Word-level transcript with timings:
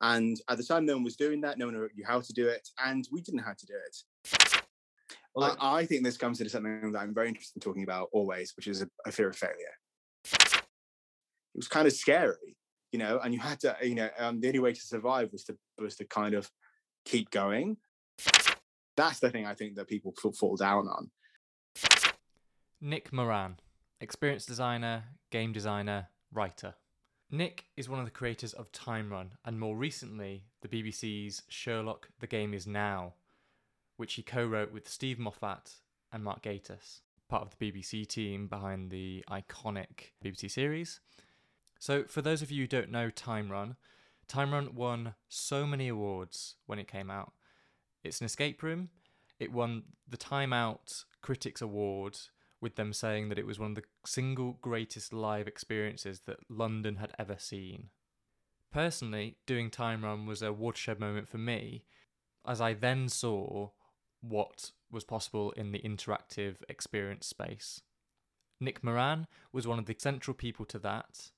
And 0.00 0.38
at 0.48 0.58
the 0.58 0.64
time, 0.64 0.84
no 0.84 0.94
one 0.94 1.04
was 1.04 1.16
doing 1.16 1.40
that. 1.40 1.58
No 1.58 1.66
one 1.66 1.74
knew 1.74 2.04
how 2.06 2.20
to 2.20 2.32
do 2.32 2.48
it, 2.48 2.68
and 2.84 3.08
we 3.10 3.20
didn't 3.22 3.38
know 3.38 3.46
how 3.46 3.54
to 3.54 3.66
do 3.66 3.74
it. 3.74 4.62
Well, 5.34 5.56
I, 5.60 5.80
I 5.80 5.86
think 5.86 6.02
this 6.02 6.16
comes 6.16 6.40
into 6.40 6.50
something 6.50 6.92
that 6.92 6.98
I'm 6.98 7.14
very 7.14 7.28
interested 7.28 7.56
in 7.56 7.60
talking 7.60 7.82
about 7.82 8.08
always, 8.12 8.52
which 8.56 8.66
is 8.68 8.82
a, 8.82 8.88
a 9.06 9.12
fear 9.12 9.28
of 9.28 9.36
failure. 9.36 9.54
It 10.24 10.64
was 11.56 11.68
kind 11.68 11.86
of 11.86 11.92
scary, 11.92 12.56
you 12.92 12.98
know, 12.98 13.20
and 13.22 13.32
you 13.32 13.40
had 13.40 13.60
to, 13.60 13.76
you 13.82 13.94
know, 13.94 14.08
um, 14.18 14.40
the 14.40 14.48
only 14.48 14.60
way 14.60 14.72
to 14.72 14.80
survive 14.80 15.30
was 15.32 15.44
to 15.44 15.56
was 15.78 15.96
to 15.96 16.04
kind 16.04 16.34
of 16.34 16.50
keep 17.04 17.30
going. 17.30 17.76
That's 18.96 19.20
the 19.20 19.30
thing 19.30 19.46
I 19.46 19.54
think 19.54 19.76
that 19.76 19.88
people 19.88 20.14
fall 20.38 20.56
down 20.56 20.88
on. 20.88 21.10
Nick 22.80 23.12
Moran, 23.12 23.56
experienced 24.00 24.48
designer, 24.48 25.04
game 25.30 25.52
designer, 25.52 26.08
writer. 26.32 26.74
Nick 27.30 27.64
is 27.76 27.88
one 27.88 27.98
of 27.98 28.04
the 28.04 28.12
creators 28.12 28.52
of 28.52 28.70
Time 28.70 29.10
Run 29.10 29.32
and 29.44 29.58
more 29.58 29.76
recently 29.76 30.44
the 30.60 30.68
BBC's 30.68 31.42
Sherlock 31.48 32.08
The 32.20 32.28
Game 32.28 32.54
Is 32.54 32.68
Now, 32.68 33.14
which 33.96 34.14
he 34.14 34.22
co 34.22 34.46
wrote 34.46 34.72
with 34.72 34.88
Steve 34.88 35.18
Moffat 35.18 35.72
and 36.12 36.22
Mark 36.22 36.42
Gatiss, 36.42 37.00
part 37.28 37.42
of 37.42 37.56
the 37.58 37.72
BBC 37.72 38.06
team 38.06 38.46
behind 38.46 38.92
the 38.92 39.24
iconic 39.28 40.12
BBC 40.24 40.48
series. 40.48 41.00
So, 41.80 42.04
for 42.04 42.22
those 42.22 42.42
of 42.42 42.52
you 42.52 42.62
who 42.62 42.68
don't 42.68 42.92
know 42.92 43.10
Time 43.10 43.50
Run, 43.50 43.74
Time 44.28 44.52
Run 44.52 44.76
won 44.76 45.14
so 45.28 45.66
many 45.66 45.88
awards 45.88 46.54
when 46.66 46.78
it 46.78 46.86
came 46.86 47.10
out. 47.10 47.32
It's 48.04 48.20
an 48.20 48.26
escape 48.26 48.62
room. 48.62 48.90
It 49.40 49.50
won 49.50 49.82
the 50.08 50.16
Time 50.16 50.52
Out 50.52 51.04
Critics 51.22 51.60
Award 51.60 52.18
with 52.60 52.76
them 52.76 52.92
saying 52.92 53.28
that 53.28 53.38
it 53.38 53.46
was 53.46 53.58
one 53.58 53.70
of 53.70 53.76
the 53.76 53.84
single 54.04 54.58
greatest 54.60 55.12
live 55.12 55.46
experiences 55.46 56.22
that 56.26 56.38
London 56.48 56.96
had 56.96 57.12
ever 57.18 57.36
seen. 57.38 57.90
Personally, 58.72 59.36
doing 59.46 59.70
Time 59.70 60.04
Run 60.04 60.26
was 60.26 60.42
a 60.42 60.52
watershed 60.52 60.98
moment 60.98 61.28
for 61.28 61.38
me, 61.38 61.84
as 62.46 62.60
I 62.60 62.74
then 62.74 63.08
saw 63.08 63.70
what 64.20 64.72
was 64.90 65.04
possible 65.04 65.52
in 65.52 65.72
the 65.72 65.80
interactive 65.80 66.56
experience 66.68 67.26
space. 67.26 67.82
Nick 68.60 68.82
Moran 68.82 69.26
was 69.52 69.66
one 69.66 69.78
of 69.78 69.86
the 69.86 69.96
central 69.98 70.34
people 70.34 70.64
to 70.66 70.78
that, 70.78 71.30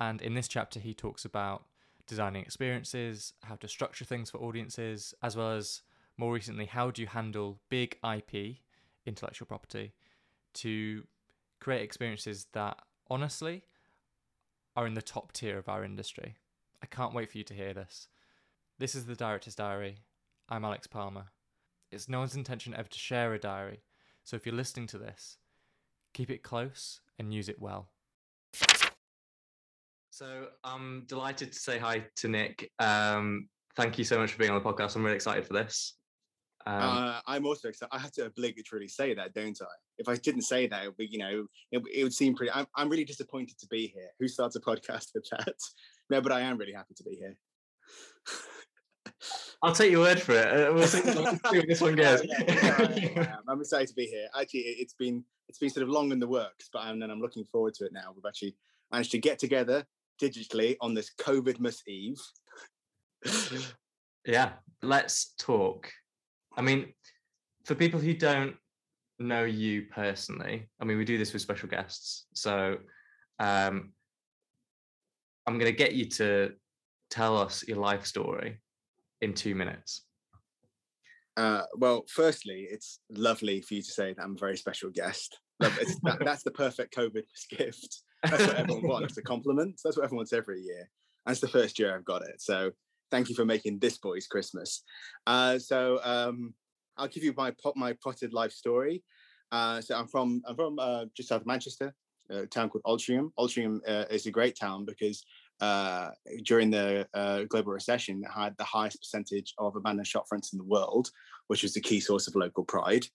and 0.00 0.20
in 0.20 0.34
this 0.34 0.48
chapter, 0.48 0.80
he 0.80 0.94
talks 0.94 1.24
about 1.24 1.64
designing 2.06 2.42
experiences, 2.42 3.32
how 3.44 3.56
to 3.56 3.68
structure 3.68 4.04
things 4.04 4.30
for 4.30 4.38
audiences, 4.38 5.14
as 5.22 5.36
well 5.36 5.52
as 5.52 5.82
more 6.16 6.32
recently, 6.32 6.66
how 6.66 6.90
do 6.90 7.02
you 7.02 7.08
handle 7.08 7.60
big 7.68 7.98
IP, 8.04 8.58
intellectual 9.04 9.46
property, 9.46 9.92
to 10.56 11.04
create 11.60 11.82
experiences 11.82 12.46
that 12.52 12.78
honestly 13.08 13.62
are 14.74 14.86
in 14.86 14.94
the 14.94 15.02
top 15.02 15.32
tier 15.32 15.58
of 15.58 15.68
our 15.68 15.84
industry. 15.84 16.36
I 16.82 16.86
can't 16.86 17.14
wait 17.14 17.30
for 17.30 17.38
you 17.38 17.44
to 17.44 17.54
hear 17.54 17.72
this. 17.72 18.08
This 18.78 18.94
is 18.94 19.06
the 19.06 19.14
Director's 19.14 19.54
Diary. 19.54 19.96
I'm 20.48 20.64
Alex 20.64 20.86
Palmer. 20.86 21.26
It's 21.90 22.08
no 22.08 22.18
one's 22.18 22.36
intention 22.36 22.74
ever 22.74 22.88
to 22.88 22.98
share 22.98 23.32
a 23.32 23.38
diary, 23.38 23.80
so 24.24 24.36
if 24.36 24.44
you're 24.44 24.54
listening 24.54 24.86
to 24.88 24.98
this, 24.98 25.38
keep 26.12 26.30
it 26.30 26.42
close 26.42 27.00
and 27.18 27.32
use 27.32 27.48
it 27.48 27.60
well. 27.60 27.88
So 30.10 30.46
I'm 30.64 31.04
delighted 31.06 31.52
to 31.52 31.58
say 31.58 31.78
hi 31.78 32.04
to 32.16 32.28
Nick. 32.28 32.70
Um, 32.78 33.48
thank 33.76 33.98
you 33.98 34.04
so 34.04 34.18
much 34.18 34.32
for 34.32 34.38
being 34.38 34.50
on 34.50 34.62
the 34.62 34.68
podcast. 34.68 34.96
I'm 34.96 35.04
really 35.04 35.16
excited 35.16 35.46
for 35.46 35.52
this. 35.52 35.94
Um, 36.66 36.82
uh, 36.82 37.20
I'm 37.28 37.46
also 37.46 37.68
excited. 37.68 37.94
I 37.94 37.98
have 37.98 38.10
to 38.12 38.28
obligatorily 38.28 38.90
say 38.90 39.14
that, 39.14 39.34
don't 39.34 39.58
I? 39.62 39.74
If 39.98 40.08
I 40.08 40.16
didn't 40.16 40.42
say 40.42 40.66
that, 40.66 40.84
it 40.84 40.94
would, 40.98 41.12
you 41.12 41.18
know, 41.18 41.46
it, 41.70 41.82
it 41.94 42.02
would 42.02 42.12
seem 42.12 42.34
pretty. 42.34 42.50
I'm, 42.52 42.66
I'm 42.74 42.88
really 42.88 43.04
disappointed 43.04 43.56
to 43.60 43.68
be 43.68 43.86
here. 43.86 44.08
Who 44.18 44.26
starts 44.26 44.56
a 44.56 44.60
podcast 44.60 45.08
with 45.14 45.28
that? 45.30 45.54
No, 46.10 46.20
but 46.20 46.32
I 46.32 46.40
am 46.40 46.58
really 46.58 46.72
happy 46.72 46.94
to 46.94 47.04
be 47.04 47.16
here. 47.16 47.36
I'll 49.62 49.74
take 49.74 49.92
your 49.92 50.00
word 50.00 50.20
for 50.20 50.32
it. 50.32 50.46
Uh, 50.46 50.74
we'll 50.74 50.86
see, 50.86 51.00
see 51.50 51.66
this 51.66 51.80
one 51.80 51.94
goes. 51.94 52.22
yeah, 52.24 53.36
I'm 53.48 53.60
excited 53.60 53.88
to 53.88 53.94
be 53.94 54.06
here. 54.06 54.26
Actually, 54.38 54.60
it's 54.60 54.94
been 54.94 55.24
it's 55.48 55.58
been 55.58 55.70
sort 55.70 55.84
of 55.84 55.88
long 55.88 56.10
in 56.10 56.18
the 56.18 56.26
works, 56.26 56.68
but 56.72 56.80
I'm, 56.80 57.00
and 57.00 57.12
I'm 57.12 57.20
looking 57.20 57.44
forward 57.44 57.74
to 57.74 57.84
it 57.84 57.92
now. 57.92 58.12
We've 58.14 58.24
actually 58.26 58.56
managed 58.92 59.12
to 59.12 59.18
get 59.18 59.38
together 59.38 59.84
digitally 60.20 60.76
on 60.80 60.94
this 60.94 61.12
COVIDmas 61.20 61.86
Eve. 61.86 62.20
yeah, 64.26 64.52
let's 64.82 65.34
talk 65.38 65.90
I 66.56 66.62
mean, 66.62 66.92
for 67.64 67.74
people 67.74 68.00
who 68.00 68.14
don't 68.14 68.56
know 69.18 69.44
you 69.44 69.82
personally, 69.92 70.68
I 70.80 70.84
mean, 70.84 70.98
we 70.98 71.04
do 71.04 71.18
this 71.18 71.32
with 71.32 71.42
special 71.42 71.68
guests. 71.68 72.26
So 72.34 72.78
um, 73.38 73.92
I'm 75.46 75.58
going 75.58 75.70
to 75.70 75.76
get 75.76 75.94
you 75.94 76.06
to 76.06 76.52
tell 77.10 77.36
us 77.36 77.66
your 77.66 77.78
life 77.78 78.06
story 78.06 78.60
in 79.20 79.34
two 79.34 79.54
minutes. 79.54 80.02
Uh, 81.36 81.62
well, 81.76 82.04
firstly, 82.08 82.66
it's 82.70 83.00
lovely 83.10 83.60
for 83.60 83.74
you 83.74 83.82
to 83.82 83.90
say 83.90 84.14
that 84.14 84.22
I'm 84.22 84.36
a 84.36 84.38
very 84.38 84.56
special 84.56 84.90
guest. 84.90 85.38
That, 85.60 85.72
that's 86.24 86.42
the 86.42 86.50
perfect 86.50 86.94
COVID 86.94 87.24
gift. 87.50 88.02
That's 88.22 88.46
what 88.46 88.56
everyone 88.56 88.88
wants, 88.88 89.18
a 89.18 89.22
compliment. 89.22 89.80
That's 89.84 89.96
what 89.96 90.04
everyone 90.04 90.20
wants 90.20 90.32
every 90.32 90.62
year. 90.62 90.88
That's 91.26 91.40
the 91.40 91.48
first 91.48 91.78
year 91.78 91.94
I've 91.94 92.04
got 92.04 92.22
it. 92.22 92.40
So 92.40 92.70
thank 93.10 93.28
you 93.28 93.34
for 93.34 93.44
making 93.44 93.78
this 93.78 93.98
boy's 93.98 94.26
Christmas. 94.26 94.82
Uh, 95.26 95.58
so 95.58 96.00
um, 96.02 96.54
I'll 96.96 97.08
give 97.08 97.24
you 97.24 97.34
my 97.36 97.52
my 97.74 97.94
potted 98.02 98.32
life 98.32 98.52
story. 98.52 99.02
Uh, 99.52 99.80
so 99.80 99.96
I'm 99.96 100.08
from 100.08 100.42
I'm 100.46 100.56
from 100.56 100.78
uh, 100.78 101.04
just 101.16 101.28
south 101.28 101.42
of 101.42 101.46
Manchester, 101.46 101.94
a 102.30 102.46
town 102.46 102.68
called 102.68 102.84
Altrincham. 102.84 103.30
Altrincham 103.38 103.80
uh, 103.86 104.04
is 104.10 104.26
a 104.26 104.30
great 104.30 104.56
town 104.58 104.84
because 104.84 105.24
uh, 105.60 106.10
during 106.44 106.70
the 106.70 107.06
uh, 107.14 107.44
global 107.44 107.72
recession, 107.72 108.22
it 108.24 108.30
had 108.30 108.56
the 108.58 108.64
highest 108.64 108.98
percentage 108.98 109.54
of 109.58 109.76
abandoned 109.76 110.06
shop 110.06 110.26
fronts 110.28 110.52
in 110.52 110.58
the 110.58 110.64
world, 110.64 111.10
which 111.46 111.62
was 111.62 111.74
the 111.74 111.80
key 111.80 112.00
source 112.00 112.26
of 112.26 112.34
local 112.34 112.64
pride. 112.64 113.06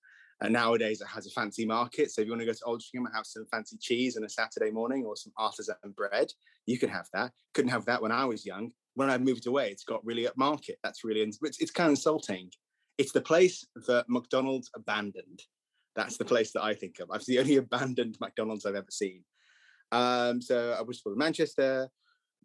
And 0.43 0.53
nowadays, 0.53 1.01
it 1.01 1.07
has 1.07 1.27
a 1.27 1.31
fancy 1.31 1.67
market. 1.67 2.09
So 2.09 2.21
if 2.21 2.25
you 2.25 2.31
want 2.31 2.41
to 2.41 2.47
go 2.47 2.53
to 2.53 2.65
Altrincham 2.65 3.05
and 3.05 3.15
have 3.15 3.27
some 3.27 3.45
fancy 3.51 3.77
cheese 3.79 4.17
on 4.17 4.23
a 4.23 4.29
Saturday 4.29 4.71
morning 4.71 5.05
or 5.05 5.15
some 5.15 5.31
artisan 5.37 5.75
bread, 5.95 6.31
you 6.65 6.79
can 6.79 6.89
have 6.89 7.07
that. 7.13 7.31
Couldn't 7.53 7.69
have 7.69 7.85
that 7.85 8.01
when 8.01 8.11
I 8.11 8.25
was 8.25 8.43
young 8.43 8.71
when 8.95 9.09
I 9.09 9.17
moved 9.17 9.47
away, 9.47 9.69
it's 9.69 9.83
got 9.83 10.05
really 10.05 10.27
upmarket. 10.27 10.75
That's 10.83 11.03
really 11.03 11.21
it's, 11.21 11.39
it's 11.59 11.71
kind 11.71 11.87
of 11.87 11.93
insulting. 11.93 12.49
It's 12.97 13.11
the 13.11 13.21
place 13.21 13.65
that 13.87 14.05
McDonald's 14.09 14.69
abandoned. 14.75 15.41
That's 15.95 16.17
the 16.17 16.25
place 16.25 16.51
that 16.53 16.63
I 16.63 16.73
think 16.73 16.99
of. 16.99 17.09
It's 17.13 17.25
the 17.27 17.39
only 17.39 17.57
abandoned 17.57 18.17
McDonald's 18.19 18.65
I've 18.65 18.75
ever 18.75 18.91
seen. 18.91 19.23
Um, 19.91 20.41
so 20.41 20.75
I 20.77 20.81
was 20.81 21.01
born 21.01 21.15
in 21.15 21.19
Manchester, 21.19 21.89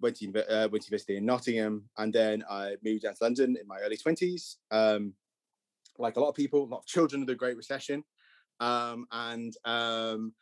went 0.00 0.16
to, 0.16 0.26
uh, 0.28 0.68
went 0.68 0.82
to 0.82 0.88
university 0.88 1.16
in 1.16 1.26
Nottingham, 1.26 1.84
and 1.98 2.12
then 2.12 2.44
I 2.50 2.76
moved 2.84 3.02
down 3.02 3.14
to 3.14 3.24
London 3.24 3.56
in 3.60 3.66
my 3.66 3.78
early 3.80 3.96
twenties. 3.96 4.58
Um, 4.70 5.14
like 5.98 6.16
a 6.16 6.20
lot 6.20 6.28
of 6.28 6.34
people, 6.34 6.64
a 6.64 6.66
lot 6.66 6.80
of 6.80 6.86
children 6.86 7.22
of 7.22 7.28
the 7.28 7.34
Great 7.34 7.56
Recession, 7.56 8.04
um, 8.60 9.06
and 9.12 9.54
um, 9.64 10.32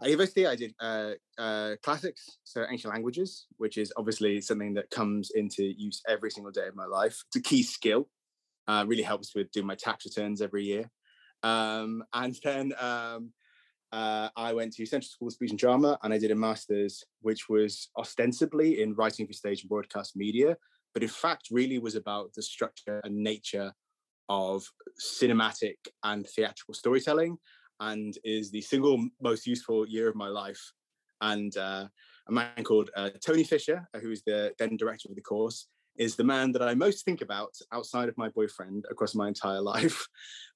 at 0.00 0.10
university, 0.10 0.46
I 0.46 0.56
did 0.56 0.74
uh, 0.80 1.10
uh, 1.38 1.76
classics, 1.82 2.38
so 2.42 2.66
ancient 2.68 2.92
languages, 2.92 3.46
which 3.58 3.78
is 3.78 3.92
obviously 3.96 4.40
something 4.40 4.74
that 4.74 4.90
comes 4.90 5.30
into 5.34 5.62
use 5.62 6.02
every 6.08 6.30
single 6.30 6.52
day 6.52 6.66
of 6.66 6.74
my 6.74 6.86
life. 6.86 7.22
It's 7.28 7.36
a 7.36 7.42
key 7.42 7.62
skill. 7.62 8.08
Uh, 8.66 8.84
really 8.86 9.02
helps 9.02 9.34
with 9.34 9.50
doing 9.52 9.66
my 9.66 9.74
tax 9.74 10.06
returns 10.06 10.40
every 10.40 10.64
year. 10.64 10.90
Um, 11.42 12.02
and 12.12 12.34
then 12.44 12.72
um, 12.80 13.30
uh, 13.92 14.30
I 14.36 14.52
went 14.52 14.72
to 14.74 14.86
Central 14.86 15.08
School 15.08 15.28
of 15.28 15.34
Speech 15.34 15.50
and 15.50 15.58
Drama, 15.58 15.98
and 16.02 16.12
I 16.12 16.18
did 16.18 16.32
a 16.32 16.34
master's, 16.34 17.04
which 17.20 17.48
was 17.48 17.88
ostensibly 17.96 18.82
in 18.82 18.94
writing 18.94 19.26
for 19.26 19.32
stage 19.32 19.62
and 19.62 19.68
broadcast 19.68 20.16
media, 20.16 20.56
but 20.92 21.02
in 21.02 21.08
fact, 21.08 21.48
really 21.50 21.78
was 21.78 21.94
about 21.94 22.32
the 22.34 22.42
structure 22.42 23.00
and 23.04 23.16
nature 23.16 23.72
of 24.28 24.64
cinematic 25.00 25.76
and 26.02 26.26
theatrical 26.26 26.74
storytelling 26.74 27.36
and 27.80 28.16
is 28.24 28.50
the 28.50 28.60
single 28.60 29.08
most 29.20 29.46
useful 29.46 29.86
year 29.86 30.08
of 30.08 30.14
my 30.14 30.28
life. 30.28 30.72
And 31.20 31.56
uh, 31.56 31.86
a 32.28 32.32
man 32.32 32.64
called 32.64 32.90
uh, 32.96 33.10
Tony 33.24 33.44
Fisher, 33.44 33.88
uh, 33.94 33.98
who 33.98 34.10
is 34.10 34.22
the 34.22 34.52
then 34.58 34.76
director 34.76 35.08
of 35.08 35.14
the 35.14 35.22
course, 35.22 35.68
is 35.96 36.16
the 36.16 36.24
man 36.24 36.52
that 36.52 36.62
I 36.62 36.74
most 36.74 37.04
think 37.04 37.20
about 37.20 37.54
outside 37.72 38.08
of 38.08 38.18
my 38.18 38.28
boyfriend 38.28 38.84
across 38.90 39.14
my 39.14 39.28
entire 39.28 39.60
life, 39.74 40.06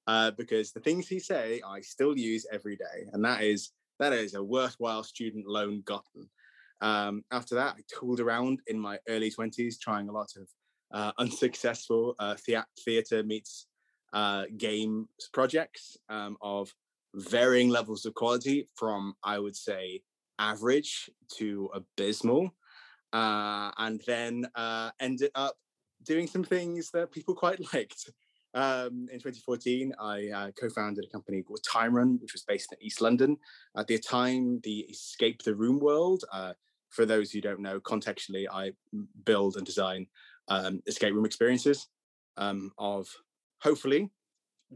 uh, 0.06 0.32
because 0.32 0.73
the 0.73 0.81
things 0.81 1.09
he 1.09 1.20
say 1.20 1.61
I 1.67 1.81
still 1.81 2.17
use 2.17 2.47
every 2.53 2.76
day, 2.76 3.09
and 3.12 3.25
that 3.25 3.43
is 3.43 3.71
that 3.99 4.12
is 4.12 4.35
a 4.35 4.43
worthwhile 4.43 5.03
student 5.03 5.47
loan 5.47 5.82
gotten. 5.85 6.29
Um, 6.81 7.25
after 7.32 7.56
that, 7.56 7.75
I 7.76 7.82
tooled 7.88 8.21
around 8.21 8.61
in 8.67 8.79
my 8.79 8.99
early 9.09 9.31
twenties, 9.31 9.79
trying 9.79 10.09
a 10.09 10.12
lot 10.12 10.32
of 10.37 10.49
uh, 10.93 11.12
unsuccessful 11.19 12.14
uh, 12.19 12.35
theater 12.85 13.23
meets 13.23 13.67
uh, 14.12 14.44
games 14.56 15.09
projects 15.32 15.97
um, 16.09 16.37
of 16.41 16.73
varying 17.15 17.69
levels 17.69 18.05
of 18.05 18.15
quality 18.15 18.69
from 18.75 19.15
I 19.23 19.39
would 19.39 19.57
say 19.57 20.03
average 20.39 21.11
to 21.37 21.71
abysmal, 21.75 22.55
uh, 23.13 23.71
and 23.79 24.01
then 24.07 24.47
uh, 24.55 24.91
ended 25.01 25.31
up 25.35 25.57
doing 26.05 26.27
some 26.27 26.45
things 26.45 26.91
that 26.93 27.13
people 27.13 27.35
quite 27.35 27.61
liked. 27.75 28.11
Um, 28.55 29.09
in 29.13 29.19
2014, 29.19 29.93
I 30.01 30.29
uh, 30.29 30.51
co-founded 30.59 31.05
a 31.05 31.09
company 31.09 31.43
called 31.43 31.61
Time 31.63 31.95
Run, 31.95 32.19
which 32.21 32.33
was 32.33 32.43
based 32.43 32.73
in 32.73 32.83
East 32.83 33.01
London. 33.01 33.37
At 33.77 33.87
the 33.87 33.99
time, 33.99 34.61
the 34.65 34.81
Escape 34.91 35.43
the 35.43 35.55
Room 35.55 35.79
world. 35.79 36.25
Uh, 36.33 36.55
for 36.89 37.05
those 37.05 37.31
who 37.31 37.41
don't 37.41 37.61
know, 37.61 37.81
contextually, 37.81 38.47
I 38.51 38.73
build 39.25 39.57
and 39.57 39.67
design 39.67 40.07
um, 40.49 40.81
escape 40.87 41.15
room 41.15 41.27
experiences 41.27 41.87
um, 42.37 42.73
of 42.79 43.09
hopefully 43.61 44.11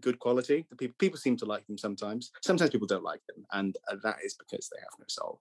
good 0.00 0.18
quality. 0.18 0.66
The 0.70 0.76
people 0.76 0.96
people 0.98 1.18
seem 1.18 1.36
to 1.38 1.44
like 1.44 1.66
them 1.66 1.78
sometimes. 1.78 2.32
Sometimes 2.42 2.70
people 2.70 2.86
don't 2.86 3.04
like 3.04 3.22
them, 3.26 3.44
and 3.52 3.76
uh, 3.90 3.96
that 4.02 4.16
is 4.24 4.34
because 4.34 4.68
they 4.68 4.80
have 4.80 4.98
no 4.98 5.06
soul. 5.08 5.40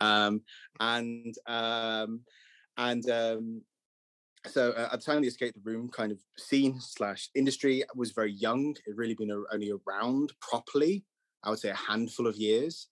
Um, 0.00 0.42
and 0.80 1.34
um, 1.46 2.20
and 2.76 3.08
um, 3.10 3.62
so 4.46 4.70
uh, 4.72 4.88
at 4.92 5.00
the 5.00 5.04
time 5.04 5.22
the 5.22 5.28
escape 5.28 5.54
the 5.54 5.70
room 5.70 5.88
kind 5.88 6.12
of 6.12 6.18
scene 6.36 6.80
slash 6.80 7.30
industry 7.34 7.84
was 7.94 8.12
very 8.12 8.32
young. 8.32 8.74
It 8.86 8.96
really 8.96 9.14
been 9.14 9.30
a, 9.30 9.42
only 9.52 9.72
around 9.86 10.32
properly, 10.40 11.04
I 11.44 11.50
would 11.50 11.58
say, 11.58 11.70
a 11.70 11.74
handful 11.74 12.26
of 12.26 12.36
years. 12.36 12.88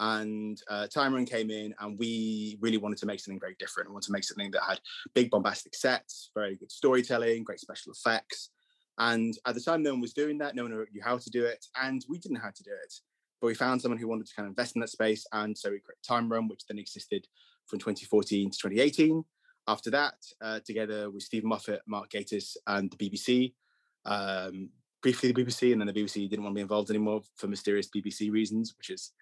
And 0.00 0.60
uh, 0.68 0.88
Time 0.88 1.24
came 1.24 1.50
in, 1.50 1.72
and 1.80 1.98
we 1.98 2.58
really 2.60 2.78
wanted 2.78 2.98
to 2.98 3.06
make 3.06 3.20
something 3.20 3.40
very 3.40 3.54
different. 3.58 3.88
We 3.88 3.92
wanted 3.92 4.06
to 4.06 4.12
make 4.12 4.24
something 4.24 4.50
that 4.50 4.62
had 4.68 4.80
big 5.14 5.30
bombastic 5.30 5.74
sets, 5.74 6.30
very 6.34 6.56
good 6.56 6.70
storytelling, 6.70 7.44
great 7.44 7.60
special 7.60 7.92
effects. 7.92 8.50
And 8.98 9.36
at 9.46 9.54
the 9.54 9.60
time, 9.60 9.82
no 9.82 9.90
one 9.90 10.00
was 10.00 10.12
doing 10.12 10.38
that. 10.38 10.54
No 10.54 10.64
one 10.64 10.72
knew 10.72 11.02
how 11.02 11.18
to 11.18 11.30
do 11.30 11.44
it, 11.44 11.66
and 11.80 12.04
we 12.08 12.18
didn't 12.18 12.34
know 12.34 12.42
how 12.42 12.50
to 12.50 12.62
do 12.62 12.70
it. 12.70 12.94
But 13.40 13.48
we 13.48 13.54
found 13.54 13.82
someone 13.82 13.98
who 13.98 14.08
wanted 14.08 14.26
to 14.26 14.34
kind 14.34 14.46
of 14.46 14.50
invest 14.50 14.76
in 14.76 14.80
that 14.80 14.90
space, 14.90 15.26
and 15.32 15.56
so 15.56 15.70
we 15.70 15.80
created 15.80 16.02
Time 16.06 16.30
Run, 16.30 16.48
which 16.48 16.66
then 16.66 16.78
existed 16.78 17.26
from 17.66 17.78
2014 17.78 18.50
to 18.50 18.58
2018. 18.58 19.24
After 19.66 19.90
that, 19.90 20.14
uh, 20.40 20.60
together 20.64 21.10
with 21.10 21.22
Steve 21.22 21.44
Moffat, 21.44 21.80
Mark 21.86 22.10
Gatiss, 22.10 22.56
and 22.66 22.90
the 22.90 22.96
BBC, 22.96 23.54
um, 24.04 24.68
briefly 25.02 25.32
the 25.32 25.42
BBC, 25.42 25.72
and 25.72 25.80
then 25.80 25.86
the 25.86 25.92
BBC 25.92 26.28
didn't 26.28 26.44
want 26.44 26.54
to 26.54 26.58
be 26.58 26.62
involved 26.62 26.90
anymore 26.90 27.22
for 27.36 27.48
mysterious 27.48 27.88
BBC 27.88 28.30
reasons, 28.30 28.74
which 28.78 28.90
is 28.90 29.12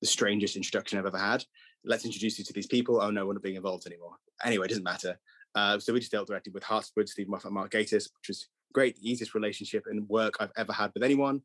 the 0.00 0.06
strangest 0.06 0.56
introduction 0.56 0.98
I've 0.98 1.06
ever 1.06 1.18
had. 1.18 1.44
Let's 1.84 2.04
introduce 2.04 2.38
you 2.38 2.44
to 2.44 2.52
these 2.52 2.66
people. 2.66 3.00
Oh 3.00 3.10
no, 3.10 3.26
we're 3.26 3.34
not 3.34 3.42
being 3.42 3.56
involved 3.56 3.86
anymore. 3.86 4.16
Anyway, 4.44 4.66
it 4.66 4.68
doesn't 4.68 4.84
matter. 4.84 5.18
Uh, 5.54 5.78
so 5.78 5.92
we 5.92 6.00
just 6.00 6.12
dealt 6.12 6.28
directly 6.28 6.52
with 6.52 6.64
Hartswood, 6.64 7.08
Steve 7.08 7.28
Moffat, 7.28 7.52
Mark 7.52 7.70
Gatiss, 7.70 8.08
which 8.18 8.28
was 8.28 8.48
great, 8.72 8.98
easiest 9.00 9.34
relationship 9.34 9.84
and 9.86 10.08
work 10.08 10.34
I've 10.40 10.52
ever 10.56 10.72
had 10.72 10.92
with 10.94 11.02
anyone. 11.02 11.42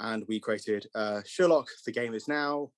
And 0.00 0.24
we 0.28 0.40
created 0.40 0.86
uh, 0.94 1.20
Sherlock, 1.24 1.68
the 1.86 1.92
game 1.92 2.14
is 2.14 2.26
now, 2.26 2.70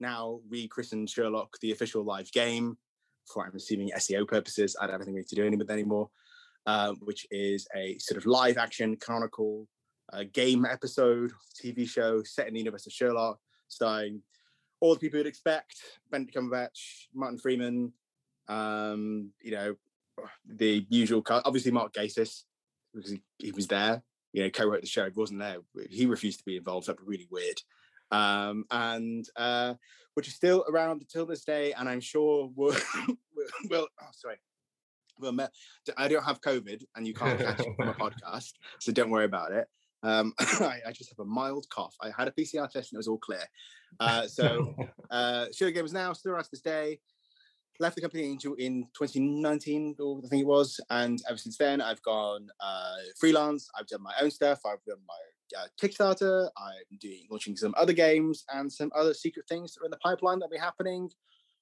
now 0.00 0.40
rechristened 0.48 1.08
Sherlock, 1.08 1.56
the 1.60 1.72
official 1.72 2.04
live 2.04 2.30
game 2.32 2.76
for 3.26 3.46
I'm 3.46 3.54
assuming 3.54 3.90
SEO 3.96 4.26
purposes. 4.26 4.76
I 4.78 4.84
don't 4.84 4.92
have 4.92 5.00
anything 5.00 5.14
really 5.14 5.26
to 5.26 5.50
do 5.50 5.56
with 5.56 5.70
anymore, 5.70 6.10
uh, 6.66 6.92
which 7.00 7.26
is 7.30 7.66
a 7.74 7.96
sort 7.98 8.18
of 8.18 8.26
live 8.26 8.58
action 8.58 8.96
canonical 8.96 9.66
uh, 10.12 10.24
game 10.32 10.64
episode, 10.64 11.32
TV 11.62 11.88
show 11.88 12.22
set 12.22 12.48
in 12.48 12.54
the 12.54 12.60
universe 12.60 12.86
of 12.86 12.92
Sherlock, 12.92 13.38
starring 13.68 14.20
all 14.80 14.94
the 14.94 15.00
people 15.00 15.18
you'd 15.18 15.26
expect: 15.26 15.76
Benedict 16.10 16.36
Cumberbatch, 16.36 17.06
Martin 17.14 17.38
Freeman, 17.38 17.92
um, 18.48 19.30
you 19.40 19.52
know, 19.52 19.74
the 20.46 20.86
usual. 20.90 21.22
Obviously, 21.28 21.72
Mark 21.72 21.94
Gatiss 21.94 22.42
because 22.94 23.10
he, 23.10 23.22
he 23.38 23.52
was 23.52 23.66
there. 23.66 24.02
You 24.32 24.42
know, 24.42 24.50
co-wrote 24.50 24.80
the 24.80 24.86
show. 24.86 25.04
He 25.04 25.12
wasn't 25.14 25.40
there. 25.40 25.58
He 25.90 26.06
refused 26.06 26.40
to 26.40 26.44
be 26.44 26.56
involved. 26.56 26.86
That'd 26.86 27.00
be 27.00 27.06
really 27.06 27.28
weird. 27.30 27.60
Um, 28.10 28.64
and 28.70 29.24
uh, 29.36 29.74
which 30.14 30.28
is 30.28 30.34
still 30.34 30.64
around 30.68 31.02
until 31.02 31.26
this 31.26 31.44
day, 31.44 31.72
and 31.72 31.88
I'm 31.88 32.00
sure 32.00 32.50
will 32.54 32.76
will. 33.70 33.88
Oh, 34.00 34.08
sorry. 34.12 34.36
Well, 35.20 35.48
I 35.96 36.08
don't 36.08 36.24
have 36.24 36.40
COVID, 36.40 36.82
and 36.96 37.06
you 37.06 37.14
can't 37.14 37.38
catch 37.38 37.60
it 37.60 37.76
from 37.76 37.88
a 37.88 37.94
podcast, 37.94 38.52
so 38.80 38.90
don't 38.90 39.10
worry 39.10 39.26
about 39.26 39.52
it. 39.52 39.68
Um, 40.02 40.34
I, 40.38 40.80
I, 40.86 40.92
just 40.92 41.10
have 41.10 41.20
a 41.20 41.24
mild 41.24 41.66
cough. 41.70 41.94
I 42.00 42.10
had 42.16 42.28
a 42.28 42.30
PCR 42.30 42.68
test 42.68 42.92
and 42.92 42.96
it 42.96 42.98
was 42.98 43.08
all 43.08 43.16
clear. 43.16 43.44
Uh, 43.98 44.26
so, 44.26 44.74
uh, 45.10 45.46
Sugar 45.50 45.70
Games 45.70 45.94
now 45.94 46.12
still 46.12 46.32
around 46.32 46.44
to 46.44 46.50
this 46.52 46.60
day 46.60 46.98
left 47.80 47.96
the 47.96 48.02
company 48.02 48.24
in, 48.24 48.38
in 48.58 48.86
2019, 48.96 49.96
I 49.98 50.28
think 50.28 50.42
it 50.42 50.46
was, 50.46 50.80
and 50.90 51.20
ever 51.28 51.38
since 51.38 51.56
then, 51.56 51.80
I've 51.80 52.02
gone 52.02 52.48
uh, 52.60 52.96
freelance. 53.18 53.68
I've 53.78 53.86
done 53.86 54.02
my 54.02 54.14
own 54.20 54.30
stuff. 54.30 54.60
I've 54.66 54.84
done 54.84 55.00
my 55.06 55.60
uh, 55.60 55.66
Kickstarter. 55.80 56.48
I'm 56.56 56.98
doing 57.00 57.26
launching 57.30 57.56
some 57.56 57.74
other 57.76 57.92
games 57.92 58.44
and 58.52 58.72
some 58.72 58.90
other 58.94 59.14
secret 59.14 59.46
things 59.48 59.74
that 59.74 59.82
are 59.82 59.86
in 59.86 59.90
the 59.90 59.96
pipeline 59.98 60.38
that'll 60.38 60.50
be 60.50 60.58
happening 60.58 61.10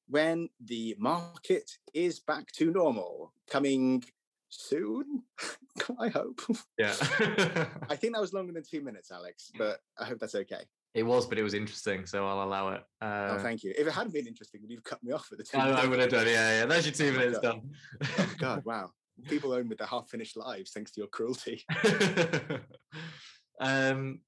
when 0.09 0.49
the 0.64 0.94
market 0.99 1.70
is 1.94 2.20
back 2.20 2.50
to 2.53 2.70
normal, 2.70 3.32
coming 3.50 4.05
soon. 4.49 5.23
I 5.99 6.08
hope. 6.08 6.41
Yeah. 6.79 6.94
I 7.88 7.97
think 7.97 8.15
that 8.15 8.20
was 8.20 8.32
longer 8.32 8.53
than 8.53 8.62
two 8.69 8.82
minutes, 8.82 9.11
Alex, 9.11 9.50
but 9.56 9.81
I 9.99 10.05
hope 10.05 10.19
that's 10.19 10.35
okay. 10.35 10.65
It 10.94 11.05
was, 11.05 11.27
but 11.27 11.39
it 11.39 11.43
was 11.43 11.55
interesting, 11.55 12.05
so 12.05 12.27
I'll 12.27 12.43
allow 12.43 12.69
it. 12.73 12.83
Oh, 13.00 13.06
uh, 13.06 13.37
oh, 13.39 13.43
thank 13.43 13.65
you. 13.65 13.73
If 13.77 13.87
it 13.87 13.93
hadn't 13.93 14.12
been 14.12 14.27
interesting, 14.27 14.61
would 14.61 14.71
you 14.71 14.77
have 14.77 14.85
cut 14.85 15.03
me 15.03 15.12
off 15.12 15.29
at 15.33 15.39
the 15.39 15.44
two? 15.50 15.56
I, 15.56 15.71
I 15.71 15.87
would 15.87 15.99
have 15.99 16.11
done. 16.11 16.27
Yeah, 16.27 16.61
yeah. 16.61 16.67
There's 16.67 16.85
your 16.85 16.94
two 16.94 17.19
minutes 17.19 17.39
oh, 17.39 17.43
done. 17.43 17.71
oh, 18.19 18.35
God, 18.39 18.65
wow. 18.67 18.91
People 19.27 19.53
own 19.53 19.69
with 19.69 19.79
their 19.79 19.87
half-finished 19.87 20.37
lives 20.37 20.73
thanks 20.73 20.91
to 20.93 21.00
your 21.00 21.09
cruelty. 21.09 21.65
um, 23.61 24.21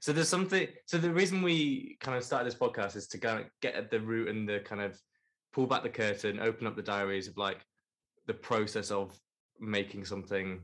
so 0.00 0.12
there's 0.12 0.28
something. 0.28 0.66
So 0.86 0.98
the 0.98 1.12
reason 1.12 1.42
we 1.42 1.96
kind 2.00 2.16
of 2.16 2.24
started 2.24 2.46
this 2.46 2.58
podcast 2.58 2.96
is 2.96 3.06
to 3.08 3.18
go 3.18 3.44
get 3.60 3.74
at 3.74 3.90
the 3.90 4.00
root 4.00 4.28
and 4.28 4.48
the 4.48 4.60
kind 4.60 4.80
of 4.80 4.98
pull 5.52 5.66
back 5.66 5.82
the 5.82 5.90
curtain, 5.90 6.40
open 6.40 6.66
up 6.66 6.74
the 6.74 6.82
diaries 6.82 7.28
of 7.28 7.36
like 7.36 7.58
the 8.26 8.34
process 8.34 8.90
of 8.90 9.16
making 9.60 10.04
something, 10.04 10.60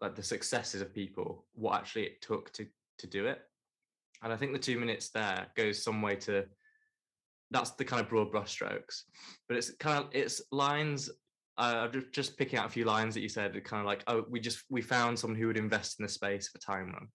like 0.00 0.16
the 0.16 0.22
successes 0.22 0.80
of 0.80 0.94
people, 0.94 1.44
what 1.54 1.74
actually 1.74 2.04
it 2.04 2.22
took 2.22 2.52
to 2.54 2.66
to 2.98 3.06
do 3.06 3.26
it 3.26 3.40
and 4.24 4.32
I 4.32 4.36
think 4.36 4.52
the 4.52 4.58
two 4.58 4.80
minutes 4.80 5.10
there 5.10 5.46
goes 5.54 5.84
some 5.84 6.02
way 6.02 6.16
to 6.16 6.44
that's 7.50 7.70
the 7.72 7.84
kind 7.84 8.02
of 8.02 8.08
broad 8.08 8.32
brushstrokes. 8.32 9.02
But 9.46 9.58
it's 9.58 9.70
kind 9.76 10.02
of 10.02 10.10
it's 10.12 10.42
lines. 10.50 11.10
Uh, 11.56 11.86
just 12.10 12.36
picking 12.36 12.58
out 12.58 12.66
a 12.66 12.70
few 12.70 12.84
lines 12.84 13.14
that 13.14 13.20
you 13.20 13.28
said. 13.28 13.52
Kind 13.62 13.80
of 13.80 13.86
like, 13.86 14.02
oh, 14.08 14.24
we 14.28 14.40
just 14.40 14.64
we 14.70 14.82
found 14.82 15.16
someone 15.16 15.38
who 15.38 15.46
would 15.46 15.56
invest 15.56 16.00
in 16.00 16.04
the 16.04 16.08
space 16.08 16.48
for 16.48 16.58
time 16.58 16.90
run, 16.90 17.06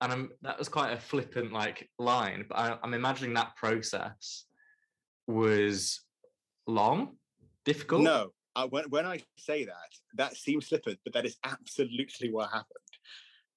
and 0.00 0.12
I'm, 0.12 0.30
that 0.40 0.58
was 0.58 0.70
quite 0.70 0.92
a 0.92 1.00
flippant 1.00 1.52
like 1.52 1.90
line. 1.98 2.46
But 2.48 2.56
I, 2.56 2.78
I'm 2.82 2.94
imagining 2.94 3.34
that 3.34 3.54
process 3.56 4.44
was 5.26 6.00
long, 6.66 7.16
difficult. 7.66 8.02
No, 8.02 8.30
uh, 8.54 8.66
when 8.68 8.84
when 8.88 9.04
I 9.04 9.20
say 9.36 9.66
that, 9.66 9.90
that 10.14 10.36
seems 10.36 10.68
flippant, 10.68 10.98
but 11.04 11.12
that 11.12 11.26
is 11.26 11.36
absolutely 11.44 12.30
what 12.30 12.46
happened 12.46 12.85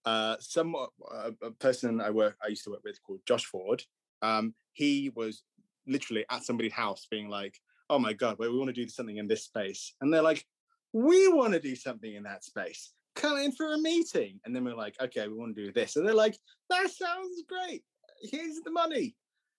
uh, 0.05 0.35
some 0.39 0.75
uh, 0.75 1.31
a 1.41 1.51
person 1.51 2.01
I 2.01 2.09
work 2.09 2.37
I 2.43 2.47
used 2.47 2.63
to 2.65 2.71
work 2.71 2.81
with 2.83 3.01
called 3.03 3.21
Josh 3.25 3.45
Ford. 3.45 3.83
Um, 4.21 4.53
he 4.73 5.11
was 5.15 5.43
literally 5.87 6.25
at 6.29 6.43
somebody's 6.43 6.73
house 6.73 7.07
being 7.09 7.29
like, 7.29 7.55
"Oh 7.89 7.99
my 7.99 8.13
god, 8.13 8.37
wait, 8.39 8.51
we 8.51 8.57
want 8.57 8.73
to 8.73 8.81
do 8.81 8.87
something 8.87 9.17
in 9.17 9.27
this 9.27 9.43
space," 9.43 9.93
and 10.01 10.13
they're 10.13 10.21
like, 10.21 10.45
"We 10.93 11.27
want 11.27 11.53
to 11.53 11.59
do 11.59 11.75
something 11.75 12.13
in 12.13 12.23
that 12.23 12.43
space. 12.43 12.91
Come 13.15 13.37
in 13.37 13.51
for 13.51 13.73
a 13.73 13.77
meeting." 13.77 14.39
And 14.45 14.55
then 14.55 14.63
we're 14.63 14.75
like, 14.75 14.95
"Okay, 15.01 15.27
we 15.27 15.35
want 15.35 15.55
to 15.55 15.65
do 15.65 15.71
this," 15.71 15.95
and 15.95 16.07
they're 16.07 16.13
like, 16.13 16.37
"That 16.69 16.89
sounds 16.89 17.43
great. 17.47 17.83
Here's 18.21 18.61
the 18.61 18.71
money." 18.71 19.15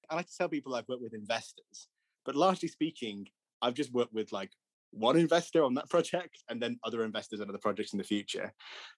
I 0.09 0.17
like 0.17 0.27
to 0.27 0.37
tell 0.37 0.49
people 0.49 0.75
I've 0.75 0.89
worked 0.89 1.03
with 1.03 1.15
investors, 1.15 1.89
but 2.25 2.35
largely 2.35 2.69
speaking, 2.69 3.29
I've 3.63 3.75
just 3.75 3.93
worked 3.93 4.13
with 4.13 4.33
like 4.33 4.51
one 4.91 5.17
investor 5.17 5.63
on 5.63 5.75
that 5.75 5.89
project 5.91 6.43
and 6.49 6.61
then 6.61 6.79
other 6.85 7.05
investors 7.05 7.41
on 7.41 7.49
other 7.49 7.59
projects 7.59 7.93
in 7.93 7.99
the 7.99 8.05
future. 8.05 8.53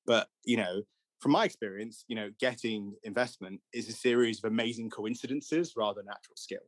But 0.07 0.29
you 0.45 0.57
know, 0.57 0.83
from 1.23 1.33
my 1.33 1.45
experience, 1.45 2.05
you 2.09 2.17
know, 2.17 2.31
getting 2.41 2.95
investment 3.05 3.61
is 3.73 3.89
a 3.89 3.93
series 3.93 4.39
of 4.43 4.51
amazing 4.51 4.91
coincidences 4.91 5.75
rather 5.77 6.01
than 6.01 6.07
natural 6.07 6.35
skill. 6.35 6.67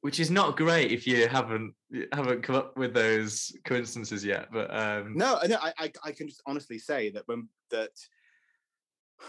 Which 0.00 0.18
is 0.18 0.32
not 0.32 0.56
great 0.56 0.90
if 0.90 1.06
you 1.06 1.28
haven't 1.28 1.74
haven't 2.12 2.42
come 2.42 2.56
up 2.56 2.76
with 2.76 2.92
those 2.92 3.52
coincidences 3.64 4.24
yet. 4.24 4.48
But 4.52 4.74
um... 4.76 5.16
no, 5.16 5.38
no, 5.46 5.56
I, 5.62 5.72
I, 5.78 5.92
I 6.04 6.10
can 6.10 6.26
just 6.26 6.42
honestly 6.44 6.76
say 6.76 7.10
that 7.10 7.22
when 7.26 7.48
that 7.70 7.90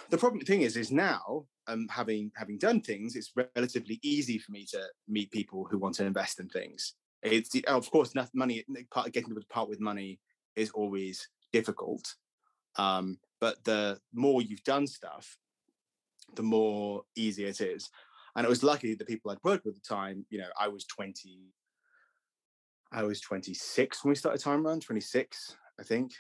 the 0.10 0.18
problem 0.18 0.44
thing 0.44 0.64
is 0.64 0.76
is 0.76 0.92
now 0.92 1.46
um, 1.68 1.88
having 1.92 2.32
having 2.36 2.58
done 2.58 2.82
things, 2.82 3.16
it's 3.16 3.34
relatively 3.56 4.00
easy 4.02 4.40
for 4.40 4.52
me 4.52 4.66
to 4.72 4.82
meet 5.08 5.30
people 5.30 5.68
who 5.70 5.78
want 5.78 5.94
to 5.96 6.06
invest 6.06 6.40
in 6.40 6.50
things. 6.50 6.96
It's 7.22 7.52
of 7.68 7.92
course 7.92 8.16
not 8.16 8.30
money 8.34 8.66
part 8.90 9.14
getting 9.14 9.36
to 9.36 9.42
part 9.52 9.70
with 9.70 9.80
money 9.80 10.20
is 10.56 10.72
always 10.72 11.30
difficult. 11.52 12.16
Um, 12.78 13.20
but 13.44 13.62
the 13.66 14.00
more 14.14 14.42
you've 14.42 14.64
done 14.64 14.88
stuff, 14.88 15.38
the 16.34 16.42
more 16.42 17.02
easy 17.18 17.44
it 17.44 17.60
is. 17.60 17.90
And 18.38 18.46
it 18.46 18.50
was 18.50 18.64
lucky 18.64 18.96
the 18.96 19.04
people 19.04 19.32
I'd 19.32 19.44
worked 19.44 19.66
with 19.66 19.76
at 19.76 19.84
the 19.84 19.96
time, 19.96 20.26
you 20.30 20.40
know, 20.40 20.48
I 20.58 20.70
was 20.70 20.86
20, 20.86 21.50
I 22.94 23.04
was 23.04 23.20
26 23.20 24.02
when 24.02 24.12
we 24.12 24.16
started 24.16 24.42
Time 24.42 24.66
Run, 24.66 24.80
26, 24.80 25.58
I 25.78 25.84
think. 25.84 26.14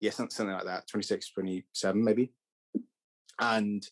Yes, 0.00 0.14
yeah, 0.18 0.26
something 0.26 0.48
like 0.48 0.64
that, 0.64 0.88
26, 0.88 1.30
27 1.30 2.02
maybe. 2.02 2.32
And 3.38 3.86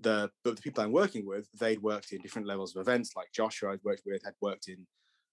the 0.00 0.28
but 0.42 0.56
the 0.56 0.62
people 0.62 0.82
I'm 0.82 0.90
working 0.90 1.24
with, 1.24 1.46
they'd 1.56 1.80
worked 1.80 2.10
in 2.10 2.20
different 2.20 2.48
levels 2.48 2.74
of 2.74 2.80
events, 2.80 3.12
like 3.14 3.28
Joshua 3.32 3.74
I'd 3.74 3.84
worked 3.84 4.02
with, 4.04 4.24
had 4.24 4.34
worked 4.40 4.66
in 4.66 4.88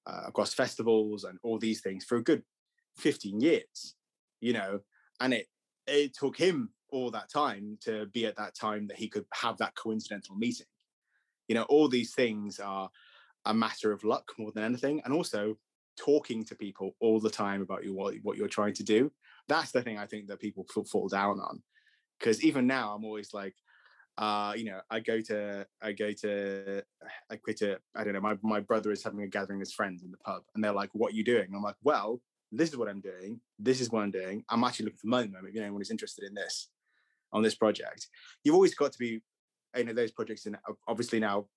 uh, 0.06 0.26
across 0.28 0.54
festivals 0.54 1.24
and 1.24 1.40
all 1.42 1.58
these 1.58 1.82
things 1.82 2.06
for 2.06 2.18
a 2.18 2.24
good 2.24 2.44
15 2.98 3.42
years, 3.42 3.96
you 4.40 4.54
know, 4.54 4.82
and 5.20 5.34
it 5.34 5.48
it 5.88 6.14
took 6.16 6.38
him 6.38 6.70
all 6.90 7.12
that 7.12 7.30
time 7.30 7.78
to 7.82 8.06
be 8.08 8.26
at 8.26 8.38
that 8.38 8.56
time 8.56 8.88
that 8.88 8.98
he 8.98 9.08
could 9.08 9.26
have 9.34 9.58
that 9.58 9.76
coincidental 9.76 10.36
meeting. 10.36 10.68
You 11.48 11.56
know, 11.56 11.64
all 11.64 11.88
these 11.88 12.14
things 12.14 12.60
are 12.60 12.90
a 13.46 13.54
matter 13.54 13.92
of 13.92 14.04
luck 14.04 14.32
more 14.38 14.52
than 14.52 14.64
anything. 14.64 15.02
And 15.04 15.14
also, 15.14 15.58
talking 15.98 16.44
to 16.46 16.56
people 16.56 16.96
all 17.00 17.20
the 17.20 17.30
time 17.30 17.62
about 17.62 17.84
you 17.84 17.94
what, 17.94 18.16
what 18.24 18.38
you're 18.38 18.48
trying 18.48 18.74
to 18.74 18.84
do 18.84 19.12
that's 19.48 19.72
the 19.72 19.82
thing 19.82 19.98
i 19.98 20.06
think 20.06 20.28
that 20.28 20.40
people 20.40 20.66
fall 20.92 21.08
down 21.08 21.40
on 21.40 21.62
because 22.20 22.44
even 22.44 22.66
now 22.66 22.94
i'm 22.94 23.06
always 23.06 23.34
like 23.34 23.56
uh 24.18 24.54
you 24.56 24.66
know 24.66 24.80
i 24.90 25.00
go 25.00 25.20
to 25.22 25.66
i 25.82 25.92
go 25.92 26.12
to 26.12 26.84
i 27.30 27.36
quit 27.36 27.58
to 27.58 27.78
i 27.96 28.04
don't 28.04 28.14
know 28.14 28.22
my, 28.22 28.38
my 28.42 28.60
brother 28.60 28.92
is 28.92 29.04
having 29.04 29.22
a 29.22 29.28
gathering 29.28 29.60
with 29.60 29.72
friends 29.72 30.04
in 30.04 30.12
the 30.12 30.18
pub 30.18 30.44
and 30.56 30.64
they're 30.64 30.72
like 30.72 30.90
what 30.94 31.12
are 31.12 31.16
you 31.16 31.24
doing 31.24 31.48
i'm 31.56 31.64
like 31.64 31.76
well 31.84 32.20
this 32.58 32.70
is 32.70 32.78
what 32.78 32.88
i'm 32.88 33.02
doing 33.02 33.40
this 33.60 33.82
is 33.82 33.90
what 33.92 34.04
i'm 34.04 34.12
doing 34.12 34.44
i'm 34.50 34.64
actually 34.64 34.86
looking 34.86 35.00
for 35.00 35.08
money 35.08 35.24
at 35.24 35.32
the 35.32 35.38
moment 35.38 35.56
if 35.56 35.62
anyone 35.62 35.82
is 35.82 35.92
interested 35.92 36.24
in 36.24 36.34
this 36.34 36.70
on 37.34 37.42
this 37.42 37.56
project. 37.56 38.08
You've 38.44 38.56
always 38.56 38.76
got 38.76 38.94
to 38.94 38.98
be 38.98 39.22
you 39.76 39.84
know 39.84 39.94
those 39.94 40.12
projects 40.12 40.46
and 40.46 40.56
obviously 40.88 41.20
now 41.20 41.48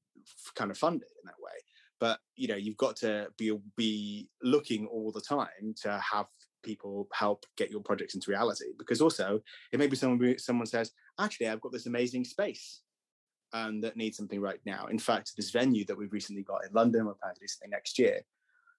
kind 0.54 0.70
of 0.70 0.78
funded 0.78 1.08
in 1.22 1.26
that 1.26 1.34
way 1.38 1.52
but 2.00 2.18
you 2.34 2.48
know 2.48 2.56
you've 2.56 2.78
got 2.78 2.96
to 2.96 3.28
be 3.36 3.52
be 3.76 4.30
looking 4.42 4.86
all 4.86 5.12
the 5.12 5.20
time 5.20 5.74
to 5.82 6.00
have 6.00 6.24
people 6.62 7.06
help 7.12 7.44
get 7.58 7.70
your 7.70 7.82
projects 7.82 8.14
into 8.14 8.30
reality 8.30 8.72
because 8.78 9.02
also 9.02 9.38
it 9.70 9.78
may 9.78 9.86
be 9.86 9.94
someone 9.94 10.38
someone 10.38 10.66
says 10.66 10.92
actually 11.20 11.46
i've 11.46 11.60
got 11.60 11.72
this 11.72 11.84
amazing 11.84 12.24
space 12.24 12.80
um, 13.52 13.80
that 13.82 13.96
needs 13.96 14.16
something 14.16 14.40
right 14.40 14.58
now. 14.66 14.86
In 14.86 14.98
fact 14.98 15.32
this 15.36 15.50
venue 15.50 15.84
that 15.84 15.96
we've 15.96 16.12
recently 16.12 16.42
got 16.42 16.64
in 16.64 16.72
london 16.72 17.04
we're 17.04 17.14
planning 17.14 17.34
to 17.34 17.40
do 17.40 17.46
something 17.46 17.70
next 17.70 17.98
year 17.98 18.22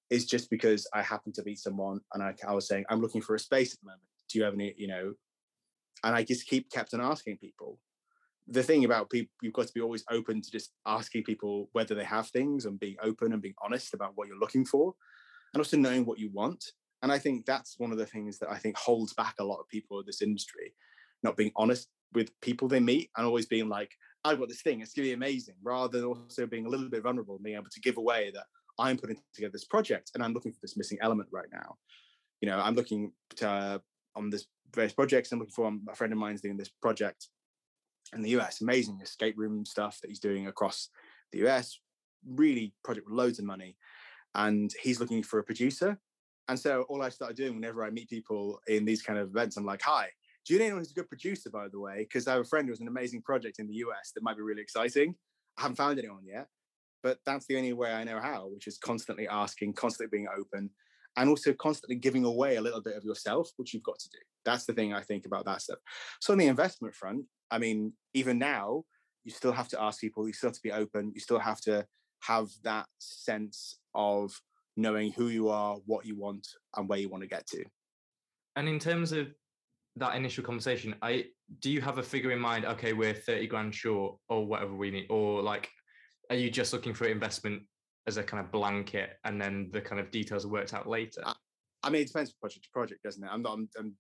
is 0.09 0.25
just 0.25 0.49
because 0.49 0.87
i 0.93 1.01
happened 1.01 1.35
to 1.35 1.43
meet 1.43 1.59
someone 1.59 1.99
and 2.13 2.23
I, 2.23 2.33
I 2.47 2.53
was 2.53 2.67
saying 2.67 2.85
i'm 2.89 3.01
looking 3.01 3.21
for 3.21 3.35
a 3.35 3.39
space 3.39 3.73
at 3.73 3.79
the 3.81 3.87
moment. 3.87 4.03
Do 4.29 4.39
you 4.39 4.45
have 4.45 4.53
any 4.53 4.73
you 4.77 4.87
know? 4.87 5.13
And 6.03 6.15
i 6.15 6.23
just 6.23 6.47
keep 6.47 6.71
kept 6.71 6.93
on 6.93 7.01
asking 7.01 7.37
people. 7.37 7.79
The 8.49 8.63
thing 8.63 8.85
about 8.85 9.09
people 9.09 9.33
you've 9.41 9.53
got 9.53 9.67
to 9.67 9.73
be 9.73 9.81
always 9.81 10.05
open 10.09 10.41
to 10.41 10.51
just 10.51 10.71
asking 10.85 11.23
people 11.23 11.69
whether 11.73 11.95
they 11.95 12.05
have 12.05 12.27
things 12.29 12.65
and 12.65 12.79
being 12.79 12.95
open 13.01 13.33
and 13.33 13.41
being 13.41 13.55
honest 13.61 13.93
about 13.93 14.13
what 14.15 14.27
you're 14.27 14.39
looking 14.39 14.65
for 14.65 14.93
and 15.53 15.59
also 15.59 15.77
knowing 15.77 16.05
what 16.05 16.19
you 16.19 16.29
want. 16.31 16.63
And 17.03 17.11
i 17.11 17.19
think 17.19 17.45
that's 17.45 17.75
one 17.77 17.91
of 17.91 17.97
the 17.97 18.05
things 18.05 18.39
that 18.39 18.49
i 18.49 18.57
think 18.57 18.77
holds 18.77 19.13
back 19.13 19.35
a 19.39 19.43
lot 19.43 19.59
of 19.59 19.67
people 19.67 19.99
in 19.99 20.05
this 20.05 20.21
industry 20.21 20.73
not 21.23 21.37
being 21.37 21.51
honest 21.55 21.89
with 22.13 22.29
people 22.41 22.67
they 22.67 22.79
meet 22.79 23.09
and 23.17 23.25
always 23.25 23.45
being 23.45 23.69
like 23.69 23.91
i've 24.23 24.39
got 24.39 24.49
this 24.49 24.61
thing 24.61 24.81
it's 24.81 24.93
to 24.93 25.01
be 25.01 25.13
amazing 25.13 25.55
rather 25.61 25.99
than 25.99 26.07
also 26.07 26.45
being 26.45 26.65
a 26.65 26.69
little 26.69 26.89
bit 26.89 27.03
vulnerable 27.03 27.35
and 27.35 27.43
being 27.43 27.55
able 27.55 27.69
to 27.69 27.81
give 27.81 27.97
away 27.97 28.31
that 28.33 28.45
i'm 28.79 28.97
putting 28.97 29.17
together 29.33 29.51
this 29.51 29.65
project 29.65 30.11
and 30.13 30.23
i'm 30.23 30.33
looking 30.33 30.51
for 30.51 30.59
this 30.61 30.77
missing 30.77 30.97
element 31.01 31.29
right 31.31 31.49
now 31.51 31.75
you 32.41 32.49
know 32.49 32.59
i'm 32.59 32.75
looking 32.75 33.11
to, 33.35 33.47
uh, 33.47 33.77
on 34.15 34.29
this 34.29 34.45
various 34.75 34.93
projects 34.93 35.31
i'm 35.31 35.39
looking 35.39 35.53
for 35.53 35.67
um, 35.67 35.81
a 35.89 35.95
friend 35.95 36.13
of 36.13 36.19
mine's 36.19 36.41
doing 36.41 36.57
this 36.57 36.69
project 36.81 37.27
in 38.13 38.21
the 38.21 38.29
US. 38.39 38.61
Amazing 38.61 38.99
escape 39.01 39.35
room 39.37 39.65
stuff 39.65 39.99
that 40.01 40.09
he's 40.09 40.19
doing 40.19 40.47
across 40.47 40.89
the 41.31 41.45
US. 41.47 41.79
Really 42.25 42.73
project 42.83 43.07
with 43.07 43.17
loads 43.17 43.39
of 43.39 43.45
money. 43.45 43.75
And 44.35 44.71
he's 44.81 44.99
looking 44.99 45.23
for 45.23 45.39
a 45.39 45.43
producer. 45.43 45.97
And 46.47 46.59
so 46.59 46.83
all 46.83 47.01
I 47.01 47.09
started 47.09 47.35
doing 47.35 47.55
whenever 47.55 47.83
I 47.83 47.89
meet 47.89 48.09
people 48.09 48.59
in 48.67 48.85
these 48.85 49.01
kind 49.01 49.19
of 49.19 49.29
events, 49.29 49.57
I'm 49.57 49.65
like, 49.65 49.81
hi, 49.81 50.07
do 50.45 50.53
you 50.53 50.59
know 50.59 50.65
anyone 50.65 50.81
who's 50.81 50.91
a 50.91 50.95
good 50.95 51.09
producer, 51.09 51.49
by 51.49 51.67
the 51.67 51.79
way? 51.79 51.99
Because 51.99 52.27
I 52.27 52.33
have 52.33 52.41
a 52.41 52.45
friend 52.45 52.65
who 52.65 52.71
has 52.71 52.79
an 52.79 52.87
amazing 52.87 53.21
project 53.21 53.59
in 53.59 53.67
the 53.67 53.75
US 53.75 54.11
that 54.15 54.23
might 54.23 54.37
be 54.37 54.43
really 54.43 54.61
exciting. 54.61 55.15
I 55.57 55.63
haven't 55.63 55.75
found 55.75 55.99
anyone 55.99 56.23
yet, 56.25 56.47
but 57.03 57.19
that's 57.25 57.45
the 57.47 57.57
only 57.57 57.73
way 57.73 57.93
I 57.93 58.03
know 58.03 58.19
how, 58.19 58.47
which 58.47 58.67
is 58.67 58.77
constantly 58.77 59.27
asking, 59.27 59.73
constantly 59.73 60.15
being 60.17 60.27
open, 60.37 60.69
and 61.17 61.29
also 61.29 61.53
constantly 61.53 61.95
giving 61.95 62.25
away 62.25 62.55
a 62.57 62.61
little 62.61 62.81
bit 62.81 62.95
of 62.95 63.03
yourself, 63.03 63.49
which 63.57 63.73
you've 63.73 63.83
got 63.83 63.99
to 63.99 64.09
do. 64.09 64.19
That's 64.45 64.65
the 64.65 64.73
thing 64.73 64.93
I 64.93 65.01
think 65.01 65.25
about 65.25 65.45
that 65.45 65.61
stuff. 65.61 65.79
So 66.21 66.33
on 66.33 66.39
the 66.39 66.47
investment 66.47 66.95
front, 66.95 67.25
I 67.49 67.57
mean, 67.57 67.93
even 68.13 68.37
now, 68.37 68.83
you 69.23 69.31
still 69.31 69.51
have 69.51 69.67
to 69.69 69.81
ask 69.81 69.99
people, 69.99 70.27
you 70.27 70.33
still 70.33 70.49
have 70.49 70.55
to 70.55 70.61
be 70.63 70.71
open, 70.71 71.11
you 71.13 71.19
still 71.19 71.39
have 71.39 71.59
to 71.61 71.85
have 72.21 72.49
that 72.63 72.85
sense 72.99 73.79
of 73.93 74.31
knowing 74.75 75.11
who 75.11 75.27
you 75.27 75.49
are, 75.49 75.77
what 75.85 76.05
you 76.05 76.15
want, 76.15 76.47
and 76.75 76.87
where 76.87 76.99
you 76.99 77.09
want 77.09 77.23
to 77.23 77.27
get 77.27 77.45
to. 77.47 77.63
And 78.55 78.69
in 78.69 78.79
terms 78.79 79.11
of 79.11 79.27
that 79.97 80.15
initial 80.15 80.43
conversation, 80.43 80.95
I 81.01 81.25
do 81.59 81.71
you 81.71 81.81
have 81.81 81.97
a 81.97 82.03
figure 82.03 82.31
in 82.31 82.39
mind? 82.39 82.65
Okay, 82.65 82.93
we're 82.93 83.13
30 83.13 83.47
grand 83.47 83.73
short 83.73 84.17
or 84.29 84.45
whatever 84.45 84.73
we 84.75 84.91
need, 84.91 85.07
or 85.09 85.41
like 85.41 85.69
are 86.29 86.35
you 86.35 86.49
just 86.49 86.73
looking 86.73 86.93
for 86.93 87.05
investment 87.05 87.63
as 88.07 88.17
a 88.17 88.23
kind 88.23 88.43
of 88.43 88.51
blanket 88.51 89.11
and 89.25 89.41
then 89.41 89.69
the 89.71 89.81
kind 89.81 89.99
of 89.99 90.11
details 90.11 90.45
are 90.45 90.49
worked 90.49 90.73
out 90.73 90.87
later? 90.87 91.23
I 91.83 91.89
mean, 91.89 92.01
it 92.01 92.07
depends 92.07 92.31
project 92.33 92.65
to 92.65 92.71
project, 92.71 93.03
doesn't 93.03 93.23
it? 93.23 93.29
I'm 93.31 93.41
not, 93.41 93.53
I'm, 93.53 93.69
I'm 93.77 93.95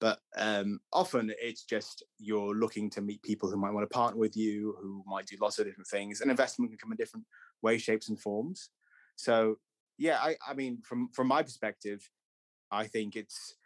but 0.00 0.20
um, 0.36 0.80
often 0.92 1.32
it's 1.40 1.64
just 1.64 2.04
you're 2.18 2.54
looking 2.54 2.88
to 2.90 3.00
meet 3.00 3.22
people 3.22 3.50
who 3.50 3.56
might 3.56 3.72
want 3.72 3.88
to 3.88 3.94
partner 3.94 4.18
with 4.18 4.36
you, 4.36 4.76
who 4.80 5.02
might 5.06 5.26
do 5.26 5.36
lots 5.40 5.58
of 5.58 5.66
different 5.66 5.88
things. 5.88 6.20
And 6.20 6.30
investment 6.30 6.70
can 6.70 6.78
come 6.78 6.92
in 6.92 6.96
different 6.96 7.26
ways, 7.62 7.82
shapes, 7.82 8.08
and 8.08 8.20
forms. 8.20 8.70
So 9.16 9.56
yeah, 9.96 10.18
I, 10.20 10.36
I 10.46 10.54
mean, 10.54 10.80
from 10.84 11.08
from 11.12 11.26
my 11.26 11.42
perspective, 11.42 12.08
I 12.70 12.86
think 12.86 13.16
it's 13.16 13.56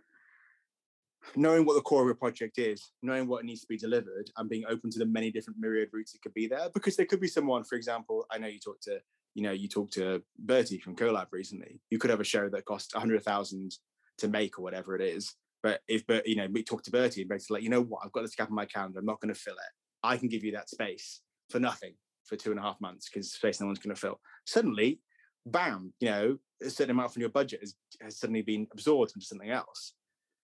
knowing 1.37 1.65
what 1.65 1.75
the 1.75 1.83
core 1.83 2.03
of 2.03 2.07
your 2.07 2.15
project 2.15 2.59
is, 2.59 2.93
knowing 3.03 3.27
what 3.27 3.45
needs 3.45 3.61
to 3.63 3.67
be 3.67 3.77
delivered, 3.77 4.31
and 4.37 4.49
being 4.49 4.65
open 4.69 4.91
to 4.91 4.99
the 4.99 5.07
many 5.07 5.31
different 5.31 5.59
myriad 5.59 5.91
routes 5.93 6.15
it 6.15 6.23
could 6.23 6.35
be 6.35 6.47
there. 6.47 6.69
Because 6.75 6.97
there 6.97 7.07
could 7.07 7.21
be 7.21 7.29
someone, 7.29 7.65
for 7.65 7.77
example, 7.77 8.27
I 8.31 8.39
know 8.39 8.49
you 8.49 8.59
talked 8.59 8.83
to, 8.85 8.99
you 9.35 9.43
know, 9.43 9.53
you 9.53 9.69
talked 9.69 9.95
to 9.95 10.23
Bertie 10.39 10.79
from 10.79 10.97
Colab 10.97 11.27
recently. 11.33 11.81
You 11.91 11.99
could 11.99 12.11
have 12.11 12.21
a 12.21 12.25
show 12.25 12.49
that 12.49 12.65
cost 12.65 12.93
a 12.95 13.01
hundred 13.01 13.23
thousand 13.23 13.73
to 14.19 14.29
make 14.29 14.59
or 14.59 14.63
whatever 14.63 14.95
it 14.95 15.03
is, 15.03 15.35
but 15.63 15.81
if, 15.89 16.07
but 16.07 16.27
you 16.27 16.37
know, 16.37 16.49
we 16.51 16.63
talk 16.63 16.83
to 16.85 16.91
Bertie 16.91 17.23
and 17.23 17.31
Bertie's 17.31 17.51
like, 17.51 17.63
you 17.63 17.71
know 17.71 17.83
what, 17.83 18.03
I've 18.05 18.13
got 18.13 18.23
this 18.23 18.35
gap 18.35 18.49
in 18.49 18.55
my 18.55 18.67
calendar. 18.67 18.99
I'm 18.99 19.07
not 19.07 19.21
going 19.21 19.33
to 19.33 19.41
fill 19.41 19.55
it. 19.55 19.73
I 20.03 20.17
can 20.17 20.29
give 20.29 20.45
you 20.45 20.53
that 20.53 20.69
space 20.69 21.21
for 21.51 21.61
nothing 21.61 21.95
for 22.25 22.37
two 22.37 22.51
and 22.51 22.59
a 22.59 22.63
half 22.63 22.81
months 22.81 23.09
because 23.09 23.33
space 23.33 23.61
no 23.61 23.67
one's 23.67 23.79
going 23.79 23.95
to 23.95 24.01
fill. 24.01 24.21
Suddenly, 24.47 25.01
bam, 25.47 25.93
you 26.01 26.09
know, 26.09 26.39
a 26.63 26.71
certain 26.71 26.91
amount 26.91 27.13
from 27.13 27.21
your 27.21 27.31
budget 27.31 27.61
has, 27.61 27.75
has 28.01 28.19
suddenly 28.19 28.43
been 28.43 28.67
absorbed 28.73 29.13
into 29.15 29.27
something 29.27 29.51
else. 29.51 29.95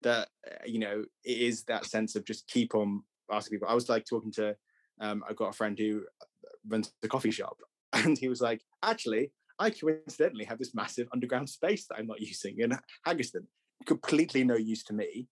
That 0.02 0.28
uh, 0.46 0.64
you 0.66 0.78
know, 0.78 1.04
it 1.24 1.38
is 1.38 1.64
that 1.64 1.86
sense 1.86 2.16
of 2.16 2.24
just 2.24 2.46
keep 2.48 2.74
on 2.74 3.02
asking 3.30 3.56
people. 3.56 3.68
I 3.68 3.74
was 3.74 3.88
like 3.88 4.04
talking 4.04 4.32
to, 4.32 4.54
um, 5.00 5.24
I've 5.28 5.36
got 5.36 5.48
a 5.48 5.56
friend 5.56 5.78
who 5.78 6.02
uh, 6.22 6.48
runs 6.68 6.92
a 7.02 7.08
coffee 7.08 7.30
shop, 7.30 7.58
and 7.92 8.16
he 8.18 8.28
was 8.28 8.40
like, 8.40 8.62
actually, 8.82 9.32
I 9.58 9.70
coincidentally 9.70 10.44
have 10.44 10.58
this 10.58 10.74
massive 10.74 11.08
underground 11.12 11.48
space 11.48 11.86
that 11.86 11.96
I'm 11.98 12.06
not 12.06 12.20
using 12.20 12.56
in 12.58 12.72
Haggerston 13.06 13.46
completely 13.84 14.44
no 14.44 14.56
use 14.56 14.82
to 14.84 14.94
me, 14.94 15.28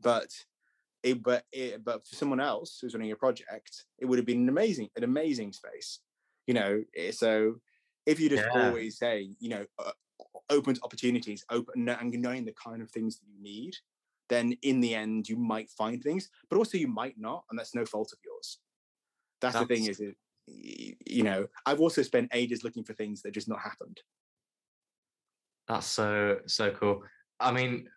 but 0.00 0.28
it, 1.02 1.22
but 1.22 1.44
it, 1.52 1.84
but 1.84 2.06
for 2.06 2.14
someone 2.14 2.40
else 2.40 2.78
who's 2.80 2.94
running 2.94 3.12
a 3.12 3.16
project, 3.16 3.84
it 3.98 4.06
would 4.06 4.18
have 4.18 4.26
been 4.26 4.42
an 4.42 4.48
amazing, 4.48 4.88
an 4.96 5.04
amazing 5.04 5.52
space. 5.52 6.00
You 6.46 6.54
know, 6.54 6.82
eh, 6.96 7.10
so 7.10 7.56
if 8.06 8.20
you 8.20 8.28
just 8.28 8.44
yeah. 8.54 8.66
always 8.66 8.98
say, 8.98 9.30
you 9.38 9.48
know, 9.48 9.64
uh, 9.78 9.92
open 10.50 10.74
to 10.74 10.80
opportunities, 10.82 11.44
open 11.50 11.88
and 11.88 12.12
knowing 12.12 12.44
the 12.44 12.52
kind 12.52 12.82
of 12.82 12.90
things 12.90 13.18
that 13.18 13.26
you 13.26 13.42
need, 13.42 13.74
then 14.28 14.56
in 14.62 14.80
the 14.80 14.94
end 14.94 15.28
you 15.28 15.36
might 15.36 15.70
find 15.70 16.02
things, 16.02 16.28
but 16.48 16.56
also 16.56 16.78
you 16.78 16.88
might 16.88 17.14
not, 17.18 17.44
and 17.50 17.58
that's 17.58 17.74
no 17.74 17.84
fault 17.84 18.12
of 18.12 18.18
yours. 18.24 18.58
That's, 19.40 19.54
that's 19.54 19.66
the 19.66 19.74
thing 19.74 19.86
is, 19.86 20.00
it, 20.00 20.16
you 20.46 21.22
know, 21.22 21.46
I've 21.66 21.80
also 21.80 22.02
spent 22.02 22.30
ages 22.32 22.64
looking 22.64 22.84
for 22.84 22.92
things 22.92 23.22
that 23.22 23.32
just 23.32 23.48
not 23.48 23.60
happened. 23.60 24.00
That's 25.68 25.86
so 25.86 26.38
so 26.46 26.70
cool. 26.70 27.02
I 27.40 27.50
mean, 27.50 27.88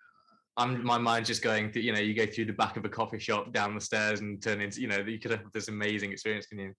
I'm 0.56 0.84
my 0.84 0.98
mind 0.98 1.26
just 1.26 1.42
going 1.42 1.72
through, 1.72 1.84
you 1.84 1.94
know, 1.94 2.00
you 2.00 2.14
go 2.14 2.26
through 2.26 2.46
the 2.46 2.54
back 2.54 2.78
of 2.78 2.86
a 2.86 2.90
coffee 2.90 3.20
shop, 3.20 3.52
down 3.52 3.76
the 3.76 3.82
stairs, 3.82 4.22
and 4.22 4.42
turn 4.42 4.62
into, 4.62 4.82
you 4.82 4.88
know, 4.88 5.00
you 5.00 5.20
could 5.20 5.32
have 5.32 5.52
this 5.54 5.68
amazing 5.68 6.12
experience, 6.12 6.48
can 6.48 6.60
you? 6.60 6.74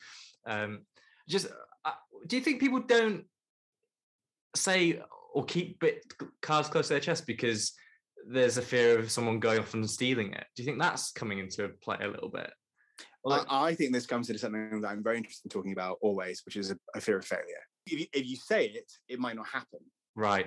Um, 0.46 0.80
just, 1.28 1.46
uh, 1.84 1.92
do 2.26 2.36
you 2.36 2.42
think 2.42 2.60
people 2.60 2.80
don't 2.80 3.24
say 4.56 5.00
or 5.32 5.44
keep 5.44 5.80
bit 5.80 6.02
cards 6.42 6.68
close 6.68 6.88
to 6.88 6.94
their 6.94 7.00
chest 7.00 7.26
because 7.26 7.72
there's 8.28 8.58
a 8.58 8.62
fear 8.62 8.98
of 8.98 9.10
someone 9.10 9.38
going 9.40 9.58
off 9.58 9.74
and 9.74 9.88
stealing 9.88 10.32
it? 10.32 10.44
Do 10.56 10.62
you 10.62 10.66
think 10.66 10.78
that's 10.78 11.12
coming 11.12 11.38
into 11.38 11.68
play 11.82 11.98
a 12.00 12.08
little 12.08 12.30
bit? 12.30 12.50
Like, 13.24 13.46
I, 13.48 13.68
I 13.68 13.74
think 13.74 13.92
this 13.92 14.06
comes 14.06 14.30
into 14.30 14.38
something 14.38 14.80
that 14.80 14.88
I'm 14.88 15.02
very 15.02 15.18
interested 15.18 15.46
in 15.46 15.50
talking 15.50 15.72
about 15.72 15.98
always, 16.00 16.42
which 16.44 16.56
is 16.56 16.70
a, 16.70 16.78
a 16.94 17.00
fear 17.00 17.18
of 17.18 17.24
failure. 17.24 17.44
If 17.86 18.00
you, 18.00 18.06
if 18.12 18.26
you 18.26 18.36
say 18.36 18.66
it, 18.66 18.90
it 19.08 19.18
might 19.18 19.36
not 19.36 19.46
happen. 19.46 19.80
Right 20.14 20.46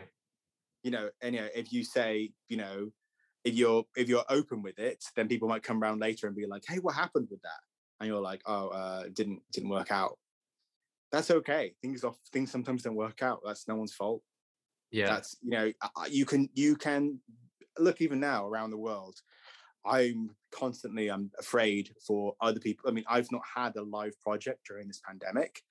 you 0.83 0.91
know, 0.91 1.09
and 1.21 1.35
you 1.35 1.41
know, 1.41 1.47
if 1.53 1.71
you 1.71 1.83
say, 1.83 2.31
you 2.47 2.57
know, 2.57 2.91
if 3.43 3.55
you're 3.55 3.83
if 3.95 4.07
you're 4.07 4.25
open 4.29 4.61
with 4.61 4.79
it, 4.79 5.03
then 5.15 5.27
people 5.27 5.47
might 5.47 5.63
come 5.63 5.81
around 5.81 5.99
later 5.99 6.27
and 6.27 6.35
be 6.35 6.45
like, 6.45 6.63
"Hey, 6.67 6.77
what 6.77 6.95
happened 6.95 7.27
with 7.29 7.41
that?" 7.41 7.59
And 7.99 8.07
you're 8.07 8.21
like, 8.21 8.41
"Oh, 8.45 8.69
uh, 8.69 9.03
didn't 9.13 9.41
didn't 9.51 9.69
work 9.69 9.91
out." 9.91 10.17
That's 11.11 11.31
okay. 11.31 11.73
Things 11.81 12.03
off 12.03 12.17
things 12.31 12.51
sometimes 12.51 12.83
don't 12.83 12.95
work 12.95 13.21
out. 13.21 13.41
That's 13.45 13.67
no 13.67 13.75
one's 13.75 13.93
fault. 13.93 14.21
Yeah, 14.91 15.07
that's 15.07 15.37
you 15.41 15.51
know, 15.51 15.71
you 16.09 16.25
can 16.25 16.49
you 16.53 16.75
can 16.75 17.19
look 17.79 18.01
even 18.01 18.19
now 18.19 18.47
around 18.47 18.71
the 18.71 18.77
world. 18.77 19.15
I'm 19.85 20.29
constantly 20.51 21.09
I'm 21.09 21.31
afraid 21.39 21.89
for 22.05 22.35
other 22.41 22.59
people. 22.59 22.89
I 22.89 22.93
mean, 22.93 23.05
I've 23.09 23.31
not 23.31 23.41
had 23.55 23.75
a 23.75 23.83
live 23.83 24.19
project 24.21 24.67
during 24.67 24.87
this 24.87 25.01
pandemic 25.05 25.61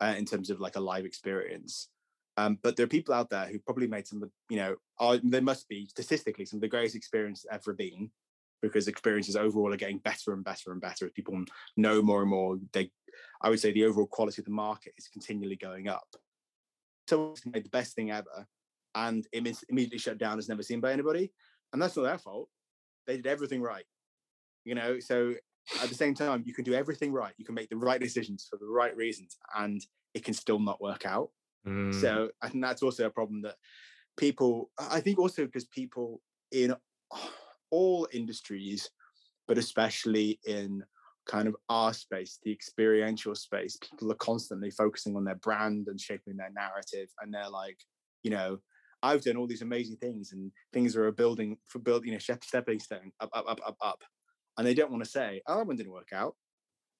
uh, 0.00 0.14
in 0.16 0.24
terms 0.24 0.50
of 0.50 0.60
like 0.60 0.76
a 0.76 0.80
live 0.80 1.04
experience. 1.04 1.88
Um, 2.36 2.58
but 2.62 2.76
there 2.76 2.84
are 2.84 2.88
people 2.88 3.12
out 3.12 3.28
there 3.28 3.46
who 3.46 3.58
probably 3.58 3.86
made 3.86 4.06
some, 4.06 4.22
of 4.22 4.30
you 4.48 4.56
know, 4.56 4.76
are, 4.98 5.18
there 5.22 5.42
must 5.42 5.68
be 5.68 5.86
statistically 5.86 6.44
some 6.44 6.58
of 6.58 6.62
the 6.62 6.68
greatest 6.68 6.94
experiences 6.94 7.46
ever 7.50 7.74
been 7.74 8.10
because 8.62 8.88
experiences 8.88 9.36
overall 9.36 9.72
are 9.72 9.78
getting 9.78 9.98
better 9.98 10.32
and 10.32 10.44
better 10.44 10.72
and 10.72 10.80
better 10.80 11.06
as 11.06 11.12
people 11.12 11.42
know 11.76 12.00
more 12.00 12.22
and 12.22 12.30
more. 12.30 12.58
They, 12.72 12.90
I 13.42 13.50
would 13.50 13.60
say 13.60 13.72
the 13.72 13.84
overall 13.84 14.06
quality 14.06 14.40
of 14.40 14.46
the 14.46 14.52
market 14.52 14.94
is 14.96 15.08
continually 15.08 15.56
going 15.56 15.88
up. 15.88 16.06
So 17.10 17.34
made 17.46 17.64
the 17.64 17.70
best 17.70 17.94
thing 17.94 18.10
ever 18.10 18.46
and 18.94 19.26
it 19.32 19.56
immediately 19.68 19.98
shut 19.98 20.18
down, 20.18 20.38
is 20.38 20.48
never 20.48 20.62
seen 20.62 20.80
by 20.80 20.92
anybody, 20.92 21.32
and 21.72 21.80
that's 21.80 21.96
not 21.96 22.02
their 22.02 22.18
fault. 22.18 22.48
They 23.06 23.16
did 23.16 23.26
everything 23.26 23.62
right, 23.62 23.84
you 24.64 24.74
know. 24.74 25.00
So 25.00 25.34
at 25.82 25.88
the 25.88 25.94
same 25.94 26.14
time, 26.14 26.42
you 26.44 26.54
can 26.54 26.64
do 26.64 26.74
everything 26.74 27.12
right. 27.12 27.34
You 27.36 27.44
can 27.44 27.54
make 27.54 27.68
the 27.68 27.76
right 27.76 28.00
decisions 28.00 28.46
for 28.48 28.56
the 28.56 28.66
right 28.66 28.96
reasons, 28.96 29.36
and 29.56 29.80
it 30.14 30.24
can 30.24 30.34
still 30.34 30.58
not 30.58 30.80
work 30.80 31.06
out. 31.06 31.30
Mm. 31.66 31.94
So 32.00 32.30
I 32.42 32.48
think 32.48 32.64
that's 32.64 32.82
also 32.82 33.06
a 33.06 33.10
problem 33.10 33.42
that 33.42 33.56
people. 34.16 34.70
I 34.78 35.00
think 35.00 35.18
also 35.18 35.44
because 35.46 35.66
people 35.66 36.20
in 36.52 36.74
all 37.70 38.08
industries, 38.12 38.90
but 39.46 39.58
especially 39.58 40.40
in 40.44 40.82
kind 41.30 41.46
of 41.46 41.54
our 41.68 41.92
space, 41.92 42.38
the 42.42 42.52
experiential 42.52 43.34
space, 43.34 43.76
people 43.76 44.10
are 44.10 44.16
constantly 44.16 44.70
focusing 44.70 45.14
on 45.16 45.24
their 45.24 45.36
brand 45.36 45.86
and 45.88 46.00
shaping 46.00 46.36
their 46.36 46.50
narrative, 46.54 47.08
and 47.20 47.32
they're 47.32 47.48
like, 47.48 47.78
you 48.24 48.30
know, 48.30 48.58
I've 49.02 49.22
done 49.22 49.36
all 49.36 49.46
these 49.46 49.62
amazing 49.62 49.96
things, 49.96 50.32
and 50.32 50.50
things 50.72 50.96
are 50.96 51.06
a 51.06 51.12
building 51.12 51.56
for 51.68 51.78
building, 51.78 52.08
you 52.08 52.14
know, 52.14 52.36
stepping 52.42 52.80
stone 52.80 53.12
up, 53.20 53.30
up, 53.32 53.44
up, 53.48 53.60
up, 53.64 53.76
up, 53.80 54.02
and 54.58 54.66
they 54.66 54.74
don't 54.74 54.90
want 54.90 55.04
to 55.04 55.10
say, 55.10 55.40
oh, 55.46 55.58
that 55.58 55.66
one 55.66 55.76
didn't 55.76 55.92
work 55.92 56.12
out, 56.12 56.34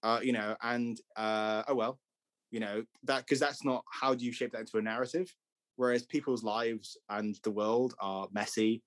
uh, 0.05 0.21
you 0.23 0.33
know, 0.33 0.57
and 0.63 1.01
uh, 1.17 1.65
oh 1.67 1.75
well, 1.75 1.99
you 2.53 2.61
know 2.61 2.85
that 3.05 3.25
because 3.25 3.41
that's 3.41 3.65
not 3.65 3.85
how 3.91 4.15
do 4.15 4.25
you 4.25 4.33
shape 4.33 4.53
that 4.53 4.61
into 4.61 4.79
a 4.79 4.83
narrative. 4.83 5.35
Whereas 5.77 6.03
people's 6.05 6.45
lives 6.45 6.99
and 7.09 7.37
the 7.43 7.51
world 7.51 7.95
are 8.01 8.29
messy, 8.33 8.83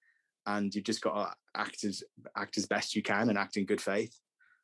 and 0.45 0.73
you've 0.73 0.85
just 0.85 1.01
got 1.01 1.15
to 1.15 1.59
act 1.59 1.83
as 1.83 2.01
act 2.37 2.57
as 2.57 2.65
best 2.65 2.95
you 2.95 3.03
can 3.03 3.29
and 3.29 3.37
act 3.37 3.57
in 3.57 3.65
good 3.65 3.81
faith. 3.81 4.15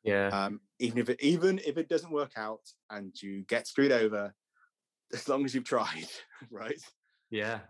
Yeah. 0.02 0.28
Um, 0.28 0.60
even 0.78 0.98
if 0.98 1.10
it 1.10 1.20
even 1.22 1.58
if 1.58 1.76
it 1.76 1.88
doesn't 1.88 2.12
work 2.12 2.32
out 2.36 2.60
and 2.90 3.12
you 3.22 3.42
get 3.42 3.66
screwed 3.66 3.92
over, 3.92 4.34
as 5.12 5.28
long 5.28 5.44
as 5.44 5.54
you've 5.54 5.64
tried, 5.64 6.08
right? 6.50 6.80
Yeah. 7.30 7.60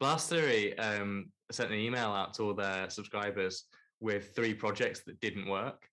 Blast 0.00 0.28
Theory 0.30 0.76
um, 0.78 1.30
sent 1.50 1.70
an 1.70 1.78
email 1.78 2.08
out 2.08 2.34
to 2.34 2.44
all 2.44 2.54
their 2.54 2.90
subscribers 2.90 3.64
with 4.00 4.34
three 4.34 4.54
projects 4.54 5.02
that 5.06 5.20
didn't 5.20 5.48
work 5.48 5.88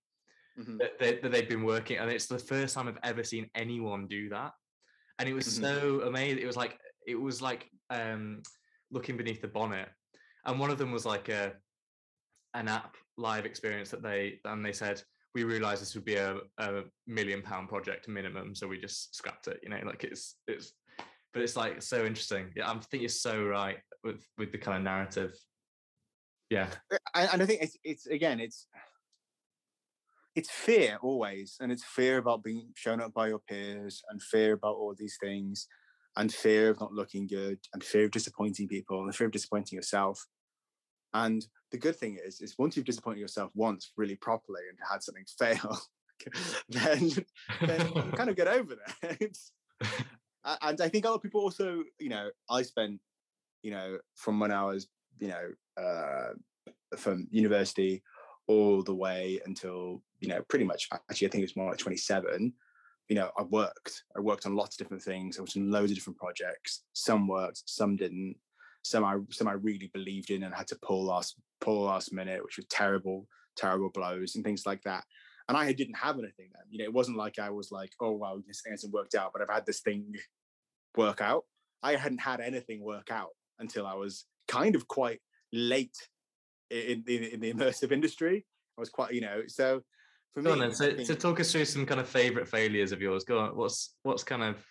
Mhm. 0.59 0.79
that, 0.79 0.99
they, 0.99 1.17
that 1.19 1.31
they've 1.31 1.47
been 1.47 1.63
working, 1.63 1.97
and 1.97 2.09
it's 2.09 2.27
the 2.27 2.37
first 2.37 2.75
time 2.75 2.89
I've 2.89 2.99
ever 3.03 3.23
seen 3.23 3.49
anyone 3.55 4.05
do 4.07 4.27
that. 4.29 4.51
And 5.17 5.29
it 5.29 5.33
was 5.33 5.47
Mhm. 5.47 5.61
so 5.61 6.01
amazing. 6.01 6.39
It 6.39 6.45
was 6.45 6.57
like 6.57 6.77
it 7.07 7.15
was 7.15 7.41
like 7.41 7.69
um, 7.89 8.41
looking 8.89 9.15
beneath 9.17 9.41
the 9.41 9.47
bonnet, 9.47 9.89
and 10.45 10.59
one 10.59 10.69
of 10.69 10.77
them 10.77 10.91
was 10.91 11.05
like 11.05 11.29
a 11.29 11.53
an 12.53 12.67
app 12.67 12.97
live 13.17 13.45
experience 13.45 13.91
that 13.91 14.01
they 14.01 14.41
and 14.43 14.65
they 14.65 14.73
said 14.73 15.01
we 15.33 15.43
realized 15.43 15.81
this 15.81 15.95
would 15.95 16.05
be 16.05 16.15
a, 16.15 16.37
a 16.57 16.83
million 17.07 17.41
pound 17.41 17.69
project 17.69 18.07
minimum, 18.07 18.53
so 18.53 18.67
we 18.67 18.79
just 18.79 19.15
scrapped 19.15 19.47
it. 19.47 19.59
You 19.63 19.69
know, 19.69 19.79
like 19.85 20.03
it's 20.03 20.35
it's 20.47 20.73
but 21.33 21.41
it's 21.41 21.55
like 21.55 21.81
so 21.81 22.05
interesting. 22.05 22.49
Yeah, 22.55 22.69
I 22.69 22.73
think 22.73 23.01
you're 23.01 23.09
so 23.09 23.43
right 23.43 23.77
with 24.03 24.25
with 24.37 24.51
the 24.51 24.57
kind 24.57 24.77
of 24.77 24.83
narrative. 24.83 25.33
Yeah, 26.49 26.67
uh, 26.93 26.97
and, 27.15 27.29
and 27.33 27.41
I 27.41 27.45
think 27.45 27.61
it's 27.61 27.77
it's 27.83 28.07
again 28.07 28.39
it's 28.39 28.67
it's 30.35 30.49
fear 30.49 30.97
always, 31.01 31.57
and 31.59 31.71
it's 31.71 31.83
fear 31.83 32.17
about 32.17 32.43
being 32.43 32.69
shown 32.75 33.01
up 33.01 33.13
by 33.13 33.27
your 33.27 33.39
peers, 33.39 34.01
and 34.09 34.21
fear 34.21 34.53
about 34.53 34.75
all 34.75 34.93
these 34.97 35.17
things, 35.21 35.67
and 36.17 36.33
fear 36.33 36.69
of 36.69 36.79
not 36.79 36.93
looking 36.93 37.27
good, 37.27 37.59
and 37.73 37.83
fear 37.83 38.05
of 38.05 38.11
disappointing 38.11 38.67
people, 38.67 39.03
and 39.03 39.15
fear 39.15 39.27
of 39.27 39.33
disappointing 39.33 39.77
yourself. 39.77 40.25
And 41.13 41.45
the 41.71 41.77
good 41.77 41.95
thing 41.95 42.17
is, 42.23 42.41
is 42.41 42.57
once 42.57 42.75
you've 42.75 42.85
disappointed 42.85 43.19
yourself 43.19 43.51
once 43.53 43.91
really 43.97 44.15
properly 44.15 44.61
and 44.69 44.77
had 44.89 45.03
something 45.03 45.25
fail, 45.39 45.79
then 46.69 47.11
then 47.61 47.91
you 47.95 48.01
kind 48.15 48.29
of 48.29 48.35
get 48.35 48.47
over 48.47 48.75
a- 50.45 50.57
and 50.61 50.81
I 50.81 50.89
think 50.89 51.05
other 51.05 51.19
people 51.19 51.41
also, 51.41 51.83
you 51.99 52.09
know, 52.09 52.29
I 52.49 52.61
spent, 52.61 52.99
you 53.63 53.71
know, 53.71 53.97
from 54.15 54.39
when 54.39 54.51
I 54.51 54.63
was, 54.63 54.87
you 55.19 55.29
know, 55.29 55.51
uh, 55.81 56.33
from 56.97 57.27
university 57.31 58.03
all 58.47 58.83
the 58.83 58.95
way 58.95 59.39
until, 59.45 60.01
you 60.19 60.27
know, 60.27 60.41
pretty 60.49 60.65
much 60.65 60.87
actually, 60.91 61.27
I 61.27 61.31
think 61.31 61.41
it 61.41 61.45
was 61.45 61.55
more 61.55 61.69
like 61.69 61.77
27. 61.77 62.53
You 63.09 63.15
know, 63.15 63.31
I 63.37 63.43
worked. 63.43 64.03
I 64.15 64.19
worked 64.21 64.45
on 64.45 64.55
lots 64.55 64.75
of 64.75 64.79
different 64.79 65.03
things. 65.03 65.37
I 65.37 65.41
was 65.41 65.55
in 65.55 65.71
loads 65.71 65.91
of 65.91 65.97
different 65.97 66.17
projects. 66.19 66.83
Some 66.93 67.27
worked, 67.27 67.63
some 67.65 67.95
didn't. 67.95 68.35
Some 68.83 69.03
I 69.03 69.17
some 69.31 69.47
I 69.47 69.53
really 69.53 69.89
believed 69.93 70.31
in 70.31 70.43
and 70.43 70.53
had 70.53 70.67
to 70.67 70.77
pull 70.81 71.05
last 71.05 71.35
pull 71.59 71.83
last 71.83 72.13
minute, 72.13 72.43
which 72.43 72.57
was 72.57 72.65
terrible, 72.67 73.27
terrible 73.55 73.89
blows 73.89 74.35
and 74.35 74.43
things 74.43 74.65
like 74.65 74.81
that. 74.83 75.03
And 75.47 75.57
I 75.57 75.73
didn't 75.73 75.97
have 75.97 76.17
anything 76.17 76.49
then. 76.53 76.63
You 76.69 76.79
know, 76.79 76.85
it 76.85 76.93
wasn't 76.93 77.17
like 77.17 77.37
I 77.39 77.49
was 77.49 77.71
like, 77.71 77.91
oh 77.99 78.11
wow, 78.11 78.39
this 78.47 78.61
thing 78.61 78.73
hasn't 78.73 78.93
worked 78.93 79.15
out, 79.15 79.31
but 79.33 79.41
I've 79.41 79.53
had 79.53 79.65
this 79.65 79.81
thing 79.81 80.15
work 80.97 81.21
out. 81.21 81.43
I 81.83 81.95
hadn't 81.95 82.21
had 82.21 82.39
anything 82.39 82.81
work 82.83 83.09
out 83.11 83.31
until 83.59 83.85
I 83.85 83.93
was 83.93 84.25
kind 84.47 84.75
of 84.75 84.87
quite 84.87 85.19
late 85.51 85.95
in 86.69 87.03
in, 87.07 87.23
in 87.23 87.39
the 87.39 87.53
immersive 87.53 87.91
industry. 87.91 88.45
I 88.77 88.81
was 88.81 88.89
quite, 88.89 89.13
you 89.13 89.21
know, 89.21 89.43
so 89.47 89.81
for 90.33 90.41
Go 90.41 90.49
me, 90.49 90.53
on 90.53 90.59
then. 90.59 90.73
So, 90.73 90.93
think- 90.95 91.07
so 91.07 91.15
talk 91.15 91.39
us 91.39 91.51
through 91.51 91.65
some 91.65 91.85
kind 91.85 91.99
of 91.99 92.07
favorite 92.07 92.47
failures 92.47 92.91
of 92.91 93.01
yours. 93.01 93.23
Go 93.23 93.39
on. 93.39 93.55
What's 93.55 93.95
what's 94.03 94.23
kind 94.23 94.43
of 94.43 94.65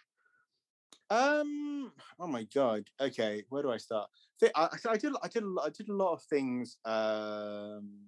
Um. 1.10 1.92
Oh 2.18 2.26
my 2.26 2.46
god. 2.54 2.84
Okay. 3.00 3.42
Where 3.48 3.62
do 3.62 3.70
I 3.70 3.76
start? 3.78 4.08
I, 4.54 4.68
I 4.88 4.96
did. 4.96 5.12
I 5.22 5.28
did. 5.28 5.42
a 5.42 5.54
I 5.62 5.68
did 5.70 5.88
a 5.88 5.94
lot 5.94 6.12
of 6.12 6.22
things. 6.22 6.78
Um. 6.84 8.06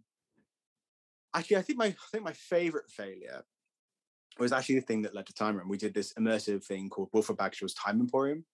Actually, 1.35 1.57
I 1.57 1.63
think 1.63 1.79
my. 1.79 1.87
I 1.87 2.09
think 2.11 2.25
my 2.25 2.33
favorite 2.33 2.91
failure 2.91 3.43
was 4.39 4.53
actually 4.53 4.77
the 4.77 4.87
thing 4.87 5.03
that 5.03 5.15
led 5.15 5.27
to 5.27 5.35
Time 5.35 5.57
Run. 5.57 5.69
We 5.69 5.77
did 5.77 5.95
this 5.95 6.15
immersive 6.15 6.65
thing 6.65 6.89
called 6.89 7.11
Wilfred 7.13 7.39
Bagshaw's 7.39 7.75
Time 7.75 8.01
Emporium 8.01 8.45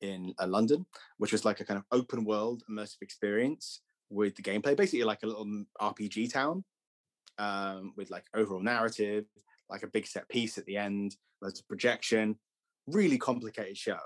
in 0.00 0.34
uh, 0.38 0.46
London, 0.46 0.86
which 1.18 1.32
was 1.32 1.44
like 1.44 1.60
a 1.60 1.64
kind 1.64 1.78
of 1.78 1.84
open 1.92 2.24
world 2.24 2.62
immersive 2.70 3.02
experience 3.02 3.82
with 4.10 4.34
the 4.36 4.42
gameplay, 4.42 4.76
basically 4.76 5.04
like 5.04 5.22
a 5.22 5.26
little 5.26 5.46
RPG 5.80 6.32
town 6.32 6.64
um, 7.38 7.92
with 7.96 8.10
like 8.10 8.24
overall 8.34 8.62
narrative, 8.62 9.26
like 9.70 9.82
a 9.82 9.88
big 9.88 10.06
set 10.06 10.28
piece 10.28 10.58
at 10.58 10.66
the 10.66 10.76
end, 10.76 11.16
loads 11.42 11.60
of 11.60 11.68
projection, 11.68 12.36
really 12.92 13.18
complicated 13.18 13.76
show. 13.76 13.98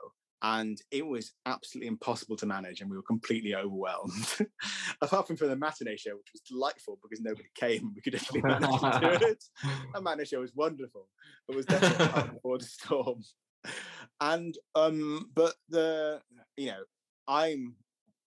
And 0.44 0.76
it 0.90 1.06
was 1.06 1.32
absolutely 1.46 1.86
impossible 1.86 2.36
to 2.36 2.46
manage, 2.46 2.80
and 2.80 2.90
we 2.90 2.96
were 2.96 3.04
completely 3.04 3.54
overwhelmed. 3.54 4.38
Apart 5.00 5.28
from 5.28 5.36
for 5.36 5.46
the 5.46 5.54
matinee 5.54 5.96
show, 5.96 6.16
which 6.16 6.32
was 6.32 6.42
delightful 6.42 6.98
because 7.00 7.20
nobody 7.20 7.48
came, 7.54 7.92
we 7.94 8.02
could 8.02 8.16
actually 8.16 8.42
manage 8.42 8.80
to 8.80 8.98
do 9.00 9.26
it. 9.26 9.44
That 9.94 10.02
matinee 10.02 10.24
show 10.24 10.40
was 10.40 10.52
wonderful, 10.52 11.08
but 11.46 11.56
was 11.56 11.66
definitely 11.66 12.32
before 12.34 12.58
the 12.58 12.64
storm. 12.64 13.22
And 14.20 14.58
um, 14.74 15.30
but 15.32 15.54
the 15.68 16.20
you 16.56 16.66
know, 16.66 16.82
I'm 17.28 17.76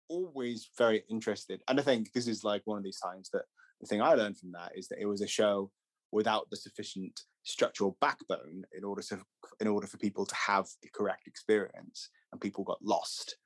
always 0.08 0.68
very 0.76 1.04
interested, 1.08 1.62
and 1.68 1.78
I 1.78 1.82
think 1.84 2.12
this 2.12 2.26
is 2.26 2.42
like 2.42 2.62
one 2.64 2.78
of 2.78 2.84
these 2.84 2.98
times 2.98 3.30
that 3.32 3.44
the 3.80 3.86
thing 3.86 4.02
I 4.02 4.14
learned 4.14 4.38
from 4.38 4.50
that 4.52 4.72
is 4.76 4.88
that 4.88 5.00
it 5.00 5.06
was 5.06 5.20
a 5.20 5.28
show 5.28 5.70
without 6.12 6.48
the 6.50 6.56
sufficient 6.56 7.20
structural 7.42 7.96
backbone 8.00 8.64
in 8.76 8.84
order 8.84 9.02
to 9.02 9.18
in 9.60 9.66
order 9.66 9.86
for 9.86 9.96
people 9.96 10.26
to 10.26 10.34
have 10.34 10.66
the 10.82 10.88
correct 10.94 11.26
experience 11.26 12.10
and 12.32 12.40
people 12.40 12.64
got 12.64 12.82
lost 12.82 13.36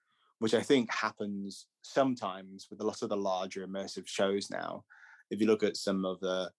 which 0.41 0.55
i 0.55 0.61
think 0.61 0.93
happens 0.93 1.67
sometimes 1.85 2.67
with 2.71 2.81
a 2.81 2.85
lot 2.85 3.03
of 3.03 3.09
the 3.09 3.17
larger 3.17 3.67
immersive 3.67 4.07
shows 4.07 4.51
now. 4.51 4.85
If 5.31 5.41
you 5.41 5.47
look 5.47 5.63
at 5.63 5.77
some 5.77 6.05
of 6.05 6.19
the 6.21 6.51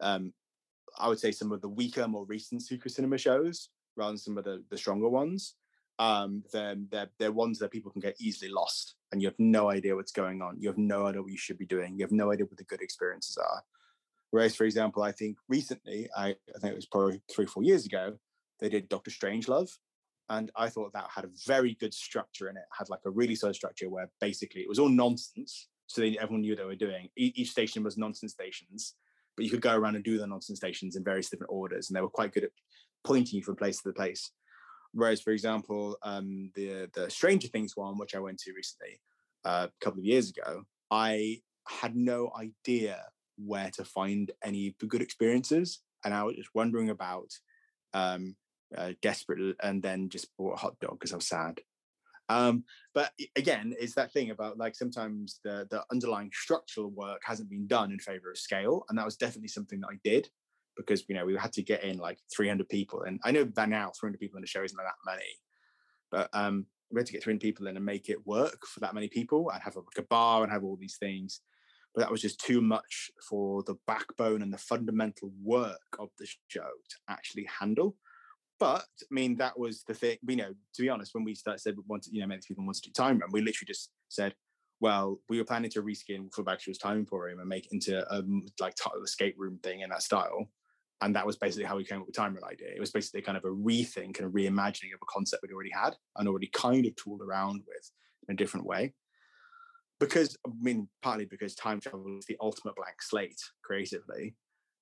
um 0.00 0.32
i 0.98 1.08
would 1.08 1.18
say 1.18 1.30
some 1.30 1.52
of 1.52 1.60
the 1.60 1.68
weaker 1.68 2.08
more 2.08 2.24
recent 2.24 2.62
secret 2.62 2.92
cinema 2.92 3.18
shows 3.18 3.68
rather 3.96 4.12
than 4.12 4.18
some 4.18 4.38
of 4.38 4.44
the 4.44 4.64
the 4.70 4.78
stronger 4.78 5.08
ones 5.08 5.54
um 5.98 6.42
then 6.52 6.86
they're, 6.90 7.10
they're 7.18 7.32
ones 7.32 7.58
that 7.58 7.70
people 7.70 7.90
can 7.90 8.00
get 8.00 8.16
easily 8.18 8.50
lost 8.50 8.94
and 9.12 9.20
you 9.20 9.28
have 9.28 9.38
no 9.38 9.70
idea 9.70 9.94
what's 9.94 10.12
going 10.12 10.40
on. 10.40 10.56
You 10.58 10.68
have 10.68 10.78
no 10.78 11.06
idea 11.06 11.20
what 11.20 11.32
you 11.32 11.36
should 11.36 11.58
be 11.58 11.66
doing. 11.66 11.98
You 11.98 12.04
have 12.04 12.12
no 12.12 12.30
idea 12.30 12.46
what 12.46 12.56
the 12.56 12.64
good 12.64 12.80
experiences 12.80 13.36
are 13.36 13.62
Whereas, 14.30 14.54
for 14.54 14.64
example, 14.64 15.02
I 15.02 15.12
think 15.12 15.36
recently, 15.48 16.08
I, 16.16 16.28
I 16.28 16.58
think 16.60 16.72
it 16.72 16.76
was 16.76 16.86
probably 16.86 17.20
three, 17.30 17.46
four 17.46 17.62
years 17.62 17.86
ago, 17.86 18.16
they 18.60 18.68
did 18.68 18.88
Doctor 18.88 19.10
Strangelove. 19.10 19.70
And 20.28 20.52
I 20.54 20.68
thought 20.68 20.92
that 20.92 21.10
had 21.12 21.24
a 21.24 21.30
very 21.46 21.76
good 21.80 21.92
structure 21.92 22.48
in 22.48 22.56
it, 22.56 22.62
had 22.76 22.88
like 22.88 23.00
a 23.04 23.10
really 23.10 23.34
solid 23.34 23.56
structure 23.56 23.90
where 23.90 24.08
basically 24.20 24.60
it 24.60 24.68
was 24.68 24.78
all 24.78 24.88
nonsense. 24.88 25.68
So 25.88 26.00
they, 26.00 26.16
everyone 26.18 26.42
knew 26.42 26.52
what 26.52 26.58
they 26.58 26.64
were 26.64 26.76
doing. 26.76 27.08
E- 27.16 27.32
each 27.34 27.50
station 27.50 27.82
was 27.82 27.98
nonsense 27.98 28.32
stations, 28.32 28.94
but 29.36 29.44
you 29.44 29.50
could 29.50 29.60
go 29.60 29.74
around 29.74 29.96
and 29.96 30.04
do 30.04 30.18
the 30.18 30.26
nonsense 30.28 30.60
stations 30.60 30.94
in 30.94 31.02
various 31.02 31.28
different 31.28 31.52
orders. 31.52 31.90
And 31.90 31.96
they 31.96 32.00
were 32.00 32.08
quite 32.08 32.32
good 32.32 32.44
at 32.44 32.50
pointing 33.02 33.38
you 33.38 33.42
from 33.42 33.56
place 33.56 33.78
to 33.78 33.88
the 33.88 33.92
place. 33.94 34.30
Whereas, 34.92 35.20
for 35.20 35.32
example, 35.32 35.96
um, 36.04 36.52
the, 36.54 36.88
the 36.94 37.10
Stranger 37.10 37.48
Things 37.48 37.76
one, 37.76 37.98
which 37.98 38.14
I 38.14 38.20
went 38.20 38.38
to 38.40 38.52
recently, 38.52 39.00
uh, 39.44 39.66
a 39.68 39.84
couple 39.84 39.98
of 39.98 40.04
years 40.04 40.30
ago, 40.30 40.62
I 40.92 41.40
had 41.66 41.96
no 41.96 42.30
idea 42.38 43.00
where 43.44 43.70
to 43.72 43.84
find 43.84 44.30
any 44.44 44.74
good 44.86 45.02
experiences. 45.02 45.80
And 46.04 46.14
I 46.14 46.22
was 46.22 46.36
just 46.36 46.50
wondering 46.54 46.90
about, 46.90 47.30
um, 47.92 48.36
uh, 48.76 48.92
desperate, 49.02 49.56
and 49.62 49.82
then 49.82 50.08
just 50.08 50.28
bought 50.36 50.54
a 50.54 50.60
hot 50.60 50.78
dog 50.80 50.98
because 50.98 51.12
I 51.12 51.16
was 51.16 51.26
sad. 51.26 51.60
Um, 52.30 52.62
but 52.94 53.10
again, 53.34 53.74
it's 53.80 53.94
that 53.96 54.12
thing 54.12 54.30
about 54.30 54.56
like 54.56 54.76
sometimes 54.76 55.40
the 55.42 55.66
the 55.68 55.82
underlying 55.90 56.30
structural 56.32 56.90
work 56.90 57.20
hasn't 57.24 57.50
been 57.50 57.66
done 57.66 57.90
in 57.90 57.98
favor 57.98 58.30
of 58.30 58.38
scale, 58.38 58.84
and 58.88 58.96
that 58.96 59.04
was 59.04 59.16
definitely 59.16 59.48
something 59.48 59.80
that 59.80 59.88
I 59.88 59.98
did 60.04 60.28
because 60.76 61.04
you 61.08 61.16
know 61.16 61.26
we 61.26 61.36
had 61.36 61.52
to 61.54 61.62
get 61.62 61.82
in 61.82 61.98
like 61.98 62.18
300 62.34 62.68
people, 62.68 63.02
and 63.02 63.18
I 63.24 63.32
know 63.32 63.44
by 63.44 63.66
now 63.66 63.90
300 63.98 64.20
people 64.20 64.36
in 64.38 64.42
the 64.42 64.46
show 64.46 64.62
isn't 64.62 64.76
that 64.76 64.94
many, 65.04 65.26
but 66.12 66.30
um, 66.32 66.66
we 66.92 67.00
had 67.00 67.06
to 67.06 67.12
get 67.12 67.24
300 67.24 67.40
people 67.40 67.66
in 67.66 67.76
and 67.76 67.84
make 67.84 68.08
it 68.08 68.24
work 68.24 68.64
for 68.64 68.78
that 68.78 68.94
many 68.94 69.08
people 69.08 69.50
and 69.50 69.60
have 69.62 69.74
a, 69.74 69.80
like 69.80 69.98
a 69.98 70.02
bar 70.02 70.44
and 70.44 70.52
have 70.52 70.62
all 70.62 70.76
these 70.76 70.98
things. 70.98 71.40
But 71.94 72.02
that 72.02 72.10
was 72.10 72.22
just 72.22 72.40
too 72.40 72.60
much 72.60 73.10
for 73.28 73.62
the 73.64 73.76
backbone 73.86 74.42
and 74.42 74.52
the 74.52 74.58
fundamental 74.58 75.32
work 75.42 75.80
of 75.98 76.08
the 76.18 76.26
show 76.48 76.60
to 76.60 76.96
actually 77.08 77.48
handle. 77.58 77.96
But 78.60 78.84
I 79.02 79.06
mean, 79.10 79.36
that 79.36 79.58
was 79.58 79.82
the 79.88 79.94
thing. 79.94 80.18
You 80.26 80.36
know, 80.36 80.54
to 80.74 80.82
be 80.82 80.88
honest, 80.88 81.14
when 81.14 81.24
we 81.24 81.34
started 81.34 81.60
said 81.60 81.76
we 81.76 81.82
wanted, 81.88 82.12
you 82.12 82.20
know, 82.20 82.26
many 82.26 82.42
people 82.46 82.64
wanted 82.64 82.82
to 82.82 82.90
do 82.90 82.92
time 82.92 83.18
run, 83.18 83.30
we 83.32 83.40
literally 83.40 83.66
just 83.66 83.90
said, 84.08 84.34
well, 84.80 85.20
we 85.28 85.38
were 85.38 85.44
planning 85.44 85.70
to 85.70 85.82
reskin 85.82 86.32
for 86.32 86.44
Bagshaw's 86.44 86.78
Time 86.78 86.98
Emporium 86.98 87.40
and 87.40 87.48
make 87.48 87.66
it 87.66 87.72
into 87.72 88.00
a 88.12 88.22
like 88.60 88.74
title 88.76 89.02
escape 89.02 89.34
room 89.38 89.58
thing 89.62 89.80
in 89.80 89.90
that 89.90 90.02
style. 90.02 90.48
And 91.02 91.16
that 91.16 91.26
was 91.26 91.36
basically 91.36 91.64
how 91.64 91.76
we 91.76 91.84
came 91.84 92.00
up 92.00 92.06
with 92.06 92.16
Time 92.16 92.34
Run 92.34 92.44
idea. 92.44 92.68
It 92.74 92.80
was 92.80 92.90
basically 92.90 93.22
kind 93.22 93.38
of 93.38 93.44
a 93.44 93.48
rethink 93.48 94.18
and 94.18 94.26
a 94.26 94.30
reimagining 94.30 94.92
of 94.94 95.00
a 95.02 95.10
concept 95.10 95.42
we'd 95.42 95.52
already 95.52 95.72
had 95.72 95.94
and 96.16 96.28
already 96.28 96.50
kind 96.52 96.84
of 96.86 96.94
tooled 96.96 97.22
around 97.22 97.62
with 97.66 97.90
in 98.28 98.34
a 98.34 98.36
different 98.36 98.66
way. 98.66 98.92
Because 100.00 100.36
I 100.46 100.50
mean, 100.60 100.88
partly 101.02 101.26
because 101.26 101.54
time 101.54 101.80
travel 101.80 102.18
is 102.18 102.26
the 102.26 102.36
ultimate 102.40 102.74
blank 102.74 103.02
slate 103.02 103.40
creatively. 103.62 104.34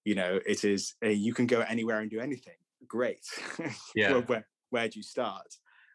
You 0.04 0.14
know, 0.14 0.38
it 0.46 0.64
is 0.64 0.94
a, 1.02 1.12
you 1.12 1.34
can 1.34 1.46
go 1.46 1.60
anywhere 1.60 2.00
and 2.00 2.10
do 2.10 2.20
anything. 2.20 2.54
Great. 2.86 3.26
Yeah. 3.94 4.12
where, 4.12 4.22
where, 4.22 4.46
where 4.70 4.88
do 4.88 4.98
you 4.98 5.02
start? 5.02 5.54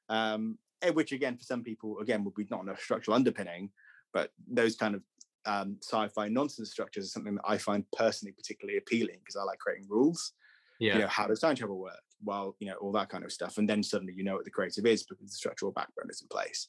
Um, 0.10 0.58
eh, 0.82 0.90
which 0.90 1.12
again, 1.12 1.38
for 1.38 1.44
some 1.44 1.64
people, 1.64 2.00
again, 2.00 2.24
would 2.24 2.36
be 2.36 2.46
not 2.52 2.62
enough 2.64 2.82
structural 2.82 3.16
underpinning, 3.16 3.72
but 4.14 4.32
those 4.48 4.76
kind 4.76 4.96
of 4.96 5.02
um, 5.46 5.78
sci-fi 5.82 6.28
nonsense 6.28 6.72
structures 6.72 7.06
is 7.06 7.14
something 7.14 7.36
that 7.36 7.46
I 7.46 7.58
find 7.58 7.86
personally 7.98 8.34
particularly 8.34 8.78
appealing 8.78 9.18
because 9.20 9.36
I 9.36 9.44
like 9.44 9.60
creating 9.60 9.88
rules. 9.90 10.34
Yeah. 10.80 10.96
You 10.96 11.00
know, 11.02 11.08
how 11.08 11.28
does 11.28 11.40
time 11.40 11.56
travel 11.56 11.80
work? 11.80 12.02
Well, 12.24 12.56
you 12.60 12.68
know, 12.68 12.76
all 12.76 12.92
that 12.94 13.10
kind 13.10 13.24
of 13.24 13.32
stuff, 13.32 13.58
and 13.58 13.70
then 13.70 13.84
suddenly 13.84 14.14
you 14.14 14.24
know 14.24 14.36
what 14.36 14.46
the 14.46 14.52
creative 14.52 14.86
is 14.86 15.04
because 15.04 15.28
the 15.28 15.36
structural 15.36 15.72
backbone 15.72 16.10
is 16.10 16.22
in 16.22 16.28
place. 16.30 16.68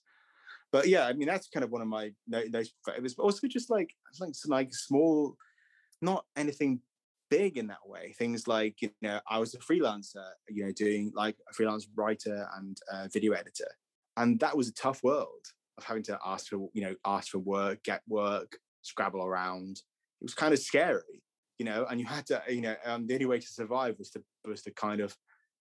But 0.75 0.89
yeah, 0.89 1.07
I 1.07 1.13
mean, 1.13 1.29
that's 1.29 1.47
kind 1.47 1.63
of 1.63 1.71
one 1.71 1.83
of 1.83 1.87
my 1.87 2.11
those. 2.27 2.73
It 2.89 3.15
But 3.17 3.23
also 3.23 3.47
just 3.47 3.71
like 3.71 3.91
like 4.19 4.35
some 4.35 4.51
like 4.51 4.75
small, 4.75 5.37
not 6.03 6.25
anything 6.37 6.81
big 7.31 7.57
in 7.59 7.69
that 7.69 7.87
way. 7.87 8.13
Things 8.19 8.49
like 8.49 8.83
you 8.83 8.91
know, 9.01 9.21
I 9.31 9.39
was 9.39 9.55
a 9.55 9.59
freelancer, 9.59 10.27
you 10.49 10.67
know, 10.67 10.73
doing 10.73 11.13
like 11.15 11.37
a 11.49 11.55
freelance 11.55 11.87
writer 11.95 12.49
and 12.57 12.77
uh, 12.93 13.07
video 13.13 13.35
editor, 13.35 13.69
and 14.17 14.41
that 14.41 14.57
was 14.57 14.67
a 14.67 14.75
tough 14.75 15.01
world 15.05 15.45
of 15.79 15.85
having 15.85 16.03
to 16.03 16.19
ask 16.27 16.49
for 16.49 16.69
you 16.73 16.83
know 16.83 16.97
ask 17.05 17.29
for 17.31 17.39
work, 17.39 17.85
get 17.85 18.03
work, 18.09 18.59
scrabble 18.83 19.25
around. 19.25 19.77
It 20.21 20.25
was 20.25 20.35
kind 20.35 20.53
of 20.53 20.59
scary, 20.59 21.23
you 21.57 21.67
know, 21.67 21.87
and 21.89 22.01
you 22.01 22.07
had 22.07 22.27
to 22.27 22.43
you 22.49 22.63
know 22.63 22.75
um, 22.85 23.07
the 23.07 23.15
only 23.15 23.27
way 23.27 23.39
to 23.39 23.47
survive 23.47 23.95
was 23.97 24.11
to 24.11 24.25
was 24.45 24.63
to 24.63 24.73
kind 24.73 25.01
of 25.01 25.17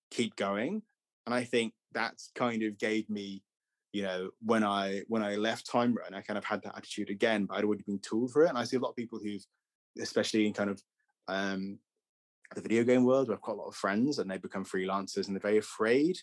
keep 0.10 0.36
going. 0.38 0.82
And 1.28 1.36
I 1.36 1.44
think 1.44 1.74
that's 1.94 2.32
kind 2.34 2.64
of 2.64 2.80
gave 2.80 3.08
me, 3.12 3.44
you 3.94 4.02
know, 4.02 4.32
when 4.44 4.64
I 4.64 5.04
when 5.08 5.24
I 5.24 5.36
left 5.36 5.70
Time 5.70 5.94
Run, 5.94 6.16
I 6.16 6.22
kind 6.22 6.38
of 6.38 6.44
had 6.44 6.64
that 6.64 6.76
attitude 6.76 7.12
again, 7.12 7.46
but 7.46 7.58
I'd 7.58 7.64
already 7.64 7.84
been 7.84 8.00
tooled 8.00 8.32
for 8.32 8.44
it. 8.44 8.50
And 8.50 8.58
I 8.58 8.64
see 8.64 8.76
a 8.76 8.80
lot 8.80 8.90
of 8.90 8.96
people 8.96 9.20
who've, 9.20 9.46
especially 10.02 10.48
in 10.48 10.54
kind 10.54 10.72
of 10.72 10.82
um, 11.28 11.78
the 12.56 12.62
video 12.62 12.84
game 12.84 13.06
world, 13.06 13.28
where 13.28 13.38
I've 13.38 13.44
got 13.44 13.54
a 13.54 13.62
lot 13.62 13.68
of 13.68 13.76
friends 13.76 14.18
and 14.18 14.30
they 14.30 14.40
become 14.40 14.66
freelancers 14.66 15.28
and 15.28 15.36
they're 15.36 15.42
very 15.42 15.60
afraid. 15.60 16.18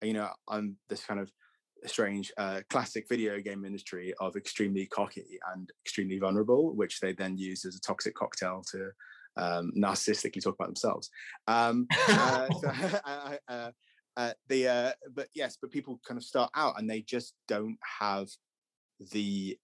You 0.00 0.14
know, 0.14 0.30
I'm 0.48 0.76
this 0.88 1.04
kind 1.04 1.20
of 1.20 1.30
strange 1.84 2.32
uh, 2.38 2.60
classic 2.70 3.06
video 3.10 3.38
game 3.40 3.66
industry 3.66 4.14
of 4.18 4.34
extremely 4.34 4.86
cocky 4.86 5.38
and 5.52 5.70
extremely 5.84 6.18
vulnerable, 6.18 6.74
which 6.74 6.98
they 7.00 7.12
then 7.12 7.36
use 7.36 7.66
as 7.66 7.76
a 7.76 7.80
toxic 7.80 8.14
cocktail 8.14 8.64
to 8.72 8.90
um, 9.36 9.70
narcissistically 9.76 10.42
talk 10.42 10.54
about 10.54 10.68
themselves. 10.68 11.10
Um, 11.46 11.86
uh, 12.08 12.48
so, 12.60 12.72
uh, 13.48 13.70
uh, 14.16 14.34
the 14.48 14.68
uh, 14.68 14.92
but 15.12 15.28
yes, 15.34 15.56
but 15.60 15.70
people 15.70 16.00
kind 16.06 16.18
of 16.18 16.24
start 16.24 16.50
out 16.54 16.78
and 16.78 16.88
they 16.88 17.02
just 17.02 17.34
don't 17.48 17.78
have 18.00 18.28
the 19.12 19.58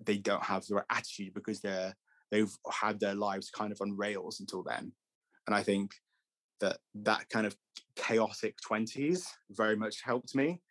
they 0.00 0.18
don't 0.18 0.44
have 0.44 0.66
the 0.66 0.76
right 0.76 0.86
attitude 0.90 1.34
because 1.34 1.60
they're 1.60 1.96
they've 2.30 2.56
had 2.72 3.00
their 3.00 3.14
lives 3.14 3.50
kind 3.50 3.72
of 3.72 3.80
on 3.80 3.96
rails 3.96 4.40
until 4.40 4.62
then, 4.62 4.92
and 5.46 5.54
I 5.56 5.62
think 5.62 5.92
that 6.60 6.78
that 6.94 7.28
kind 7.30 7.46
of 7.46 7.56
chaotic 7.96 8.56
20s 8.66 9.26
very 9.50 9.76
much 9.76 10.02
helped 10.02 10.34
me 10.34 10.62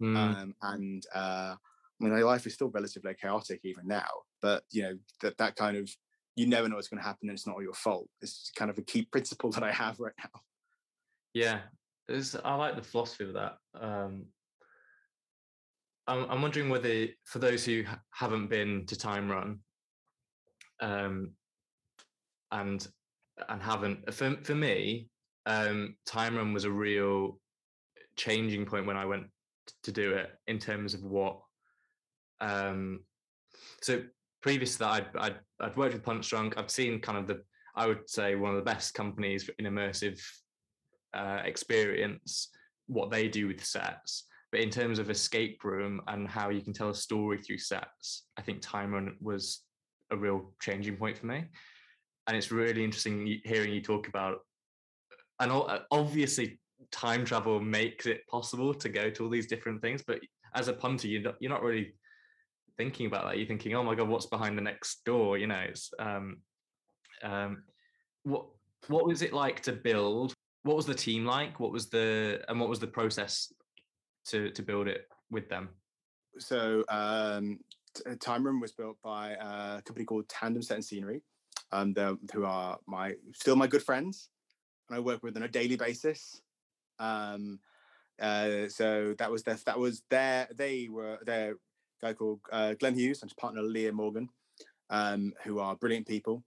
Mm. 0.00 0.34
um, 0.34 0.54
and 0.62 1.02
uh, 1.14 1.54
I 1.56 2.04
mean, 2.04 2.12
my 2.12 2.20
life 2.22 2.46
is 2.46 2.54
still 2.54 2.70
relatively 2.70 3.14
chaotic 3.14 3.60
even 3.64 3.86
now. 3.86 4.08
But 4.40 4.64
you 4.70 4.82
know 4.82 4.98
that 5.22 5.38
that 5.38 5.56
kind 5.56 5.76
of 5.76 5.90
you 6.36 6.46
never 6.46 6.68
know 6.68 6.76
what's 6.76 6.88
going 6.88 7.02
to 7.02 7.06
happen, 7.08 7.28
and 7.28 7.36
it's 7.36 7.46
not 7.46 7.56
all 7.56 7.62
your 7.62 7.74
fault. 7.74 8.08
It's 8.22 8.50
kind 8.56 8.70
of 8.70 8.78
a 8.78 8.82
key 8.82 9.04
principle 9.04 9.50
that 9.52 9.62
I 9.64 9.72
have 9.72 10.00
right 10.00 10.14
now. 10.22 10.40
Yeah, 11.32 11.68
I 12.44 12.54
like 12.54 12.76
the 12.76 12.82
philosophy 12.82 13.24
of 13.24 13.34
that. 13.34 13.56
Um, 13.78 14.26
I'm, 16.06 16.30
I'm 16.30 16.42
wondering 16.42 16.70
whether, 16.70 17.06
for 17.24 17.38
those 17.38 17.64
who 17.64 17.84
haven't 18.10 18.48
been 18.48 18.86
to 18.86 18.96
Time 18.96 19.30
Run, 19.30 19.58
um, 20.80 21.32
and 22.50 22.86
and 23.48 23.62
haven't, 23.62 24.12
for 24.12 24.36
for 24.42 24.54
me, 24.54 25.10
um, 25.46 25.96
Time 26.06 26.36
Run 26.36 26.54
was 26.54 26.64
a 26.64 26.70
real 26.70 27.38
changing 28.16 28.64
point 28.64 28.86
when 28.86 28.96
I 28.96 29.04
went 29.04 29.26
to 29.82 29.92
do 29.92 30.12
it 30.12 30.30
in 30.46 30.58
terms 30.58 30.94
of 30.94 31.02
what. 31.02 31.40
Um, 32.40 33.00
so 33.82 34.02
previous 34.40 34.74
to 34.74 34.78
that, 34.80 34.90
I'd, 34.90 35.06
I'd, 35.16 35.36
I'd 35.60 35.76
worked 35.76 35.94
with 35.94 36.04
Punchdrunk. 36.04 36.54
I've 36.56 36.70
seen 36.70 37.00
kind 37.00 37.18
of 37.18 37.26
the, 37.26 37.42
I 37.74 37.86
would 37.86 38.08
say, 38.08 38.34
one 38.34 38.52
of 38.52 38.56
the 38.56 38.70
best 38.70 38.94
companies 38.94 39.50
in 39.58 39.66
immersive 39.66 40.20
uh, 41.14 41.40
experience, 41.44 42.50
what 42.86 43.10
they 43.10 43.28
do 43.28 43.46
with 43.48 43.64
sets. 43.64 44.24
But 44.50 44.60
in 44.60 44.70
terms 44.70 44.98
of 44.98 45.10
escape 45.10 45.62
room 45.62 46.00
and 46.06 46.26
how 46.26 46.48
you 46.48 46.62
can 46.62 46.72
tell 46.72 46.88
a 46.88 46.94
story 46.94 47.38
through 47.38 47.58
sets, 47.58 48.24
I 48.38 48.42
think 48.42 48.62
Time 48.62 48.94
Run 48.94 49.16
was 49.20 49.62
a 50.10 50.16
real 50.16 50.54
changing 50.60 50.96
point 50.96 51.18
for 51.18 51.26
me. 51.26 51.44
And 52.26 52.36
it's 52.36 52.50
really 52.50 52.84
interesting 52.84 53.40
hearing 53.44 53.72
you 53.72 53.82
talk 53.82 54.08
about, 54.08 54.38
and 55.40 55.52
obviously 55.90 56.60
time 56.90 57.24
travel 57.24 57.60
makes 57.60 58.06
it 58.06 58.26
possible 58.26 58.72
to 58.74 58.88
go 58.88 59.10
to 59.10 59.24
all 59.24 59.30
these 59.30 59.46
different 59.46 59.82
things. 59.82 60.02
But 60.06 60.20
as 60.54 60.68
a 60.68 60.72
punter, 60.72 61.08
you're 61.08 61.22
not, 61.22 61.36
you're 61.40 61.50
not 61.50 61.62
really 61.62 61.94
thinking 62.76 63.06
about 63.06 63.26
that. 63.26 63.38
You're 63.38 63.46
thinking, 63.46 63.74
oh 63.74 63.82
my 63.82 63.94
god, 63.94 64.08
what's 64.08 64.26
behind 64.26 64.56
the 64.56 64.62
next 64.62 65.04
door? 65.04 65.36
You 65.36 65.46
know, 65.46 65.60
it's 65.68 65.90
um, 65.98 66.38
um, 67.22 67.64
what 68.22 68.46
what 68.86 69.06
was 69.06 69.22
it 69.22 69.32
like 69.32 69.60
to 69.62 69.72
build? 69.72 70.34
What 70.68 70.76
was 70.76 70.84
the 70.84 70.94
team 70.94 71.24
like? 71.24 71.58
What 71.58 71.72
was 71.72 71.88
the 71.88 72.44
and 72.46 72.60
what 72.60 72.68
was 72.68 72.78
the 72.78 72.86
process 72.86 73.50
to 74.26 74.50
to 74.50 74.62
build 74.62 74.86
it 74.86 75.08
with 75.30 75.48
them? 75.48 75.70
So 76.38 76.84
um, 76.90 77.60
Time 78.20 78.44
Run 78.44 78.60
was 78.60 78.72
built 78.72 78.98
by 79.02 79.30
a 79.30 79.80
company 79.80 80.04
called 80.04 80.28
Tandem 80.28 80.60
Set 80.60 80.74
and 80.74 80.84
Scenery, 80.84 81.22
um, 81.72 81.94
who 82.34 82.44
are 82.44 82.78
my 82.86 83.14
still 83.32 83.56
my 83.56 83.66
good 83.66 83.82
friends, 83.82 84.28
and 84.90 84.98
I 84.98 85.00
work 85.00 85.22
with 85.22 85.38
on 85.38 85.44
a 85.44 85.48
daily 85.48 85.76
basis. 85.76 86.42
Um, 86.98 87.60
uh, 88.20 88.68
so 88.68 89.14
that 89.18 89.30
was 89.30 89.44
their 89.44 89.56
that 89.64 89.78
was 89.78 90.02
their 90.10 90.48
they 90.54 90.90
were 90.90 91.18
their 91.24 91.54
guy 92.02 92.12
called 92.12 92.40
uh, 92.52 92.74
Glenn 92.74 92.94
Hughes 92.94 93.22
and 93.22 93.30
his 93.30 93.40
partner 93.40 93.62
Leah 93.62 93.92
Morgan, 93.92 94.28
um, 94.90 95.32
who 95.44 95.60
are 95.60 95.76
brilliant 95.76 96.06
people. 96.06 96.44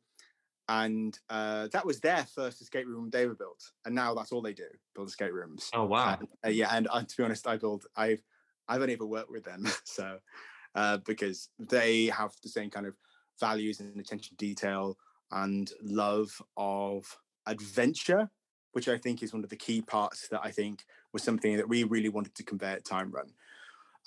And 0.71 1.19
uh, 1.29 1.67
that 1.73 1.86
was 1.86 1.99
their 1.99 2.25
first 2.34 2.62
escape 2.62 2.88
room 2.88 3.10
they 3.10 3.27
were 3.27 3.36
built, 3.36 3.62
and 3.84 3.93
now 3.93 4.13
that's 4.13 4.31
all 4.31 4.41
they 4.41 4.53
do: 4.53 4.67
build 4.95 5.10
escape 5.10 5.34
rooms. 5.34 5.69
Oh 5.73 5.84
wow! 5.84 6.17
And, 6.17 6.27
uh, 6.45 6.49
yeah, 6.49 6.69
and 6.71 6.88
uh, 6.89 7.03
to 7.03 7.17
be 7.17 7.23
honest, 7.23 7.45
I 7.45 7.57
build. 7.57 7.86
I've 7.97 8.21
I've 8.69 8.81
only 8.81 8.93
ever 8.93 9.05
worked 9.05 9.31
with 9.31 9.43
them, 9.43 9.65
so 9.84 10.19
uh, 10.75 10.97
because 11.05 11.49
they 11.60 12.05
have 12.05 12.31
the 12.41 12.47
same 12.47 12.69
kind 12.69 12.86
of 12.86 12.95
values 13.38 13.81
and 13.81 13.99
attention 13.99 14.38
to 14.38 14.45
detail 14.45 14.97
and 15.31 15.71
love 15.81 16.41
of 16.55 17.17
adventure 17.47 18.29
which 18.71 18.88
I 18.88 18.97
think 18.97 19.21
is 19.21 19.34
one 19.34 19.43
of 19.43 19.49
the 19.49 19.55
key 19.55 19.81
parts 19.81 20.27
that 20.29 20.41
I 20.43 20.51
think 20.51 20.86
was 21.13 21.23
something 21.23 21.57
that 21.57 21.67
we 21.67 21.84
really 21.84 22.10
wanted 22.10 22.36
to 22.36 22.43
convey 22.43 22.71
at 22.71 22.86
Time 22.86 23.12
Run. 23.12 23.34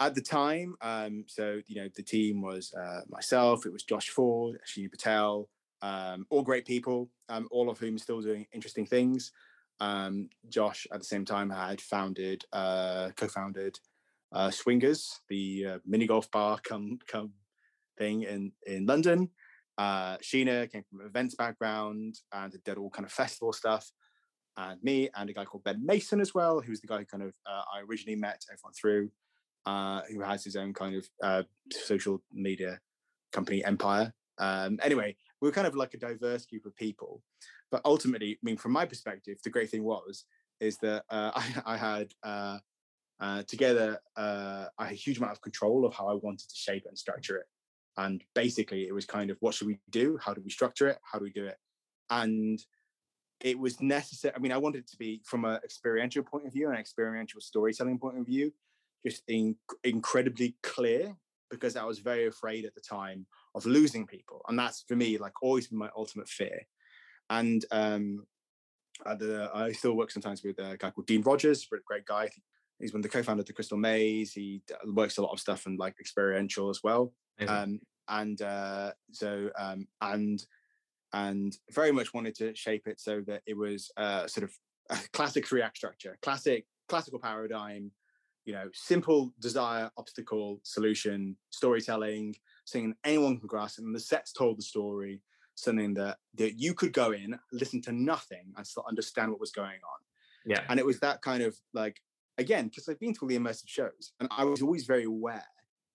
At 0.00 0.14
the 0.14 0.22
time, 0.22 0.74
um, 0.80 1.24
so 1.28 1.60
you 1.66 1.76
know, 1.76 1.88
the 1.94 2.02
team 2.02 2.42
was 2.42 2.72
uh, 2.74 3.02
myself, 3.08 3.64
it 3.66 3.72
was 3.72 3.84
Josh 3.84 4.08
Ford, 4.08 4.58
Ashini 4.66 4.90
Patel, 4.90 5.48
um, 5.84 6.26
all 6.30 6.42
great 6.42 6.64
people, 6.64 7.10
um, 7.28 7.46
all 7.50 7.68
of 7.68 7.78
whom 7.78 7.98
still 7.98 8.22
doing 8.22 8.46
interesting 8.54 8.86
things. 8.86 9.32
Um, 9.80 10.30
Josh, 10.48 10.86
at 10.90 11.00
the 11.00 11.04
same 11.04 11.26
time, 11.26 11.50
had 11.50 11.78
founded, 11.78 12.42
uh, 12.54 13.10
co-founded 13.16 13.78
uh, 14.32 14.50
Swingers, 14.50 15.20
the 15.28 15.66
uh, 15.66 15.78
mini 15.84 16.06
golf 16.06 16.30
bar 16.30 16.58
come 16.64 16.98
come 17.06 17.32
thing 17.98 18.22
in 18.22 18.52
in 18.66 18.86
London. 18.86 19.28
Uh, 19.76 20.16
Sheena 20.18 20.70
came 20.72 20.84
from 20.88 21.04
events 21.04 21.34
background 21.34 22.14
and 22.32 22.56
did 22.64 22.78
all 22.78 22.90
kind 22.90 23.04
of 23.04 23.12
festival 23.12 23.52
stuff 23.52 23.90
and 24.56 24.82
me 24.82 25.10
and 25.16 25.28
a 25.28 25.32
guy 25.32 25.44
called 25.44 25.64
Ben 25.64 25.84
Mason 25.84 26.20
as 26.20 26.32
well, 26.32 26.60
who's 26.60 26.80
the 26.80 26.86
guy 26.86 26.98
who 26.98 27.04
kind 27.04 27.24
of 27.24 27.34
uh, 27.46 27.62
I 27.74 27.80
originally 27.80 28.16
met 28.16 28.40
everyone 28.50 28.72
through, 28.72 29.10
uh, 29.66 30.00
who 30.10 30.20
has 30.20 30.44
his 30.44 30.56
own 30.56 30.72
kind 30.72 30.94
of 31.22 31.46
social 31.72 32.22
media 32.32 32.80
company 33.32 33.64
empire. 33.64 34.14
Um, 34.38 34.78
anyway, 34.82 35.16
we 35.44 35.50
were 35.50 35.52
kind 35.52 35.66
of 35.66 35.76
like 35.76 35.92
a 35.92 35.98
diverse 35.98 36.46
group 36.46 36.64
of 36.64 36.74
people, 36.74 37.20
but 37.70 37.82
ultimately, 37.84 38.30
I 38.32 38.38
mean, 38.42 38.56
from 38.56 38.72
my 38.72 38.86
perspective, 38.86 39.36
the 39.44 39.50
great 39.50 39.68
thing 39.68 39.84
was 39.84 40.24
is 40.58 40.78
that 40.78 41.04
uh, 41.10 41.32
I, 41.42 41.44
I, 41.66 41.76
had 41.76 42.12
uh, 42.22 42.58
Uh, 43.20 43.42
together, 43.42 44.00
uh, 44.16 44.64
I 44.78 44.84
had 44.86 44.94
a 44.94 45.04
huge 45.06 45.18
amount 45.18 45.32
of 45.32 45.42
control 45.42 45.84
of 45.84 45.92
how 45.92 46.06
I 46.08 46.14
wanted 46.14 46.48
to 46.48 46.56
shape 46.56 46.84
and 46.88 46.96
structure 46.98 47.36
it. 47.42 47.48
And 47.98 48.24
basically, 48.34 48.88
it 48.88 48.94
was 48.94 49.04
kind 49.04 49.28
of 49.30 49.36
what 49.40 49.54
should 49.54 49.68
we 49.72 49.78
do? 49.90 50.18
How 50.24 50.32
do 50.34 50.40
we 50.42 50.50
structure 50.50 50.88
it? 50.88 50.98
How 51.10 51.18
do 51.18 51.24
we 51.24 51.40
do 51.40 51.46
it? 51.52 51.58
And 52.08 52.58
it 53.50 53.58
was 53.58 53.74
necessary. 53.82 54.34
I 54.34 54.40
mean, 54.40 54.54
I 54.56 54.62
wanted 54.64 54.78
it 54.84 54.90
to 54.92 54.96
be 54.96 55.20
from 55.30 55.44
an 55.44 55.60
experiential 55.62 56.24
point 56.24 56.46
of 56.46 56.52
view, 56.56 56.70
an 56.70 56.76
experiential 56.84 57.40
storytelling 57.40 57.98
point 57.98 58.18
of 58.18 58.26
view, 58.32 58.46
just 59.06 59.22
in, 59.28 59.56
incredibly 59.82 60.56
clear 60.62 61.14
because 61.50 61.76
I 61.76 61.84
was 61.84 61.98
very 61.98 62.26
afraid 62.34 62.64
at 62.64 62.74
the 62.74 62.86
time 62.98 63.26
of 63.54 63.66
losing 63.66 64.06
people, 64.06 64.42
and 64.48 64.58
that's 64.58 64.84
for 64.88 64.96
me 64.96 65.18
like 65.18 65.42
always 65.42 65.68
been 65.68 65.78
my 65.78 65.90
ultimate 65.96 66.28
fear. 66.28 66.66
And 67.30 67.64
um, 67.70 68.26
the, 69.04 69.50
I 69.54 69.72
still 69.72 69.96
work 69.96 70.10
sometimes 70.10 70.42
with 70.42 70.58
a 70.58 70.76
guy 70.78 70.90
called 70.90 71.06
Dean 71.06 71.22
Rogers, 71.22 71.66
a 71.72 71.76
great 71.86 72.06
guy. 72.06 72.30
He's 72.80 72.92
one 72.92 73.00
of 73.00 73.04
the 73.04 73.08
co-founder 73.08 73.40
of 73.40 73.46
the 73.46 73.52
Crystal 73.52 73.78
Maze. 73.78 74.32
He 74.32 74.62
works 74.86 75.16
a 75.18 75.22
lot 75.22 75.32
of 75.32 75.40
stuff 75.40 75.66
and 75.66 75.78
like 75.78 75.94
experiential 76.00 76.70
as 76.70 76.80
well. 76.82 77.12
Um, 77.48 77.80
and 78.08 78.40
uh, 78.42 78.92
so 79.12 79.50
um, 79.58 79.86
and 80.00 80.44
and 81.12 81.56
very 81.72 81.92
much 81.92 82.12
wanted 82.12 82.34
to 82.36 82.54
shape 82.54 82.86
it 82.86 83.00
so 83.00 83.22
that 83.26 83.42
it 83.46 83.56
was 83.56 83.90
uh, 83.96 84.26
sort 84.26 84.44
of 84.44 84.52
a 84.90 84.98
classic 85.12 85.46
three 85.46 85.62
act 85.62 85.76
structure, 85.76 86.18
classic 86.22 86.66
classical 86.88 87.18
paradigm, 87.18 87.90
you 88.44 88.52
know, 88.52 88.68
simple 88.74 89.32
desire, 89.40 89.90
obstacle, 89.96 90.60
solution, 90.64 91.36
storytelling, 91.50 92.34
something 92.64 92.94
anyone 93.04 93.38
can 93.38 93.46
grasp. 93.46 93.78
And 93.78 93.94
the 93.94 94.00
sets 94.00 94.32
told 94.32 94.58
the 94.58 94.62
story, 94.62 95.20
something 95.54 95.94
that 95.94 96.18
that 96.34 96.58
you 96.58 96.74
could 96.74 96.92
go 96.92 97.12
in, 97.12 97.38
listen 97.52 97.80
to 97.82 97.92
nothing, 97.92 98.52
and 98.56 98.66
still 98.66 98.84
understand 98.88 99.30
what 99.30 99.40
was 99.40 99.52
going 99.52 99.68
on. 99.70 100.00
Yeah. 100.46 100.62
And 100.68 100.78
it 100.78 100.86
was 100.86 101.00
that 101.00 101.22
kind 101.22 101.42
of 101.42 101.56
like 101.72 102.00
again, 102.38 102.68
because 102.68 102.88
I've 102.88 103.00
been 103.00 103.14
to 103.14 103.20
all 103.22 103.28
the 103.28 103.38
immersive 103.38 103.68
shows, 103.68 104.12
and 104.20 104.28
I 104.30 104.44
was 104.44 104.62
always 104.62 104.84
very 104.84 105.04
aware 105.04 105.44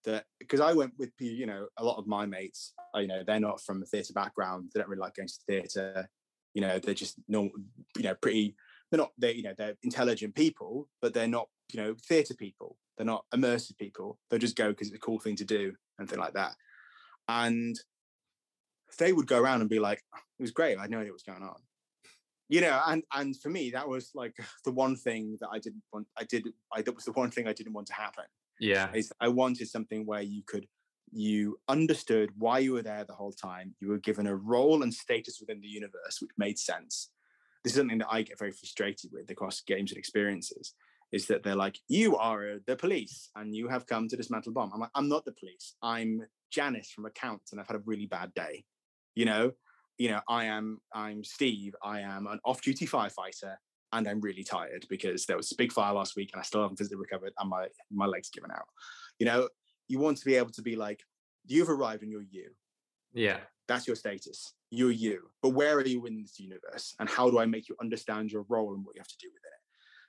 that 0.06 0.26
because 0.40 0.60
I 0.60 0.74
went 0.74 0.94
with 0.98 1.12
you 1.20 1.46
know 1.46 1.68
a 1.78 1.84
lot 1.84 1.98
of 1.98 2.08
my 2.08 2.26
mates, 2.26 2.74
you 2.96 3.08
know, 3.08 3.24
they're 3.26 3.40
not 3.40 3.62
from 3.62 3.84
a 3.84 3.86
theatre 3.86 4.14
background, 4.14 4.70
they 4.74 4.80
don't 4.80 4.90
really 4.90 5.02
like 5.02 5.16
going 5.16 5.28
to 5.28 5.40
theatre. 5.48 6.10
You 6.54 6.62
know, 6.62 6.80
they're 6.80 6.96
just 6.96 7.16
normal, 7.28 7.52
you 7.96 8.04
know, 8.04 8.16
pretty. 8.16 8.56
They're 8.90 8.98
not 8.98 9.12
they 9.18 9.34
you 9.34 9.44
know 9.44 9.54
they're 9.58 9.76
intelligent 9.84 10.36
people, 10.36 10.88
but 11.02 11.14
they're 11.14 11.28
not 11.28 11.48
you 11.72 11.82
know 11.82 11.96
theatre 12.08 12.34
people. 12.34 12.78
They're 13.00 13.06
not 13.06 13.26
immersive 13.34 13.78
people. 13.78 14.20
They'll 14.30 14.40
just 14.40 14.58
go 14.58 14.70
because 14.70 14.90
it's 14.90 14.98
a 14.98 15.00
cool 15.00 15.20
thing 15.20 15.38
to 15.38 15.46
do 15.46 15.74
and 15.98 16.08
things 16.08 16.20
like 16.20 16.34
that. 16.34 16.52
And 17.30 17.80
they 18.98 19.14
would 19.14 19.26
go 19.26 19.40
around 19.40 19.62
and 19.62 19.70
be 19.70 19.80
like, 19.80 20.04
oh, 20.14 20.20
"It 20.38 20.44
was 20.44 20.52
great. 20.52 20.78
I 20.78 20.82
had 20.82 20.92
no 20.92 21.00
idea 21.00 21.12
what 21.12 21.16
was 21.16 21.24
going 21.24 21.44
on." 21.44 21.62
You 22.50 22.62
know, 22.62 22.82
and 22.88 23.04
and 23.14 23.40
for 23.40 23.50
me, 23.50 23.72
that 23.72 23.88
was 23.88 24.12
like 24.14 24.36
the 24.66 24.72
one 24.72 24.98
thing 24.98 25.38
that 25.40 25.50
I 25.50 25.60
didn't 25.60 25.84
want. 25.94 26.08
I 26.18 26.26
did. 26.26 26.46
I 26.74 26.82
that 26.82 26.94
was 26.94 27.06
the 27.06 27.14
one 27.14 27.32
thing 27.32 27.48
I 27.48 27.54
didn't 27.54 27.74
want 27.74 27.88
to 27.88 27.94
happen 27.94 28.26
yeah 28.60 28.92
is 28.94 29.12
I 29.22 29.30
wanted 29.30 29.70
something 29.70 30.06
where 30.06 30.22
you 30.22 30.44
could 30.46 30.68
you 31.12 31.58
understood 31.68 32.30
why 32.38 32.60
you 32.60 32.74
were 32.74 32.84
there 32.84 33.04
the 33.04 33.14
whole 33.14 33.32
time. 33.32 33.74
You 33.80 33.90
were 33.90 33.98
given 33.98 34.28
a 34.28 34.36
role 34.36 34.84
and 34.84 34.94
status 34.94 35.40
within 35.40 35.60
the 35.60 35.68
universe, 35.68 36.20
which 36.22 36.30
made 36.38 36.60
sense. 36.60 37.10
This 37.64 37.74
is 37.74 37.78
something 37.78 37.98
that 37.98 38.12
I 38.12 38.22
get 38.22 38.38
very 38.38 38.52
frustrated 38.52 39.10
with 39.12 39.30
across 39.32 39.62
games 39.62 39.92
and 39.92 39.98
experiences. 39.98 40.76
Is 41.12 41.26
that 41.28 41.44
they're 41.44 41.56
like, 41.56 41.80
you 41.88 42.18
are 42.18 42.52
uh, 42.52 42.58
the 42.68 42.76
police 42.76 43.30
and 43.36 43.56
you 43.56 43.68
have 43.68 43.88
come 43.88 44.08
to 44.08 44.16
dismantle 44.16 44.54
bomb. 44.54 44.72
I'm 44.74 44.80
like, 44.80 44.92
I'm 44.94 45.10
not 45.10 45.26
the 45.26 45.32
police. 45.32 45.76
I'm 45.82 46.22
Janice 46.52 46.92
from 46.92 47.06
accounts 47.06 47.52
and 47.52 47.60
I've 47.60 47.68
had 47.68 47.78
a 47.78 47.84
really 47.86 48.06
bad 48.06 48.34
day. 48.36 48.64
You 49.16 49.26
know, 49.26 49.52
you 49.98 50.10
know, 50.10 50.22
I 50.30 50.46
am 50.46 50.80
I'm 50.94 51.24
Steve. 51.24 51.74
I 51.84 52.02
am 52.02 52.28
an 52.28 52.40
off-duty 52.46 52.86
firefighter 52.86 53.56
and 53.92 54.08
I'm 54.08 54.22
really 54.22 54.44
tired 54.44 54.86
because 54.90 55.26
there 55.26 55.38
was 55.38 55.52
a 55.52 55.56
big 55.56 55.72
fire 55.72 55.94
last 55.94 56.16
week 56.16 56.30
and 56.34 56.40
I 56.40 56.44
still 56.44 56.62
haven't 56.62 56.78
physically 56.78 57.00
recovered 57.00 57.34
and 57.40 57.50
my 57.50 57.68
my 57.92 58.06
legs 58.06 58.30
given 58.30 58.52
out. 58.52 58.68
You 59.18 59.26
know, 59.26 59.50
you 59.88 60.00
want 60.00 60.18
to 60.18 60.26
be 60.26 60.36
able 60.36 60.52
to 60.52 60.62
be 60.62 60.76
like, 60.76 61.02
you've 61.46 61.70
arrived 61.70 62.04
and 62.04 62.12
you're 62.12 62.26
you. 62.30 62.52
Yeah. 63.14 63.40
That's 63.68 63.88
your 63.88 63.96
status. 63.96 64.54
You're 64.72 64.92
you. 64.92 65.30
But 65.42 65.50
where 65.50 65.76
are 65.76 65.86
you 65.86 66.06
in 66.06 66.22
this 66.22 66.40
universe? 66.40 66.96
And 67.00 67.10
how 67.10 67.30
do 67.30 67.40
I 67.40 67.46
make 67.46 67.70
you 67.70 67.76
understand 67.82 68.32
your 68.32 68.46
role 68.48 68.74
and 68.74 68.86
what 68.86 68.96
you 68.96 69.02
have 69.02 69.08
to 69.08 69.18
do 69.20 69.28
within 69.28 69.52
it? 69.54 69.59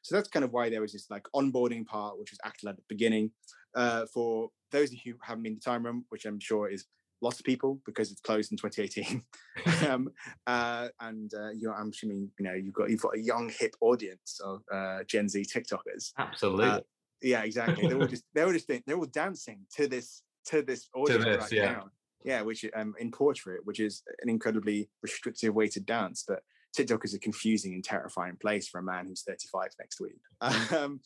So 0.02 0.14
that's 0.14 0.28
kind 0.28 0.44
of 0.44 0.52
why 0.52 0.70
there 0.70 0.80
was 0.80 0.92
this 0.92 1.10
like 1.10 1.26
onboarding 1.34 1.86
part, 1.86 2.18
which 2.18 2.30
was 2.30 2.38
acted 2.44 2.68
at 2.68 2.76
the 2.76 2.82
beginning. 2.88 3.30
Uh, 3.74 4.06
for 4.12 4.48
those 4.70 4.88
of 4.92 4.98
you 5.04 5.12
who 5.12 5.18
haven't 5.22 5.42
been 5.42 5.56
to 5.56 5.60
Time 5.60 5.84
Run, 5.84 6.04
which 6.08 6.24
I'm 6.24 6.40
sure 6.40 6.68
is 6.68 6.86
lots 7.22 7.38
of 7.38 7.44
people 7.44 7.80
because 7.84 8.10
it's 8.10 8.20
closed 8.20 8.52
in 8.52 8.58
2018. 8.58 9.22
um, 9.88 10.08
uh, 10.46 10.88
and 11.00 11.32
uh, 11.34 11.50
you 11.50 11.68
know, 11.68 11.74
I'm 11.74 11.90
assuming 11.90 12.30
you 12.38 12.44
know 12.44 12.54
you've 12.54 12.74
got 12.74 12.90
you've 12.90 13.02
got 13.02 13.16
a 13.16 13.20
young 13.20 13.50
hip 13.50 13.74
audience 13.80 14.40
of 14.44 14.62
uh, 14.72 15.00
Gen 15.06 15.28
Z 15.28 15.44
TikTokers. 15.54 16.12
Absolutely. 16.18 16.66
Uh, 16.66 16.80
yeah, 17.22 17.42
exactly. 17.42 17.86
They 17.86 17.94
were 17.94 18.06
just 18.06 18.24
they 18.34 18.44
were 18.44 18.52
just 18.52 18.68
they're 18.68 18.96
all 18.96 19.04
dancing 19.06 19.60
to 19.76 19.86
this 19.86 20.22
to 20.46 20.62
this 20.62 20.88
audience 20.94 21.24
this, 21.24 21.36
right 21.36 21.52
yeah. 21.52 21.72
now. 21.72 21.84
Yeah, 22.22 22.42
which 22.42 22.66
um, 22.74 22.94
in 22.98 23.10
portrait, 23.10 23.60
which 23.64 23.80
is 23.80 24.02
an 24.22 24.28
incredibly 24.28 24.90
restrictive 25.02 25.54
way 25.54 25.68
to 25.68 25.80
dance, 25.80 26.24
but 26.26 26.40
TikTok 26.74 27.04
is 27.04 27.14
a 27.14 27.18
confusing 27.18 27.74
and 27.74 27.84
terrifying 27.84 28.36
place 28.40 28.68
for 28.68 28.78
a 28.78 28.82
man 28.82 29.06
who's 29.06 29.22
35 29.22 29.70
next 29.78 30.00
week. 30.00 30.20
Um, 30.76 31.00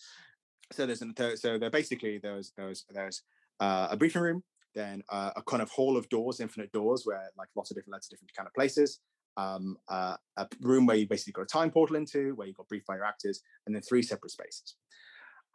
so 0.73 0.87
there's 0.87 1.03
an, 1.03 1.15
so 1.37 1.59
there 1.59 1.71
basically 1.71 2.19
there's 2.19 2.53
there's 2.57 2.87
there's 2.91 3.23
uh, 3.61 3.89
a 3.91 3.97
briefing 3.97 4.23
room 4.23 4.43
then 4.75 5.03
uh, 5.09 5.31
a 5.37 5.43
kind 5.43 5.63
of 5.63 5.71
hall 5.71 5.97
of 5.97 6.09
doors, 6.09 6.41
infinite 6.41 6.73
doors, 6.73 7.03
where 7.05 7.31
like 7.39 7.49
lots 7.57 7.71
of 7.71 7.77
different 7.77 7.93
lots 7.93 8.07
of 8.07 8.11
different 8.11 8.35
kind 8.35 8.47
of 8.47 8.55
places. 8.55 9.01
Um, 9.37 9.77
uh, 9.89 10.17
a 10.37 10.49
room 10.61 10.87
where 10.87 10.97
you 10.97 11.09
basically 11.09 11.33
got 11.33 11.43
a 11.43 11.47
time 11.47 11.71
portal 11.71 11.97
into, 11.97 12.35
where 12.35 12.47
you 12.47 12.55
got 12.55 12.69
briefed 12.69 12.87
by 12.87 12.97
your 12.97 13.05
actors, 13.05 13.41
and 13.67 13.75
then 13.75 13.83
three 13.83 14.03
separate 14.03 14.31
spaces. 14.31 14.77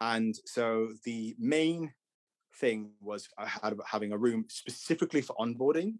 And 0.00 0.34
so 0.46 0.88
the 1.04 1.36
main 1.38 1.92
thing 2.58 2.90
was 3.00 3.28
I 3.38 3.46
had 3.46 3.72
about 3.72 3.86
having 3.88 4.12
a 4.12 4.18
room 4.18 4.46
specifically 4.48 5.22
for 5.22 5.36
onboarding, 5.36 5.94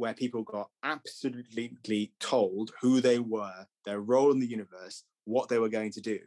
where 0.00 0.14
people 0.14 0.42
got 0.42 0.70
absolutely 0.82 2.12
told 2.20 2.70
who 2.80 3.02
they 3.02 3.18
were, 3.18 3.66
their 3.84 4.00
role 4.00 4.32
in 4.32 4.40
the 4.40 4.46
universe, 4.46 5.04
what 5.26 5.50
they 5.50 5.58
were 5.58 5.68
going 5.68 5.92
to 5.92 6.00
do, 6.00 6.18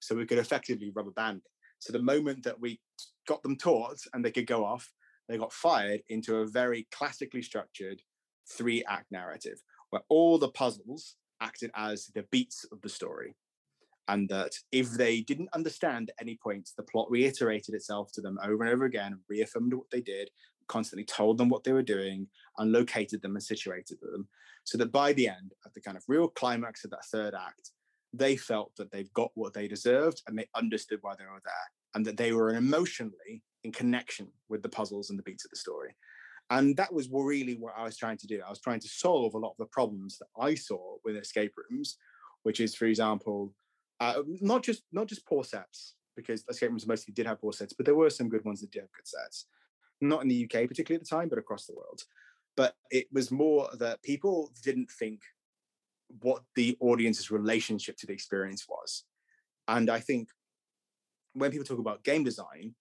so 0.00 0.14
we 0.14 0.26
could 0.26 0.36
effectively 0.36 0.92
rubber 0.94 1.12
band. 1.12 1.40
So 1.78 1.94
the 1.94 2.02
moment 2.02 2.44
that 2.44 2.60
we 2.60 2.78
got 3.26 3.42
them 3.42 3.56
taught 3.56 3.96
and 4.12 4.22
they 4.22 4.30
could 4.30 4.46
go 4.46 4.66
off, 4.66 4.92
they 5.28 5.38
got 5.38 5.52
fired 5.52 6.02
into 6.10 6.36
a 6.36 6.46
very 6.46 6.86
classically 6.92 7.40
structured 7.40 8.02
three 8.50 8.84
act 8.86 9.06
narrative 9.10 9.62
where 9.88 10.02
all 10.10 10.36
the 10.36 10.50
puzzles 10.50 11.16
acted 11.40 11.70
as 11.74 12.10
the 12.14 12.24
beats 12.30 12.66
of 12.70 12.82
the 12.82 12.88
story. 12.90 13.34
And 14.08 14.28
that 14.28 14.52
if 14.72 14.90
they 14.90 15.22
didn't 15.22 15.48
understand 15.54 16.10
at 16.10 16.22
any 16.22 16.38
point, 16.42 16.68
the 16.76 16.82
plot 16.82 17.10
reiterated 17.10 17.74
itself 17.74 18.10
to 18.12 18.20
them 18.20 18.38
over 18.44 18.62
and 18.62 18.72
over 18.72 18.84
again, 18.84 19.20
reaffirmed 19.28 19.72
what 19.72 19.90
they 19.90 20.02
did, 20.02 20.28
constantly 20.72 21.04
told 21.04 21.36
them 21.36 21.50
what 21.50 21.64
they 21.64 21.72
were 21.72 21.82
doing, 21.82 22.26
and 22.58 22.72
located 22.72 23.20
them 23.20 23.36
and 23.36 23.42
situated 23.42 23.98
them. 24.00 24.26
So 24.64 24.78
that 24.78 24.92
by 24.92 25.12
the 25.12 25.28
end 25.28 25.52
of 25.66 25.72
the 25.74 25.80
kind 25.80 25.96
of 25.96 26.04
real 26.08 26.28
climax 26.28 26.84
of 26.84 26.90
that 26.90 27.04
third 27.04 27.34
act, 27.34 27.70
they 28.12 28.36
felt 28.36 28.72
that 28.76 28.90
they've 28.90 29.12
got 29.12 29.30
what 29.34 29.52
they 29.54 29.68
deserved 29.68 30.22
and 30.26 30.38
they 30.38 30.48
understood 30.54 31.00
why 31.02 31.14
they 31.18 31.24
were 31.24 31.42
there 31.44 31.68
and 31.94 32.06
that 32.06 32.16
they 32.16 32.32
were 32.32 32.54
emotionally 32.54 33.42
in 33.64 33.72
connection 33.72 34.28
with 34.48 34.62
the 34.62 34.68
puzzles 34.68 35.10
and 35.10 35.18
the 35.18 35.22
beats 35.22 35.44
of 35.44 35.50
the 35.50 35.56
story. 35.56 35.94
And 36.50 36.76
that 36.76 36.92
was 36.92 37.08
really 37.10 37.54
what 37.54 37.74
I 37.76 37.84
was 37.84 37.96
trying 37.96 38.18
to 38.18 38.26
do. 38.26 38.40
I 38.46 38.50
was 38.50 38.60
trying 38.60 38.80
to 38.80 38.88
solve 38.88 39.34
a 39.34 39.38
lot 39.38 39.52
of 39.52 39.58
the 39.58 39.66
problems 39.66 40.18
that 40.18 40.28
I 40.40 40.54
saw 40.54 40.96
with 41.04 41.16
escape 41.16 41.52
rooms, 41.56 41.96
which 42.44 42.60
is, 42.60 42.74
for 42.74 42.86
example, 42.86 43.52
uh, 44.00 44.22
not 44.40 44.62
just 44.62 44.82
not 44.92 45.06
just 45.06 45.26
poor 45.26 45.44
sets, 45.44 45.94
because 46.16 46.44
escape 46.48 46.70
rooms 46.70 46.86
mostly 46.86 47.14
did 47.14 47.26
have 47.26 47.40
poor 47.40 47.52
sets, 47.52 47.72
but 47.72 47.86
there 47.86 47.94
were 47.94 48.10
some 48.10 48.28
good 48.28 48.44
ones 48.44 48.60
that 48.60 48.70
did 48.70 48.80
have 48.80 48.92
good 48.92 49.06
sets. 49.06 49.46
Not 50.02 50.22
in 50.22 50.28
the 50.28 50.44
UK 50.44 50.68
particularly 50.68 51.00
at 51.00 51.08
the 51.08 51.16
time, 51.16 51.28
but 51.28 51.38
across 51.38 51.66
the 51.66 51.74
world. 51.74 52.02
But 52.56 52.74
it 52.90 53.06
was 53.12 53.30
more 53.30 53.68
that 53.78 54.02
people 54.02 54.50
didn't 54.62 54.90
think 54.90 55.22
what 56.20 56.42
the 56.54 56.76
audience's 56.80 57.30
relationship 57.30 57.96
to 57.98 58.06
the 58.06 58.12
experience 58.12 58.66
was. 58.68 59.04
And 59.68 59.88
I 59.88 60.00
think 60.00 60.28
when 61.32 61.50
people 61.50 61.64
talk 61.64 61.78
about 61.78 62.04
game 62.04 62.24
design, 62.24 62.74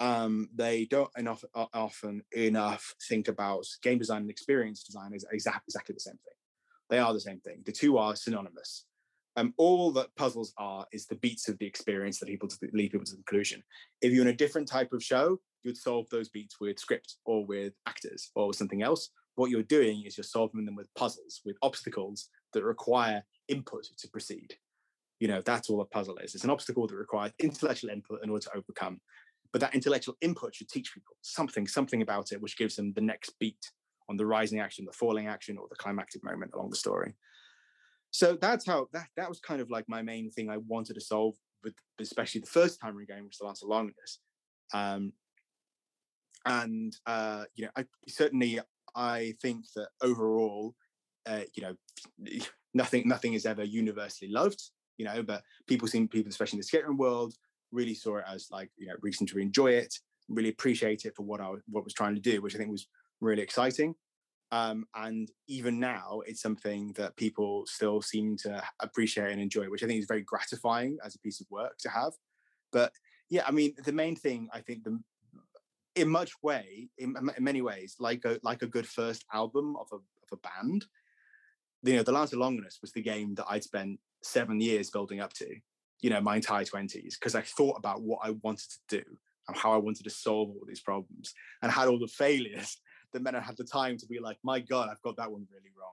um, 0.00 0.48
they 0.54 0.86
don't 0.86 1.10
enough 1.16 1.44
often 1.54 2.22
enough 2.32 2.94
think 3.08 3.28
about 3.28 3.64
game 3.82 3.98
design 3.98 4.22
and 4.22 4.30
experience 4.30 4.82
design 4.82 5.14
as 5.14 5.24
exactly 5.30 5.62
exactly 5.68 5.94
the 5.94 6.00
same 6.00 6.18
thing. 6.24 6.34
They 6.90 6.98
are 6.98 7.12
the 7.12 7.20
same 7.20 7.40
thing. 7.40 7.62
The 7.64 7.72
two 7.72 7.98
are 7.98 8.16
synonymous. 8.16 8.84
Um, 9.36 9.54
all 9.56 9.92
that 9.92 10.14
puzzles 10.16 10.52
are 10.58 10.86
is 10.92 11.06
the 11.06 11.14
beats 11.14 11.48
of 11.48 11.56
the 11.58 11.66
experience 11.66 12.18
that 12.18 12.26
people 12.26 12.48
to 12.48 12.58
lead 12.72 12.92
people 12.92 13.06
to 13.06 13.12
the 13.12 13.22
conclusion. 13.22 13.62
If 14.02 14.12
you're 14.12 14.22
in 14.22 14.28
a 14.28 14.36
different 14.36 14.68
type 14.68 14.92
of 14.92 15.02
show, 15.02 15.38
you'd 15.62 15.76
solve 15.76 16.06
those 16.10 16.28
beats 16.28 16.60
with 16.60 16.78
script 16.78 17.16
or 17.24 17.44
with 17.44 17.74
actors 17.86 18.30
or 18.34 18.48
with 18.48 18.56
something 18.56 18.82
else. 18.82 19.10
What 19.34 19.50
you're 19.50 19.62
doing 19.62 20.04
is 20.04 20.16
you're 20.16 20.24
solving 20.24 20.64
them 20.64 20.76
with 20.76 20.92
puzzles, 20.94 21.40
with 21.44 21.56
obstacles 21.62 22.28
that 22.52 22.64
require 22.64 23.24
input 23.48 23.86
to 23.96 24.08
proceed. 24.08 24.54
You 25.20 25.28
know, 25.28 25.40
that's 25.40 25.70
all 25.70 25.80
a 25.80 25.86
puzzle 25.86 26.18
is. 26.18 26.34
It's 26.34 26.44
an 26.44 26.50
obstacle 26.50 26.86
that 26.86 26.96
requires 26.96 27.32
intellectual 27.38 27.90
input 27.90 28.22
in 28.22 28.30
order 28.30 28.44
to 28.44 28.56
overcome. 28.56 29.00
But 29.52 29.60
that 29.60 29.74
intellectual 29.74 30.16
input 30.20 30.54
should 30.54 30.68
teach 30.68 30.92
people 30.92 31.14
something, 31.20 31.66
something 31.66 32.02
about 32.02 32.32
it, 32.32 32.40
which 32.40 32.56
gives 32.56 32.76
them 32.76 32.92
the 32.94 33.00
next 33.00 33.38
beat 33.38 33.70
on 34.08 34.16
the 34.16 34.26
rising 34.26 34.60
action, 34.60 34.84
the 34.84 34.92
falling 34.92 35.28
action, 35.28 35.58
or 35.58 35.66
the 35.68 35.76
climactic 35.76 36.24
moment 36.24 36.52
along 36.54 36.70
the 36.70 36.76
story. 36.76 37.14
So 38.10 38.36
that's 38.40 38.66
how 38.66 38.88
that 38.92 39.06
that 39.16 39.28
was 39.28 39.40
kind 39.40 39.60
of 39.60 39.70
like 39.70 39.88
my 39.88 40.02
main 40.02 40.30
thing 40.30 40.50
I 40.50 40.58
wanted 40.58 40.94
to 40.94 41.00
solve 41.00 41.34
with 41.64 41.74
especially 42.00 42.40
the 42.40 42.46
first 42.46 42.80
time 42.80 42.96
run 42.96 43.06
game, 43.08 43.24
which 43.24 43.34
is 43.34 43.38
the 43.38 43.46
Lance 43.46 43.62
of. 43.62 44.18
Um, 44.74 45.12
and 46.44 46.96
uh, 47.06 47.44
you 47.54 47.64
know, 47.64 47.70
I 47.76 47.86
certainly 48.08 48.60
I 48.94 49.34
think 49.40 49.64
that 49.76 49.88
overall, 50.02 50.74
uh, 51.26 51.42
you 51.54 51.62
know, 51.62 51.76
nothing 52.74 53.06
nothing 53.06 53.34
is 53.34 53.46
ever 53.46 53.64
universally 53.64 54.30
loved, 54.30 54.62
you 54.98 55.04
know, 55.04 55.22
but 55.22 55.42
people 55.66 55.88
seem 55.88 56.08
people, 56.08 56.30
especially 56.30 56.56
in 56.56 56.60
the 56.60 56.64
skating 56.64 56.96
world, 56.96 57.34
really 57.70 57.94
saw 57.94 58.18
it 58.18 58.24
as 58.28 58.48
like 58.50 58.70
you 58.76 58.86
know 58.86 58.94
reason 59.02 59.26
to 59.28 59.38
enjoy 59.38 59.72
it, 59.72 59.94
really 60.28 60.50
appreciate 60.50 61.04
it 61.04 61.14
for 61.16 61.22
what 61.22 61.40
I 61.40 61.50
what 61.68 61.84
was 61.84 61.94
trying 61.94 62.14
to 62.14 62.20
do, 62.20 62.40
which 62.40 62.54
I 62.54 62.58
think 62.58 62.70
was 62.70 62.88
really 63.20 63.42
exciting. 63.42 63.94
Um, 64.50 64.84
and 64.94 65.30
even 65.48 65.80
now, 65.80 66.20
it's 66.26 66.42
something 66.42 66.92
that 66.96 67.16
people 67.16 67.64
still 67.66 68.02
seem 68.02 68.36
to 68.38 68.62
appreciate 68.80 69.32
and 69.32 69.40
enjoy, 69.40 69.70
which 69.70 69.82
I 69.82 69.86
think 69.86 70.00
is 70.00 70.06
very 70.06 70.20
gratifying 70.20 70.98
as 71.02 71.14
a 71.14 71.18
piece 71.20 71.40
of 71.40 71.46
work 71.50 71.78
to 71.78 71.88
have. 71.88 72.12
But 72.70 72.92
yeah, 73.30 73.44
I 73.46 73.50
mean, 73.50 73.74
the 73.82 73.92
main 73.92 74.14
thing 74.14 74.50
I 74.52 74.60
think 74.60 74.84
the 74.84 75.00
in 75.94 76.08
much 76.08 76.32
way, 76.42 76.88
in, 76.98 77.14
in 77.36 77.44
many 77.44 77.62
ways, 77.62 77.96
like 77.98 78.24
a 78.24 78.38
like 78.42 78.62
a 78.62 78.66
good 78.66 78.86
first 78.86 79.24
album 79.32 79.76
of 79.76 79.86
a 79.92 79.96
of 79.96 80.32
a 80.32 80.36
band, 80.36 80.86
you 81.82 81.96
know, 81.96 82.02
The 82.02 82.12
Lance 82.12 82.32
of 82.32 82.38
Longinus 82.38 82.78
was 82.80 82.92
the 82.92 83.02
game 83.02 83.34
that 83.34 83.46
I'd 83.48 83.64
spent 83.64 83.98
seven 84.22 84.60
years 84.60 84.90
building 84.90 85.20
up 85.20 85.32
to, 85.34 85.46
you 86.00 86.10
know, 86.10 86.20
my 86.20 86.36
entire 86.36 86.64
20s, 86.64 87.14
because 87.18 87.34
I 87.34 87.42
thought 87.42 87.76
about 87.76 88.02
what 88.02 88.20
I 88.22 88.30
wanted 88.42 88.70
to 88.70 88.98
do 88.98 89.04
and 89.48 89.56
how 89.56 89.72
I 89.72 89.78
wanted 89.78 90.04
to 90.04 90.10
solve 90.10 90.50
all 90.50 90.62
these 90.66 90.80
problems 90.80 91.34
and 91.60 91.72
had 91.72 91.88
all 91.88 91.98
the 91.98 92.06
failures 92.06 92.78
that 93.12 93.22
meant 93.22 93.36
I 93.36 93.40
had 93.40 93.56
the 93.56 93.64
time 93.64 93.96
to 93.98 94.06
be 94.06 94.20
like, 94.20 94.38
my 94.42 94.60
God, 94.60 94.88
I've 94.90 95.02
got 95.02 95.16
that 95.16 95.30
one 95.30 95.46
really 95.52 95.72
wrong. 95.78 95.92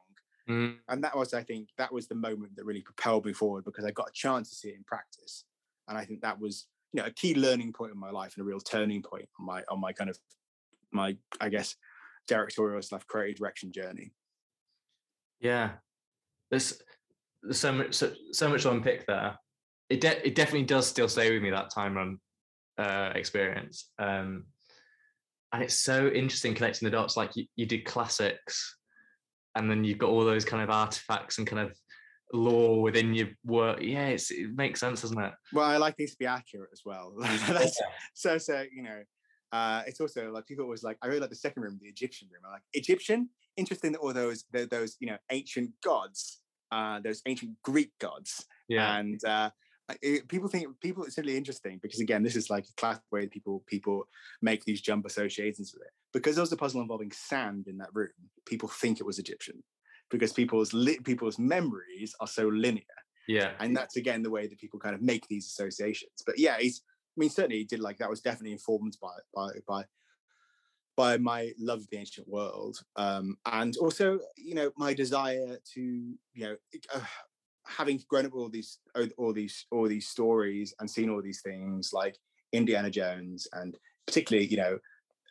Mm. 0.50 0.78
And 0.88 1.04
that 1.04 1.18
was, 1.18 1.34
I 1.34 1.44
think, 1.44 1.70
that 1.78 1.94
was 1.94 2.08
the 2.08 2.16
moment 2.16 2.56
that 2.56 2.66
really 2.66 2.82
propelled 2.82 3.26
me 3.26 3.34
forward 3.34 3.66
because 3.66 3.86
I 3.86 3.92
got 3.92 4.10
a 4.10 4.14
chance 4.14 4.50
to 4.50 4.56
see 4.56 4.70
it 4.70 4.78
in 4.78 4.84
practice. 4.84 5.46
And 5.88 5.98
I 5.98 6.06
think 6.06 6.22
that 6.22 6.40
was, 6.40 6.68
you 6.94 7.02
know, 7.02 7.08
a 7.08 7.12
key 7.12 7.36
learning 7.36 7.74
point 7.74 7.92
in 7.92 8.00
my 8.00 8.10
life 8.10 8.34
and 8.36 8.42
a 8.42 8.46
real 8.46 8.60
turning 8.60 9.02
point 9.02 9.28
on 9.40 9.46
my 9.46 9.64
on 9.70 9.80
my 9.80 9.94
kind 9.94 10.10
of 10.10 10.18
my, 10.92 11.16
I 11.40 11.50
guess, 11.50 11.76
directorial 12.28 12.82
stuff 12.82 13.06
creative 13.08 13.38
direction 13.38 13.72
journey. 13.72 14.12
Yeah, 15.40 15.72
there's, 16.50 16.82
there's 17.44 17.60
so 17.60 17.72
much 17.72 17.94
so, 17.94 18.12
so 18.32 18.50
much 18.50 18.64
to 18.64 18.72
unpick 18.72 19.06
there. 19.06 19.38
It 19.90 20.02
de- 20.02 20.28
it 20.28 20.36
definitely 20.36 20.66
does 20.66 20.88
still 20.88 21.08
stay 21.08 21.32
with 21.32 21.42
me 21.42 21.52
that 21.52 21.74
time 21.74 21.96
run 21.96 22.18
uh, 22.78 23.12
experience. 23.16 23.90
Um, 24.00 24.46
and 25.52 25.64
it's 25.64 25.80
so 25.80 26.08
interesting 26.08 26.54
connecting 26.54 26.86
the 26.86 26.92
dots. 26.92 27.18
Like 27.18 27.36
you, 27.36 27.46
you 27.56 27.66
did 27.66 27.86
classics, 27.86 28.78
and 29.56 29.70
then 29.70 29.84
you've 29.84 29.98
got 29.98 30.10
all 30.10 30.26
those 30.26 30.46
kind 30.46 30.64
of 30.64 30.70
artifacts 30.70 31.38
and 31.38 31.48
kind 31.48 31.68
of 31.68 31.76
lore 32.34 32.82
within 32.82 33.14
your 33.14 33.28
work. 33.46 33.80
Yeah, 33.82 34.08
it 34.08 34.24
makes 34.56 34.80
sense, 34.80 35.02
doesn't 35.02 35.20
it? 35.20 35.34
Well, 35.54 35.66
I 35.66 35.78
like 35.78 35.98
things 35.98 36.12
to 36.12 36.18
be 36.18 36.26
accurate 36.26 36.70
as 36.72 36.82
well. 36.86 37.14
That's, 37.48 37.80
so, 38.14 38.38
so 38.38 38.64
you 38.74 38.84
know, 38.84 39.02
uh, 39.52 39.84
it's 39.88 40.00
also 40.00 40.32
like 40.32 40.46
people 40.46 40.66
always 40.66 40.84
like. 40.84 40.98
I 41.02 41.08
really 41.08 41.20
like 41.20 41.30
the 41.30 41.36
second 41.36 41.64
room, 41.64 41.80
the 41.82 41.90
Egyptian 41.90 42.28
room. 42.32 42.44
I 42.48 42.54
like 42.54 42.62
Egyptian. 42.74 43.30
Interesting 43.58 43.92
that 43.94 44.00
all 44.00 44.14
those 44.14 44.46
those 44.52 44.96
you 45.00 45.08
know 45.08 45.18
ancient 45.32 45.72
gods, 45.84 46.42
uh, 46.72 47.00
those 47.00 47.22
ancient 47.26 47.52
Greek 47.64 47.92
gods, 48.00 48.46
yeah, 48.68 48.98
and 48.98 49.20
uh, 49.26 49.50
it, 50.02 50.28
people 50.28 50.48
think 50.48 50.68
people 50.82 51.04
it's 51.04 51.18
really 51.18 51.38
interesting 51.38 51.80
because 51.82 52.00
again 52.00 52.24
this 52.24 52.36
is 52.36 52.50
like 52.50 52.66
a 52.66 52.74
classic 52.78 53.04
way 53.12 53.28
people 53.28 53.64
people 53.68 54.08
make 54.42 54.64
these 54.66 54.82
jump 54.82 55.06
associations 55.06 55.74
with 55.74 55.84
it 55.84 55.92
because 56.14 56.36
there 56.36 56.44
was 56.44 56.52
a 56.52 56.58
puzzle 56.58 56.82
involving 56.82 57.12
sand 57.12 57.68
in 57.68 57.78
that 57.78 57.90
room 57.94 58.10
people 58.46 58.70
think 58.70 59.00
it 59.00 59.06
was 59.06 59.20
egyptian 59.20 59.64
because 60.10 60.34
people's 60.34 60.74
li- 60.74 61.00
people's 61.04 61.40
memories 61.40 62.16
are 62.20 62.28
so 62.28 62.48
linear. 62.48 62.84
Yeah. 63.28 63.52
And 63.60 63.76
that's 63.76 63.96
again 63.96 64.24
the 64.24 64.32
way 64.32 64.48
that 64.48 64.60
people 64.60 64.80
kind 64.80 64.96
of 64.96 65.02
make 65.02 65.28
these 65.28 65.46
associations. 65.46 66.24
But 66.26 66.40
yeah 66.40 66.58
he's 66.60 66.82
i 66.86 67.20
mean 67.20 67.30
certainly 67.30 67.58
he 67.58 67.64
did 67.66 67.80
like 67.80 67.98
that 67.98 68.10
was 68.10 68.22
definitely 68.22 68.54
informed 68.54 68.98
by 69.02 69.16
by 69.36 69.50
by 69.68 69.84
by 71.00 71.18
my 71.18 71.54
love 71.58 71.80
of 71.80 71.90
the 71.92 71.98
ancient 71.98 72.28
world. 72.28 72.78
Um, 72.98 73.38
and 73.46 73.78
also 73.78 74.20
you 74.36 74.54
know 74.54 74.72
my 74.78 74.94
desire 74.94 75.58
to 75.74 75.82
you 75.82 76.18
know 76.44 76.56
uh, 76.94 77.00
having 77.66 78.04
grown 78.10 78.26
up 78.26 78.34
with 78.34 78.42
all 78.42 78.50
these 78.50 78.80
all 79.18 79.32
these 79.32 79.66
all 79.72 79.88
these 79.88 80.10
stories 80.10 80.74
and 80.80 80.90
seen 80.90 81.10
all 81.10 81.22
these 81.22 81.42
things 81.42 81.92
like 81.94 82.18
Indiana 82.52 82.90
Jones 82.90 83.48
and 83.54 83.78
particularly 84.08 84.48
you 84.48 84.58
know 84.58 84.78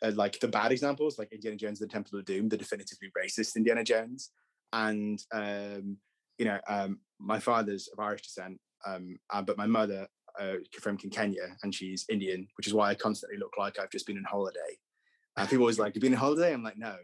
uh, 0.01 0.11
like 0.15 0.39
the 0.39 0.47
bad 0.47 0.71
examples 0.71 1.19
like 1.19 1.31
Indiana 1.31 1.57
Jones 1.57 1.77
the 1.77 1.87
Temple 1.87 2.17
of 2.17 2.25
Doom 2.25 2.49
the 2.49 2.57
definitively 2.57 3.11
racist 3.15 3.55
Indiana 3.55 3.83
Jones 3.83 4.31
and 4.73 5.19
um, 5.33 5.97
you 6.37 6.45
know 6.45 6.59
um, 6.67 6.99
my 7.19 7.39
father's 7.39 7.89
of 7.91 7.99
Irish 7.99 8.23
descent 8.23 8.59
um, 8.85 9.17
uh, 9.31 9.41
but 9.41 9.57
my 9.57 9.67
mother 9.67 10.07
uh, 10.39 10.55
from 10.79 10.97
Kenya 10.97 11.57
and 11.63 11.73
she's 11.73 12.05
Indian 12.09 12.47
which 12.57 12.67
is 12.67 12.73
why 12.73 12.89
I 12.89 12.95
constantly 12.95 13.37
look 13.37 13.53
like 13.57 13.79
I've 13.79 13.91
just 13.91 14.07
been 14.07 14.17
on 14.17 14.23
holiday 14.23 14.77
and 15.37 15.49
people 15.49 15.63
always 15.63 15.79
like 15.79 15.95
you've 15.95 16.01
been 16.01 16.13
on 16.13 16.19
holiday 16.19 16.53
I'm 16.53 16.63
like 16.63 16.77
no 16.77 16.95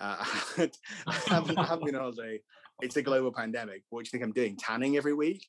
uh, 0.00 0.16
I, 0.58 1.12
haven't, 1.26 1.58
I 1.58 1.64
haven't 1.64 1.86
been 1.86 1.94
on 1.94 2.02
holiday 2.02 2.40
it's 2.82 2.96
a 2.96 3.02
global 3.02 3.32
pandemic. 3.32 3.82
What 3.90 4.04
do 4.04 4.08
you 4.08 4.10
think 4.10 4.24
I'm 4.24 4.32
doing? 4.32 4.56
Tanning 4.56 4.96
every 4.96 5.14
week? 5.14 5.46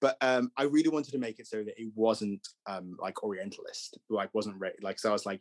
But 0.00 0.16
um, 0.20 0.50
I 0.56 0.64
really 0.64 0.88
wanted 0.88 1.12
to 1.12 1.18
make 1.18 1.38
it 1.38 1.46
so 1.46 1.58
that 1.58 1.80
it 1.80 1.92
wasn't 1.94 2.46
um, 2.66 2.96
like 3.00 3.22
Orientalist, 3.22 3.98
like 4.10 4.30
wasn't 4.34 4.56
re- 4.58 4.72
like 4.82 4.98
so. 4.98 5.10
I 5.10 5.12
was 5.12 5.26
like, 5.26 5.40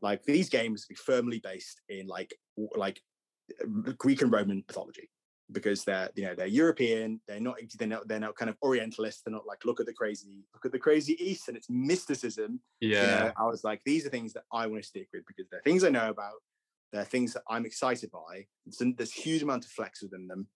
like 0.00 0.22
these 0.24 0.48
games 0.48 0.86
be 0.86 0.94
firmly 0.94 1.40
based 1.42 1.80
in 1.88 2.06
like 2.06 2.34
like 2.76 3.00
Greek 3.98 4.22
and 4.22 4.32
Roman 4.32 4.64
mythology 4.68 5.08
because 5.52 5.84
they're 5.84 6.08
you 6.14 6.24
know 6.24 6.34
they're 6.34 6.46
European. 6.46 7.20
They're 7.26 7.40
not 7.40 7.56
they're 7.78 7.88
not 7.88 8.08
they're 8.08 8.20
not 8.20 8.36
kind 8.36 8.48
of 8.48 8.56
Orientalist. 8.62 9.24
They're 9.24 9.34
not 9.34 9.46
like 9.46 9.64
look 9.64 9.80
at 9.80 9.86
the 9.86 9.92
crazy 9.92 10.44
look 10.54 10.64
at 10.64 10.72
the 10.72 10.78
crazy 10.78 11.16
East 11.22 11.48
and 11.48 11.56
it's 11.56 11.68
mysticism. 11.70 12.60
Yeah, 12.80 13.00
you 13.00 13.06
know, 13.06 13.32
I 13.36 13.44
was 13.44 13.64
like 13.64 13.82
these 13.84 14.06
are 14.06 14.10
things 14.10 14.32
that 14.32 14.44
I 14.52 14.66
want 14.66 14.82
to 14.82 14.88
stick 14.88 15.08
with 15.12 15.24
because 15.26 15.48
they're 15.50 15.62
things 15.62 15.84
I 15.84 15.90
know 15.90 16.10
about. 16.10 16.34
They're 16.92 17.04
things 17.04 17.32
that 17.32 17.42
I'm 17.48 17.64
excited 17.64 18.10
by. 18.10 18.46
there's 18.78 19.16
a 19.16 19.20
huge 19.20 19.42
amount 19.42 19.64
of 19.64 19.70
flex 19.70 20.02
within 20.02 20.26
them, 20.28 20.46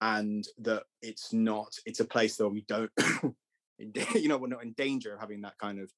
and 0.00 0.44
that 0.58 0.84
it's 1.02 1.32
not. 1.32 1.74
It's 1.86 2.00
a 2.00 2.04
place 2.04 2.38
where 2.38 2.48
we 2.48 2.62
don't. 2.62 2.90
you 4.14 4.28
know, 4.28 4.36
we're 4.36 4.48
not 4.48 4.62
in 4.62 4.72
danger 4.72 5.14
of 5.14 5.20
having 5.20 5.40
that 5.42 5.56
kind 5.58 5.78
of, 5.78 5.88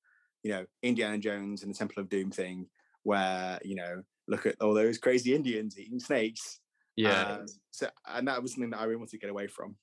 you 0.43 0.51
know, 0.51 0.67
Indiana 0.83 1.19
Jones 1.19 1.63
and 1.63 1.73
the 1.73 1.79
Temple 1.79 2.03
of 2.03 2.09
Doom 2.09 2.31
thing, 2.31 2.67
where 3.03 3.59
you 3.65 3.75
know, 3.75 4.03
look 4.31 4.47
at 4.47 4.57
all 4.61 4.75
those 4.75 4.99
crazy 4.99 5.35
Indians 5.35 5.79
eating 5.79 6.01
snakes. 6.01 6.61
Yeah. 6.97 7.23
Um, 7.23 7.47
so, 7.71 7.89
and 8.07 8.27
that 8.29 8.41
was 8.43 8.53
something 8.53 8.71
that 8.71 8.81
I 8.81 8.85
really 8.85 8.97
wanted 8.97 9.13
to 9.13 9.19
get 9.19 9.31
away 9.31 9.47
from 9.47 9.77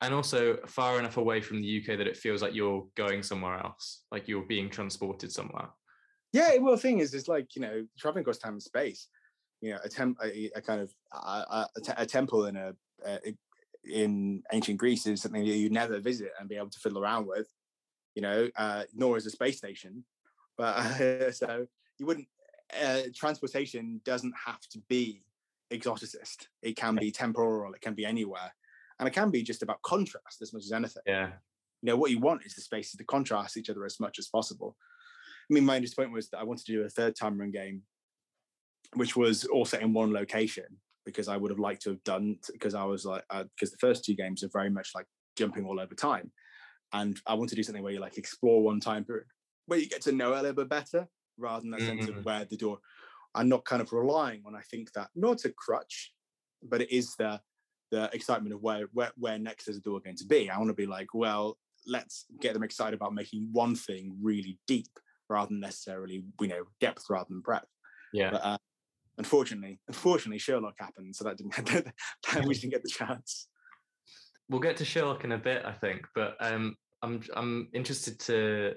and 0.00 0.14
also 0.14 0.58
far 0.66 0.98
enough 0.98 1.16
away 1.16 1.40
from 1.40 1.60
the 1.60 1.78
UK 1.78 1.98
that 1.98 2.06
it 2.06 2.16
feels 2.16 2.42
like 2.42 2.54
you're 2.54 2.86
going 2.96 3.22
somewhere 3.22 3.58
else, 3.58 4.02
like 4.12 4.28
you're 4.28 4.42
being 4.42 4.70
transported 4.70 5.32
somewhere. 5.32 5.68
Yeah, 6.32 6.56
well, 6.60 6.74
the 6.74 6.80
thing 6.80 6.98
is, 6.98 7.14
it's 7.14 7.28
like 7.28 7.56
you 7.56 7.62
know, 7.62 7.86
traveling 7.98 8.22
across 8.22 8.38
time 8.38 8.54
and 8.54 8.62
space. 8.62 9.08
You 9.60 9.72
know, 9.72 9.78
a, 9.82 9.88
temp, 9.88 10.18
a, 10.22 10.50
a 10.54 10.60
kind 10.60 10.80
of 10.80 10.92
a, 11.12 11.66
a, 11.96 12.06
temple 12.06 12.46
in 12.46 12.56
a, 12.56 12.72
a, 13.04 13.34
in 13.84 14.42
ancient 14.52 14.78
Greece 14.78 15.04
is 15.06 15.20
something 15.20 15.44
that 15.44 15.56
you 15.56 15.68
never 15.68 15.98
visit 15.98 16.30
and 16.38 16.48
be 16.48 16.56
able 16.56 16.70
to 16.70 16.78
fiddle 16.78 17.02
around 17.02 17.26
with. 17.26 17.48
You 18.14 18.22
know, 18.22 18.48
uh, 18.56 18.84
nor 18.94 19.16
is 19.16 19.26
a 19.26 19.30
space 19.30 19.56
station. 19.56 20.04
But 20.56 20.76
uh, 20.76 21.32
so 21.32 21.66
you 21.98 22.06
wouldn't. 22.06 22.28
Uh, 22.72 23.00
transportation 23.14 24.00
doesn't 24.04 24.34
have 24.46 24.60
to 24.70 24.78
be 24.88 25.22
exoticist. 25.72 26.46
It 26.62 26.76
can 26.76 26.96
be 26.96 27.10
temporal. 27.10 27.72
It 27.74 27.80
can 27.80 27.94
be 27.94 28.04
anywhere, 28.04 28.54
and 28.98 29.08
it 29.08 29.14
can 29.14 29.30
be 29.30 29.42
just 29.42 29.62
about 29.62 29.82
contrast 29.82 30.42
as 30.42 30.52
much 30.52 30.64
as 30.64 30.72
anything. 30.72 31.02
Yeah. 31.06 31.30
You 31.82 31.86
know, 31.86 31.96
what 31.96 32.10
you 32.10 32.18
want 32.18 32.44
is 32.44 32.54
the 32.54 32.60
spaces 32.60 32.96
to 32.98 33.04
contrast 33.04 33.56
each 33.56 33.70
other 33.70 33.84
as 33.84 34.00
much 34.00 34.18
as 34.18 34.28
possible. 34.28 34.76
I 35.50 35.54
mean, 35.54 35.64
my 35.64 35.78
disappointment 35.78 36.16
was 36.16 36.28
that 36.30 36.38
I 36.38 36.44
wanted 36.44 36.66
to 36.66 36.72
do 36.72 36.82
a 36.82 36.88
third 36.88 37.16
time 37.16 37.38
run 37.38 37.50
game, 37.50 37.82
which 38.94 39.16
was 39.16 39.44
also 39.44 39.78
in 39.78 39.92
one 39.92 40.12
location 40.12 40.66
because 41.06 41.28
I 41.28 41.36
would 41.36 41.50
have 41.50 41.60
liked 41.60 41.82
to 41.82 41.90
have 41.90 42.04
done 42.04 42.36
because 42.52 42.74
I 42.74 42.84
was 42.84 43.06
like 43.06 43.24
because 43.30 43.70
uh, 43.70 43.76
the 43.76 43.78
first 43.80 44.04
two 44.04 44.14
games 44.14 44.42
are 44.42 44.50
very 44.52 44.70
much 44.70 44.90
like 44.94 45.06
jumping 45.36 45.64
all 45.64 45.80
over 45.80 45.94
time, 45.94 46.32
and 46.92 47.18
I 47.26 47.34
want 47.34 47.50
to 47.50 47.56
do 47.56 47.62
something 47.62 47.82
where 47.82 47.92
you 47.92 48.00
like 48.00 48.18
explore 48.18 48.62
one 48.62 48.80
time 48.80 49.04
period 49.04 49.26
where 49.68 49.78
you 49.78 49.86
get 49.86 50.02
to 50.02 50.12
know 50.12 50.32
a 50.32 50.36
little 50.36 50.54
bit 50.54 50.68
better 50.68 51.06
rather 51.38 51.62
than 51.62 51.70
that 51.70 51.80
mm-hmm. 51.80 51.98
sense 52.00 52.08
of 52.08 52.16
mm. 52.16 52.24
where 52.24 52.44
the 52.44 52.56
door. 52.56 52.78
I'm 53.34 53.48
not 53.48 53.64
kind 53.64 53.82
of 53.82 53.92
relying 53.92 54.42
on. 54.46 54.54
I 54.54 54.62
think 54.70 54.92
that 54.92 55.08
not 55.14 55.44
a 55.44 55.50
crutch, 55.50 56.12
but 56.62 56.82
it 56.82 56.90
is 56.90 57.14
the 57.16 57.40
the 57.90 58.10
excitement 58.12 58.54
of 58.54 58.62
where 58.62 58.86
where 58.92 59.12
where 59.16 59.38
next 59.38 59.68
is 59.68 59.76
the 59.76 59.82
door 59.82 60.00
going 60.00 60.16
to 60.16 60.26
be. 60.26 60.50
I 60.50 60.58
want 60.58 60.68
to 60.68 60.74
be 60.74 60.86
like, 60.86 61.08
well, 61.14 61.58
let's 61.86 62.26
get 62.40 62.54
them 62.54 62.62
excited 62.62 62.94
about 62.94 63.14
making 63.14 63.48
one 63.52 63.74
thing 63.74 64.16
really 64.20 64.58
deep 64.66 64.88
rather 65.28 65.48
than 65.48 65.60
necessarily 65.60 66.24
you 66.40 66.48
know 66.48 66.64
depth 66.80 67.04
rather 67.08 67.26
than 67.28 67.40
breadth. 67.40 67.66
Yeah. 68.12 68.30
But, 68.30 68.44
uh, 68.44 68.58
unfortunately, 69.18 69.78
unfortunately, 69.88 70.38
Sherlock 70.38 70.74
happened, 70.78 71.14
so 71.14 71.24
that 71.24 71.36
didn't 71.36 71.54
that 72.32 72.46
we 72.46 72.54
didn't 72.54 72.72
get 72.72 72.82
the 72.82 72.90
chance. 72.90 73.48
We'll 74.48 74.60
get 74.60 74.78
to 74.78 74.84
Sherlock 74.84 75.24
in 75.24 75.32
a 75.32 75.38
bit, 75.38 75.64
I 75.64 75.72
think, 75.72 76.06
but 76.14 76.36
um, 76.40 76.76
I'm 77.02 77.22
I'm 77.34 77.68
interested 77.74 78.18
to 78.20 78.74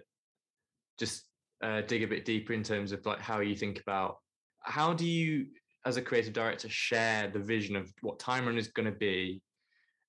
just 1.00 1.26
uh, 1.62 1.82
dig 1.82 2.04
a 2.04 2.08
bit 2.08 2.26
deeper 2.26 2.54
in 2.54 2.64
terms 2.64 2.92
of 2.92 3.06
like 3.06 3.20
how 3.20 3.40
you 3.40 3.56
think 3.56 3.80
about 3.80 4.18
how 4.64 4.94
do 4.94 5.06
you 5.06 5.48
as 5.86 5.98
a 5.98 6.02
creative 6.02 6.34
director 6.34 6.70
share 6.70 7.28
the 7.28 7.40
vision 7.40 7.76
of 7.76 7.92
what 8.02 8.20
time 8.20 8.46
run 8.46 8.58
is 8.58 8.68
going 8.68 8.86
to 8.86 8.98
be 8.98 9.42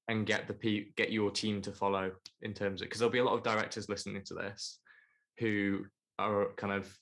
and 0.09 0.27
get 0.27 0.47
the 0.49 0.87
get 0.97 1.13
your 1.13 1.31
team 1.31 1.63
to 1.63 1.73
follow 1.73 2.11
in 2.43 2.53
terms 2.53 2.81
of 2.81 2.87
because 2.87 2.99
there'll 2.99 3.13
be 3.13 3.19
a 3.19 3.25
lot 3.25 3.35
of 3.35 3.43
directors 3.43 3.89
listening 3.89 4.23
to 4.25 4.35
this 4.35 4.79
who 5.39 5.85
are 6.19 6.49
kind 6.57 6.73
of 6.73 6.95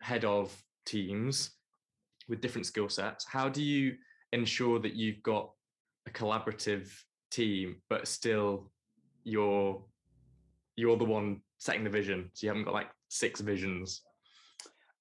head 0.00 0.24
of 0.24 0.54
teams 0.86 1.52
with 2.28 2.40
different 2.40 2.66
skill 2.66 2.88
sets. 2.88 3.24
How 3.24 3.48
do 3.48 3.62
you 3.62 3.96
ensure 4.32 4.78
that 4.78 4.94
you've 4.94 5.22
got 5.22 5.50
a 6.06 6.10
collaborative 6.10 6.90
team 7.30 7.76
but 7.88 8.06
still 8.06 8.70
you're 9.24 9.82
you're 10.76 10.96
the 10.96 11.04
one 11.04 11.40
setting 11.62 11.84
the 11.84 11.90
vision 11.90 12.28
so 12.32 12.44
you 12.44 12.50
haven't 12.50 12.64
got 12.64 12.74
like 12.74 12.90
six 13.08 13.40
visions 13.40 14.02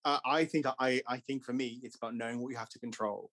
uh, 0.05 0.19
I 0.25 0.45
think 0.45 0.65
I 0.79 1.01
I 1.07 1.17
think 1.17 1.43
for 1.43 1.53
me 1.53 1.79
it's 1.83 1.95
about 1.95 2.15
knowing 2.15 2.41
what 2.41 2.49
you 2.49 2.57
have 2.57 2.69
to 2.69 2.79
control, 2.79 3.29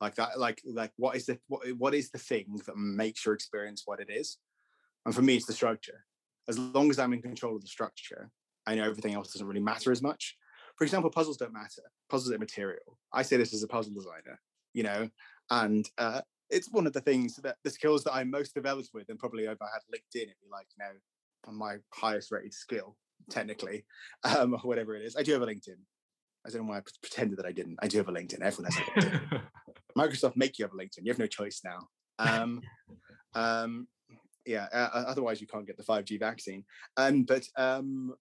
like 0.00 0.14
that 0.16 0.38
like 0.38 0.60
like 0.64 0.92
what 0.96 1.16
is 1.16 1.26
the 1.26 1.38
what 1.46 1.66
what 1.76 1.94
is 1.94 2.10
the 2.10 2.18
thing 2.18 2.58
that 2.66 2.76
makes 2.76 3.24
your 3.24 3.34
experience 3.34 3.82
what 3.84 4.00
it 4.00 4.08
is, 4.10 4.38
and 5.06 5.14
for 5.14 5.22
me 5.22 5.36
it's 5.36 5.46
the 5.46 5.52
structure. 5.52 6.04
As 6.48 6.58
long 6.58 6.90
as 6.90 6.98
I'm 6.98 7.12
in 7.12 7.22
control 7.22 7.56
of 7.56 7.62
the 7.62 7.68
structure, 7.68 8.30
I 8.66 8.74
know 8.74 8.84
everything 8.84 9.14
else 9.14 9.32
doesn't 9.32 9.46
really 9.46 9.60
matter 9.60 9.92
as 9.92 10.02
much. 10.02 10.36
For 10.76 10.84
example, 10.84 11.10
puzzles 11.10 11.36
don't 11.36 11.52
matter. 11.52 11.82
Puzzles 12.08 12.32
are 12.32 12.38
material. 12.38 12.98
I 13.12 13.22
say 13.22 13.36
this 13.36 13.52
as 13.52 13.62
a 13.62 13.68
puzzle 13.68 13.92
designer, 13.92 14.40
you 14.72 14.84
know, 14.84 15.08
and 15.50 15.88
uh, 15.98 16.22
it's 16.50 16.70
one 16.70 16.86
of 16.86 16.94
the 16.94 17.00
things 17.00 17.36
that 17.36 17.56
the 17.62 17.70
skills 17.70 18.02
that 18.04 18.14
I'm 18.14 18.30
most 18.30 18.54
developed 18.54 18.90
with, 18.92 19.08
and 19.08 19.18
probably 19.18 19.44
if 19.44 19.62
I 19.62 19.66
had 19.72 19.82
LinkedIn, 19.94 20.22
it'd 20.22 20.40
be 20.42 20.48
like 20.50 20.66
you 20.76 20.84
know 20.84 20.92
my 21.50 21.76
highest 21.92 22.30
rated 22.30 22.54
skill 22.54 22.96
technically, 23.30 23.84
um, 24.24 24.54
or 24.54 24.58
whatever 24.62 24.96
it 24.96 25.02
is. 25.02 25.16
I 25.16 25.22
do 25.22 25.32
have 25.32 25.42
a 25.42 25.46
LinkedIn. 25.46 25.78
I 26.46 26.50
don't 26.50 26.62
know 26.62 26.70
why 26.70 26.78
I 26.78 26.82
pretended 27.02 27.38
that 27.38 27.46
I 27.46 27.52
didn't. 27.52 27.78
I 27.82 27.88
do 27.88 27.98
have 27.98 28.08
a 28.08 28.12
LinkedIn. 28.12 28.40
Everyone 28.40 28.72
has 28.72 28.76
a 28.76 29.00
LinkedIn. 29.00 29.42
Microsoft 29.98 30.36
make 30.36 30.58
you 30.58 30.64
have 30.64 30.72
a 30.72 30.76
LinkedIn. 30.76 31.02
You 31.02 31.10
have 31.10 31.18
no 31.18 31.26
choice 31.26 31.60
now. 31.64 31.78
Um, 32.18 32.62
um, 33.34 33.88
yeah. 34.46 34.66
Uh, 34.72 35.04
otherwise, 35.06 35.40
you 35.40 35.46
can't 35.46 35.66
get 35.66 35.76
the 35.76 35.82
five 35.82 36.04
G 36.04 36.16
vaccine. 36.16 36.64
Um, 36.96 37.24
but 37.24 37.44
um, 37.56 38.14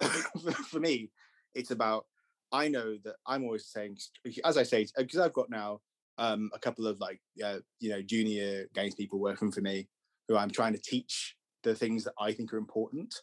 for 0.70 0.80
me, 0.80 1.10
it's 1.54 1.70
about. 1.70 2.06
I 2.52 2.68
know 2.68 2.96
that 3.04 3.16
I'm 3.26 3.42
always 3.42 3.66
saying, 3.66 3.98
as 4.44 4.56
I 4.56 4.62
say, 4.62 4.86
because 4.96 5.18
I've 5.18 5.32
got 5.32 5.50
now 5.50 5.80
um, 6.16 6.50
a 6.54 6.58
couple 6.58 6.86
of 6.86 7.00
like 7.00 7.20
uh, 7.44 7.58
you 7.80 7.90
know 7.90 8.02
junior 8.02 8.66
games 8.74 8.94
people 8.94 9.18
working 9.18 9.50
for 9.50 9.60
me 9.60 9.88
who 10.28 10.36
I'm 10.36 10.50
trying 10.50 10.72
to 10.72 10.80
teach 10.80 11.36
the 11.66 11.74
things 11.74 12.04
that 12.04 12.14
I 12.18 12.32
think 12.32 12.52
are 12.52 12.58
important, 12.58 13.14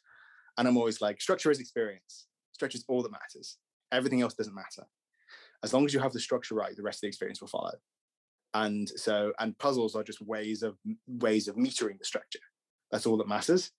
and 0.58 0.68
I'm 0.68 0.78
always 0.78 1.02
like, 1.02 1.22
structure 1.22 1.50
is 1.50 1.60
experience. 1.60 2.28
Structure 2.52 2.78
is 2.78 2.86
all 2.88 3.02
that 3.02 3.12
matters. 3.12 3.58
Everything 3.92 4.22
else 4.22 4.34
doesn't 4.34 4.54
matter. 4.54 4.88
As 5.64 5.74
long 5.74 5.86
as 5.86 5.94
you 5.94 6.00
have 6.00 6.14
the 6.14 6.20
structure 6.20 6.56
right, 6.56 6.76
the 6.76 6.84
rest 6.84 6.98
of 6.98 7.02
the 7.02 7.08
experience 7.08 7.42
will 7.42 7.48
follow. 7.48 7.74
And 8.54 8.88
so, 8.88 9.34
and 9.40 9.58
puzzles 9.58 9.96
are 9.96 10.04
just 10.04 10.22
ways 10.22 10.62
of 10.62 10.78
ways 11.08 11.48
of 11.48 11.56
metering 11.56 11.98
the 11.98 12.06
structure. 12.06 12.40
That's 12.92 13.08
all 13.08 13.18
that 13.18 13.28
matters. 13.28 13.72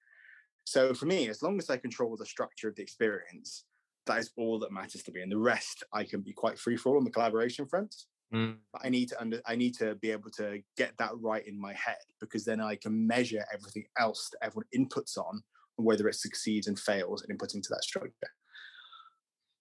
So 0.64 0.94
for 0.94 1.06
me, 1.06 1.28
as 1.28 1.42
long 1.42 1.58
as 1.58 1.70
I 1.70 1.76
control 1.76 2.16
the 2.16 2.26
structure 2.26 2.68
of 2.68 2.74
the 2.74 2.82
experience, 2.82 3.64
that 4.06 4.18
is 4.18 4.30
all 4.36 4.58
that 4.60 4.72
matters 4.72 5.02
to 5.04 5.12
me. 5.12 5.20
And 5.20 5.30
the 5.30 5.38
rest, 5.38 5.84
I 5.92 6.04
can 6.04 6.22
be 6.22 6.32
quite 6.32 6.58
free 6.58 6.76
for 6.76 6.96
on 6.96 7.04
the 7.04 7.10
collaboration 7.10 7.66
front. 7.66 7.94
Mm. 8.34 8.56
But 8.72 8.82
I 8.84 8.88
need 8.88 9.08
to 9.10 9.20
under, 9.20 9.40
I 9.46 9.54
need 9.54 9.74
to 9.76 9.94
be 9.96 10.10
able 10.10 10.30
to 10.32 10.60
get 10.76 10.92
that 10.98 11.12
right 11.20 11.46
in 11.46 11.60
my 11.60 11.72
head 11.72 11.96
because 12.20 12.44
then 12.44 12.60
I 12.60 12.76
can 12.76 13.06
measure 13.06 13.44
everything 13.52 13.84
else 13.98 14.28
that 14.32 14.46
everyone 14.46 14.66
inputs 14.76 15.16
on 15.16 15.42
and 15.78 15.86
whether 15.86 16.08
it 16.08 16.16
succeeds 16.16 16.66
and 16.66 16.78
fails 16.78 17.22
and 17.22 17.38
inputs 17.38 17.54
into 17.54 17.68
that 17.70 17.84
structure. 17.84 18.12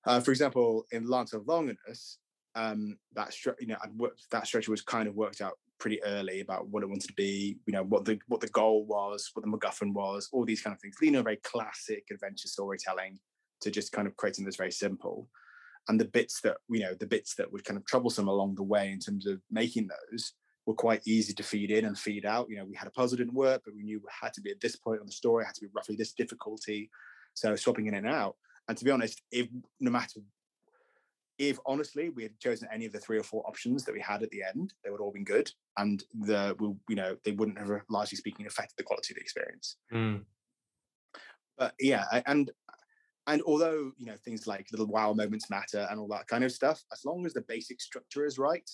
Uh, 0.06 0.20
for 0.20 0.32
example, 0.32 0.86
in 0.92 1.08
Lance 1.08 1.34
of 1.34 1.48
Longinus, 1.48 2.18
um, 2.56 2.98
that 3.14 3.32
stru- 3.32 3.56
you 3.60 3.68
know 3.68 3.78
worked, 3.96 4.26
that 4.32 4.46
structure 4.48 4.72
was 4.72 4.82
kind 4.82 5.08
of 5.08 5.16
worked 5.16 5.42
out 5.42 5.54
pretty 5.80 6.04
early 6.04 6.42
about 6.42 6.68
what 6.70 6.84
it 6.84 6.90
wanted 6.90 7.08
to 7.08 7.14
be, 7.14 7.58
you 7.66 7.74
know, 7.74 7.84
what 7.84 8.06
the 8.06 8.20
what 8.28 8.42
the 8.42 8.50
goal 8.50 8.86
was, 8.86 9.30
what 9.34 9.46
the 9.46 9.52
MacGuffin 9.52 9.94
was, 9.94 10.30
all 10.32 10.46
these 10.46 10.62
kind 10.62 10.74
of 10.74 10.82
things. 10.82 10.96
You 11.02 11.12
know, 11.12 11.22
very 11.22 11.40
classic 11.44 12.04
adventure 12.12 12.48
storytelling 12.48 13.20
to 13.62 13.72
just 13.72 13.92
kind 13.92 14.08
of 14.08 14.16
creating 14.18 14.46
this 14.46 14.58
very 14.58 14.72
simple. 14.72 15.30
And 15.88 16.00
the 16.00 16.06
bits 16.06 16.42
that 16.42 16.58
you 16.70 16.80
know, 16.82 16.94
the 16.94 17.08
bits 17.08 17.36
that 17.36 17.52
were 17.52 17.60
kind 17.60 17.78
of 17.78 17.86
troublesome 17.86 18.28
along 18.28 18.56
the 18.56 18.64
way 18.64 18.92
in 18.92 19.00
terms 19.00 19.28
of 19.28 19.42
making 19.52 19.88
those 19.88 20.34
were 20.66 20.74
quite 20.74 21.02
easy 21.06 21.34
to 21.34 21.44
feed 21.44 21.72
in 21.72 21.86
and 21.86 21.98
feed 21.98 22.26
out. 22.26 22.50
You 22.50 22.58
know, 22.58 22.66
we 22.66 22.76
had 22.76 22.88
a 22.88 22.92
puzzle 22.92 23.18
didn't 23.18 23.34
work, 23.34 23.64
but 23.66 23.76
we 23.76 23.84
knew 23.84 23.98
it 23.98 24.04
had 24.22 24.34
to 24.34 24.42
be 24.42 24.52
at 24.52 24.62
this 24.62 24.78
point 24.78 25.02
on 25.02 25.06
the 25.06 25.12
story, 25.12 25.44
it 25.44 25.48
had 25.48 25.56
to 25.56 25.62
be 25.62 25.72
roughly 25.76 25.96
this 25.96 26.14
difficulty. 26.14 26.90
So 27.34 27.56
swapping 27.56 27.88
in 27.88 27.96
and 27.96 28.08
out 28.08 28.36
and 28.68 28.78
to 28.78 28.86
be 28.86 28.92
honest, 28.92 29.22
if 29.32 29.48
no 29.80 29.92
matter 29.92 30.22
if 31.40 31.58
honestly 31.66 32.10
we 32.10 32.24
had 32.24 32.40
chosen 32.40 32.68
any 32.72 32.86
of 32.86 32.94
the 32.94 33.00
three 33.00 33.18
or 33.18 33.24
four 33.24 33.44
options 33.48 33.84
that 33.84 33.94
we 33.94 34.00
had 34.00 34.22
at 34.24 34.30
the 34.30 34.44
end, 34.44 34.74
they 34.84 34.92
would 34.92 35.02
all 35.02 35.12
been 35.12 35.24
good, 35.24 35.52
and 35.78 36.04
the 36.22 36.56
you 36.88 36.96
know 36.96 37.16
they 37.26 37.32
wouldn't 37.32 37.58
have 37.58 37.70
largely 37.90 38.18
speaking 38.18 38.46
affected 38.46 38.76
the 38.78 38.84
quality 38.84 39.14
of 39.14 39.16
the 39.16 39.22
experience. 39.22 39.78
Mm. 39.94 40.24
But 41.58 41.74
yeah, 41.80 42.06
and 42.26 42.52
and 43.28 43.42
although 43.44 43.92
you 43.98 44.06
know 44.06 44.16
things 44.24 44.48
like 44.48 44.68
little 44.72 44.88
wow 44.88 45.14
moments 45.14 45.50
matter 45.50 45.88
and 45.90 46.00
all 46.00 46.08
that 46.10 46.28
kind 46.28 46.44
of 46.44 46.52
stuff, 46.52 46.84
as 46.92 47.06
long 47.06 47.26
as 47.26 47.34
the 47.34 47.42
basic 47.42 47.82
structure 47.82 48.26
is 48.26 48.38
right, 48.38 48.70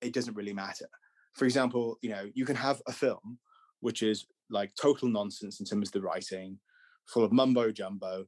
it 0.00 0.12
doesn't 0.12 0.36
really 0.36 0.52
matter. 0.52 0.88
For 1.34 1.44
example, 1.44 1.98
you 2.02 2.10
know 2.10 2.30
you 2.34 2.44
can 2.44 2.56
have 2.56 2.80
a 2.86 2.92
film 2.92 3.38
which 3.80 4.02
is 4.02 4.26
like 4.48 4.72
total 4.80 5.08
nonsense 5.08 5.60
in 5.60 5.66
terms 5.66 5.88
of 5.88 5.92
the 5.92 6.00
writing, 6.00 6.58
full 7.06 7.24
of 7.24 7.32
mumbo 7.32 7.70
jumbo, 7.70 8.24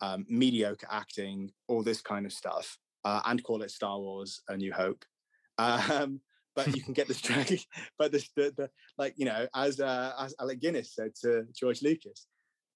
um, 0.00 0.24
mediocre 0.28 0.86
acting, 0.90 1.50
all 1.66 1.82
this 1.82 2.00
kind 2.00 2.26
of 2.26 2.32
stuff, 2.32 2.78
uh, 3.04 3.20
and 3.24 3.42
call 3.42 3.62
it 3.62 3.70
Star 3.70 3.98
Wars: 3.98 4.42
A 4.48 4.56
New 4.56 4.72
Hope. 4.72 5.04
Um, 5.58 6.22
but 6.56 6.74
you 6.74 6.82
can 6.82 6.94
get 6.94 7.06
this 7.06 7.20
track. 7.26 7.50
but 7.98 8.12
this, 8.12 8.30
the, 8.34 8.52
the 8.56 8.70
like 8.96 9.14
you 9.16 9.26
know, 9.26 9.46
as 9.54 9.78
uh, 9.80 10.12
as 10.18 10.34
Alec 10.40 10.60
Guinness 10.60 10.94
said 10.94 11.14
to 11.22 11.46
George 11.54 11.82
Lucas, 11.82 12.26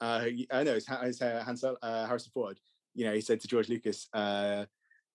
uh, 0.00 0.26
I 0.50 0.64
know 0.64 0.74
it's, 0.74 0.86
it's 0.88 1.22
uh, 1.22 1.42
Hansel, 1.44 1.76
uh, 1.82 2.06
Harrison 2.06 2.32
Ford. 2.32 2.58
You 2.94 3.06
know, 3.06 3.12
he 3.12 3.20
said 3.20 3.40
to 3.40 3.48
George 3.48 3.68
Lucas, 3.68 4.08
uh, 4.12 4.66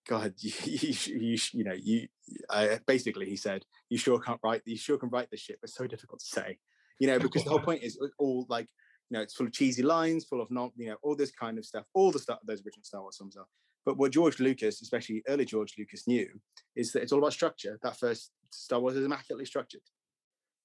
"God, 0.08 0.34
you, 0.38 0.52
you, 0.64 0.94
you, 1.06 1.38
you 1.52 1.64
know, 1.64 1.74
you." 1.74 2.08
Uh, 2.48 2.76
basically, 2.86 3.26
he 3.26 3.36
said, 3.36 3.64
"You 3.88 3.98
sure 3.98 4.20
can't 4.20 4.40
write. 4.42 4.62
You 4.64 4.76
sure 4.76 4.98
can 4.98 5.10
write 5.10 5.30
this 5.30 5.40
shit, 5.40 5.58
but 5.60 5.70
so 5.70 5.86
difficult 5.86 6.20
to 6.20 6.26
say." 6.26 6.58
You 6.98 7.06
know, 7.06 7.18
because 7.18 7.44
the 7.44 7.50
whole 7.50 7.60
point 7.60 7.82
is 7.82 7.98
all 8.18 8.46
like 8.48 8.68
you 9.10 9.16
know, 9.16 9.22
it's 9.22 9.34
full 9.34 9.46
of 9.46 9.52
cheesy 9.52 9.82
lines, 9.82 10.24
full 10.24 10.40
of 10.40 10.50
not, 10.50 10.70
you 10.76 10.88
know, 10.88 10.96
all 11.02 11.16
this 11.16 11.32
kind 11.32 11.58
of 11.58 11.64
stuff, 11.64 11.84
all 11.94 12.12
the 12.12 12.18
stuff 12.18 12.38
those 12.46 12.60
original 12.64 12.84
Star 12.84 13.02
Wars 13.02 13.16
films 13.18 13.36
are. 13.36 13.46
But 13.84 13.96
what 13.96 14.12
George 14.12 14.38
Lucas, 14.38 14.82
especially 14.82 15.22
early 15.26 15.44
George 15.44 15.74
Lucas, 15.76 16.06
knew 16.06 16.28
is 16.76 16.92
that 16.92 17.02
it's 17.02 17.12
all 17.12 17.18
about 17.18 17.32
structure. 17.32 17.78
That 17.82 17.98
first 17.98 18.30
Star 18.50 18.78
Wars 18.78 18.94
is 18.94 19.04
immaculately 19.04 19.46
structured. 19.46 19.80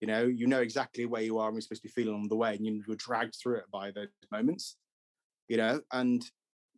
You 0.06 0.12
know, 0.12 0.26
you 0.26 0.46
know 0.46 0.62
exactly 0.62 1.08
where 1.08 1.24
you 1.24 1.40
are 1.40 1.48
and 1.48 1.56
you're 1.56 1.64
supposed 1.64 1.82
to 1.82 1.88
be 1.88 1.92
feeling 1.92 2.14
on 2.14 2.28
the 2.30 2.36
way, 2.36 2.54
and 2.54 2.64
you're 2.64 2.96
dragged 2.96 3.38
through 3.42 3.56
it 3.56 3.64
by 3.72 3.90
those 3.90 4.10
moments. 4.32 4.78
You 5.48 5.58
know, 5.58 5.82
and 5.94 6.24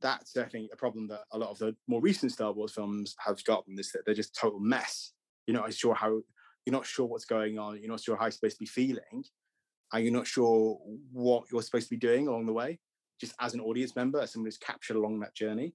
that's 0.01 0.31
definitely 0.31 0.69
a 0.71 0.77
problem 0.77 1.09
that 1.09 1.23
a 1.33 1.37
lot 1.37 1.49
of 1.49 1.59
the 1.59 1.75
more 1.89 1.99
recent 1.99 2.31
Star 2.31 2.53
Wars 2.53 2.71
films 2.71 3.17
have 3.19 3.43
gotten. 3.43 3.77
Is 3.77 3.91
that 3.91 4.05
they're 4.05 4.15
just 4.15 4.33
total 4.33 4.61
mess. 4.61 5.11
You're 5.45 5.59
not 5.59 5.73
sure 5.73 5.93
how 5.93 6.21
you're 6.65 6.71
not 6.71 6.85
sure 6.85 7.05
what's 7.05 7.25
going 7.25 7.59
on. 7.59 7.77
You're 7.81 7.91
not 7.91 7.99
sure 7.99 8.15
how 8.15 8.27
you're 8.27 8.31
supposed 8.31 8.59
to 8.59 8.63
be 8.63 8.65
feeling, 8.65 9.25
and 9.91 10.03
you're 10.05 10.13
not 10.13 10.25
sure 10.25 10.79
what 11.11 11.51
you're 11.51 11.61
supposed 11.61 11.87
to 11.87 11.95
be 11.95 11.99
doing 11.99 12.29
along 12.29 12.45
the 12.45 12.53
way, 12.53 12.79
just 13.19 13.35
as 13.41 13.53
an 13.53 13.59
audience 13.59 13.93
member, 13.93 14.21
as 14.21 14.31
someone 14.31 14.47
who's 14.47 14.57
captured 14.57 14.95
along 14.95 15.19
that 15.19 15.35
journey, 15.35 15.73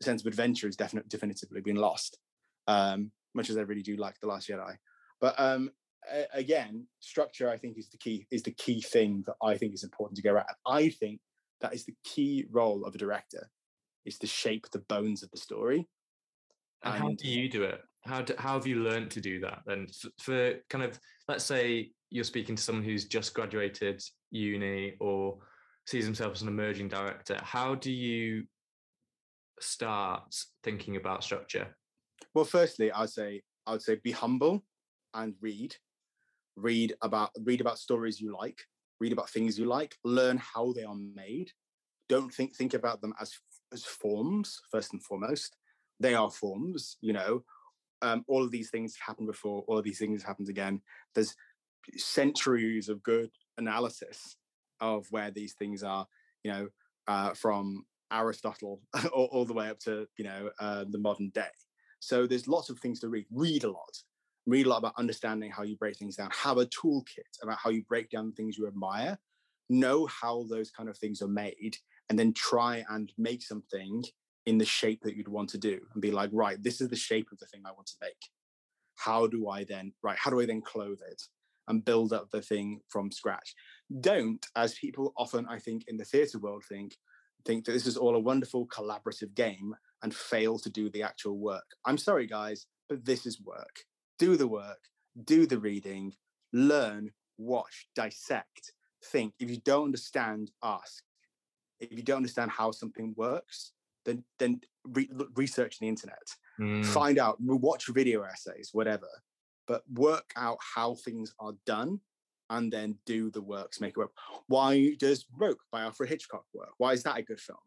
the 0.00 0.04
sense 0.04 0.20
of 0.20 0.26
adventure 0.26 0.68
is 0.68 0.76
definitely 0.76 1.08
definitively 1.08 1.62
been 1.62 1.76
lost. 1.76 2.18
Um, 2.68 3.10
much 3.34 3.48
as 3.48 3.56
I 3.56 3.62
really 3.62 3.82
do 3.82 3.96
like 3.96 4.20
the 4.20 4.26
Last 4.26 4.50
Jedi, 4.50 4.76
but 5.18 5.34
um, 5.38 5.70
again, 6.32 6.86
structure 7.00 7.50
I 7.50 7.56
think 7.56 7.78
is 7.78 7.88
the 7.88 7.98
key 7.98 8.26
is 8.30 8.42
the 8.42 8.52
key 8.52 8.80
thing 8.80 9.24
that 9.26 9.36
I 9.42 9.56
think 9.56 9.74
is 9.74 9.84
important 9.84 10.16
to 10.16 10.22
go 10.22 10.36
at. 10.36 10.46
I 10.66 10.88
think 10.88 11.20
that 11.60 11.74
is 11.74 11.84
the 11.84 11.94
key 12.04 12.46
role 12.50 12.84
of 12.84 12.94
a 12.94 12.98
director 12.98 13.48
is 14.04 14.18
to 14.18 14.26
shape 14.26 14.66
the 14.70 14.78
bones 14.80 15.22
of 15.22 15.30
the 15.30 15.36
story. 15.36 15.86
And, 16.82 16.94
and 16.94 17.02
how 17.02 17.08
do 17.10 17.28
you 17.28 17.48
do 17.48 17.64
it? 17.64 17.80
How 18.06 18.22
do, 18.22 18.34
how 18.38 18.54
have 18.54 18.66
you 18.66 18.76
learned 18.76 19.10
to 19.12 19.20
do 19.20 19.40
that? 19.40 19.60
Then 19.66 19.86
for, 19.88 20.10
for 20.20 20.54
kind 20.70 20.84
of 20.84 20.98
let's 21.28 21.44
say 21.44 21.90
you're 22.08 22.24
speaking 22.24 22.56
to 22.56 22.62
someone 22.62 22.84
who's 22.84 23.04
just 23.04 23.34
graduated 23.34 24.02
uni 24.30 24.94
or 25.00 25.38
sees 25.86 26.04
himself 26.04 26.32
as 26.32 26.42
an 26.42 26.48
emerging 26.48 26.88
director, 26.88 27.38
how 27.42 27.74
do 27.74 27.92
you 27.92 28.44
start 29.60 30.34
thinking 30.64 30.96
about 30.96 31.22
structure? 31.22 31.76
Well, 32.34 32.44
firstly, 32.44 32.90
I'd 32.90 33.10
say 33.10 33.42
I 33.66 33.72
would 33.72 33.82
say 33.82 33.96
be 34.02 34.12
humble 34.12 34.64
and 35.14 35.34
read. 35.40 35.76
Read 36.56 36.94
about 37.02 37.30
read 37.42 37.60
about 37.60 37.78
stories 37.78 38.20
you 38.20 38.36
like. 38.36 38.60
Read 39.00 39.12
about 39.12 39.30
things 39.30 39.58
you 39.58 39.66
like. 39.66 39.96
Learn 40.04 40.38
how 40.38 40.72
they 40.72 40.84
are 40.84 40.96
made. 41.14 41.50
Don't 42.08 42.32
think 42.32 42.54
think 42.54 42.74
about 42.74 43.00
them 43.00 43.14
as 43.20 43.32
as 43.72 43.84
forms 43.84 44.60
first 44.70 44.92
and 44.92 45.02
foremost. 45.02 45.56
They 46.00 46.14
are 46.14 46.30
forms, 46.30 46.96
you 47.00 47.12
know. 47.12 47.44
Um, 48.02 48.24
all 48.28 48.42
of 48.42 48.50
these 48.50 48.70
things 48.70 48.96
happened 48.96 49.26
before. 49.26 49.62
All 49.68 49.78
of 49.78 49.84
these 49.84 49.98
things 49.98 50.22
happened 50.22 50.48
again. 50.48 50.80
There's 51.14 51.36
centuries 51.96 52.88
of 52.88 53.02
good 53.02 53.30
analysis 53.58 54.36
of 54.80 55.06
where 55.10 55.30
these 55.30 55.54
things 55.54 55.82
are, 55.82 56.06
you 56.42 56.50
know, 56.50 56.68
uh, 57.08 57.34
from 57.34 57.84
Aristotle 58.12 58.80
all, 59.12 59.28
all, 59.32 59.44
the 59.44 59.52
way 59.52 59.68
up 59.68 59.78
to, 59.80 60.06
you 60.16 60.24
know, 60.24 60.50
uh, 60.58 60.84
the 60.88 60.98
modern 60.98 61.30
day. 61.30 61.52
So 62.00 62.26
there's 62.26 62.48
lots 62.48 62.70
of 62.70 62.78
things 62.78 63.00
to 63.00 63.08
read. 63.08 63.26
Read 63.30 63.64
a 63.64 63.70
lot. 63.70 64.02
Read 64.46 64.66
a 64.66 64.68
lot 64.68 64.78
about 64.78 64.94
understanding 64.98 65.50
how 65.50 65.62
you 65.62 65.76
break 65.76 65.96
things 65.96 66.16
down, 66.16 66.30
have 66.32 66.58
a 66.58 66.66
toolkit 66.66 67.38
about 67.42 67.58
how 67.62 67.70
you 67.70 67.82
break 67.88 68.10
down 68.10 68.32
things 68.32 68.56
you 68.56 68.66
admire, 68.66 69.18
know 69.68 70.06
how 70.06 70.44
those 70.48 70.70
kind 70.70 70.88
of 70.88 70.98
things 70.98 71.22
are 71.22 71.28
made, 71.28 71.76
and 72.08 72.18
then 72.18 72.32
try 72.32 72.84
and 72.90 73.12
make 73.18 73.42
something 73.42 74.02
in 74.46 74.58
the 74.58 74.64
shape 74.64 75.00
that 75.02 75.16
you'd 75.16 75.28
want 75.28 75.48
to 75.50 75.58
do 75.58 75.78
and 75.92 76.02
be 76.02 76.10
like, 76.10 76.30
right, 76.32 76.62
this 76.62 76.80
is 76.80 76.88
the 76.88 76.96
shape 76.96 77.28
of 77.30 77.38
the 77.38 77.46
thing 77.46 77.62
I 77.64 77.72
want 77.72 77.86
to 77.88 77.96
make. 78.02 78.16
How 78.96 79.26
do 79.26 79.48
I 79.48 79.64
then, 79.64 79.92
right, 80.02 80.18
how 80.18 80.30
do 80.30 80.40
I 80.40 80.46
then 80.46 80.62
clothe 80.62 81.00
it 81.08 81.22
and 81.68 81.84
build 81.84 82.12
up 82.12 82.30
the 82.30 82.42
thing 82.42 82.80
from 82.88 83.12
scratch? 83.12 83.54
Don't, 84.00 84.44
as 84.56 84.74
people 84.74 85.12
often, 85.16 85.46
I 85.48 85.58
think, 85.58 85.84
in 85.88 85.96
the 85.96 86.04
theatre 86.04 86.38
world 86.38 86.64
think, 86.68 86.96
think 87.44 87.64
that 87.64 87.72
this 87.72 87.86
is 87.86 87.96
all 87.96 88.16
a 88.16 88.20
wonderful 88.20 88.66
collaborative 88.66 89.34
game 89.34 89.74
and 90.02 90.14
fail 90.14 90.58
to 90.58 90.70
do 90.70 90.90
the 90.90 91.02
actual 91.02 91.38
work. 91.38 91.64
I'm 91.86 91.98
sorry, 91.98 92.26
guys, 92.26 92.66
but 92.88 93.04
this 93.04 93.26
is 93.26 93.40
work. 93.40 93.84
Do 94.20 94.36
the 94.36 94.46
work, 94.46 94.78
do 95.24 95.46
the 95.46 95.58
reading, 95.58 96.14
learn, 96.52 97.10
watch, 97.38 97.88
dissect, 97.96 98.74
think. 99.02 99.32
If 99.40 99.48
you 99.50 99.56
don't 99.64 99.86
understand, 99.86 100.50
ask. 100.62 101.02
If 101.80 101.90
you 101.90 102.02
don't 102.02 102.18
understand 102.18 102.50
how 102.50 102.70
something 102.70 103.14
works, 103.16 103.72
then 104.04 104.22
then 104.38 104.60
re- 104.84 105.10
research 105.36 105.78
the 105.78 105.88
internet, 105.88 106.36
mm. 106.60 106.84
find 106.84 107.18
out, 107.18 107.38
watch 107.40 107.86
video 107.88 108.22
essays, 108.22 108.70
whatever, 108.72 109.08
but 109.66 109.82
work 109.94 110.30
out 110.36 110.58
how 110.74 110.94
things 110.94 111.34
are 111.38 111.54
done 111.64 112.00
and 112.50 112.70
then 112.70 112.98
do 113.06 113.30
the 113.30 113.40
works, 113.40 113.80
make 113.80 113.90
it 113.90 113.96
work. 113.96 114.12
Why 114.48 114.96
does 114.98 115.24
Rope 115.38 115.60
by 115.72 115.80
Alfred 115.82 116.10
Hitchcock 116.10 116.44
work? 116.52 116.74
Why 116.78 116.92
is 116.92 117.02
that 117.04 117.18
a 117.18 117.22
good 117.22 117.40
film? 117.40 117.58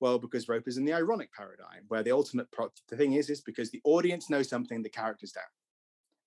Well, 0.00 0.18
because 0.18 0.48
Rope 0.48 0.66
is 0.66 0.78
in 0.78 0.84
the 0.84 0.94
ironic 0.94 1.32
paradigm, 1.32 1.84
where 1.88 2.02
the 2.02 2.12
ultimate 2.12 2.50
pro- 2.50 2.72
the 2.88 2.96
thing 2.96 3.12
is, 3.12 3.30
is 3.30 3.42
because 3.42 3.70
the 3.70 3.82
audience 3.84 4.28
knows 4.30 4.48
something, 4.48 4.82
the 4.82 4.88
characters 4.88 5.32
don't. 5.32 5.44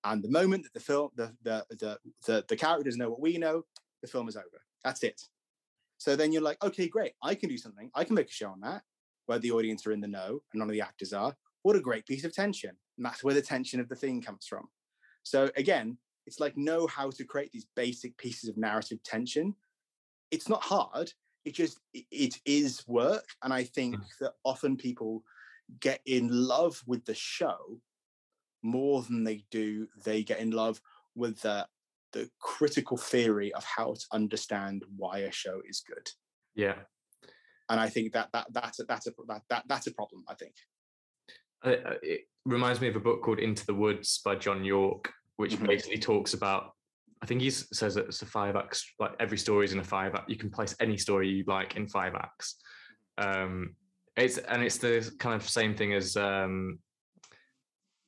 And 0.06 0.24
the 0.24 0.30
moment 0.30 0.64
that 0.64 0.74
the 0.74 0.80
film, 0.80 1.10
the, 1.16 1.34
the 1.44 1.66
the 1.70 1.98
the 2.26 2.46
the 2.48 2.56
characters 2.56 2.98
know 2.98 3.10
what 3.10 3.22
we 3.22 3.38
know, 3.38 3.64
the 4.02 4.08
film 4.08 4.28
is 4.28 4.36
over. 4.36 4.62
That's 4.84 5.04
it. 5.04 5.22
So 5.98 6.16
then 6.16 6.32
you're 6.32 6.42
like, 6.42 6.62
okay, 6.64 6.88
great. 6.90 7.14
I 7.22 7.36
can 7.36 7.50
do 7.50 7.58
something. 7.58 7.90
I 7.96 8.04
can 8.04 8.16
make 8.16 8.30
a 8.30 8.34
show 8.34 8.50
on 8.50 8.60
that 8.62 8.84
where 9.26 9.40
the 9.40 9.52
audience 9.52 9.88
are 9.88 9.94
in 9.94 10.02
the 10.02 10.08
know 10.08 10.42
and 10.52 10.60
none 10.60 10.68
of 10.68 10.74
the 10.74 10.82
actors 10.82 11.14
are. 11.14 11.34
What 11.62 11.78
a 11.78 11.82
great 11.82 12.06
piece 12.06 12.26
of 12.26 12.34
tension. 12.34 12.72
And 12.98 13.06
that's 13.06 13.24
where 13.24 13.34
the 13.34 13.42
tension 13.42 13.80
of 13.80 13.88
the 13.88 13.96
thing 13.96 14.22
comes 14.22 14.46
from. 14.46 14.68
So 15.24 15.50
again, 15.56 15.98
it's 16.26 16.40
like 16.40 16.58
know 16.58 16.88
how 16.88 17.10
to 17.12 17.24
create 17.24 17.52
these 17.52 17.68
basic 17.76 18.18
pieces 18.18 18.50
of 18.50 18.58
narrative 18.58 19.02
tension. 19.04 19.56
It's 20.32 20.50
not 20.50 20.62
hard. 20.62 21.12
It 21.46 21.54
just 21.54 21.80
it 21.94 22.40
is 22.46 22.84
work. 22.88 23.26
And 23.44 23.54
I 23.54 23.64
think 23.64 23.96
mm. 23.96 24.04
that 24.20 24.34
often 24.44 24.78
people 24.78 25.24
get 25.80 26.02
in 26.06 26.28
love 26.30 26.82
with 26.86 27.06
the 27.06 27.16
show 27.16 27.80
more 28.64 29.04
than 29.04 29.24
they 29.24 29.44
do 29.52 29.88
they 30.04 30.24
get 30.24 30.40
in 30.40 30.52
love 30.52 30.82
with 31.16 31.42
the 31.42 31.68
the 32.14 32.30
critical 32.40 32.96
theory 32.96 33.52
of 33.54 33.64
how 33.64 33.94
to 33.94 34.06
understand 34.12 34.84
why 34.96 35.20
a 35.20 35.32
show 35.32 35.62
is 35.68 35.84
good. 35.86 36.10
Yeah 36.56 36.76
and 37.70 37.80
I 37.80 37.90
think 37.90 38.14
that 38.14 38.30
that 38.34 38.48
that's 38.52 38.80
a, 38.80 38.84
that's 38.84 39.08
a 39.08 39.12
that, 39.28 39.42
that 39.50 39.64
that's 39.68 39.88
a 39.88 39.94
problem. 39.94 40.24
I 40.28 40.36
think. 40.36 40.54
Uh, 41.64 41.96
it 42.02 42.22
reminds 42.46 42.82
me 42.82 42.90
of 42.90 42.96
a 42.96 43.00
book 43.00 43.24
called 43.24 43.40
Into 43.40 43.66
the 43.66 43.74
Woods 43.74 44.20
by 44.24 44.36
John 44.36 44.66
Yorke, 44.66 45.12
which 45.38 45.56
mm-hmm. 45.56 45.66
basically 45.66 46.00
talks 46.00 46.34
about. 46.34 46.72
I 47.22 47.26
think 47.26 47.42
he 47.42 47.50
says 47.50 47.96
that 47.96 48.06
it's 48.06 48.22
a 48.22 48.26
five 48.26 48.58
acts. 48.58 48.86
Like 49.00 49.14
every 49.20 49.38
story 49.38 49.66
is 49.66 49.72
in 49.72 49.80
a 49.80 49.84
five 49.84 50.14
act. 50.14 50.30
You 50.30 50.36
can 50.36 50.50
place 50.50 50.76
any 50.82 50.98
story 50.98 51.30
you 51.30 51.46
like 51.48 51.78
in 51.78 51.88
five 51.88 52.16
acts. 52.16 52.58
Um, 53.18 53.76
it's 54.18 54.38
and 54.38 54.62
it's 54.62 54.78
the 54.78 55.10
kind 55.20 55.36
of 55.36 55.48
same 55.48 55.74
thing 55.74 55.94
as 55.94 56.18
um, 56.18 56.80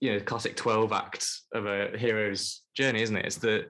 you 0.06 0.14
know, 0.14 0.20
classic 0.20 0.56
twelve 0.56 0.91
act 0.91 1.28
of 1.53 1.66
a 1.66 1.97
hero's 1.97 2.64
journey, 2.76 3.01
isn't 3.01 3.18
it? 3.18 3.26
It's 3.26 3.38
the 3.38 3.66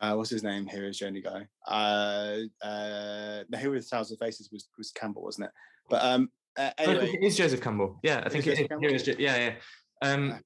uh, 0.00 0.14
what's 0.14 0.30
his 0.30 0.42
name? 0.42 0.66
Hero's 0.66 0.98
Journey 0.98 1.22
guy. 1.22 1.46
Uh, 1.66 2.38
uh, 2.62 3.44
the 3.48 3.58
Hero 3.58 3.72
with 3.74 3.86
Thousand 3.86 4.18
Faces 4.18 4.50
was 4.52 4.68
was 4.78 4.90
Campbell, 4.90 5.22
wasn't 5.22 5.46
it? 5.46 5.52
But 5.88 6.04
um, 6.04 6.30
uh, 6.56 6.70
anyway, 6.78 7.10
it 7.12 7.22
is 7.22 7.36
Joseph 7.36 7.60
Campbell. 7.60 7.98
Yeah, 8.02 8.22
I 8.24 8.28
think 8.28 8.46
it 8.46 8.60
is. 8.60 8.68
Hero's, 8.80 9.06
yeah, 9.18 9.36
yeah. 9.36 9.54
Um, 10.02 10.40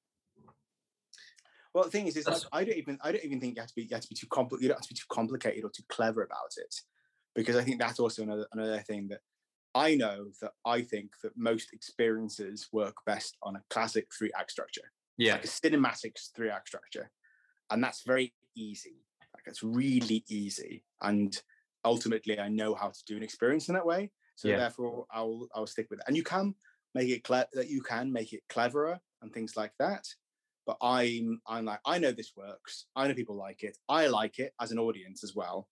well, 1.75 1.85
the 1.85 1.91
thing 1.91 2.07
is, 2.07 2.17
is 2.17 2.27
like, 2.27 2.43
I 2.53 2.65
don't 2.65 2.77
even 2.77 2.99
I 3.03 3.13
don't 3.13 3.25
even 3.25 3.41
think 3.41 3.57
you 3.57 3.61
have 3.61 3.69
to 3.69 3.75
be 3.75 3.83
you 3.83 3.89
have 3.93 4.03
to 4.03 4.09
be 4.09 4.15
too 4.15 4.29
compli- 4.29 4.61
You 4.61 4.69
don't 4.69 4.79
have 4.79 4.83
to 4.83 4.95
be 4.95 4.95
too 4.95 5.07
complicated 5.11 5.65
or 5.65 5.71
too 5.71 5.85
clever 5.89 6.23
about 6.23 6.53
it, 6.57 6.75
because 7.35 7.57
I 7.57 7.63
think 7.63 7.81
that's 7.81 8.01
also 8.01 8.23
another 8.23 8.47
another 8.53 8.79
thing 8.79 9.09
that 9.09 9.21
I 9.75 9.97
know 9.97 10.29
that 10.41 10.53
I 10.65 10.83
think 10.83 11.11
that 11.23 11.33
most 11.37 11.73
experiences 11.73 12.69
work 12.73 12.97
best 13.07 13.37
on 13.43 13.57
a 13.57 13.63
classic 13.71 14.07
three 14.17 14.31
act 14.39 14.51
structure. 14.51 14.91
Yeah, 15.19 15.35
like 15.35 15.45
a 15.45 15.49
cinematic 15.49 16.17
three 16.35 16.51
act 16.51 16.69
structure, 16.69 17.11
and 17.71 17.83
that's 17.83 18.03
very 18.07 18.33
easy. 18.57 19.05
Like 19.35 19.45
it's 19.47 19.63
really 19.63 20.25
easy, 20.29 20.85
and 21.03 21.39
ultimately, 21.85 22.39
I 22.39 22.49
know 22.49 22.75
how 22.75 22.89
to 22.89 23.05
do 23.07 23.17
an 23.17 23.23
experience 23.23 23.69
in 23.69 23.75
that 23.75 23.87
way. 23.87 24.11
So 24.37 24.49
yeah. 24.49 24.59
therefore, 24.59 25.07
I'll 25.11 25.49
I'll 25.55 25.67
stick 25.67 25.89
with 25.91 26.01
it. 26.01 26.05
And 26.07 26.17
you 26.17 26.23
can 26.23 26.55
make 26.95 27.09
it 27.09 27.25
clear 27.25 27.47
that 27.53 27.69
you 27.69 27.83
can 27.83 28.13
make 28.13 28.33
it 28.33 28.43
cleverer 28.49 29.01
and 29.23 29.33
things 29.33 29.57
like 29.57 29.73
that. 29.79 30.07
But 30.67 30.77
I'm 30.83 31.41
I'm 31.47 31.65
like 31.65 31.81
I 31.85 31.99
know 31.99 32.13
this 32.13 32.33
works. 32.37 32.87
I 32.95 33.09
know 33.09 33.15
people 33.15 33.37
like 33.37 33.63
it. 33.63 33.77
I 33.89 34.07
like 34.07 34.39
it 34.39 34.53
as 34.61 34.71
an 34.71 34.79
audience 34.79 35.25
as 35.25 35.35
well, 35.35 35.69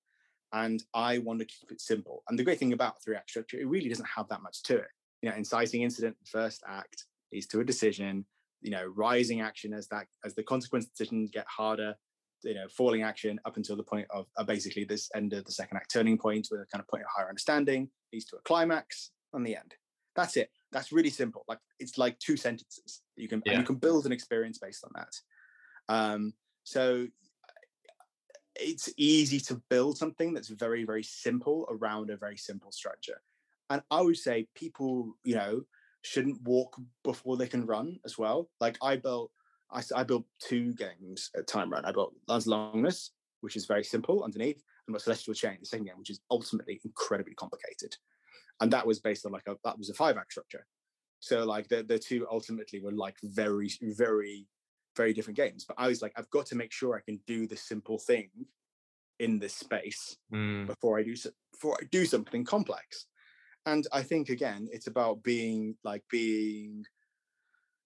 and 0.53 0.83
I 0.95 1.19
want 1.19 1.41
to 1.41 1.45
keep 1.45 1.71
it 1.71 1.81
simple. 1.81 2.23
And 2.29 2.39
the 2.39 2.45
great 2.45 2.59
thing 2.59 2.73
about 2.73 3.03
three 3.03 3.17
act 3.17 3.31
structure, 3.31 3.59
it 3.59 3.69
really 3.69 3.89
doesn't 3.89 4.09
have 4.17 4.29
that 4.29 4.43
much 4.43 4.63
to 4.65 4.77
it. 4.79 4.89
You 5.23 5.31
know, 5.31 5.37
inciting 5.37 5.83
incident, 5.83 6.17
first 6.25 6.63
act 6.67 7.05
leads 7.33 7.47
to 7.49 7.61
a 7.61 7.65
decision. 7.65 8.25
You 8.63 8.71
know, 8.71 8.87
rising 8.87 9.41
action 9.41 9.73
as 9.73 9.87
that 9.89 10.07
as 10.25 10.35
the 10.35 10.43
consequence 10.43 10.87
decisions 10.87 11.31
get 11.31 11.47
harder, 11.47 11.95
you 12.43 12.55
know 12.55 12.67
falling 12.69 13.03
action 13.03 13.41
up 13.45 13.57
until 13.57 13.77
the 13.77 13.83
point 13.83 14.07
of 14.11 14.27
uh, 14.37 14.45
basically 14.45 14.85
this 14.85 15.11
end 15.15 15.33
of 15.33 15.45
the 15.45 15.53
second 15.53 15.77
act 15.77 15.91
turning 15.93 16.19
point 16.19 16.49
with 16.51 16.61
a 16.61 16.67
kind 16.67 16.81
of 16.81 16.89
point 16.89 17.03
of 17.03 17.09
higher 17.15 17.29
understanding 17.29 17.89
leads 18.13 18.25
to 18.27 18.37
a 18.37 18.41
climax 18.41 19.11
on 19.33 19.43
the 19.43 19.57
end. 19.57 19.75
That's 20.15 20.37
it. 20.37 20.51
That's 20.73 20.93
really 20.93 21.11
simple. 21.11 21.45
Like 21.49 21.59
it's 21.79 21.99
like 21.99 22.19
two 22.19 22.37
sentences 22.37 23.03
you 23.17 23.29
can 23.29 23.43
yeah. 23.45 23.59
you 23.59 23.65
can 23.65 23.77
build 23.77 24.07
an 24.07 24.13
experience 24.13 24.59
based 24.59 24.85
on 24.85 24.91
that. 24.95 25.95
Um 25.95 26.33
so 26.65 27.07
it's 28.59 28.89
easy 28.97 29.39
to 29.39 29.61
build 29.69 29.99
something 29.99 30.33
that's 30.33 30.49
very 30.49 30.85
very 30.85 31.03
simple 31.03 31.67
around 31.71 32.11
a 32.11 32.17
very 32.17 32.37
simple 32.37 32.73
structure. 32.73 33.21
And 33.69 33.83
i 33.91 34.01
would 34.01 34.17
say 34.17 34.47
people 34.55 35.17
you 35.25 35.35
know 35.35 35.63
shouldn't 36.07 36.41
walk 36.43 36.77
before 37.05 37.37
they 37.37 37.49
can 37.49 37.67
run 37.67 37.99
as 38.05 38.17
well 38.17 38.49
like 38.61 38.79
i 38.83 38.97
built 38.97 39.31
I, 39.71 39.83
I 39.95 40.05
built 40.05 40.25
two 40.41 40.75
games 40.75 41.31
at 41.37 41.47
Time 41.47 41.71
Run. 41.71 41.85
I 41.85 41.93
built 41.93 42.15
Lance 42.29 42.47
Longinus, 42.47 43.13
which 43.41 43.57
is 43.57 43.67
very 43.67 43.85
simple 43.85 44.23
underneath, 44.23 44.63
and 44.87 44.95
got 44.95 45.03
Celestial 45.03 45.35
Chain, 45.35 45.59
the 45.61 45.67
second 45.67 45.87
game, 45.87 45.99
which 45.99 46.11
is 46.11 46.21
ultimately 46.31 46.81
incredibly 46.85 47.35
complicated. 47.35 47.97
And 48.61 48.73
that 48.73 48.87
was 48.87 49.01
based 49.01 49.27
on 49.27 49.33
like 49.33 49.47
a 49.49 49.57
that 49.65 49.79
was 49.79 49.91
a 49.91 49.95
five 49.95 50.17
act 50.17 50.33
structure. 50.33 50.67
So 51.21 51.45
like 51.45 51.69
the 51.69 51.83
the 51.83 51.99
two 51.99 52.27
ultimately 52.31 52.81
were 52.81 52.93
like 52.93 53.17
very 53.23 53.71
very 53.83 54.47
very 54.97 55.13
different 55.13 55.37
games. 55.37 55.65
But 55.67 55.77
I 55.79 55.89
was 55.89 56.01
like, 56.01 56.13
I've 56.17 56.31
got 56.31 56.47
to 56.47 56.57
make 56.57 56.73
sure 56.73 56.97
I 56.97 57.01
can 57.01 57.21
do 57.27 57.47
the 57.47 57.57
simple 57.57 57.99
thing 57.99 58.31
in 59.19 59.39
this 59.39 59.55
space 59.55 60.17
mm. 60.33 60.67
before 60.67 60.99
I 60.99 61.03
do 61.03 61.17
so, 61.17 61.31
before 61.53 61.77
I 61.81 61.87
do 61.91 62.07
something 62.07 62.45
complex. 62.45 63.07
And 63.67 63.87
I 63.93 64.03
think 64.03 64.29
again, 64.29 64.69
it's 64.73 64.87
about 64.87 65.23
being 65.23 65.77
like 65.85 66.03
being 66.11 66.85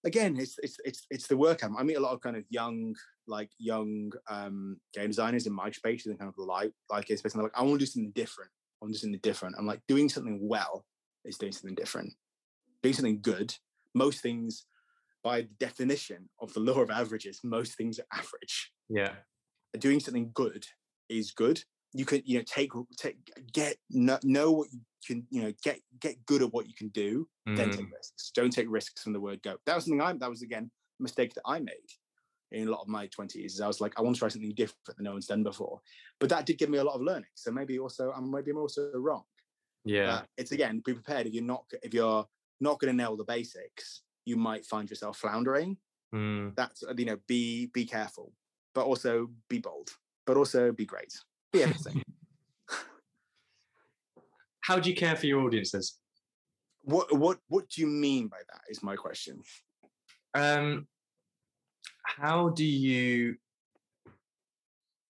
again, 0.05 0.37
it's 0.39 0.57
it's 0.63 0.77
it's 0.85 1.07
it's 1.11 1.27
the 1.27 1.37
work. 1.37 1.61
I 1.65 1.83
meet 1.83 1.97
a 1.97 2.01
lot 2.01 2.13
of 2.13 2.21
kind 2.21 2.37
of 2.37 2.45
young, 2.51 2.95
like 3.27 3.51
young 3.59 4.13
um, 4.29 4.79
game 4.95 5.09
designers 5.09 5.47
in 5.47 5.53
my 5.53 5.71
space 5.71 6.07
and 6.07 6.19
kind 6.19 6.29
of 6.29 6.39
like 6.39 6.73
like 6.91 7.07
space. 7.07 7.23
And 7.23 7.33
they're 7.35 7.43
like, 7.45 7.59
I 7.59 7.63
want 7.63 7.81
to 7.81 7.87
do 7.87 7.87
something 7.87 8.13
different. 8.13 8.51
I 8.51 8.85
want 8.85 8.95
to 8.95 8.99
do 8.99 9.03
something 9.03 9.21
different. 9.23 9.57
I'm 9.59 9.67
like, 9.67 9.81
doing 9.89 10.09
something 10.09 10.39
well 10.43 10.85
is 11.25 11.39
doing 11.39 11.53
something 11.53 11.75
different. 11.75 12.13
Doing 12.83 12.95
something 12.95 13.21
good. 13.21 13.55
Most 13.95 14.21
things, 14.21 14.67
by 15.23 15.43
the 15.43 15.49
definition 15.59 16.29
of 16.41 16.53
the 16.55 16.61
law 16.61 16.81
of 16.81 16.91
averages, 16.91 17.41
most 17.43 17.77
things 17.77 17.99
are 17.99 18.07
average. 18.13 18.73
Yeah. 18.89 19.13
Doing 19.79 20.01
something 20.01 20.31
good 20.35 20.67
is 21.09 21.31
good. 21.31 21.63
You 21.93 22.05
can, 22.05 22.23
you 22.25 22.39
know, 22.39 22.45
take 22.47 22.73
take 22.97 23.17
get 23.53 23.77
know, 23.91 24.19
know 24.23 24.53
what 24.53 24.73
you 24.73 24.81
can 25.07 25.27
you 25.31 25.43
know 25.43 25.53
get 25.63 25.81
get 26.01 26.15
good 26.27 26.43
at 26.43 26.53
what 26.53 26.67
you 26.67 26.75
can 26.75 26.89
do 26.89 27.27
mm. 27.49 27.57
then 27.57 27.71
take 27.71 27.93
risks. 27.93 28.31
Don't 28.35 28.51
take 28.51 28.67
risks 28.69 29.03
from 29.03 29.13
the 29.13 29.21
word 29.21 29.43
go. 29.43 29.57
That 29.67 29.75
was 29.75 29.85
something 29.85 30.01
i 30.01 30.13
that 30.13 30.31
was 30.31 30.43
again 30.43 30.71
a 30.99 31.03
mistake 31.03 31.35
that 31.35 31.43
i 31.47 31.59
made 31.59 31.75
in 32.53 32.67
a 32.67 32.71
lot 32.71 32.81
of 32.81 32.89
my 32.89 33.07
20s 33.09 33.45
is 33.45 33.61
i 33.61 33.67
was 33.67 33.81
like 33.81 33.99
i 33.99 34.03
want 34.03 34.17
to 34.17 34.21
try 34.21 34.29
something 34.29 34.53
different 34.55 34.85
that 34.87 35.01
no 35.01 35.13
one's 35.13 35.27
done 35.27 35.43
before. 35.43 35.81
But 36.19 36.29
that 36.31 36.47
did 36.47 36.59
give 36.59 36.71
me 36.71 36.79
a 36.79 36.85
lot 36.85 36.95
of 36.95 37.03
learning 37.03 37.31
so 37.35 37.51
maybe 37.51 37.79
also 37.79 38.13
i'm 38.17 38.31
maybe 38.31 38.51
i'm 38.51 38.59
also 38.59 38.91
wrong. 38.95 39.23
Yeah. 39.85 40.15
Uh, 40.15 40.23
it's 40.37 40.53
again 40.53 40.83
be 40.85 40.95
prepared 40.95 41.27
if 41.27 41.33
you're 41.33 41.45
not 41.45 41.65
if 41.83 41.95
you're 41.95 42.27
not 42.61 42.79
going 42.79 42.93
to 42.93 42.97
nail 42.97 43.17
the 43.17 43.25
basics 43.25 44.03
you 44.27 44.37
might 44.37 44.65
find 44.67 44.89
yourself 44.91 45.17
floundering. 45.17 45.77
Mm. 46.13 46.57
that's 46.57 46.83
you 46.97 47.05
know 47.05 47.19
be 47.29 47.67
be 47.67 47.85
careful 47.85 48.33
but 48.75 48.85
also 48.85 49.31
be 49.49 49.61
bold 49.61 49.91
but 50.27 50.37
also 50.37 50.73
be 50.73 50.85
great. 50.85 51.15
Be 51.53 51.63
everything 51.63 52.03
how 54.71 54.79
do 54.79 54.89
you 54.89 54.95
care 54.95 55.17
for 55.17 55.27
your 55.27 55.41
audiences? 55.41 55.99
What 56.83 57.13
what 57.13 57.39
what 57.49 57.69
do 57.69 57.81
you 57.81 57.89
mean 57.89 58.29
by 58.29 58.37
that? 58.51 58.61
Is 58.71 58.85
my 58.85 58.95
question. 58.95 59.43
Um, 60.33 60.87
how 62.05 62.51
do 62.51 62.65
you 62.65 63.35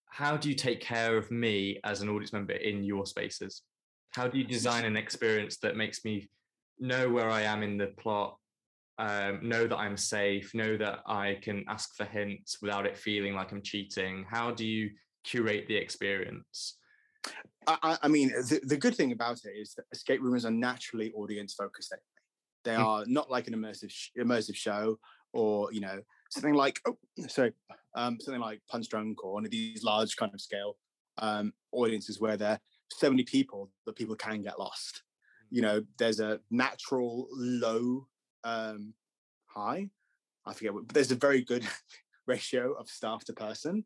how 0.07 0.39
do 0.39 0.49
you 0.49 0.55
take 0.55 0.81
care 0.81 1.15
of 1.19 1.31
me 1.31 1.79
as 1.85 2.01
an 2.01 2.09
audience 2.09 2.33
member 2.33 2.55
in 2.55 2.83
your 2.85 3.05
spaces? 3.05 3.61
How 4.13 4.29
do 4.29 4.39
you 4.39 4.45
design 4.45 4.87
an 4.87 4.97
experience 4.97 5.59
that 5.59 5.77
makes 5.77 6.07
me 6.07 6.31
know 6.79 7.11
where 7.11 7.29
I 7.29 7.43
am 7.43 7.63
in 7.63 7.77
the 7.77 7.89
plot, 7.99 8.39
um, 8.99 9.41
know 9.43 9.67
that 9.67 9.77
I'm 9.77 9.99
safe, 9.99 10.55
know 10.55 10.79
that 10.79 11.01
I 11.07 11.39
can 11.43 11.65
ask 11.69 11.95
for 11.97 12.07
hints 12.07 12.63
without 12.63 12.87
it 12.87 12.97
feeling 12.97 13.35
like 13.35 13.53
I'm 13.53 13.63
cheating? 13.63 14.25
How 14.27 14.53
do 14.53 14.67
you 14.67 14.91
curate 15.23 15.69
the 15.69 15.77
experience? 15.77 16.80
I, 17.67 17.99
I 18.03 18.09
mean, 18.09 18.29
the, 18.31 18.61
the 18.65 18.77
good 18.77 18.97
thing 18.97 19.13
about 19.13 19.45
it 19.45 19.51
is 19.51 19.75
that 19.75 19.85
escape 19.93 20.21
rooms 20.23 20.45
are 20.45 20.51
naturally 20.51 21.13
audience 21.13 21.55
focused. 21.55 21.93
Anyway. 21.93 22.03
They 22.65 22.73
Mm. 22.73 22.85
are 22.85 23.05
not 23.07 23.31
like 23.31 23.49
an 23.49 23.55
immersive 23.55 23.91
sh- 23.91 24.11
immersive 24.19 24.55
show 24.55 24.99
or 25.33 25.73
you 25.73 25.81
know 25.81 26.01
something 26.31 26.55
like 26.55 26.81
oh 26.87 26.99
sorry 27.29 27.53
um, 27.95 28.19
something 28.21 28.41
like 28.41 28.61
Punchdrunk 28.73 29.15
or 29.23 29.33
one 29.33 29.45
of 29.45 29.51
these 29.51 29.83
large 29.83 30.17
kind 30.17 30.33
of 30.35 30.41
scale 30.41 30.77
um, 31.19 31.53
audiences 31.73 32.21
where 32.21 32.37
there 32.37 32.51
are 32.53 32.61
so 32.91 33.11
many 33.11 33.23
people 33.25 33.71
that 33.87 33.97
people 33.97 34.15
can 34.17 34.43
get 34.43 34.59
lost. 34.59 35.03
You 35.51 35.63
know, 35.63 35.83
there's 35.99 36.21
a 36.21 36.41
natural 36.51 37.29
low 37.33 38.07
um, 38.45 38.95
high. 39.47 39.89
I 40.47 40.55
forget, 40.55 40.73
what, 40.73 40.87
but 40.87 40.95
there's 40.95 41.11
a 41.11 41.17
very 41.17 41.43
good 41.43 41.67
ratio 42.27 42.73
of 42.75 42.89
staff 42.89 43.25
to 43.25 43.33
person 43.33 43.85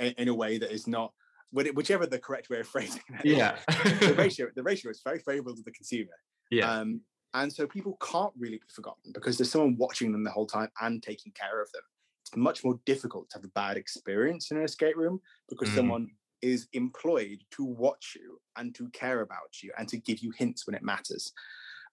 in, 0.00 0.14
in 0.18 0.28
a 0.28 0.34
way 0.34 0.58
that 0.58 0.72
is 0.72 0.86
not 0.86 1.12
whichever 1.52 2.06
the 2.06 2.18
correct 2.18 2.50
way 2.50 2.60
of 2.60 2.68
phrasing 2.74 3.02
that 3.10 3.24
is, 3.26 3.36
Yeah. 3.36 3.58
the 4.00 4.14
ratio 4.18 4.48
the 4.54 4.62
ratio 4.62 4.90
is 4.90 5.00
very 5.04 5.18
favorable 5.20 5.54
to 5.56 5.62
the 5.62 5.72
consumer 5.72 6.12
yeah. 6.50 6.70
um, 6.80 7.00
and 7.34 7.52
so 7.52 7.66
people 7.66 7.98
can't 8.02 8.32
really 8.38 8.56
be 8.58 8.66
forgotten 8.72 9.12
because 9.12 9.36
there's 9.38 9.50
someone 9.50 9.76
watching 9.76 10.12
them 10.12 10.24
the 10.24 10.30
whole 10.30 10.46
time 10.46 10.70
and 10.80 11.02
taking 11.02 11.32
care 11.32 11.60
of 11.60 11.70
them 11.72 11.82
it's 12.22 12.36
much 12.36 12.64
more 12.64 12.78
difficult 12.86 13.30
to 13.30 13.38
have 13.38 13.44
a 13.44 13.48
bad 13.48 13.76
experience 13.76 14.50
in 14.50 14.56
an 14.56 14.64
escape 14.64 14.96
room 14.96 15.20
because 15.48 15.70
Mm. 15.70 15.74
someone 15.74 16.08
is 16.42 16.68
employed 16.74 17.42
to 17.52 17.64
watch 17.64 18.14
you 18.18 18.38
and 18.56 18.74
to 18.74 18.90
care 18.90 19.22
about 19.22 19.62
you 19.62 19.72
and 19.78 19.88
to 19.88 19.96
give 19.96 20.18
you 20.18 20.30
hints 20.36 20.66
when 20.66 20.74
it 20.74 20.82
matters 20.82 21.32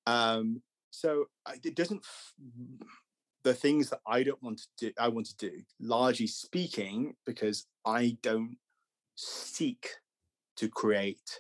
um, 0.06 0.62
so 0.92 1.26
it 1.64 1.76
doesn't 1.76 2.04
f- 2.04 2.34
the 3.44 3.54
things 3.54 3.90
that 3.90 4.00
i 4.08 4.22
don't 4.24 4.42
want 4.44 4.58
to 4.60 4.68
do 4.78 4.92
i 5.00 5.08
want 5.08 5.26
to 5.26 5.36
do 5.38 5.62
largely 5.80 6.28
speaking 6.28 7.16
because 7.26 7.66
i 7.86 8.18
don't 8.22 8.58
seek 9.16 9.90
to 10.58 10.70
create 10.70 11.40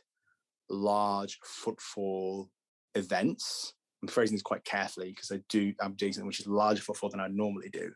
large 0.70 1.40
footfall 1.44 2.50
events. 2.96 3.74
I'm 4.02 4.08
phrasing 4.08 4.36
this 4.36 4.42
quite 4.42 4.66
carefully 4.66 5.10
because 5.10 5.32
I 5.32 5.40
do 5.50 5.74
I'm 5.80 5.94
doing 5.94 6.14
something 6.14 6.28
which 6.28 6.40
is 6.40 6.48
larger 6.48 6.82
footfall 6.82 7.10
than 7.10 7.20
I 7.20 7.28
normally 7.28 7.70
do. 7.70 7.92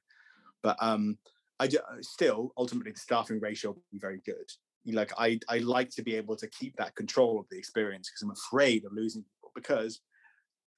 But 0.64 0.78
um, 0.80 1.18
I 1.60 1.68
do, 1.68 1.80
still 2.02 2.54
ultimately 2.58 2.92
the 2.92 3.00
staffing 3.00 3.40
ratio 3.40 3.72
will 3.72 3.84
be 3.92 4.00
very 4.00 4.22
good. 4.26 4.50
Like 4.86 5.12
I 5.18 5.40
I 5.50 5.58
like 5.60 5.90
to 5.92 6.04
be 6.04 6.16
able 6.16 6.38
to 6.38 6.48
keep 6.48 6.76
that 6.78 6.96
control 6.96 7.40
of 7.40 7.46
the 7.52 7.58
experience 7.58 8.10
because 8.10 8.22
I'm 8.22 8.32
afraid 8.32 8.86
of 8.86 8.94
losing 8.94 9.24
people 9.24 9.52
because. 9.56 10.02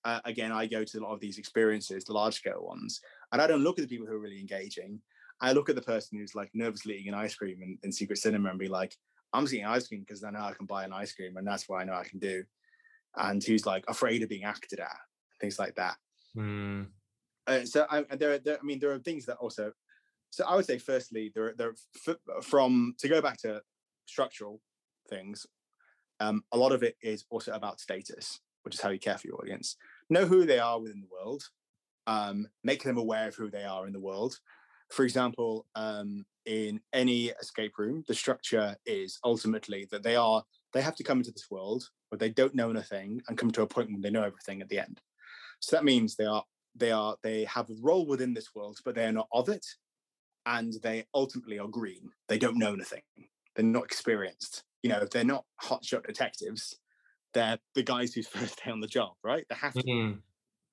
Uh, 0.05 0.21
again, 0.23 0.49
I 0.49 0.65
go 0.65 0.85
to 0.85 0.97
a 0.97 1.01
lot 1.01 1.13
of 1.13 1.19
these 1.19 1.37
experiences, 1.37 2.05
the 2.05 2.13
large 2.13 2.35
scale 2.35 2.63
ones, 2.63 3.01
and 3.33 3.41
I 3.41 3.47
don't 3.47 3.65
look 3.65 3.77
at 3.77 3.81
the 3.81 3.87
people 3.93 4.07
who 4.07 4.13
are 4.13 4.19
really 4.19 4.39
engaging. 4.39 5.01
I 5.41 5.51
look 5.53 5.69
at 5.69 5.75
the 5.75 5.81
person 5.81 6.17
who's 6.17 6.35
like 6.35 6.49
nervously 6.53 6.95
eating 6.95 7.13
an 7.13 7.19
ice 7.19 7.35
cream 7.35 7.61
in, 7.61 7.77
in 7.83 7.91
Secret 7.91 8.17
Cinema 8.17 8.49
and 8.49 8.59
be 8.59 8.67
like, 8.67 8.95
I'm 9.33 9.43
just 9.43 9.53
eating 9.53 9.65
ice 9.65 9.87
cream 9.87 10.01
because 10.01 10.23
I 10.23 10.31
know 10.31 10.41
I 10.41 10.53
can 10.53 10.65
buy 10.65 10.83
an 10.83 10.93
ice 10.93 11.13
cream 11.13 11.37
and 11.37 11.47
that's 11.47 11.69
what 11.69 11.81
I 11.81 11.85
know 11.85 11.93
I 11.93 12.03
can 12.03 12.19
do. 12.19 12.43
And 13.15 13.43
who's 13.43 13.65
like 13.65 13.85
afraid 13.87 14.21
of 14.23 14.29
being 14.29 14.43
acted 14.43 14.79
at, 14.79 14.95
things 15.39 15.57
like 15.59 15.75
that. 15.75 15.95
Mm, 16.35 16.87
Uh, 17.47 17.65
so 17.65 17.85
I, 17.89 18.03
there, 18.17 18.33
are- 18.33 18.39
there, 18.39 18.57
I 18.61 18.63
mean, 18.63 18.79
there 18.79 18.91
are 18.91 18.99
things 18.99 19.25
that 19.25 19.37
also. 19.37 19.71
So 20.31 20.45
I 20.45 20.55
would 20.55 20.65
say, 20.65 20.77
firstly, 20.77 21.31
there, 21.33 21.45
are- 21.45 21.55
there 21.57 21.73
f- 22.07 22.17
from 22.43 22.93
to 22.99 23.07
go 23.07 23.21
back 23.21 23.37
to 23.37 23.61
structural 24.05 24.61
things. 25.09 25.45
Um, 26.19 26.43
a 26.51 26.57
lot 26.57 26.71
of 26.71 26.83
it 26.83 26.97
is 27.01 27.25
also 27.31 27.53
about 27.53 27.79
status, 27.79 28.39
which 28.63 28.75
is 28.75 28.81
how 28.81 28.89
you 28.89 28.99
care 28.99 29.17
for 29.17 29.27
your 29.27 29.37
audience. 29.41 29.75
Know 30.09 30.25
who 30.25 30.45
they 30.45 30.59
are 30.59 30.79
within 30.79 30.99
the 31.01 31.07
world. 31.07 31.43
Um, 32.07 32.47
make 32.63 32.83
them 32.83 32.97
aware 32.97 33.27
of 33.29 33.35
who 33.35 33.49
they 33.49 33.63
are 33.63 33.87
in 33.87 33.93
the 33.93 33.99
world. 33.99 34.37
For 34.89 35.03
example, 35.03 35.65
um, 35.75 36.25
in 36.45 36.81
any 36.93 37.27
escape 37.27 37.77
room, 37.77 38.03
the 38.07 38.15
structure 38.15 38.75
is 38.85 39.19
ultimately 39.23 39.87
that 39.91 40.03
they 40.03 40.15
are 40.15 40.43
they 40.73 40.81
have 40.81 40.95
to 40.95 41.03
come 41.03 41.19
into 41.19 41.31
this 41.31 41.49
world 41.49 41.89
where 42.09 42.17
they 42.17 42.29
don't 42.29 42.55
know 42.55 42.69
anything 42.69 43.21
and 43.27 43.37
come 43.37 43.51
to 43.51 43.61
a 43.61 43.67
point 43.67 43.91
when 43.91 44.01
they 44.01 44.09
know 44.09 44.23
everything 44.23 44.61
at 44.61 44.69
the 44.69 44.79
end. 44.79 44.99
So 45.59 45.75
that 45.75 45.83
means 45.83 46.15
they 46.15 46.25
are 46.25 46.43
they 46.75 46.91
are 46.91 47.15
they 47.21 47.43
have 47.45 47.69
a 47.69 47.75
role 47.81 48.05
within 48.05 48.33
this 48.33 48.55
world, 48.55 48.79
but 48.83 48.95
they 48.95 49.05
are 49.05 49.11
not 49.11 49.27
of 49.31 49.49
it, 49.49 49.65
and 50.45 50.73
they 50.81 51.05
ultimately 51.13 51.59
are 51.59 51.67
green. 51.67 52.09
They 52.27 52.37
don't 52.37 52.57
know 52.57 52.73
anything. 52.73 53.01
They're 53.55 53.65
not 53.65 53.85
experienced. 53.85 54.63
You 54.83 54.89
know, 54.89 55.05
they're 55.11 55.23
not 55.23 55.45
hotshot 55.61 56.05
detectives. 56.05 56.77
They're 57.33 57.59
the 57.75 57.83
guys 57.83 58.13
whose 58.13 58.27
first 58.35 58.63
day 58.63 58.71
on 58.71 58.79
the 58.79 58.87
job, 58.87 59.13
right? 59.23 59.45
They 59.49 59.55
have 59.55 59.73
to 59.73 59.83
be 59.83 59.91
mm, 59.91 60.19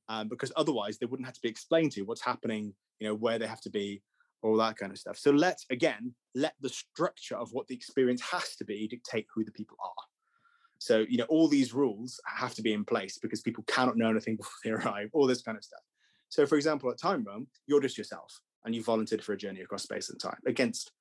um, 0.09 0.29
because 0.29 0.53
otherwise 0.57 0.99
they 0.99 1.07
wouldn't 1.07 1.27
have 1.27 1.35
to 1.35 1.43
be 1.43 1.49
explained 1.49 1.93
to 1.93 2.03
what's 2.03 2.23
happening, 2.23 2.75
you 2.99 3.09
know, 3.09 3.15
where 3.15 3.39
they 3.39 3.47
have 3.47 3.61
to 3.63 3.71
be, 3.71 4.03
all 4.43 4.57
that 4.57 4.77
kind 4.77 4.93
of 4.93 4.99
stuff. 4.99 5.19
So 5.19 5.31
let's 5.31 5.65
again 5.71 6.15
let 6.35 6.55
the 6.61 6.69
structure 6.69 7.37
of 7.37 7.51
what 7.53 7.67
the 7.67 7.75
experience 7.75 8.23
has 8.23 8.57
to 8.57 8.65
be 8.65 8.87
dictate 8.87 9.27
who 9.35 9.45
the 9.45 9.53
people 9.53 9.77
are. 9.83 10.05
So 10.79 11.05
you 11.09 11.19
know, 11.19 11.25
all 11.25 11.49
these 11.49 11.75
rules 11.75 12.21
have 12.27 12.55
to 12.55 12.63
be 12.63 12.73
in 12.73 12.85
place 12.85 13.19
because 13.19 13.41
people 13.41 13.65
cannot 13.67 13.97
know 13.97 14.11
anything 14.11 14.37
before 14.43 14.59
they 14.65 14.71
arrive. 14.71 15.11
All 15.13 15.27
this 15.27 15.43
kind 15.43 15.57
of 15.57 15.65
stuff. 15.65 15.81
So, 16.29 16.47
for 16.47 16.57
example, 16.57 16.91
at 16.91 16.99
Time 16.99 17.25
Run, 17.25 17.47
you're 17.67 17.81
just 17.81 17.97
yourself, 17.97 18.41
and 18.65 18.75
you 18.75 18.83
volunteered 18.83 19.23
for 19.23 19.33
a 19.33 19.37
journey 19.37 19.61
across 19.61 19.85
space 19.85 20.11
and 20.11 20.21
time 20.21 20.39
against. 20.47 20.93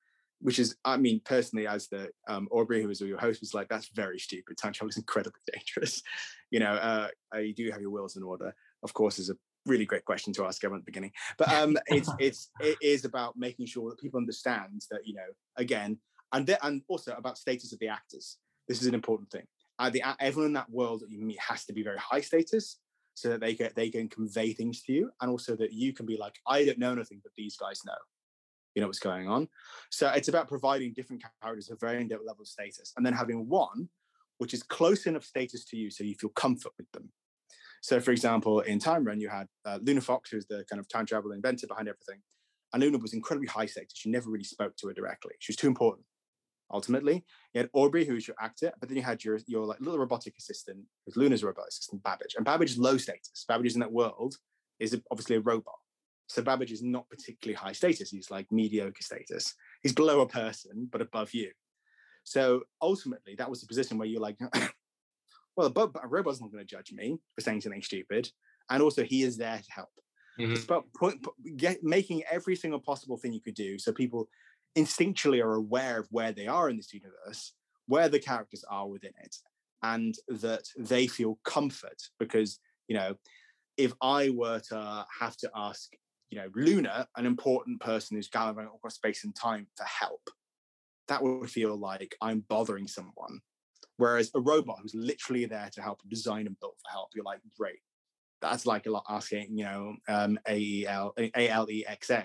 Which 0.42 0.58
is, 0.58 0.76
I 0.84 0.98
mean, 0.98 1.22
personally, 1.24 1.66
as 1.66 1.88
the 1.88 2.10
um, 2.28 2.46
Aubrey, 2.50 2.82
who 2.82 2.88
was 2.88 3.00
your 3.00 3.18
host, 3.18 3.40
was 3.40 3.54
like, 3.54 3.68
"That's 3.68 3.88
very 3.88 4.18
stupid. 4.18 4.58
Time 4.58 4.72
travel 4.72 4.90
is 4.90 4.98
incredibly 4.98 5.40
dangerous." 5.52 6.02
You 6.50 6.60
know, 6.60 6.72
uh, 6.72 7.08
uh, 7.34 7.38
you 7.38 7.54
do 7.54 7.70
have 7.70 7.80
your 7.80 7.90
wills 7.90 8.16
in 8.16 8.22
order, 8.22 8.54
of 8.82 8.92
course, 8.92 9.18
is 9.18 9.30
a 9.30 9.36
really 9.66 9.84
great 9.84 10.04
question 10.04 10.32
to 10.34 10.44
ask 10.44 10.62
everyone 10.62 10.80
at 10.80 10.86
the 10.86 10.90
beginning. 10.90 11.12
But 11.36 11.52
um, 11.52 11.76
it's 11.86 12.10
it's 12.18 12.50
it 12.60 12.78
is 12.80 13.04
about 13.04 13.36
making 13.36 13.66
sure 13.66 13.90
that 13.90 14.00
people 14.00 14.18
understand 14.18 14.82
that 14.90 15.06
you 15.06 15.14
know 15.14 15.28
again, 15.56 15.98
and 16.32 16.46
th- 16.46 16.58
and 16.62 16.82
also 16.88 17.14
about 17.16 17.38
status 17.38 17.72
of 17.72 17.78
the 17.78 17.88
actors. 17.88 18.38
This 18.68 18.80
is 18.80 18.88
an 18.88 18.94
important 18.94 19.30
thing. 19.30 19.44
Uh, 19.78 19.90
the 19.90 20.00
a- 20.00 20.16
everyone 20.20 20.48
in 20.48 20.52
that 20.54 20.70
world 20.70 21.00
that 21.02 21.10
you 21.10 21.20
meet 21.20 21.38
has 21.40 21.64
to 21.66 21.72
be 21.72 21.82
very 21.82 21.98
high 21.98 22.20
status, 22.20 22.78
so 23.14 23.28
that 23.30 23.40
they 23.40 23.54
can 23.54 23.70
they 23.76 23.90
can 23.90 24.08
convey 24.08 24.52
things 24.52 24.82
to 24.82 24.92
you, 24.92 25.10
and 25.20 25.30
also 25.30 25.56
that 25.56 25.72
you 25.72 25.92
can 25.92 26.06
be 26.06 26.16
like, 26.16 26.36
I 26.46 26.64
don't 26.64 26.78
know 26.78 26.92
anything, 26.92 27.20
but 27.22 27.32
these 27.36 27.56
guys 27.56 27.80
know. 27.84 27.94
You 28.74 28.82
know 28.82 28.88
what's 28.88 28.98
going 28.98 29.26
on. 29.26 29.48
So 29.90 30.06
it's 30.10 30.28
about 30.28 30.48
providing 30.48 30.92
different 30.92 31.24
characters 31.42 31.70
a 31.70 31.76
varying 31.76 32.08
level 32.08 32.28
of 32.28 32.46
status, 32.46 32.92
and 32.96 33.06
then 33.06 33.14
having 33.14 33.48
one 33.48 33.88
which 34.38 34.54
is 34.54 34.62
close 34.62 35.06
enough 35.06 35.24
status 35.24 35.64
to 35.64 35.76
you 35.76 35.90
so 35.90 36.04
you 36.04 36.14
feel 36.14 36.30
comfort 36.30 36.72
with 36.78 36.90
them. 36.92 37.08
So, 37.82 38.00
for 38.00 38.10
example, 38.10 38.60
in 38.60 38.78
Time 38.78 39.04
Run, 39.04 39.20
you 39.20 39.28
had 39.28 39.46
uh, 39.64 39.78
Luna 39.82 40.00
Fox, 40.00 40.30
who's 40.30 40.46
the 40.46 40.64
kind 40.68 40.80
of 40.80 40.88
time 40.88 41.06
travel 41.06 41.32
inventor 41.32 41.66
behind 41.66 41.88
everything. 41.88 42.20
And 42.72 42.82
Luna 42.82 42.98
was 42.98 43.14
incredibly 43.14 43.48
high 43.48 43.66
status. 43.66 44.04
You 44.04 44.10
never 44.10 44.30
really 44.30 44.44
spoke 44.44 44.76
to 44.76 44.88
her 44.88 44.94
directly. 44.94 45.34
She 45.38 45.52
was 45.52 45.56
too 45.56 45.68
important. 45.68 46.04
Ultimately, 46.72 47.24
you 47.54 47.60
had 47.60 47.70
Aubrey, 47.72 48.04
who's 48.04 48.26
your 48.26 48.36
actor, 48.40 48.72
but 48.80 48.88
then 48.88 48.96
you 48.96 49.02
had 49.02 49.22
your 49.22 49.38
your 49.46 49.64
like 49.64 49.80
little 49.80 50.00
robotic 50.00 50.34
assistant, 50.36 50.78
who's 51.04 51.16
Luna's 51.16 51.44
robot 51.44 51.66
assistant, 51.68 52.02
Babbage. 52.02 52.34
And 52.36 52.44
Babbage 52.44 52.72
is 52.72 52.78
low 52.78 52.96
status. 52.96 53.44
Babbage 53.46 53.68
is 53.68 53.74
in 53.74 53.80
that 53.80 53.92
world 53.92 54.34
is 54.80 54.98
obviously 55.10 55.36
a 55.36 55.40
robot. 55.40 55.76
So 56.26 56.42
Babbage 56.42 56.72
is 56.72 56.82
not 56.82 57.08
particularly 57.08 57.54
high 57.54 57.72
status. 57.72 58.10
He's 58.10 58.30
like 58.32 58.50
mediocre 58.50 59.02
status. 59.02 59.54
He's 59.82 59.92
below 59.92 60.22
a 60.22 60.28
person, 60.28 60.88
but 60.90 61.00
above 61.00 61.32
you. 61.32 61.52
So 62.24 62.62
ultimately, 62.82 63.36
that 63.36 63.48
was 63.48 63.60
the 63.60 63.68
position 63.68 63.96
where 63.96 64.08
you're 64.08 64.20
like, 64.20 64.36
well, 65.56 65.66
a, 65.68 65.70
bo- 65.70 65.92
a 66.02 66.06
robot's 66.06 66.40
not 66.40 66.52
going 66.52 66.64
to 66.64 66.76
judge 66.76 66.92
me 66.92 67.18
for 67.34 67.40
saying 67.40 67.62
something 67.62 67.82
stupid. 67.82 68.30
And 68.70 68.82
also, 68.82 69.04
he 69.04 69.22
is 69.22 69.36
there 69.36 69.58
to 69.58 69.72
help. 69.72 69.90
mhm. 70.38 70.52
It's 70.52 70.64
about 70.64 70.92
point, 70.94 71.24
get, 71.56 71.82
making 71.82 72.22
every 72.30 72.56
single 72.56 72.80
possible 72.80 73.16
thing 73.16 73.32
you 73.32 73.40
could 73.40 73.54
do 73.54 73.78
so 73.78 73.92
people 73.92 74.28
instinctually 74.76 75.42
are 75.42 75.54
aware 75.54 76.00
of 76.00 76.08
where 76.10 76.32
they 76.32 76.46
are 76.46 76.68
in 76.68 76.76
this 76.76 76.92
universe, 76.92 77.54
where 77.86 78.08
the 78.08 78.18
characters 78.18 78.64
are 78.68 78.88
within 78.88 79.12
it, 79.22 79.36
and 79.82 80.14
that 80.28 80.64
they 80.78 81.06
feel 81.06 81.38
comfort. 81.44 82.02
Because, 82.18 82.60
you 82.88 82.96
know, 82.96 83.16
if 83.76 83.92
I 84.02 84.30
were 84.30 84.60
to 84.70 85.06
have 85.20 85.36
to 85.38 85.50
ask, 85.54 85.92
you 86.30 86.38
know, 86.38 86.48
Luna, 86.54 87.08
an 87.16 87.24
important 87.24 87.80
person 87.80 88.16
who's 88.16 88.28
gallivanting 88.28 88.72
across 88.74 88.96
space 88.96 89.24
and 89.24 89.34
time 89.34 89.68
for 89.76 89.84
help, 89.84 90.28
that 91.08 91.22
would 91.22 91.50
feel 91.50 91.76
like 91.76 92.16
I'm 92.20 92.40
bothering 92.40 92.88
someone. 92.88 93.40
Whereas 93.98 94.30
a 94.34 94.40
robot 94.40 94.78
who's 94.82 94.94
literally 94.94 95.46
there 95.46 95.70
to 95.72 95.82
help 95.82 96.00
design 96.08 96.46
and 96.46 96.58
build 96.60 96.74
for 96.84 96.92
help, 96.92 97.08
you're 97.14 97.24
like, 97.24 97.40
great. 97.58 97.80
That's 98.42 98.66
like 98.66 98.86
a 98.86 98.90
lot 98.90 99.04
asking, 99.08 99.56
you 99.56 99.64
know, 99.64 99.96
um, 100.08 100.38
AEL, 100.46 101.14
ALEXA 101.16 102.24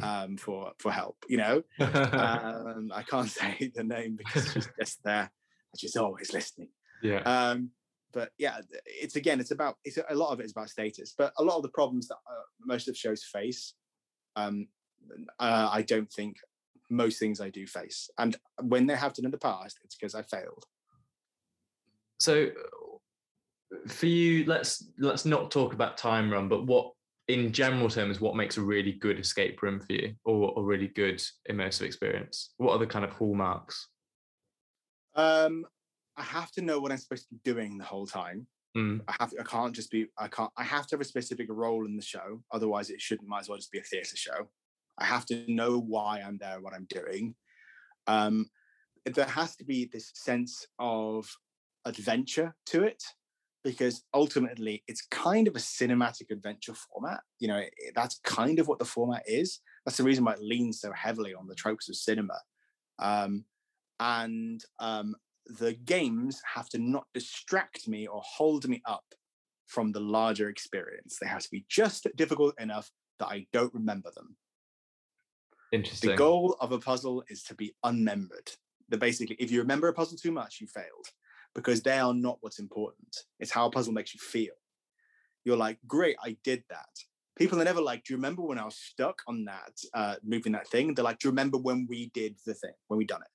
um, 0.00 0.36
for 0.36 0.72
for 0.78 0.92
help. 0.92 1.16
You 1.28 1.38
know, 1.38 1.62
um, 1.80 2.92
I 2.94 3.02
can't 3.02 3.28
say 3.40 3.72
the 3.74 3.84
name 3.84 4.16
because 4.16 4.52
she's 4.52 4.68
just 4.80 5.02
there. 5.04 5.30
She's 5.76 5.96
always 5.96 6.32
listening. 6.32 6.68
yeah. 7.02 7.20
Um, 7.20 7.70
but 8.12 8.30
yeah, 8.38 8.58
it's 8.84 9.16
again, 9.16 9.40
it's 9.40 9.50
about 9.50 9.76
it's 9.84 9.98
a 10.08 10.14
lot 10.14 10.32
of 10.32 10.40
it 10.40 10.44
is 10.44 10.52
about 10.52 10.70
status. 10.70 11.14
But 11.16 11.32
a 11.38 11.42
lot 11.42 11.56
of 11.56 11.62
the 11.62 11.70
problems 11.70 12.08
that 12.08 12.16
uh, 12.16 12.44
most 12.64 12.86
of 12.86 12.94
the 12.94 12.98
shows 12.98 13.24
face, 13.24 13.74
um, 14.36 14.68
uh, 15.38 15.68
I 15.72 15.82
don't 15.82 16.12
think 16.12 16.36
most 16.90 17.18
things 17.18 17.40
I 17.40 17.48
do 17.48 17.66
face. 17.66 18.10
And 18.18 18.36
when 18.60 18.86
they 18.86 18.96
have 18.96 19.14
done 19.14 19.24
in 19.24 19.30
the 19.30 19.38
past, 19.38 19.78
it's 19.82 19.96
because 19.96 20.14
I 20.14 20.22
failed. 20.22 20.66
So 22.22 22.50
for 23.88 24.06
you, 24.06 24.44
let's 24.44 24.86
let's 24.96 25.24
not 25.24 25.50
talk 25.50 25.74
about 25.74 25.98
time 25.98 26.32
run, 26.32 26.48
but 26.48 26.66
what 26.66 26.92
in 27.26 27.52
general 27.52 27.88
terms, 27.88 28.20
what 28.20 28.36
makes 28.36 28.58
a 28.58 28.62
really 28.62 28.92
good 28.92 29.18
escape 29.18 29.60
room 29.60 29.80
for 29.80 29.92
you 29.92 30.14
or 30.24 30.54
a 30.56 30.62
really 30.62 30.86
good 30.86 31.20
immersive 31.50 31.82
experience? 31.82 32.54
What 32.58 32.74
are 32.74 32.78
the 32.78 32.86
kind 32.86 33.04
of 33.04 33.10
hallmarks? 33.10 33.88
Um, 35.16 35.66
I 36.16 36.22
have 36.22 36.52
to 36.52 36.62
know 36.62 36.78
what 36.78 36.92
I'm 36.92 36.98
supposed 36.98 37.28
to 37.28 37.34
be 37.34 37.40
doing 37.42 37.76
the 37.76 37.84
whole 37.84 38.06
time. 38.06 38.46
Mm. 38.76 39.00
I 39.08 39.16
have 39.18 39.34
I 39.40 39.42
can't 39.42 39.74
just 39.74 39.90
be 39.90 40.06
I 40.16 40.28
can't 40.28 40.52
I 40.56 40.62
have 40.62 40.86
to 40.86 40.94
have 40.94 41.00
a 41.00 41.04
specific 41.04 41.48
role 41.50 41.86
in 41.86 41.96
the 41.96 42.02
show. 42.02 42.40
Otherwise 42.52 42.88
it 42.90 43.00
shouldn't 43.00 43.28
might 43.28 43.40
as 43.40 43.48
well 43.48 43.58
just 43.58 43.72
be 43.72 43.80
a 43.80 43.82
theatre 43.82 44.16
show. 44.16 44.48
I 44.96 45.06
have 45.06 45.26
to 45.26 45.44
know 45.48 45.80
why 45.80 46.20
I'm 46.20 46.38
there, 46.38 46.60
what 46.60 46.72
I'm 46.72 46.86
doing. 46.88 47.34
Um, 48.06 48.46
there 49.04 49.26
has 49.26 49.56
to 49.56 49.64
be 49.64 49.86
this 49.86 50.12
sense 50.14 50.68
of 50.78 51.28
adventure 51.84 52.54
to 52.66 52.84
it 52.84 53.02
because 53.64 54.02
ultimately 54.12 54.82
it's 54.88 55.06
kind 55.10 55.46
of 55.46 55.54
a 55.54 55.60
cinematic 55.60 56.30
adventure 56.30 56.74
format. 56.74 57.20
You 57.38 57.48
know, 57.48 57.58
it, 57.58 57.72
that's 57.94 58.20
kind 58.24 58.58
of 58.58 58.68
what 58.68 58.78
the 58.78 58.84
format 58.84 59.22
is. 59.26 59.60
That's 59.84 59.96
the 59.96 60.04
reason 60.04 60.24
why 60.24 60.32
it 60.32 60.42
leans 60.42 60.80
so 60.80 60.92
heavily 60.92 61.34
on 61.34 61.46
the 61.46 61.54
tropes 61.54 61.88
of 61.88 61.96
cinema. 61.96 62.38
Um, 62.98 63.44
and 64.00 64.60
um, 64.80 65.14
the 65.46 65.74
games 65.84 66.40
have 66.54 66.68
to 66.70 66.78
not 66.78 67.06
distract 67.14 67.88
me 67.88 68.06
or 68.06 68.20
hold 68.24 68.68
me 68.68 68.82
up 68.84 69.04
from 69.66 69.92
the 69.92 70.00
larger 70.00 70.48
experience. 70.48 71.18
They 71.20 71.28
have 71.28 71.42
to 71.42 71.50
be 71.50 71.64
just 71.68 72.06
difficult 72.16 72.54
enough 72.60 72.90
that 73.18 73.28
I 73.28 73.46
don't 73.52 73.72
remember 73.74 74.10
them. 74.14 74.36
Interesting. 75.72 76.10
The 76.10 76.16
goal 76.16 76.56
of 76.60 76.72
a 76.72 76.78
puzzle 76.78 77.24
is 77.28 77.42
to 77.44 77.54
be 77.54 77.74
unmembered. 77.84 78.56
That 78.88 79.00
basically, 79.00 79.36
if 79.38 79.50
you 79.50 79.60
remember 79.60 79.88
a 79.88 79.94
puzzle 79.94 80.18
too 80.18 80.32
much, 80.32 80.60
you 80.60 80.66
failed 80.66 81.06
because 81.54 81.82
they 81.82 81.98
are 81.98 82.14
not 82.14 82.38
what's 82.40 82.58
important. 82.58 83.16
It's 83.40 83.50
how 83.50 83.66
a 83.66 83.70
puzzle 83.70 83.92
makes 83.92 84.14
you 84.14 84.20
feel. 84.20 84.54
You're 85.44 85.56
like, 85.56 85.78
great, 85.86 86.16
I 86.22 86.36
did 86.44 86.62
that. 86.70 86.88
People 87.36 87.60
are 87.60 87.64
never 87.64 87.80
like, 87.80 88.04
do 88.04 88.12
you 88.12 88.18
remember 88.18 88.42
when 88.42 88.58
I 88.58 88.64
was 88.64 88.76
stuck 88.76 89.22
on 89.26 89.44
that, 89.46 89.72
uh, 89.94 90.16
moving 90.22 90.52
that 90.52 90.68
thing? 90.68 90.94
They're 90.94 91.04
like, 91.04 91.18
do 91.18 91.28
you 91.28 91.32
remember 91.32 91.58
when 91.58 91.86
we 91.88 92.10
did 92.14 92.36
the 92.46 92.54
thing, 92.54 92.74
when 92.88 92.98
we 92.98 93.04
done 93.04 93.22
it? 93.22 93.28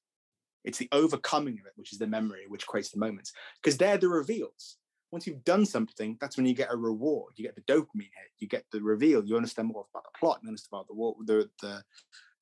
It's 0.63 0.77
the 0.77 0.89
overcoming 0.91 1.55
of 1.59 1.65
it, 1.65 1.73
which 1.75 1.93
is 1.93 1.99
the 1.99 2.07
memory, 2.07 2.45
which 2.47 2.67
creates 2.67 2.91
the 2.91 2.99
moments, 2.99 3.33
because 3.61 3.77
they're 3.77 3.97
the 3.97 4.09
reveals. 4.09 4.77
Once 5.11 5.25
you've 5.25 5.45
done 5.45 5.65
something, 5.65 6.17
that's 6.19 6.35
when 6.35 6.45
you 6.45 6.53
get 6.53 6.71
a 6.71 6.75
reward. 6.75 7.33
You 7.37 7.45
get 7.45 7.55
the 7.55 7.61
dopamine 7.61 8.01
hit. 8.01 8.31
You 8.39 8.47
get 8.47 8.65
the 8.71 8.81
reveal. 8.81 9.25
You 9.25 9.37
understand 9.37 9.69
more 9.69 9.85
about 9.93 10.03
the 10.03 10.19
plot. 10.19 10.39
You 10.43 10.49
understand 10.49 10.83
about 10.85 10.87
the 10.89 11.33
the 11.33 11.49
the, 11.61 11.83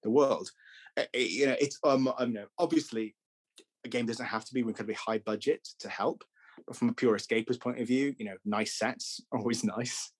the 0.01 0.09
world. 0.09 0.49
It, 0.97 1.09
you 1.13 1.45
know, 1.45 1.55
it's 1.59 1.79
um, 1.83 2.11
you 2.21 2.27
know, 2.27 2.47
obviously 2.57 3.15
a 3.85 3.89
game 3.89 4.05
doesn't 4.05 4.25
have 4.25 4.45
to 4.45 4.53
be 4.53 4.61
incredibly 4.61 4.95
high 4.95 5.19
budget 5.19 5.67
to 5.79 5.89
help, 5.89 6.23
but 6.67 6.75
from 6.75 6.89
a 6.89 6.93
pure 6.93 7.17
escapist 7.17 7.59
point 7.61 7.79
of 7.79 7.87
view, 7.87 8.15
you 8.17 8.25
know, 8.25 8.35
nice 8.45 8.77
sets 8.77 9.21
are 9.31 9.39
always 9.39 9.63
nice. 9.63 10.11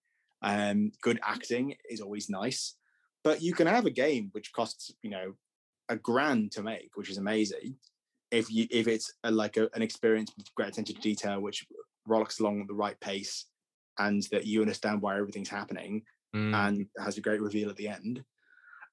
Um, 0.42 0.92
good 1.02 1.18
acting 1.24 1.74
is 1.90 2.00
always 2.00 2.28
nice. 2.30 2.76
But 3.24 3.42
you 3.42 3.54
can 3.54 3.66
have 3.66 3.86
a 3.86 3.90
game 3.90 4.28
which 4.32 4.52
costs, 4.52 4.92
you 5.02 5.10
know, 5.10 5.34
a 5.88 5.96
grand 5.96 6.52
to 6.52 6.62
make, 6.62 6.90
which 6.94 7.10
is 7.10 7.18
amazing. 7.18 7.76
If 8.30 8.50
you 8.50 8.66
if 8.70 8.88
it's 8.88 9.12
a, 9.24 9.30
like 9.30 9.56
a, 9.56 9.68
an 9.74 9.82
experience 9.82 10.32
with 10.36 10.54
great 10.54 10.68
attention 10.68 10.96
to 10.96 11.00
detail, 11.00 11.40
which 11.40 11.66
rollicks 12.06 12.40
along 12.40 12.60
at 12.60 12.68
the 12.68 12.74
right 12.74 12.98
pace, 13.00 13.46
and 13.98 14.22
that 14.30 14.46
you 14.46 14.60
understand 14.60 15.00
why 15.00 15.16
everything's 15.18 15.48
happening, 15.48 16.02
Mm. 16.34 16.54
and 16.54 16.86
has 16.98 17.16
a 17.16 17.20
great 17.22 17.40
reveal 17.40 17.70
at 17.70 17.76
the 17.76 17.88
end, 17.88 18.22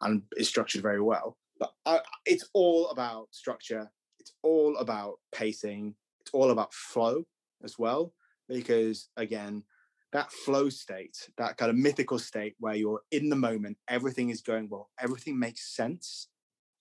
and 0.02 0.22
is 0.38 0.48
structured 0.48 0.82
very 0.82 1.02
well. 1.02 1.36
But 1.60 1.74
uh, 1.86 2.00
it's 2.26 2.48
all 2.54 2.90
about 2.90 3.28
structure. 3.32 3.92
It's 4.24 4.32
all 4.42 4.78
about 4.78 5.20
pacing. 5.34 5.96
It's 6.22 6.32
all 6.32 6.52
about 6.52 6.74
flow 6.74 7.26
as 7.62 7.78
well, 7.78 8.14
because 8.48 9.10
again, 9.18 9.64
that 10.14 10.32
flow 10.32 10.70
state, 10.70 11.30
that 11.38 11.58
kind 11.58 11.70
of 11.70 11.76
mythical 11.76 12.18
state 12.18 12.56
where 12.58 12.74
you're 12.74 13.02
in 13.12 13.28
the 13.28 13.36
moment, 13.36 13.78
everything 13.90 14.30
is 14.30 14.40
going 14.40 14.70
well, 14.70 14.92
everything 14.98 15.38
makes 15.38 15.76
sense, 15.76 16.30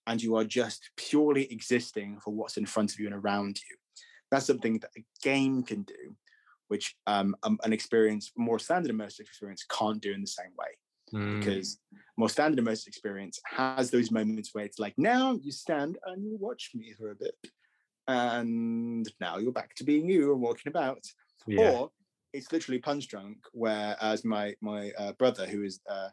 and 0.07 0.22
you 0.22 0.36
are 0.36 0.45
just 0.45 0.90
purely 0.97 1.51
existing 1.51 2.20
for 2.20 2.32
what's 2.32 2.59
in 2.59 2.66
front 2.66 2.93
of 2.93 3.01
you 3.01 3.07
and 3.07 3.16
around 3.16 3.59
you. 3.68 3.76
That's 4.30 4.47
something 4.47 4.78
that 4.78 4.90
a 4.97 5.05
game 5.20 5.64
can 5.64 5.82
do, 5.82 6.14
which 6.68 6.95
um, 7.09 7.34
um, 7.43 7.59
an 7.64 7.72
experience, 7.72 8.30
more 8.36 8.61
standard 8.61 8.95
immersive 8.95 9.22
experience, 9.22 9.66
can't 9.68 10.01
do 10.01 10.12
in 10.12 10.20
the 10.20 10.28
same 10.28 10.53
way 10.57 10.68
Mm. 11.12 11.40
because 11.40 11.78
more 12.16 12.28
standard 12.28 12.64
immersive 12.64 12.86
experience 12.86 13.38
has 13.44 13.90
those 13.90 14.10
moments 14.10 14.50
where 14.52 14.64
it's 14.64 14.78
like 14.78 14.94
now 14.96 15.38
you 15.42 15.52
stand 15.52 15.98
and 16.06 16.24
you 16.24 16.36
watch 16.38 16.70
me 16.74 16.94
for 16.98 17.10
a 17.10 17.14
bit 17.14 17.36
and 18.08 19.10
now 19.20 19.38
you're 19.38 19.52
back 19.52 19.74
to 19.76 19.84
being 19.84 20.08
you 20.08 20.32
and 20.32 20.40
walking 20.40 20.70
about 20.70 21.04
yeah. 21.46 21.70
or 21.70 21.90
it's 22.32 22.50
literally 22.50 22.80
Punchdrunk 22.80 23.36
where 23.52 23.96
as 24.00 24.24
my 24.24 24.54
my 24.60 24.90
uh, 24.98 25.12
brother 25.12 25.46
who 25.46 25.62
is 25.62 25.80
uh, 25.88 26.08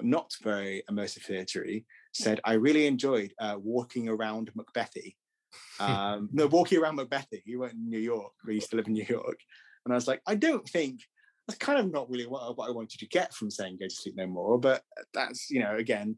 not 0.00 0.32
very 0.42 0.82
immersive 0.90 1.26
theatery 1.26 1.84
said 2.12 2.40
i 2.44 2.52
really 2.52 2.86
enjoyed 2.86 3.32
uh, 3.40 3.56
walking 3.62 4.08
around 4.08 4.50
macbethy 4.54 5.16
um, 5.80 6.28
no 6.32 6.46
walking 6.46 6.78
around 6.78 6.98
macbethy 6.98 7.42
he 7.44 7.56
went 7.56 7.74
in 7.74 7.88
new 7.88 7.98
york 7.98 8.32
we 8.46 8.54
used 8.54 8.70
to 8.70 8.76
live 8.76 8.86
in 8.86 8.94
new 8.94 9.06
york 9.08 9.38
and 9.84 9.92
i 9.92 9.96
was 9.96 10.08
like 10.08 10.20
i 10.26 10.34
don't 10.34 10.68
think 10.68 11.00
that's 11.46 11.58
kind 11.58 11.78
of 11.78 11.90
not 11.90 12.08
really 12.10 12.26
what, 12.26 12.56
what 12.56 12.68
I 12.68 12.72
wanted 12.72 13.00
to 13.00 13.08
get 13.08 13.34
from 13.34 13.50
saying 13.50 13.78
go 13.80 13.86
to 13.86 13.94
sleep 13.94 14.16
no 14.16 14.26
more. 14.26 14.58
But 14.58 14.82
that's, 15.12 15.50
you 15.50 15.60
know, 15.60 15.76
again, 15.76 16.16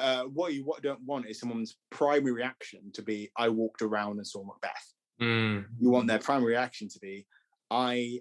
uh, 0.00 0.24
what 0.24 0.54
you 0.54 0.64
what 0.64 0.82
don't 0.82 1.02
want 1.04 1.26
is 1.26 1.40
someone's 1.40 1.76
primary 1.90 2.32
reaction 2.32 2.90
to 2.94 3.02
be, 3.02 3.30
I 3.36 3.48
walked 3.48 3.82
around 3.82 4.18
and 4.18 4.26
saw 4.26 4.44
Macbeth. 4.44 4.92
Mm. 5.20 5.64
You 5.80 5.90
want 5.90 6.06
their 6.06 6.18
primary 6.18 6.52
reaction 6.52 6.88
to 6.88 6.98
be, 7.00 7.26
I 7.70 8.20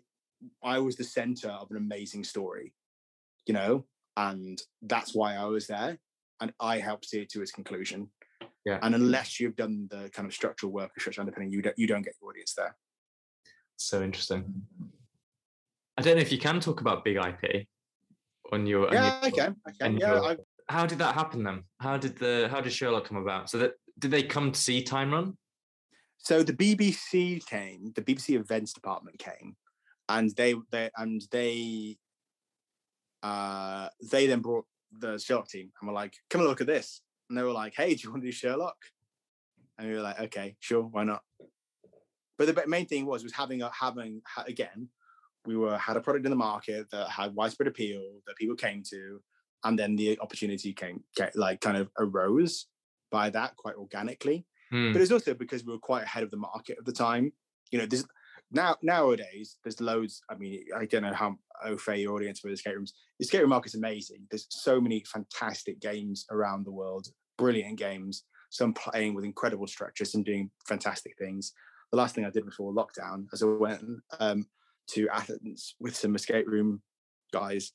I 0.63 0.79
was 0.79 0.95
the 0.95 1.03
center 1.03 1.49
of 1.49 1.69
an 1.71 1.77
amazing 1.77 2.23
story, 2.23 2.73
you 3.45 3.53
know, 3.53 3.85
and 4.15 4.61
that's 4.81 5.15
why 5.15 5.35
I 5.35 5.45
was 5.45 5.67
there. 5.67 5.97
And 6.39 6.53
I 6.59 6.77
helped 6.77 7.05
see 7.05 7.21
it 7.21 7.29
to 7.29 7.41
its 7.41 7.51
conclusion. 7.51 8.11
Yeah. 8.65 8.79
And 8.81 8.93
unless 8.93 9.39
you've 9.39 9.55
done 9.55 9.87
the 9.89 10.09
kind 10.13 10.27
of 10.27 10.33
structural 10.33 10.71
work 10.71 10.91
or 10.95 10.99
structural 10.99 11.23
underpinning, 11.23 11.51
you 11.51 11.61
don't 11.61 11.77
you 11.77 11.87
don't 11.87 12.03
get 12.03 12.13
your 12.21 12.29
audience 12.29 12.53
there. 12.55 12.75
So 13.77 14.03
interesting. 14.03 14.53
I 15.97 16.01
don't 16.01 16.15
know 16.15 16.21
if 16.21 16.31
you 16.31 16.37
can 16.37 16.59
talk 16.59 16.81
about 16.81 17.03
big 17.03 17.17
IP 17.17 17.65
on 18.51 18.65
your. 18.67 18.87
on 18.87 18.93
Yeah, 18.93 19.03
your- 19.15 19.25
I 19.25 19.31
can. 19.31 19.55
I 19.65 19.71
can. 19.71 19.97
Yeah, 19.97 20.13
your- 20.21 20.37
How 20.69 20.85
did 20.85 20.99
that 20.99 21.15
happen 21.15 21.43
then? 21.43 21.63
How 21.79 21.97
did 21.97 22.17
the 22.17 22.47
how 22.51 22.61
did 22.61 22.71
Sherlock 22.73 23.05
come 23.05 23.17
about? 23.17 23.49
So 23.49 23.57
that 23.59 23.73
did 23.99 24.11
they 24.11 24.23
come 24.23 24.51
to 24.51 24.59
see 24.59 24.83
Time 24.83 25.11
Run? 25.11 25.37
So 26.17 26.43
the 26.43 26.53
BBC 26.53 27.45
came, 27.45 27.93
the 27.95 28.01
BBC 28.01 28.35
events 28.39 28.73
department 28.73 29.17
came, 29.17 29.55
and 30.09 30.35
they 30.35 30.55
they 30.71 30.89
and 30.97 31.21
they 31.31 31.97
uh 33.23 33.89
they 34.11 34.27
then 34.27 34.41
brought 34.41 34.65
the 34.91 35.17
Sherlock 35.17 35.47
team 35.49 35.71
and 35.81 35.87
were 35.87 35.93
like, 35.93 36.13
come 36.29 36.41
and 36.41 36.49
look 36.49 36.61
at 36.61 36.67
this. 36.67 37.01
And 37.29 37.37
they 37.37 37.43
were 37.43 37.51
like, 37.51 37.73
hey, 37.75 37.93
do 37.95 38.01
you 38.03 38.11
want 38.11 38.21
to 38.23 38.27
do 38.27 38.31
Sherlock? 38.31 38.77
And 39.77 39.87
we 39.89 39.95
were 39.95 40.01
like, 40.01 40.19
okay, 40.19 40.55
sure, 40.59 40.83
why 40.83 41.03
not? 41.05 41.21
But 42.37 42.53
the 42.53 42.67
main 42.67 42.85
thing 42.85 43.05
was 43.05 43.23
was 43.23 43.33
having 43.33 43.61
a 43.63 43.71
having 43.71 44.21
ha- 44.27 44.43
again, 44.47 44.89
we 45.47 45.57
were 45.57 45.77
had 45.77 45.97
a 45.97 46.01
product 46.01 46.25
in 46.25 46.29
the 46.29 46.35
market 46.35 46.87
that 46.91 47.09
had 47.09 47.33
widespread 47.33 47.67
appeal 47.67 48.01
that 48.27 48.35
people 48.35 48.55
came 48.55 48.83
to, 48.89 49.19
and 49.63 49.79
then 49.79 49.95
the 49.95 50.19
opportunity 50.19 50.73
came 50.73 51.03
get 51.15 51.35
like 51.35 51.61
kind 51.61 51.77
of 51.77 51.89
arose 51.97 52.67
by 53.09 53.29
that 53.29 53.55
quite 53.55 53.75
organically 53.75 54.45
Hmm. 54.71 54.91
but 54.91 55.01
it's 55.01 55.11
also 55.11 55.33
because 55.33 55.65
we 55.65 55.71
were 55.71 55.79
quite 55.79 56.03
ahead 56.03 56.23
of 56.23 56.31
the 56.31 56.37
market 56.37 56.77
at 56.79 56.85
the 56.85 56.91
time. 56.91 57.31
You 57.71 57.79
know, 57.79 57.85
there's 57.85 58.05
now 58.51 58.75
nowadays 58.81 59.57
there's 59.63 59.81
loads. 59.81 60.21
I 60.29 60.35
mean, 60.35 60.65
I 60.75 60.85
don't 60.85 61.03
know 61.03 61.13
how 61.13 61.35
au 61.63 61.77
fait 61.77 61.99
your 61.99 62.15
audience 62.15 62.43
with 62.43 62.51
the 62.51 62.55
escape 62.55 62.75
rooms. 62.75 62.93
The 63.19 63.23
escape 63.23 63.41
room 63.41 63.49
market's 63.49 63.75
amazing. 63.75 64.27
There's 64.29 64.47
so 64.49 64.81
many 64.81 65.03
fantastic 65.05 65.79
games 65.79 66.25
around 66.31 66.65
the 66.65 66.71
world, 66.71 67.07
brilliant 67.37 67.77
games. 67.77 68.23
Some 68.49 68.73
playing 68.73 69.13
with 69.13 69.25
incredible 69.25 69.67
structures 69.67 70.15
and 70.15 70.23
doing 70.23 70.49
fantastic 70.67 71.13
things. 71.17 71.53
The 71.91 71.97
last 71.97 72.15
thing 72.15 72.25
I 72.25 72.29
did 72.29 72.45
before 72.45 72.73
lockdown, 72.73 73.25
as 73.33 73.43
I 73.43 73.45
went 73.45 73.81
um, 74.19 74.45
to 74.91 75.07
Athens 75.09 75.75
with 75.79 75.95
some 75.95 76.15
escape 76.15 76.47
room 76.47 76.81
guys, 77.33 77.71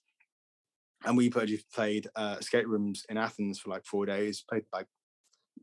and 1.04 1.16
we 1.16 1.30
played, 1.30 1.62
played 1.74 2.08
uh, 2.16 2.36
escape 2.38 2.66
rooms 2.66 3.04
in 3.08 3.16
Athens 3.16 3.58
for 3.58 3.70
like 3.70 3.84
four 3.84 4.06
days. 4.06 4.44
Played 4.48 4.64
like 4.72 4.86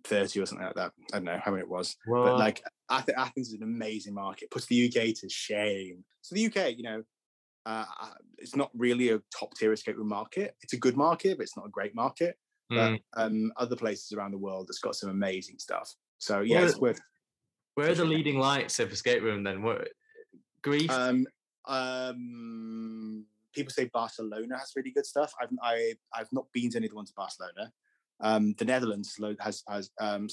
30 0.03 0.41
or 0.41 0.45
something 0.45 0.65
like 0.65 0.75
that. 0.75 0.91
I 1.13 1.17
don't 1.17 1.25
know 1.25 1.39
how 1.43 1.51
many 1.51 1.63
it 1.63 1.69
was. 1.69 1.95
But 2.07 2.37
like 2.37 2.63
Ath- 2.89 3.09
Athens 3.17 3.49
is 3.49 3.53
an 3.53 3.63
amazing 3.63 4.13
market, 4.13 4.51
puts 4.51 4.65
the 4.65 4.87
UK 4.87 5.15
to 5.15 5.29
shame. 5.29 6.03
So 6.21 6.35
the 6.35 6.45
UK, 6.45 6.77
you 6.77 6.83
know, 6.83 7.03
uh, 7.65 7.85
uh, 8.01 8.13
it's 8.37 8.55
not 8.55 8.71
really 8.75 9.09
a 9.09 9.21
top 9.37 9.53
tier 9.55 9.73
escape 9.73 9.97
room 9.97 10.09
market. 10.09 10.55
It's 10.61 10.73
a 10.73 10.77
good 10.77 10.97
market, 10.97 11.37
but 11.37 11.43
it's 11.43 11.57
not 11.57 11.67
a 11.67 11.71
great 11.71 11.95
market. 11.95 12.35
But 12.69 12.91
mm. 12.91 12.99
um, 13.15 13.51
other 13.57 13.75
places 13.75 14.11
around 14.11 14.31
the 14.31 14.37
world 14.37 14.67
that's 14.67 14.79
got 14.79 14.95
some 14.95 15.09
amazing 15.09 15.57
stuff. 15.57 15.91
So 16.19 16.41
yeah, 16.41 16.59
Well, 16.59 16.67
it's 16.67 16.77
worth. 16.77 17.01
where 17.73 17.89
are 17.89 17.95
the 17.95 18.05
leading 18.05 18.37
lights 18.37 18.79
of 18.79 18.91
escape 18.91 19.23
room 19.23 19.43
then? 19.43 19.63
What 19.63 19.87
Greece? 20.61 20.89
Um, 20.89 21.25
um, 21.69 23.25
people 23.53 23.71
say 23.71 23.89
Barcelona 23.93 24.57
has 24.57 24.73
really 24.75 24.91
good 24.91 25.05
stuff. 25.05 25.33
I've 25.41 25.49
I, 25.61 25.93
I've 26.13 26.31
not 26.31 26.47
been 26.53 26.69
to 26.71 26.77
any 26.77 26.87
of 26.87 26.91
the 26.91 26.95
ones 26.95 27.11
in 27.11 27.15
Barcelona. 27.15 27.71
Um, 28.19 28.53
the 28.57 28.65
Netherlands 28.65 29.17
has 29.39 29.63
has 29.69 29.91
um, 29.99 30.27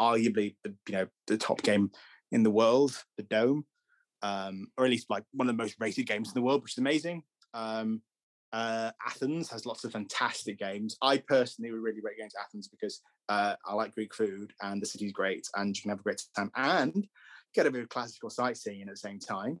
arguably 0.00 0.56
the 0.64 0.74
you 0.88 0.94
know 0.94 1.06
the 1.26 1.36
top 1.36 1.62
game 1.62 1.90
in 2.32 2.42
the 2.42 2.50
world, 2.50 3.00
the 3.16 3.22
Dome, 3.24 3.64
um, 4.22 4.68
or 4.76 4.84
at 4.84 4.90
least 4.90 5.10
like 5.10 5.24
one 5.32 5.48
of 5.48 5.56
the 5.56 5.62
most 5.62 5.76
rated 5.78 6.06
games 6.06 6.28
in 6.28 6.34
the 6.34 6.42
world, 6.42 6.62
which 6.62 6.72
is 6.72 6.78
amazing. 6.78 7.22
Um, 7.54 8.00
uh, 8.52 8.90
Athens 9.06 9.50
has 9.50 9.64
lots 9.64 9.84
of 9.84 9.92
fantastic 9.92 10.58
games. 10.58 10.96
I 11.00 11.18
personally 11.18 11.70
would 11.70 11.80
really 11.80 12.00
rate 12.02 12.18
to 12.18 12.40
Athens 12.40 12.68
because 12.68 13.00
uh, 13.28 13.54
I 13.66 13.74
like 13.74 13.94
Greek 13.94 14.14
food 14.14 14.52
and 14.60 14.80
the 14.80 14.86
city's 14.86 15.12
great 15.12 15.46
and 15.56 15.74
you 15.74 15.80
can 15.80 15.88
have 15.88 16.00
a 16.00 16.02
great 16.02 16.22
time 16.36 16.50
and 16.54 17.06
get 17.54 17.66
a 17.66 17.70
bit 17.70 17.82
of 17.82 17.88
classical 17.88 18.28
sightseeing 18.28 18.82
at 18.82 18.88
the 18.88 18.96
same 18.96 19.18
time. 19.18 19.58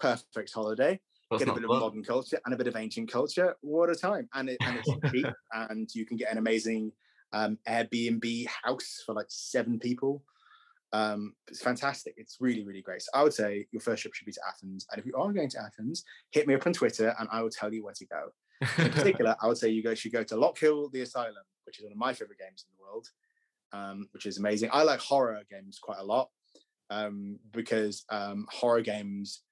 Perfect 0.00 0.52
holiday. 0.54 1.00
That's 1.30 1.44
get 1.44 1.52
a 1.52 1.54
bit 1.54 1.64
of 1.64 1.70
modern 1.70 2.02
culture 2.02 2.40
and 2.44 2.54
a 2.54 2.56
bit 2.56 2.68
of 2.68 2.76
ancient 2.76 3.12
culture. 3.12 3.54
What 3.60 3.90
a 3.90 3.94
time! 3.94 4.28
And, 4.34 4.48
it, 4.48 4.56
and 4.62 4.78
it's 4.78 5.12
cheap, 5.12 5.26
and 5.52 5.88
you 5.94 6.06
can 6.06 6.16
get 6.16 6.32
an 6.32 6.38
amazing 6.38 6.92
um, 7.32 7.58
Airbnb 7.68 8.46
house 8.64 9.02
for 9.04 9.14
like 9.14 9.26
seven 9.28 9.78
people. 9.78 10.22
Um, 10.92 11.34
it's 11.48 11.60
fantastic. 11.60 12.14
It's 12.16 12.38
really, 12.40 12.64
really 12.64 12.80
great. 12.80 13.02
So 13.02 13.10
I 13.14 13.22
would 13.22 13.34
say 13.34 13.66
your 13.72 13.80
first 13.80 14.02
trip 14.02 14.14
should 14.14 14.24
be 14.24 14.32
to 14.32 14.40
Athens. 14.48 14.86
And 14.90 14.98
if 14.98 15.06
you 15.06 15.14
are 15.16 15.32
going 15.32 15.50
to 15.50 15.60
Athens, 15.60 16.04
hit 16.30 16.46
me 16.46 16.54
up 16.54 16.66
on 16.66 16.72
Twitter 16.72 17.14
and 17.18 17.28
I 17.30 17.42
will 17.42 17.50
tell 17.50 17.72
you 17.72 17.84
where 17.84 17.94
to 17.94 18.06
go. 18.06 18.28
In 18.82 18.90
particular, 18.92 19.36
I 19.42 19.48
would 19.48 19.58
say 19.58 19.68
you 19.68 19.82
guys 19.82 19.98
should 19.98 20.12
go 20.12 20.24
to 20.24 20.34
Lockhill 20.34 20.90
the 20.90 21.02
Asylum, 21.02 21.34
which 21.66 21.78
is 21.78 21.84
one 21.84 21.92
of 21.92 21.98
my 21.98 22.12
favorite 22.12 22.38
games 22.38 22.64
in 22.66 22.74
the 22.76 22.82
world, 22.82 23.08
um, 23.72 24.08
which 24.12 24.26
is 24.26 24.38
amazing. 24.38 24.70
I 24.72 24.82
like 24.82 25.00
horror 25.00 25.42
games 25.50 25.78
quite 25.78 25.98
a 25.98 26.04
lot 26.04 26.30
um, 26.90 27.38
because 27.52 28.04
um, 28.08 28.46
horror 28.50 28.80
games 28.80 29.42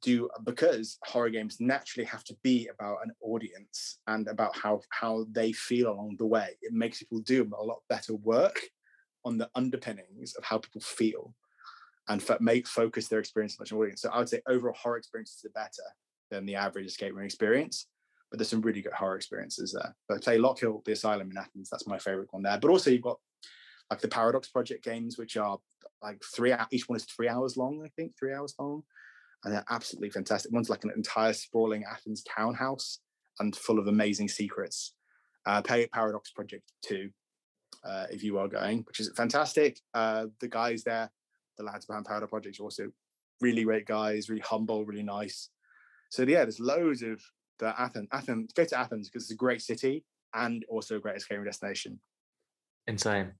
do 0.00 0.28
because 0.44 0.98
horror 1.04 1.30
games 1.30 1.58
naturally 1.60 2.06
have 2.06 2.24
to 2.24 2.36
be 2.42 2.68
about 2.68 2.98
an 3.04 3.12
audience 3.22 3.98
and 4.06 4.28
about 4.28 4.56
how 4.56 4.80
how 4.90 5.26
they 5.30 5.52
feel 5.52 5.92
along 5.92 6.16
the 6.18 6.26
way. 6.26 6.50
It 6.62 6.72
makes 6.72 6.98
people 6.98 7.20
do 7.20 7.48
a 7.58 7.64
lot 7.64 7.80
better 7.88 8.14
work 8.14 8.60
on 9.24 9.38
the 9.38 9.50
underpinnings 9.54 10.34
of 10.36 10.44
how 10.44 10.58
people 10.58 10.80
feel 10.80 11.34
and 12.08 12.22
f- 12.22 12.40
make 12.40 12.66
focus 12.66 13.08
their 13.08 13.18
experience 13.18 13.56
on 13.58 13.66
the 13.68 13.74
audience. 13.74 14.02
So 14.02 14.10
I 14.10 14.18
would 14.18 14.28
say 14.28 14.40
overall 14.48 14.74
horror 14.74 14.96
experiences 14.96 15.44
are 15.44 15.50
better 15.50 15.82
than 16.30 16.46
the 16.46 16.54
average 16.54 16.86
escape 16.86 17.14
room 17.14 17.24
experience, 17.24 17.86
but 18.30 18.38
there's 18.38 18.48
some 18.48 18.62
really 18.62 18.82
good 18.82 18.92
horror 18.92 19.16
experiences 19.16 19.72
there. 19.72 19.94
But 20.08 20.22
play 20.22 20.38
Lockhill, 20.38 20.84
the 20.84 20.92
Asylum 20.92 21.30
in 21.30 21.36
Athens, 21.36 21.68
that's 21.70 21.86
my 21.86 21.98
favorite 21.98 22.32
one 22.32 22.42
there. 22.42 22.58
But 22.58 22.70
also 22.70 22.90
you've 22.90 23.02
got 23.02 23.18
like 23.90 24.00
the 24.00 24.08
Paradox 24.08 24.48
Project 24.48 24.84
games, 24.84 25.18
which 25.18 25.36
are 25.36 25.58
like 26.02 26.22
three, 26.34 26.54
each 26.70 26.88
one 26.88 26.96
is 26.96 27.04
three 27.04 27.28
hours 27.28 27.56
long, 27.56 27.82
I 27.84 27.88
think, 27.96 28.16
three 28.18 28.34
hours 28.34 28.54
long. 28.58 28.82
And 29.44 29.54
they're 29.54 29.64
absolutely 29.70 30.10
fantastic. 30.10 30.52
One's 30.52 30.70
like 30.70 30.84
an 30.84 30.92
entire 30.96 31.32
sprawling 31.32 31.84
Athens 31.84 32.24
townhouse 32.24 32.98
and 33.38 33.54
full 33.54 33.78
of 33.78 33.86
amazing 33.86 34.28
secrets. 34.28 34.94
Uh, 35.46 35.62
Paradox 35.62 36.30
Project 36.32 36.72
2 36.82 37.08
uh, 37.84 38.06
if 38.10 38.22
you 38.22 38.38
are 38.38 38.48
going, 38.48 38.82
which 38.86 39.00
is 39.00 39.10
fantastic. 39.16 39.80
Uh, 39.94 40.26
the 40.40 40.48
guys 40.48 40.82
there, 40.82 41.10
the 41.56 41.64
lads 41.64 41.86
behind 41.86 42.04
Paradox 42.04 42.30
Project, 42.30 42.60
are 42.60 42.64
also 42.64 42.88
really 43.40 43.64
great 43.64 43.86
guys, 43.86 44.28
really 44.28 44.42
humble, 44.42 44.84
really 44.84 45.02
nice. 45.02 45.50
So 46.10 46.22
yeah, 46.22 46.42
there's 46.42 46.60
loads 46.60 47.02
of 47.02 47.22
the 47.58 47.78
Athens. 47.80 48.08
Athens, 48.12 48.52
go 48.52 48.64
to 48.64 48.78
Athens 48.78 49.08
because 49.08 49.24
it's 49.24 49.32
a 49.32 49.36
great 49.36 49.62
city 49.62 50.04
and 50.34 50.64
also 50.68 50.96
a 50.96 51.00
great 51.00 51.16
escape 51.16 51.44
destination. 51.44 52.00
Insane. 52.86 53.32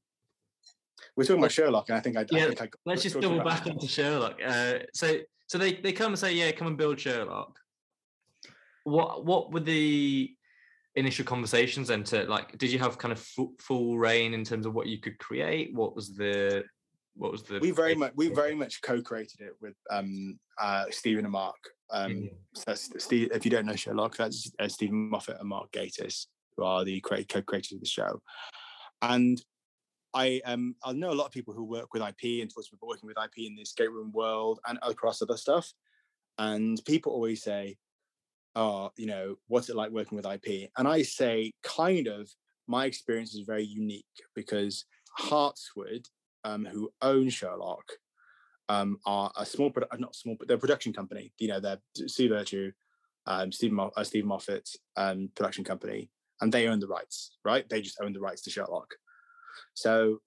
We're 1.16 1.24
talking 1.24 1.38
about 1.38 1.52
Sherlock, 1.52 1.88
and 1.88 1.98
I 1.98 2.00
think 2.00 2.16
I, 2.16 2.24
Yeah, 2.30 2.44
I 2.44 2.48
think 2.48 2.62
I 2.62 2.68
Let's 2.84 3.02
just 3.02 3.20
double 3.20 3.42
back 3.42 3.66
into 3.66 3.88
Sherlock. 3.88 4.38
Uh, 4.44 4.80
so, 4.94 5.18
so 5.48 5.56
they 5.58 5.72
they 5.74 5.92
come 5.92 6.12
and 6.12 6.18
say, 6.18 6.32
yeah, 6.34 6.52
come 6.52 6.68
and 6.68 6.76
build 6.76 7.00
Sherlock. 7.00 7.58
What 8.84 9.24
what 9.24 9.50
were 9.52 9.60
the 9.60 10.30
initial 10.94 11.24
conversations 11.24 11.88
then? 11.88 12.04
To 12.04 12.24
like, 12.24 12.56
did 12.58 12.70
you 12.70 12.78
have 12.78 12.98
kind 12.98 13.12
of 13.12 13.18
full, 13.18 13.52
full 13.58 13.98
reign 13.98 14.34
in 14.34 14.44
terms 14.44 14.66
of 14.66 14.74
what 14.74 14.86
you 14.86 15.00
could 15.00 15.18
create? 15.18 15.74
What 15.74 15.96
was 15.96 16.14
the 16.14 16.64
what 17.14 17.32
was 17.32 17.42
the 17.42 17.58
we 17.60 17.70
very 17.70 17.94
much 17.94 18.12
we 18.14 18.28
very 18.28 18.54
much 18.54 18.80
co-created 18.82 19.40
it 19.40 19.54
with 19.60 19.74
um 19.90 20.38
uh 20.60 20.84
Stephen 20.90 21.24
and 21.24 21.32
Mark. 21.32 21.56
Um 21.90 22.12
Mhm. 22.12 22.30
so 22.54 22.64
that's 22.66 23.02
Steve 23.02 23.30
if 23.32 23.44
you 23.46 23.50
don't 23.50 23.66
know 23.66 23.74
Sherlock, 23.74 24.16
that's 24.16 24.52
uh, 24.58 24.68
Steven 24.68 25.08
Moffat 25.08 25.40
and 25.40 25.48
Mark 25.48 25.72
Gatiss, 25.72 26.26
who 26.56 26.64
are 26.64 26.84
the 26.84 27.00
co-creators 27.00 27.72
of 27.72 27.80
the 27.80 27.86
show. 27.86 28.20
And 29.00 29.42
I 30.18 30.40
um 30.44 30.74
I 30.82 30.92
know 30.92 31.12
a 31.12 31.20
lot 31.20 31.26
of 31.26 31.32
people 31.32 31.54
who 31.54 31.64
work 31.64 31.94
with 31.94 32.02
IP 32.02 32.42
and 32.42 32.50
talk 32.50 32.64
about 32.72 32.88
working 32.88 33.06
with 33.06 33.16
IP 33.16 33.46
in 33.46 33.54
the 33.54 33.62
escape 33.62 33.90
room 33.90 34.10
world 34.12 34.58
and 34.66 34.78
across 34.82 35.22
other 35.22 35.36
stuff. 35.36 35.72
And 36.38 36.80
people 36.84 37.12
always 37.12 37.42
say, 37.42 37.76
Oh, 38.56 38.90
you 38.96 39.06
know, 39.06 39.36
what's 39.46 39.68
it 39.68 39.76
like 39.76 39.92
working 39.92 40.16
with 40.16 40.26
IP? 40.26 40.70
And 40.76 40.88
I 40.88 41.02
say, 41.02 41.52
kind 41.62 42.08
of, 42.08 42.28
my 42.66 42.86
experience 42.86 43.32
is 43.34 43.46
very 43.46 43.62
unique 43.64 44.04
because 44.34 44.84
Hartswood, 45.20 46.06
um, 46.42 46.64
who 46.64 46.90
own 47.00 47.28
Sherlock, 47.28 47.84
um, 48.68 48.98
are 49.06 49.30
a 49.36 49.46
small, 49.46 49.70
produ- 49.70 50.00
not 50.00 50.16
small, 50.16 50.34
but 50.36 50.48
they're 50.48 50.56
a 50.56 50.60
production 50.60 50.92
company. 50.92 51.32
You 51.38 51.48
know, 51.48 51.60
they're 51.60 51.80
Sue 51.94 52.28
Vertue, 52.28 52.72
um, 53.26 53.52
Steve, 53.52 53.72
Mo- 53.72 53.92
uh, 53.96 54.02
Steve 54.02 54.24
Moffat 54.24 54.68
um, 54.96 55.30
production 55.36 55.62
company, 55.62 56.10
and 56.40 56.52
they 56.52 56.66
own 56.66 56.80
the 56.80 56.88
rights, 56.88 57.36
right? 57.44 57.68
They 57.68 57.80
just 57.80 58.00
own 58.02 58.12
the 58.12 58.20
rights 58.20 58.42
to 58.42 58.50
Sherlock. 58.50 58.92
So 59.78 60.18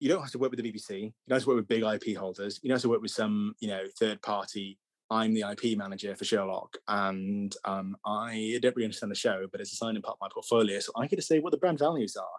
you 0.00 0.08
don't 0.08 0.22
have 0.22 0.32
to 0.32 0.38
work 0.38 0.50
with 0.50 0.60
the 0.60 0.72
BBC. 0.72 1.02
You 1.02 1.12
don't 1.28 1.36
have 1.36 1.44
to 1.44 1.48
work 1.48 1.56
with 1.56 1.68
big 1.68 1.82
IP 1.82 2.16
holders. 2.16 2.58
You 2.62 2.68
don't 2.68 2.76
have 2.76 2.82
to 2.82 2.88
work 2.88 3.02
with 3.02 3.12
some, 3.12 3.54
you 3.60 3.68
know, 3.68 3.84
third 3.98 4.20
party. 4.22 4.78
I'm 5.10 5.34
the 5.34 5.44
IP 5.50 5.76
manager 5.76 6.14
for 6.14 6.24
Sherlock, 6.24 6.76
and 6.86 7.54
um, 7.64 7.96
I 8.06 8.58
don't 8.62 8.76
really 8.76 8.86
understand 8.86 9.10
the 9.10 9.16
show, 9.16 9.46
but 9.50 9.60
it's 9.60 9.72
a 9.72 9.76
signing 9.76 10.02
part 10.02 10.14
of 10.14 10.20
my 10.20 10.28
portfolio, 10.32 10.78
so 10.78 10.92
I 10.96 11.08
get 11.08 11.16
to 11.16 11.22
say 11.22 11.40
what 11.40 11.50
the 11.50 11.58
brand 11.58 11.80
values 11.80 12.16
are. 12.16 12.38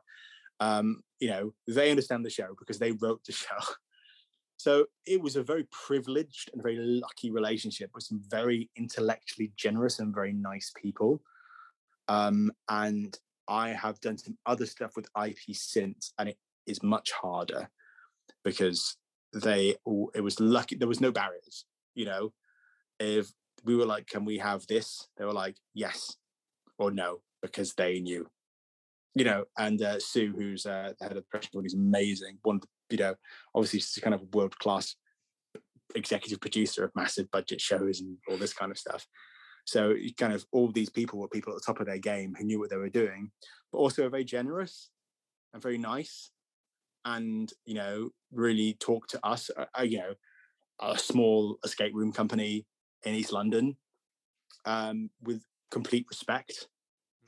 Um, 0.66 1.04
you 1.20 1.30
know, 1.30 1.54
they 1.68 1.90
understand 1.90 2.26
the 2.26 2.30
show 2.30 2.56
because 2.58 2.80
they 2.80 2.94
wrote 2.94 3.26
the 3.26 3.32
show. 3.44 3.58
So 4.56 4.86
it 5.06 5.22
was 5.22 5.36
a 5.36 5.44
very 5.44 5.68
privileged 5.72 6.50
and 6.54 6.64
very 6.64 6.78
lucky 6.78 7.30
relationship 7.32 7.90
with 7.94 8.04
some 8.04 8.22
very 8.30 8.70
intellectually 8.78 9.52
generous 9.58 10.00
and 10.00 10.14
very 10.14 10.32
nice 10.32 10.72
people. 10.82 11.22
Um, 12.08 12.52
and 12.70 13.18
I 13.52 13.74
have 13.74 14.00
done 14.00 14.18
some 14.18 14.38
other 14.46 14.66
stuff 14.66 14.96
with 14.96 15.10
IP 15.22 15.54
since, 15.54 16.14
and 16.18 16.30
it 16.30 16.38
is 16.66 16.82
much 16.82 17.12
harder 17.12 17.70
because 18.46 18.96
they 19.34 19.76
it 20.16 20.22
was 20.22 20.40
lucky 20.40 20.76
there 20.76 20.88
was 20.88 21.02
no 21.02 21.12
barriers. 21.12 21.66
You 21.94 22.06
know, 22.06 22.34
if 23.00 23.30
we 23.66 23.76
were 23.76 23.86
like, 23.86 24.08
"Can 24.08 24.24
we 24.24 24.38
have 24.38 24.66
this?" 24.68 25.10
They 25.18 25.26
were 25.26 25.34
like, 25.34 25.58
"Yes," 25.74 26.16
or 26.80 26.92
"No," 26.92 27.22
because 27.42 27.74
they 27.74 28.00
knew. 28.00 28.26
You 29.16 29.26
know, 29.26 29.44
and 29.58 29.82
uh, 29.82 30.00
Sue, 30.00 30.34
who's 30.34 30.66
uh, 30.66 30.94
the 30.98 31.04
head 31.04 31.12
of 31.12 31.18
the 31.18 31.24
production 31.24 31.50
board, 31.52 31.66
is 31.66 31.74
amazing. 31.74 32.38
One 32.44 32.56
of 32.56 32.62
the, 32.62 32.68
you 32.92 32.98
know, 32.98 33.16
obviously 33.54 33.80
she's 33.80 34.02
kind 34.02 34.16
of 34.16 34.34
world 34.34 34.58
class 34.60 34.96
executive 35.94 36.40
producer 36.40 36.86
of 36.86 36.96
massive 36.96 37.30
budget 37.32 37.60
shows 37.60 38.00
and 38.00 38.18
all 38.30 38.38
this 38.38 38.54
kind 38.54 38.72
of 38.72 38.78
stuff. 38.78 39.06
So 39.66 39.96
kind 40.18 40.34
of 40.34 40.46
all 40.52 40.72
these 40.72 40.90
people 40.90 41.20
were 41.20 41.28
people 41.28 41.54
at 41.54 41.60
the 41.60 41.66
top 41.66 41.80
of 41.80 41.86
their 41.86 41.98
game 42.00 42.36
who 42.36 42.46
knew 42.46 42.60
what 42.60 42.70
they 42.70 42.78
were 42.78 42.90
doing, 42.90 43.32
but 43.72 43.80
also 43.80 44.06
are 44.06 44.10
very 44.10 44.24
generous 44.26 44.90
and 45.54 45.62
very 45.62 45.78
nice, 45.78 46.32
and 47.06 47.52
you 47.66 47.76
know 47.76 48.12
really 48.32 48.74
talk 48.76 49.08
to 49.10 49.26
us. 49.26 49.50
Uh, 49.56 49.66
uh, 49.78 49.84
you 49.84 50.00
know, 50.00 50.16
a 50.82 50.98
small 50.98 51.58
escape 51.64 51.94
room 51.96 52.12
company 52.12 52.66
in 53.04 53.16
East 53.16 53.34
London 53.34 53.78
um, 54.66 55.10
with 55.22 55.44
complete 55.70 56.06
respect 56.10 56.68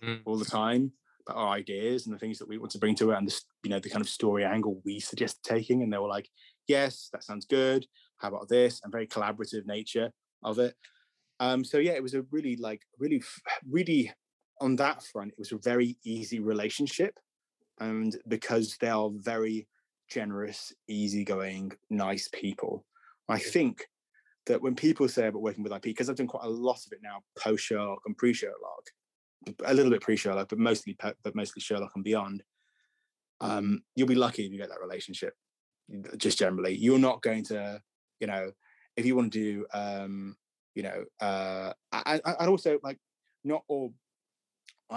Mm. 0.03 0.21
all 0.25 0.37
the 0.37 0.45
time 0.45 0.91
about 1.25 1.37
our 1.37 1.53
ideas 1.53 2.05
and 2.05 2.13
the 2.13 2.19
things 2.19 2.37
that 2.39 2.47
we 2.47 2.57
want 2.57 2.71
to 2.71 2.77
bring 2.77 2.95
to 2.95 3.11
it 3.11 3.17
and 3.17 3.27
the, 3.27 3.41
you 3.63 3.69
know 3.69 3.79
the 3.79 3.89
kind 3.89 4.01
of 4.01 4.09
story 4.09 4.43
angle 4.43 4.81
we 4.83 4.99
suggest 4.99 5.41
taking 5.43 5.81
and 5.81 5.93
they 5.93 5.97
were 5.97 6.09
like 6.09 6.29
yes 6.67 7.09
that 7.13 7.23
sounds 7.23 7.45
good 7.45 7.85
how 8.17 8.27
about 8.27 8.49
this 8.49 8.81
and 8.83 8.91
very 8.91 9.07
collaborative 9.07 9.65
nature 9.65 10.11
of 10.43 10.59
it 10.59 10.75
um 11.43 11.63
so 11.63 11.77
yeah 11.77 11.93
it 11.93 12.03
was 12.03 12.13
a 12.13 12.25
really 12.31 12.55
like 12.57 12.81
really 12.99 13.21
really 13.69 14.11
on 14.61 14.75
that 14.75 15.03
front 15.03 15.31
it 15.31 15.39
was 15.39 15.51
a 15.51 15.57
very 15.57 15.97
easy 16.03 16.39
relationship 16.39 17.19
and 17.79 18.17
because 18.27 18.77
they 18.79 18.89
are 18.89 19.09
very 19.13 19.67
generous 20.09 20.73
easygoing 20.87 21.71
nice 21.89 22.29
people 22.33 22.85
i 23.29 23.39
think 23.39 23.85
that 24.45 24.61
when 24.61 24.75
people 24.75 25.07
say 25.07 25.27
about 25.27 25.41
working 25.41 25.63
with 25.63 25.73
ip 25.73 25.81
because 25.81 26.09
i've 26.09 26.15
done 26.15 26.27
quite 26.27 26.45
a 26.45 26.49
lot 26.49 26.77
of 26.85 26.91
it 26.91 26.99
now 27.01 27.19
post 27.37 27.63
sherlock 27.63 28.01
and 28.05 28.17
pre 28.17 28.33
sherlock 28.33 28.89
a 29.65 29.73
little 29.73 29.91
bit 29.91 30.01
pre 30.01 30.15
Sherlock, 30.15 30.49
but 30.49 30.59
mostly 30.59 30.97
but 30.99 31.35
mostly 31.35 31.61
Sherlock 31.61 31.91
and 31.95 32.03
beyond. 32.03 32.43
Um, 33.41 33.83
you'll 33.95 34.07
be 34.07 34.15
lucky 34.15 34.45
if 34.45 34.51
you 34.51 34.57
get 34.57 34.69
that 34.69 34.81
relationship. 34.81 35.33
Just 36.17 36.39
generally, 36.39 36.75
you're 36.75 36.99
not 36.99 37.21
going 37.21 37.43
to, 37.45 37.81
you 38.19 38.27
know, 38.27 38.51
if 38.95 39.05
you 39.05 39.15
want 39.15 39.33
to 39.33 39.39
do, 39.39 39.65
um, 39.73 40.35
you 40.75 40.83
know, 40.83 41.03
uh, 41.21 41.73
and, 42.05 42.21
also 42.49 42.79
like 42.83 42.97
not 43.43 43.63
all 43.67 43.93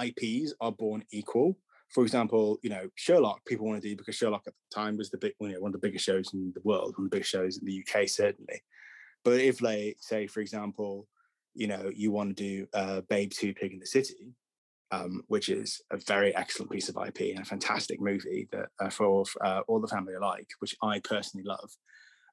IPs 0.01 0.55
are 0.61 0.73
born 0.73 1.05
equal. 1.13 1.57
For 1.91 2.03
example, 2.03 2.59
you 2.63 2.71
know, 2.71 2.89
Sherlock 2.97 3.45
people 3.47 3.67
want 3.67 3.81
to 3.83 3.89
do 3.89 3.97
because 3.97 4.17
Sherlock 4.17 4.43
at 4.47 4.55
the 4.55 4.75
time 4.75 4.97
was 4.97 5.11
the 5.11 5.19
big, 5.19 5.33
you 5.41 5.51
know, 5.51 5.61
one 5.61 5.69
of 5.69 5.81
the 5.81 5.87
biggest 5.87 6.05
shows 6.05 6.33
in 6.35 6.53
the 6.55 6.61
world, 6.65 6.95
one 6.97 7.07
of 7.07 7.11
the 7.11 7.17
biggest 7.17 7.31
shows 7.31 7.59
in 7.59 7.65
the 7.65 7.85
UK 7.87 8.09
certainly. 8.09 8.63
But 9.25 9.41
if, 9.41 9.61
like, 9.61 9.97
say, 10.01 10.27
for 10.27 10.41
example, 10.41 11.09
you 11.55 11.67
know, 11.67 11.91
you 11.95 12.13
want 12.13 12.37
to 12.37 12.43
do 12.43 12.67
uh, 12.75 13.01
Babe 13.09 13.31
Two 13.31 13.55
Pig 13.55 13.73
in 13.73 13.79
the 13.79 13.87
City, 13.87 14.35
um, 14.91 15.23
which 15.29 15.49
is 15.49 15.81
a 15.91 15.97
very 15.97 16.35
excellent 16.37 16.71
piece 16.71 16.89
of 16.89 16.97
IP 16.97 17.35
and 17.35 17.41
a 17.41 17.45
fantastic 17.45 18.01
movie 18.01 18.49
that 18.53 18.69
uh, 18.79 18.91
for 18.91 19.25
uh, 19.45 19.63
all 19.67 19.81
the 19.81 19.89
family 19.89 20.15
alike, 20.15 20.49
which 20.61 20.77
I 20.83 21.01
personally 21.01 21.45
love. 21.45 21.71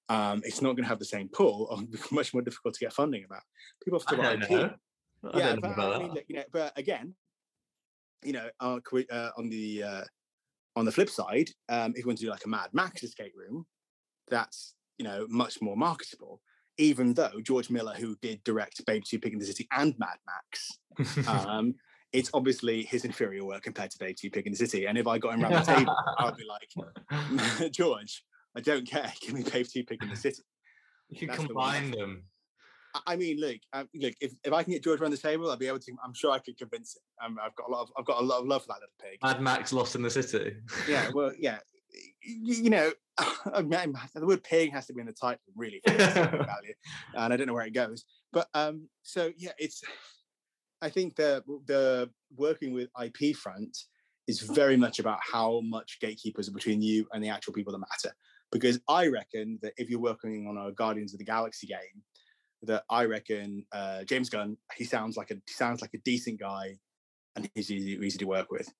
Um, 0.10 0.42
it's 0.44 0.62
not 0.62 0.76
going 0.76 0.84
to 0.84 0.90
have 0.90 1.00
the 1.00 1.06
same 1.06 1.30
pull, 1.30 1.68
or 1.72 1.80
much 2.12 2.34
more 2.34 2.42
difficult 2.42 2.74
to 2.76 2.80
get 2.80 2.94
funding 2.94 3.24
about. 3.26 3.44
People 3.84 4.00
have 4.00 4.08
to 4.08 4.16
about 4.16 4.44
IP. 4.44 4.74
I 5.32 5.38
yeah, 5.38 5.46
don't 5.48 5.56
know 5.56 5.62
but, 5.62 5.72
about 5.72 5.96
I 5.96 6.00
mean, 6.00 6.18
you 6.28 6.36
know, 6.36 6.44
but 6.52 6.78
again, 6.78 7.16
you 8.24 8.34
know, 8.34 8.50
uh, 8.60 8.80
uh, 9.12 9.30
on 9.38 9.50
the 9.50 9.84
uh, 9.84 10.02
on 10.76 10.86
the 10.86 10.92
flip 10.92 11.10
side, 11.10 11.50
um, 11.70 11.92
if 11.92 12.00
you 12.00 12.08
want 12.08 12.20
to 12.20 12.26
do 12.26 12.32
like 12.32 12.46
a 12.46 12.50
Mad 12.50 12.70
Max 12.74 13.04
escape 13.04 13.34
room, 13.36 13.66
that's 14.30 14.76
you 14.98 15.06
know 15.06 15.26
much 15.30 15.62
more 15.62 15.78
marketable. 15.78 16.42
Even 16.80 17.14
though 17.14 17.40
George 17.44 17.70
Miller, 17.70 17.94
who 17.94 18.16
did 18.22 18.44
direct 18.44 18.84
Babe 18.86 19.04
Two 19.08 19.20
Pig 19.20 19.34
in 19.34 19.40
the 19.40 19.46
City 19.46 19.68
and 19.72 19.94
Mad 20.00 20.18
Max, 20.26 21.28
um, 21.28 21.76
it's 22.12 22.32
obviously 22.34 22.84
his 22.84 23.06
inferior 23.06 23.46
work 23.46 23.64
compared 23.64 23.92
to 23.92 24.00
Babe 24.00 24.16
Two 24.20 24.32
Pig 24.32 24.48
in 24.48 24.54
the 24.54 24.58
City. 24.58 24.86
And 24.86 24.98
if 24.98 25.08
I 25.08 25.20
got 25.20 25.36
him 25.36 25.44
around 25.44 25.54
the 25.54 25.74
table, 25.74 25.96
I'd 26.18 26.36
be 26.36 26.46
like, 26.48 27.72
George, 27.72 28.24
I 28.56 28.62
don't 28.62 28.88
care. 28.88 29.12
Give 29.22 29.34
me 29.34 29.44
Babe 29.44 29.66
Two 29.72 29.84
Pig 29.84 30.04
in 30.04 30.10
the 30.10 30.16
City. 30.16 30.42
you 31.10 31.18
can 31.18 31.28
that's 31.30 31.42
the 31.42 31.48
combine 31.48 31.92
them. 31.92 32.24
I- 33.08 33.16
mean, 33.16 33.40
look, 33.40 33.58
look. 33.96 34.14
If, 34.22 34.34
if 34.44 34.54
I 34.54 34.64
can 34.64 34.74
get 34.74 34.84
George 34.84 35.02
around 35.02 35.12
the 35.12 35.18
table, 35.18 35.50
I'll 35.50 35.58
be 35.58 35.68
able 35.68 35.80
to. 35.80 35.92
I'm 36.04 36.14
sure 36.14 36.32
I 36.32 36.40
could 36.40 36.58
convince 36.58 36.96
him. 36.96 37.02
Um, 37.26 37.40
I've 37.44 37.56
got 37.56 37.68
a 37.68 37.72
lot 37.72 37.82
of. 37.82 37.90
I've 37.98 38.06
got 38.06 38.22
a 38.22 38.26
lot 38.26 38.42
of 38.42 38.48
love 38.48 38.62
for 38.62 38.68
that 38.70 38.76
little 38.76 38.94
pig. 39.02 39.20
Mad 39.24 39.42
Max 39.42 39.74
Lost 39.74 39.96
in 39.96 40.02
the 40.02 40.10
City. 40.10 40.56
yeah, 40.88 41.10
well, 41.14 41.32
yeah. 41.40 41.60
You, 42.24 42.56
you 42.64 42.70
know, 42.70 42.92
I 43.54 43.62
mean, 43.62 43.94
the 44.14 44.26
word 44.26 44.44
pig 44.44 44.72
has 44.72 44.88
to 44.88 44.94
be 44.94 45.02
in 45.02 45.08
the 45.08 45.14
title, 45.14 45.42
really, 45.56 45.82
for 45.86 45.94
it 45.94 45.98
to 45.98 46.06
have 46.06 46.32
value, 46.32 46.74
and 47.16 47.34
I 47.34 47.38
don't 47.38 47.48
know 47.48 47.54
where 47.54 47.66
it 47.66 47.74
goes. 47.74 48.06
But 48.32 48.48
um, 48.54 48.88
so 49.02 49.32
yeah, 49.38 49.52
it's. 49.58 49.82
I 50.82 50.90
think 50.90 51.16
the 51.16 51.44
the 51.66 52.10
working 52.36 52.74
with 52.74 52.90
IP 53.02 53.36
front 53.36 53.76
is 54.28 54.40
very 54.40 54.78
much 54.78 55.00
about 55.00 55.20
how 55.22 55.62
much 55.62 55.98
gatekeepers 56.00 56.48
are 56.48 56.54
between 56.54 56.82
you 56.82 57.08
and 57.14 57.24
the 57.24 57.30
actual 57.30 57.54
people 57.54 57.74
that 57.74 57.80
matter. 57.80 58.16
Because 58.54 58.80
I 58.88 59.08
reckon 59.08 59.60
that 59.64 59.74
if 59.78 59.90
you're 59.90 60.00
working 60.00 60.48
on 60.48 60.58
a 60.58 60.72
Guardians 60.72 61.14
of 61.14 61.20
the 61.20 61.26
Galaxy 61.26 61.68
game, 61.68 62.04
that 62.62 62.84
I 62.90 63.06
reckon 63.06 63.66
uh, 63.74 64.04
James 64.04 64.30
Gunn 64.30 64.56
he 64.76 64.86
sounds 64.86 65.18
like 65.18 65.32
a 65.32 65.36
he 65.36 65.54
sounds 65.54 65.82
like 65.82 65.94
a 65.94 65.98
decent 66.06 66.40
guy, 66.40 66.78
and 67.36 67.50
he's 67.56 67.72
easy, 67.72 68.00
easy 68.02 68.20
to 68.20 68.26
work 68.26 68.52
with. 68.52 68.72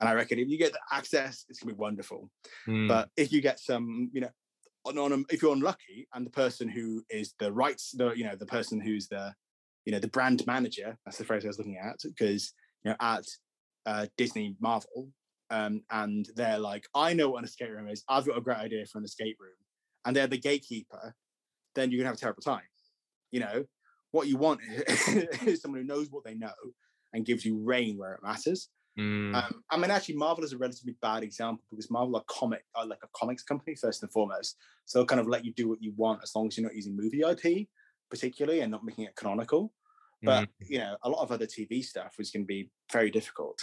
And 0.00 0.08
I 0.08 0.14
reckon 0.14 0.38
if 0.38 0.48
you 0.48 0.58
get 0.58 0.72
the 0.72 0.80
access, 0.90 1.44
it's 1.48 1.60
gonna 1.60 1.74
be 1.74 1.78
wonderful. 1.78 2.30
Mm. 2.66 2.88
But 2.88 3.10
if 3.16 3.30
you 3.30 3.40
get 3.40 3.60
some, 3.60 4.10
you 4.12 4.22
know, 4.22 4.30
on, 4.84 4.98
on 4.98 5.24
if 5.30 5.42
you're 5.42 5.52
unlucky 5.52 6.08
and 6.14 6.24
the 6.24 6.30
person 6.30 6.68
who 6.68 7.04
is 7.10 7.34
the 7.38 7.52
rights, 7.52 7.92
the 7.92 8.12
you 8.12 8.24
know, 8.24 8.36
the 8.36 8.46
person 8.46 8.80
who's 8.80 9.08
the, 9.08 9.34
you 9.84 9.92
know, 9.92 9.98
the 9.98 10.08
brand 10.08 10.44
manager, 10.46 10.96
that's 11.04 11.18
the 11.18 11.24
phrase 11.24 11.44
I 11.44 11.48
was 11.48 11.58
looking 11.58 11.78
at, 11.78 11.96
because 12.02 12.52
you 12.84 12.90
know, 12.90 12.96
at 13.00 13.24
uh, 13.86 14.06
Disney 14.16 14.56
Marvel, 14.60 15.10
um, 15.50 15.82
and 15.90 16.28
they're 16.34 16.58
like, 16.58 16.86
I 16.94 17.14
know 17.14 17.30
what 17.30 17.38
an 17.38 17.44
escape 17.44 17.70
room 17.70 17.88
is. 17.88 18.04
I've 18.08 18.26
got 18.26 18.38
a 18.38 18.42
great 18.42 18.58
idea 18.58 18.86
for 18.86 18.98
an 18.98 19.04
escape 19.04 19.36
room, 19.40 19.56
and 20.04 20.14
they're 20.14 20.26
the 20.26 20.38
gatekeeper. 20.38 21.14
Then 21.74 21.90
you're 21.90 21.98
gonna 21.98 22.08
have 22.08 22.16
a 22.16 22.20
terrible 22.20 22.42
time. 22.42 22.62
You 23.30 23.40
know, 23.40 23.64
what 24.10 24.28
you 24.28 24.36
want 24.36 24.60
is 24.66 25.60
someone 25.60 25.80
who 25.80 25.86
knows 25.86 26.08
what 26.10 26.24
they 26.24 26.34
know 26.34 26.52
and 27.12 27.24
gives 27.26 27.44
you 27.44 27.58
reign 27.58 27.96
where 27.96 28.14
it 28.14 28.22
matters. 28.22 28.70
Mm. 28.98 29.34
Um, 29.34 29.62
I 29.70 29.76
mean, 29.76 29.90
actually, 29.90 30.16
Marvel 30.16 30.44
is 30.44 30.52
a 30.52 30.58
relatively 30.58 30.96
bad 31.00 31.22
example 31.22 31.64
because 31.70 31.90
Marvel 31.90 32.16
are 32.16 32.24
comic, 32.26 32.64
are 32.74 32.86
like 32.86 32.98
a 33.04 33.08
comics 33.14 33.42
company 33.42 33.76
first 33.76 34.02
and 34.02 34.10
foremost. 34.12 34.56
So 34.86 34.98
they'll 34.98 35.06
kind 35.06 35.20
of 35.20 35.28
let 35.28 35.44
you 35.44 35.52
do 35.52 35.68
what 35.68 35.82
you 35.82 35.92
want 35.96 36.22
as 36.22 36.32
long 36.34 36.48
as 36.48 36.56
you're 36.56 36.66
not 36.66 36.74
using 36.74 36.96
movie 36.96 37.20
IP, 37.22 37.68
particularly, 38.10 38.60
and 38.60 38.70
not 38.70 38.84
making 38.84 39.04
it 39.04 39.16
canonical. 39.16 39.72
But 40.24 40.48
Mm. 40.60 40.68
you 40.68 40.78
know, 40.78 40.96
a 41.02 41.08
lot 41.08 41.22
of 41.22 41.30
other 41.30 41.46
TV 41.46 41.82
stuff 41.82 42.16
is 42.18 42.30
going 42.30 42.42
to 42.42 42.46
be 42.46 42.70
very 42.92 43.10
difficult. 43.10 43.58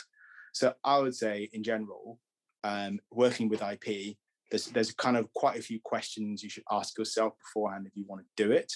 So 0.55 0.73
I 0.85 0.99
would 0.99 1.13
say, 1.13 1.49
in 1.51 1.63
general, 1.63 2.17
um, 2.63 3.01
working 3.11 3.49
with 3.49 3.61
IP, 3.61 4.15
there's 4.49 4.67
there's 4.67 4.93
kind 4.93 5.17
of 5.17 5.31
quite 5.33 5.59
a 5.59 5.61
few 5.61 5.81
questions 5.83 6.41
you 6.41 6.49
should 6.49 6.63
ask 6.71 6.97
yourself 6.97 7.33
beforehand 7.39 7.87
if 7.87 7.97
you 7.97 8.05
want 8.07 8.21
to 8.21 8.43
do 8.43 8.53
it. 8.53 8.71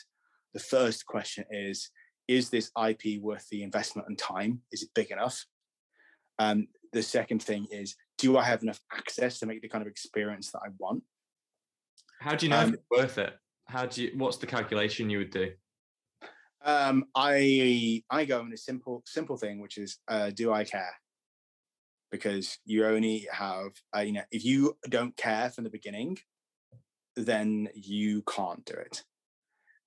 The 0.53 0.59
first 0.59 1.05
question 1.05 1.45
is: 1.49 1.89
Is 2.27 2.49
this 2.49 2.69
IP 2.77 3.21
worth 3.21 3.47
the 3.47 3.63
investment 3.63 4.09
and 4.09 4.17
time? 4.17 4.59
Is 4.73 4.83
it 4.83 4.89
big 4.93 5.09
enough? 5.09 5.45
Um, 6.37 6.67
the 6.91 7.01
second 7.01 7.43
thing 7.43 7.65
is: 7.71 7.95
Do 8.17 8.37
I 8.37 8.43
have 8.43 8.61
enough 8.61 8.81
access 8.91 9.39
to 9.39 9.45
make 9.45 9.61
the 9.61 9.69
kind 9.69 9.81
of 9.81 9.87
experience 9.87 10.51
that 10.51 10.59
I 10.65 10.71
want? 10.79 11.01
How 12.19 12.35
do 12.35 12.45
you 12.45 12.49
know 12.49 12.59
um, 12.59 12.69
if 12.69 12.73
it's 12.73 12.83
worth 12.91 13.17
it? 13.19 13.33
How 13.69 13.85
do 13.85 14.03
you? 14.03 14.11
What's 14.17 14.35
the 14.35 14.47
calculation 14.47 15.09
you 15.09 15.19
would 15.19 15.31
do? 15.31 15.53
Um, 16.61 17.05
I 17.15 18.03
I 18.09 18.25
go 18.25 18.41
in 18.41 18.51
a 18.51 18.57
simple 18.57 19.01
simple 19.05 19.37
thing, 19.37 19.61
which 19.61 19.77
is 19.77 19.99
uh, 20.09 20.31
do 20.31 20.51
I 20.51 20.65
care? 20.65 20.91
Because 22.11 22.57
you 22.65 22.85
only 22.85 23.27
have 23.31 23.71
uh, 23.95 24.01
you 24.01 24.13
know 24.13 24.23
if 24.31 24.43
you 24.43 24.77
don't 24.89 25.15
care 25.15 25.49
from 25.49 25.63
the 25.63 25.69
beginning, 25.69 26.17
then 27.15 27.69
you 27.75 28.23
can't 28.23 28.65
do 28.65 28.73
it, 28.73 29.03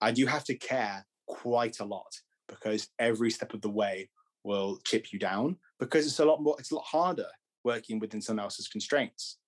and 0.00 0.16
you 0.16 0.26
have 0.26 0.44
to 0.44 0.54
care 0.54 1.04
quite 1.26 1.80
a 1.80 1.84
lot 1.84 2.20
because 2.48 2.88
every 2.98 3.30
step 3.30 3.54
of 3.54 3.62
the 3.62 3.70
way 3.70 4.10
will 4.44 4.78
chip 4.84 5.12
you 5.12 5.18
down 5.18 5.56
because 5.78 6.06
it's 6.06 6.18
a 6.18 6.24
lot 6.24 6.42
more 6.42 6.56
it's 6.58 6.72
a 6.72 6.74
lot 6.74 6.84
harder 6.84 7.28
working 7.64 7.98
within 7.98 8.20
someone 8.20 8.44
else's 8.44 8.68
constraints. 8.68 9.38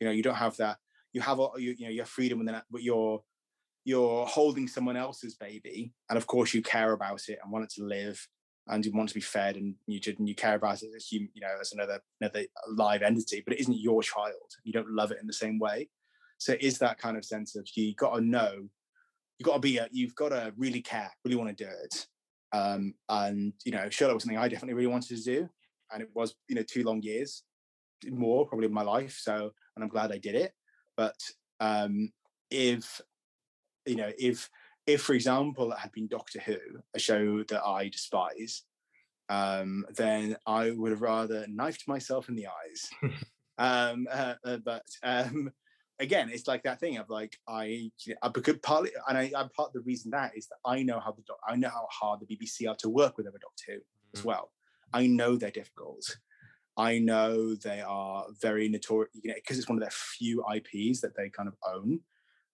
You 0.00 0.06
know 0.06 0.12
you 0.12 0.22
don't 0.22 0.34
have 0.34 0.56
that. 0.58 0.78
You 1.12 1.20
have 1.22 1.38
a, 1.38 1.48
you, 1.56 1.74
you 1.78 1.86
know 1.86 1.92
your 1.92 2.04
freedom 2.04 2.38
within 2.38 2.54
that, 2.54 2.64
but 2.70 2.82
you're 2.82 3.22
you're 3.84 4.26
holding 4.26 4.68
someone 4.68 4.96
else's 4.96 5.34
baby, 5.34 5.92
and 6.10 6.16
of 6.16 6.26
course 6.26 6.52
you 6.52 6.62
care 6.62 6.92
about 6.92 7.22
it 7.28 7.38
and 7.42 7.50
want 7.50 7.64
it 7.64 7.70
to 7.76 7.84
live, 7.84 8.26
and 8.68 8.84
you 8.84 8.92
want 8.92 9.08
to 9.08 9.14
be 9.14 9.20
fed, 9.20 9.56
and 9.56 9.74
you 9.86 10.00
and 10.18 10.28
you 10.28 10.34
care 10.34 10.54
about 10.54 10.82
it 10.82 10.90
as 10.94 11.10
you, 11.10 11.28
you 11.34 11.40
know, 11.40 11.54
as 11.60 11.72
another 11.72 12.00
another 12.20 12.44
live 12.68 13.02
entity, 13.02 13.42
but 13.44 13.54
it 13.54 13.60
isn't 13.60 13.80
your 13.80 14.02
child. 14.02 14.34
You 14.64 14.72
don't 14.72 14.90
love 14.90 15.10
it 15.10 15.18
in 15.20 15.26
the 15.26 15.32
same 15.32 15.58
way. 15.58 15.88
So 16.38 16.52
it 16.52 16.62
is 16.62 16.78
that 16.78 16.98
kind 16.98 17.16
of 17.16 17.24
sense 17.24 17.56
of 17.56 17.68
you 17.74 17.94
got 17.94 18.14
to 18.14 18.20
know, 18.20 18.68
you 19.38 19.44
got 19.44 19.54
to 19.54 19.60
be, 19.60 19.78
a, 19.78 19.88
you've 19.90 20.14
got 20.14 20.28
to 20.28 20.52
really 20.56 20.80
care, 20.80 21.10
really 21.24 21.36
want 21.36 21.56
to 21.56 21.64
do 21.64 21.70
it. 21.82 22.06
Um, 22.52 22.94
and 23.08 23.52
you 23.64 23.72
know, 23.72 23.90
Sherlock 23.90 24.14
was 24.14 24.22
something 24.22 24.38
I 24.38 24.48
definitely 24.48 24.74
really 24.74 24.86
wanted 24.86 25.16
to 25.16 25.22
do, 25.22 25.48
and 25.92 26.02
it 26.02 26.08
was, 26.14 26.34
you 26.48 26.54
know, 26.54 26.62
two 26.62 26.84
long 26.84 27.02
years, 27.02 27.42
more 28.08 28.46
probably 28.46 28.66
of 28.66 28.72
my 28.72 28.82
life. 28.82 29.18
So, 29.20 29.50
and 29.76 29.82
I'm 29.82 29.90
glad 29.90 30.12
I 30.12 30.18
did 30.18 30.34
it. 30.34 30.52
But 30.96 31.16
um, 31.60 32.10
if 32.50 33.00
you 33.86 33.96
know, 33.96 34.10
if 34.18 34.48
if 34.88 35.02
for 35.02 35.12
example 35.12 35.70
it 35.70 35.78
had 35.78 35.92
been 35.92 36.08
Doctor 36.08 36.40
Who, 36.40 36.56
a 36.94 36.98
show 36.98 37.44
that 37.44 37.62
I 37.62 37.88
despise, 37.88 38.62
um, 39.28 39.84
then 39.94 40.36
I 40.46 40.70
would 40.70 40.90
have 40.92 41.02
rather 41.02 41.46
knifed 41.46 41.86
myself 41.86 42.30
in 42.30 42.34
the 42.34 42.46
eyes. 42.46 42.90
um, 43.58 44.08
uh, 44.10 44.34
uh, 44.42 44.56
but 44.64 44.86
um, 45.02 45.52
again, 46.00 46.30
it's 46.32 46.48
like 46.48 46.62
that 46.62 46.80
thing 46.80 46.96
of 46.96 47.10
like 47.10 47.36
I, 47.46 47.90
I 48.22 48.28
because 48.30 48.56
partly, 48.62 48.90
and 49.06 49.18
I, 49.18 49.30
I 49.36 49.46
part 49.54 49.68
of 49.68 49.72
the 49.74 49.80
reason 49.80 50.10
that 50.12 50.32
is 50.34 50.48
that 50.48 50.56
I 50.64 50.82
know 50.82 51.00
how 51.00 51.12
the 51.12 51.22
I 51.46 51.54
know 51.56 51.68
how 51.68 51.86
hard 51.90 52.20
the 52.20 52.34
BBC 52.34 52.66
are 52.66 52.76
to 52.76 52.88
work 52.88 53.18
with 53.18 53.26
other 53.26 53.38
Doctor 53.38 53.64
Who 53.74 53.78
as 54.14 54.22
Mhm. 54.22 54.24
well. 54.24 54.52
I 54.94 55.06
know 55.06 55.36
they're 55.36 55.50
difficult. 55.50 56.16
I 56.78 56.98
know 56.98 57.54
they 57.56 57.82
are 57.82 58.24
very 58.40 58.70
notorious, 58.70 59.10
you 59.22 59.28
know, 59.28 59.34
because 59.34 59.58
it's 59.58 59.68
one 59.68 59.76
of 59.76 59.82
their 59.82 59.90
few 59.90 60.42
IPs 60.50 61.02
that 61.02 61.14
they 61.14 61.28
kind 61.28 61.48
of 61.48 61.56
own 61.74 62.00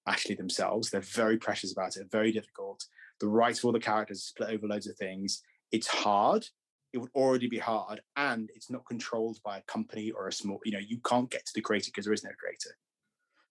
actually 0.06 0.34
themselves. 0.34 0.90
They're 0.90 1.00
very 1.00 1.36
precious 1.38 1.72
about 1.72 1.96
it, 1.96 2.10
very 2.10 2.32
difficult. 2.32 2.84
The 3.20 3.28
rights 3.28 3.60
of 3.60 3.66
all 3.66 3.72
the 3.72 3.80
characters 3.80 4.24
split 4.24 4.50
over 4.50 4.66
loads 4.66 4.86
of 4.86 4.96
things. 4.96 5.42
It's 5.72 5.86
hard. 5.86 6.46
It 6.92 6.98
would 6.98 7.10
already 7.14 7.48
be 7.48 7.58
hard, 7.58 8.02
and 8.16 8.50
it's 8.54 8.70
not 8.70 8.86
controlled 8.86 9.38
by 9.44 9.58
a 9.58 9.62
company 9.62 10.12
or 10.12 10.28
a 10.28 10.32
small. 10.32 10.60
You 10.64 10.72
know, 10.72 10.78
you 10.78 10.98
can't 11.04 11.30
get 11.30 11.44
to 11.46 11.52
the 11.54 11.60
creator 11.60 11.90
because 11.92 12.04
there 12.04 12.14
is 12.14 12.22
no 12.22 12.30
creator. 12.38 12.76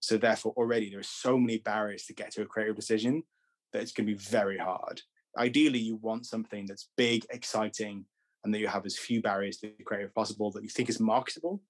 So 0.00 0.16
therefore, 0.16 0.54
already 0.56 0.90
there 0.90 1.00
are 1.00 1.02
so 1.02 1.38
many 1.38 1.58
barriers 1.58 2.04
to 2.06 2.14
get 2.14 2.30
to 2.32 2.42
a 2.42 2.46
creative 2.46 2.76
decision 2.76 3.22
that 3.72 3.82
it's 3.82 3.92
going 3.92 4.06
to 4.06 4.12
be 4.14 4.18
very 4.18 4.56
hard. 4.56 5.02
Ideally, 5.36 5.80
you 5.80 5.96
want 5.96 6.26
something 6.26 6.64
that's 6.66 6.88
big, 6.96 7.26
exciting, 7.30 8.06
and 8.44 8.54
that 8.54 8.60
you 8.60 8.68
have 8.68 8.86
as 8.86 8.98
few 8.98 9.20
barriers 9.20 9.58
to 9.58 9.72
creative 9.84 10.14
possible 10.14 10.50
that 10.52 10.62
you 10.62 10.68
think 10.68 10.88
is 10.88 11.00
marketable, 11.00 11.62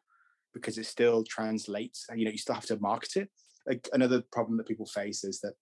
because 0.53 0.78
it 0.78 0.87
still 0.87 1.24
translates. 1.24 2.07
You 2.14 2.24
know, 2.24 2.30
you 2.30 2.39
still 2.39 2.55
have 2.55 2.66
to 2.66 2.78
market 2.78 3.16
it 3.16 3.30
another 3.92 4.22
problem 4.32 4.56
that 4.58 4.68
people 4.68 4.86
face 4.86 5.24
is 5.24 5.40
that 5.40 5.54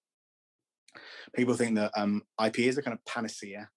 people 1.34 1.54
think 1.54 1.76
that 1.76 1.92
um, 1.96 2.22
IP 2.44 2.60
is 2.60 2.78
a 2.78 2.82
kind 2.82 2.94
of 2.96 3.04
panacea. 3.04 3.68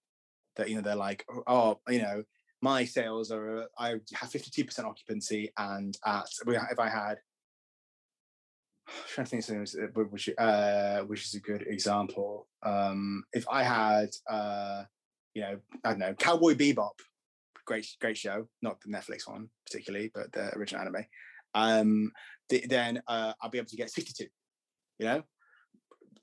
That 0.56 0.68
you 0.68 0.76
know 0.76 0.82
they're 0.82 0.96
like, 0.96 1.24
oh, 1.46 1.80
you 1.88 2.00
know, 2.00 2.22
my 2.62 2.84
sales 2.84 3.30
are 3.30 3.58
uh, 3.58 3.64
I 3.78 3.96
have 4.14 4.30
fifty 4.30 4.50
two 4.50 4.64
percent 4.64 4.88
occupancy, 4.88 5.52
and 5.58 5.96
at 6.06 6.26
if 6.46 6.78
I 6.78 6.88
had, 6.88 7.18
I'm 8.88 8.94
trying 9.08 9.26
to 9.26 9.42
think 9.42 9.68
of 9.68 9.96
uh, 9.96 10.08
which 10.08 10.30
uh, 10.38 11.00
which 11.00 11.24
is 11.24 11.34
a 11.34 11.40
good 11.40 11.62
example. 11.66 12.48
Um, 12.62 13.24
if 13.32 13.46
I 13.50 13.62
had, 13.62 14.08
uh, 14.28 14.84
you 15.34 15.42
know, 15.42 15.58
I 15.84 15.90
don't 15.90 15.98
know, 15.98 16.14
Cowboy 16.14 16.54
Bebop, 16.54 16.98
great 17.66 17.86
great 18.00 18.16
show, 18.16 18.48
not 18.62 18.80
the 18.80 18.90
Netflix 18.90 19.28
one 19.28 19.50
particularly, 19.66 20.10
but 20.14 20.32
the 20.32 20.54
original 20.56 20.82
anime. 20.82 21.04
Um, 21.54 22.12
then 22.48 23.02
uh, 23.08 23.32
I'll 23.40 23.50
be 23.50 23.58
able 23.58 23.68
to 23.68 23.76
get 23.76 23.90
62, 23.90 24.26
you 24.98 25.06
know? 25.06 25.22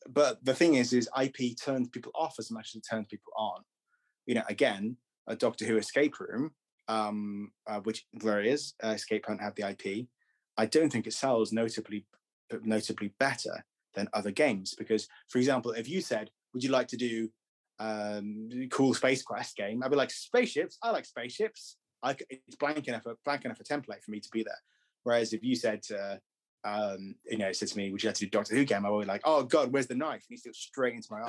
But 0.09 0.43
the 0.43 0.53
thing 0.53 0.75
is, 0.75 0.93
is 0.93 1.09
IP 1.19 1.57
turns 1.57 1.89
people 1.89 2.11
off 2.15 2.35
as 2.39 2.51
much 2.51 2.69
as 2.69 2.75
it 2.75 2.85
turns 2.89 3.07
people 3.07 3.31
on. 3.37 3.61
You 4.25 4.35
know, 4.35 4.43
again, 4.49 4.97
a 5.27 5.35
Doctor 5.35 5.65
Who 5.65 5.77
escape 5.77 6.19
room, 6.19 6.51
um, 6.87 7.51
uh, 7.67 7.79
which 7.81 8.05
there 8.13 8.41
is. 8.41 8.73
Uh, 8.83 8.89
Escape 8.89 9.25
Hunt 9.25 9.41
have 9.41 9.55
the 9.55 9.69
IP. 9.69 10.07
I 10.57 10.65
don't 10.65 10.91
think 10.91 11.07
it 11.07 11.13
sells 11.13 11.51
notably 11.51 12.05
notably 12.61 13.11
better 13.19 13.65
than 13.95 14.07
other 14.13 14.29
games 14.29 14.75
because, 14.77 15.07
for 15.29 15.39
example, 15.39 15.71
if 15.71 15.89
you 15.89 16.01
said, 16.01 16.29
"Would 16.53 16.63
you 16.63 16.69
like 16.69 16.87
to 16.89 16.97
do 16.97 17.29
um, 17.79 18.49
cool 18.71 18.93
space 18.93 19.23
quest 19.23 19.55
game?" 19.55 19.81
I'd 19.83 19.91
be 19.91 19.97
like, 19.97 20.11
"Spaceships. 20.11 20.77
I 20.83 20.91
like 20.91 21.05
spaceships. 21.05 21.77
I, 22.03 22.15
it's 22.29 22.55
blank 22.57 22.87
enough 22.87 23.05
a 23.05 23.15
blank 23.25 23.45
enough 23.45 23.59
a 23.59 23.63
template 23.63 24.03
for 24.03 24.11
me 24.11 24.19
to 24.19 24.29
be 24.31 24.43
there." 24.43 24.61
Whereas 25.03 25.33
if 25.33 25.43
you 25.43 25.55
said, 25.55 25.81
uh, 25.97 26.17
um, 26.65 27.15
you 27.25 27.37
know, 27.37 27.51
said 27.51 27.67
to 27.69 27.77
me, 27.77 27.91
"Would 27.91 28.03
you 28.03 28.09
like 28.09 28.15
to 28.15 28.25
do 28.25 28.29
Doctor 28.29 28.55
Who 28.55 28.65
game?" 28.65 28.85
I 28.85 28.89
would 28.89 29.01
be 29.01 29.07
like, 29.07 29.21
"Oh 29.25 29.43
God, 29.43 29.71
where's 29.71 29.87
the 29.87 29.95
knife?" 29.95 30.23
And 30.29 30.29
he 30.29 30.37
still 30.37 30.53
straight 30.53 30.95
into 30.95 31.09
my 31.11 31.23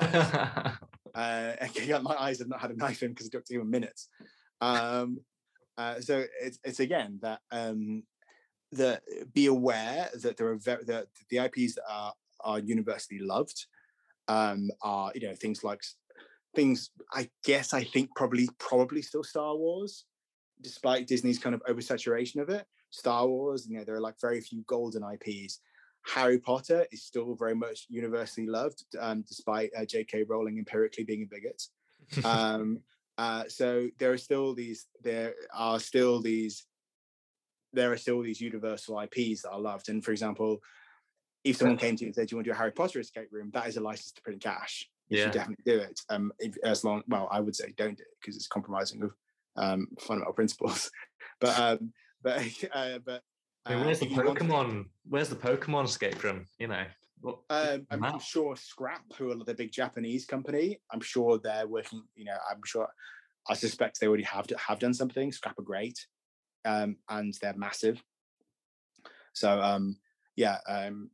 eyes. 1.13 1.67
uh, 1.93 2.01
my 2.03 2.15
eyes 2.15 2.39
have 2.39 2.47
not 2.47 2.61
had 2.61 2.71
a 2.71 2.77
knife 2.77 3.03
in 3.03 3.09
because 3.11 3.27
of 3.27 3.33
Doctor 3.33 3.55
Who 3.55 3.61
in 3.61 3.69
minutes. 3.69 4.09
Um, 4.61 5.19
uh, 5.77 5.99
so 5.99 6.23
it's 6.41 6.59
it's 6.63 6.79
again 6.79 7.19
that 7.21 7.39
um, 7.51 8.03
that 8.71 9.01
be 9.33 9.47
aware 9.47 10.09
that 10.21 10.37
there 10.37 10.47
are 10.47 10.57
very, 10.57 10.83
that 10.85 11.07
the 11.29 11.37
IPs 11.39 11.75
that 11.75 11.83
are 11.89 12.13
are 12.41 12.59
universally 12.59 13.19
loved 13.19 13.65
um, 14.27 14.69
are 14.81 15.11
you 15.15 15.27
know 15.27 15.35
things 15.35 15.63
like 15.63 15.81
things 16.55 16.91
I 17.11 17.29
guess 17.43 17.73
I 17.73 17.83
think 17.83 18.15
probably 18.15 18.49
probably 18.59 19.01
still 19.01 19.23
Star 19.23 19.55
Wars, 19.55 20.05
despite 20.61 21.07
Disney's 21.07 21.39
kind 21.39 21.53
of 21.53 21.63
oversaturation 21.63 22.41
of 22.41 22.49
it. 22.49 22.65
Star 22.95 23.27
Wars, 23.27 23.67
you 23.67 23.77
know, 23.77 23.83
there 23.83 23.95
are 23.95 24.01
like 24.01 24.19
very 24.21 24.39
few 24.39 24.63
golden 24.67 25.03
IPs. 25.03 25.59
Harry 26.05 26.39
Potter 26.39 26.85
is 26.91 27.03
still 27.03 27.35
very 27.35 27.55
much 27.55 27.87
universally 27.89 28.47
loved, 28.47 28.85
um, 28.99 29.23
despite 29.27 29.71
uh, 29.77 29.85
J.K. 29.85 30.23
Rowling 30.23 30.57
empirically 30.57 31.03
being 31.03 31.23
a 31.23 31.25
bigot. 31.25 31.61
Um, 32.23 32.79
uh, 33.17 33.43
so 33.47 33.89
there 33.97 34.11
are 34.11 34.17
still 34.17 34.53
these. 34.53 34.87
There 35.01 35.33
are 35.53 35.79
still 35.79 36.21
these. 36.21 36.65
There 37.73 37.91
are 37.91 37.97
still 37.97 38.21
these 38.21 38.39
universal 38.39 38.99
IPs 39.01 39.41
that 39.41 39.51
are 39.51 39.59
loved. 39.59 39.89
And 39.89 40.03
for 40.03 40.11
example, 40.11 40.59
if 41.43 41.57
someone 41.57 41.77
came 41.77 41.95
to 41.97 42.03
you 42.03 42.07
and 42.07 42.15
said, 42.15 42.27
"Do 42.27 42.33
you 42.33 42.37
want 42.37 42.45
to 42.45 42.51
do 42.51 42.55
a 42.55 42.57
Harry 42.57 42.71
Potter 42.71 42.99
escape 42.99 43.27
room?" 43.31 43.51
That 43.53 43.67
is 43.67 43.77
a 43.77 43.81
license 43.81 44.13
to 44.13 44.21
print 44.21 44.41
cash. 44.41 44.89
You 45.09 45.17
Yeah. 45.17 45.23
should 45.23 45.33
definitely 45.33 45.63
do 45.65 45.79
it. 45.79 45.99
Um, 46.09 46.31
if, 46.39 46.55
as 46.63 46.83
long, 46.83 47.03
well, 47.07 47.27
I 47.31 47.39
would 47.39 47.55
say 47.55 47.73
don't 47.75 47.97
do 47.97 48.03
it 48.03 48.17
because 48.21 48.35
it's 48.35 48.47
compromising 48.47 49.03
of 49.03 49.11
um, 49.57 49.87
fundamental 49.99 50.33
principles. 50.33 50.91
but 51.39 51.59
um, 51.59 51.93
but 52.25 52.39
uh, 52.73 52.99
but 53.05 53.21
I 53.65 53.69
mean, 53.75 53.79
uh, 53.81 53.85
where's 53.85 53.99
the 53.99 54.05
if 54.07 54.11
you 54.11 54.17
want 54.23 54.37
to- 54.37 54.43
Pokemon? 54.43 54.85
Where's 55.07 55.29
the 55.29 55.35
Pokemon 55.35 55.85
escape 55.85 56.21
room? 56.23 56.45
You 56.59 56.67
know, 56.67 56.83
what, 57.21 57.39
Um, 57.49 57.87
I'm, 57.91 58.03
I'm 58.03 58.19
sure 58.19 58.55
Scrap, 58.55 59.03
who 59.17 59.31
are 59.31 59.35
the 59.43 59.53
big 59.53 59.71
Japanese 59.71 60.25
company, 60.25 60.81
I'm 60.91 60.99
sure 61.01 61.39
they're 61.39 61.67
working. 61.67 62.03
You 62.15 62.25
know, 62.25 62.37
I'm 62.51 62.61
sure. 62.65 62.87
I 63.47 63.53
suspect 63.53 63.99
they 63.99 64.07
already 64.07 64.23
have 64.23 64.47
have 64.67 64.79
done 64.79 64.93
something. 64.93 65.31
Scrap 65.31 65.57
are 65.59 65.63
great, 65.63 65.97
um, 66.65 66.97
and 67.09 67.33
they're 67.41 67.55
massive. 67.55 68.01
So 69.33 69.61
um, 69.61 69.97
yeah, 70.35 70.57
um, 70.67 71.11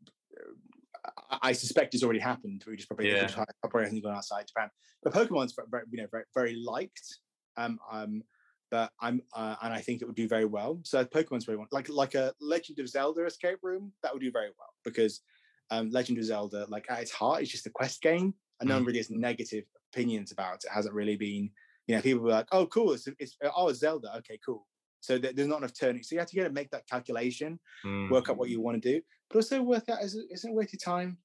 I, 1.29 1.39
I 1.49 1.51
suspect 1.51 1.93
it's 1.93 2.03
already 2.03 2.19
happened. 2.19 2.63
We 2.65 2.77
just 2.77 2.87
probably 2.87 3.11
Yeah. 3.11 3.27
probably 3.61 3.83
hasn't 3.83 4.03
gone 4.03 4.15
outside 4.15 4.47
Japan. 4.47 4.69
But 5.03 5.13
Pokemon's 5.13 5.53
very, 5.69 5.83
you 5.91 6.01
know 6.01 6.07
very 6.09 6.23
very 6.33 6.55
liked. 6.55 7.17
Um, 7.57 7.79
um, 7.91 8.23
but 8.71 8.91
I'm 9.01 9.21
uh, 9.33 9.57
and 9.61 9.73
I 9.73 9.81
think 9.81 10.01
it 10.01 10.05
would 10.05 10.15
do 10.15 10.27
very 10.27 10.45
well. 10.45 10.79
So 10.83 11.03
Pokemon's 11.05 11.45
very 11.45 11.57
one 11.57 11.67
like 11.71 11.89
like 11.89 12.15
a 12.15 12.33
Legend 12.39 12.79
of 12.79 12.89
Zelda 12.89 13.25
escape 13.25 13.59
room 13.61 13.91
that 14.01 14.13
would 14.13 14.21
do 14.21 14.31
very 14.31 14.49
well 14.57 14.73
because 14.83 15.21
um, 15.69 15.89
Legend 15.91 16.17
of 16.17 16.23
Zelda, 16.25 16.65
like 16.69 16.89
at 16.89 17.01
its 17.01 17.11
heart, 17.11 17.43
is 17.43 17.49
just 17.51 17.67
a 17.67 17.69
quest 17.69 18.01
game, 18.01 18.33
and 18.59 18.67
no 18.69 18.75
one 18.75 18.85
really 18.85 18.99
has 18.99 19.09
negative 19.11 19.65
opinions 19.93 20.31
about 20.31 20.55
it. 20.55 20.63
it. 20.65 20.71
Hasn't 20.73 20.95
really 20.95 21.17
been, 21.17 21.51
you 21.87 21.95
know, 21.95 22.01
people 22.01 22.23
were 22.23 22.31
like, 22.31 22.47
"Oh, 22.51 22.65
cool, 22.65 22.93
it's, 22.93 23.07
it's 23.19 23.37
oh, 23.55 23.67
it's 23.69 23.79
Zelda, 23.79 24.15
okay, 24.17 24.39
cool." 24.45 24.67
So 25.01 25.17
there- 25.17 25.33
there's 25.33 25.47
not 25.47 25.57
enough 25.59 25.73
turning. 25.73 26.03
So 26.03 26.15
you 26.15 26.19
have 26.19 26.29
to 26.29 26.35
get 26.35 26.43
to 26.43 26.49
make 26.51 26.69
that 26.71 26.87
calculation, 26.87 27.59
Mm. 27.85 28.09
work 28.11 28.29
out 28.29 28.37
what 28.37 28.49
you 28.49 28.61
want 28.61 28.81
to 28.81 28.91
do, 28.93 29.01
but 29.29 29.37
also 29.37 29.61
work 29.61 29.89
out 29.89 30.03
is 30.03 30.15
it, 30.15 30.25
isn't 30.31 30.51
it 30.51 30.55
worth 30.55 30.71
your 30.73 30.79
time? 30.79 31.17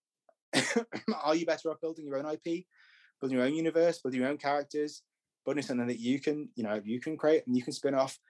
Are 1.22 1.34
you 1.34 1.47
better 1.47 1.70
off 1.70 1.80
building 1.80 2.07
your 2.07 2.18
own 2.18 2.26
IP, 2.26 2.66
building 3.20 3.36
your 3.38 3.47
own 3.47 3.55
universe, 3.55 4.01
building 4.01 4.20
your 4.20 4.30
own 4.30 4.38
characters, 4.38 5.03
building 5.47 5.64
something 5.64 5.88
that 5.88 6.01
you 6.01 6.20
can, 6.20 6.51
you 6.57 6.64
know, 6.64 6.82
you 6.84 7.01
can 7.01 7.16
create 7.18 7.47
and 7.49 7.57
you 7.57 7.64
can 7.64 7.74
spin 7.74 7.94
off? 7.94 8.20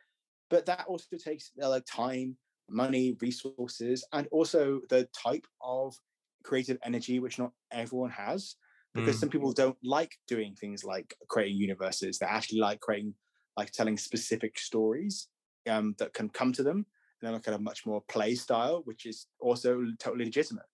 But 0.50 0.66
that 0.66 0.86
also 0.86 1.16
takes 1.16 1.52
uh, 1.62 1.68
like 1.68 1.84
time, 1.86 2.38
money, 2.68 3.16
resources, 3.20 4.06
and 4.12 4.28
also 4.30 4.80
the 4.88 5.06
type 5.06 5.46
of 5.60 5.96
creative 6.44 6.78
energy 6.84 7.18
which 7.20 7.38
not 7.38 7.52
everyone 7.72 8.10
has. 8.10 8.56
Because 8.94 9.16
Mm. 9.16 9.20
some 9.20 9.30
people 9.30 9.52
don't 9.52 9.78
like 9.84 10.18
doing 10.26 10.54
things 10.54 10.84
like 10.84 11.14
creating 11.28 11.58
universes. 11.58 12.18
They 12.18 12.26
actually 12.26 12.60
like 12.60 12.80
creating, 12.80 13.14
like 13.56 13.72
telling 13.72 13.98
specific 13.98 14.58
stories 14.58 15.28
um, 15.68 15.94
that 15.98 16.14
can 16.14 16.30
come 16.30 16.52
to 16.54 16.62
them 16.62 16.86
and 17.22 17.34
then 17.34 17.40
kind 17.42 17.54
of 17.54 17.60
much 17.62 17.84
more 17.86 18.02
play 18.02 18.34
style, 18.34 18.82
which 18.84 19.04
is 19.06 19.26
also 19.40 19.82
totally 19.98 20.24
legitimate. 20.26 20.66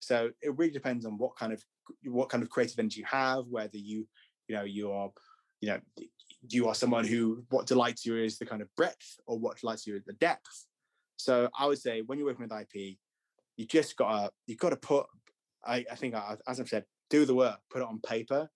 So 0.00 0.32
it 0.42 0.56
really 0.58 0.72
depends 0.72 1.06
on 1.06 1.18
what 1.18 1.36
kind 1.36 1.52
of 1.52 1.64
what 2.04 2.28
kind 2.28 2.42
of 2.42 2.50
creative 2.50 2.78
energy 2.78 3.00
you 3.00 3.06
have, 3.06 3.46
whether 3.48 3.76
you, 3.78 4.08
you 4.48 4.56
know, 4.56 4.64
you 4.64 4.90
are, 4.92 5.10
you 5.62 5.68
know, 5.68 5.80
you 6.50 6.68
are 6.68 6.74
someone 6.74 7.06
who 7.06 7.44
what 7.48 7.66
delights 7.66 8.04
you 8.04 8.16
is 8.16 8.36
the 8.36 8.44
kind 8.44 8.60
of 8.60 8.68
breadth 8.76 9.16
or 9.26 9.38
what 9.38 9.58
delights 9.58 9.86
you 9.86 9.96
is 9.96 10.04
the 10.04 10.12
depth. 10.14 10.66
So 11.16 11.48
I 11.58 11.66
would 11.66 11.78
say 11.78 12.02
when 12.02 12.18
you're 12.18 12.26
working 12.26 12.46
with 12.48 12.60
IP, 12.60 12.98
you 13.56 13.64
just 13.64 13.96
gotta 13.96 14.30
you 14.46 14.56
gotta 14.56 14.76
put. 14.76 15.06
I, 15.64 15.84
I 15.90 15.94
think 15.94 16.14
I- 16.14 16.36
as 16.48 16.58
I've 16.58 16.68
said, 16.68 16.84
do 17.08 17.24
the 17.24 17.34
work, 17.34 17.60
put 17.70 17.80
it 17.80 17.88
on 17.88 18.00
paper, 18.00 18.50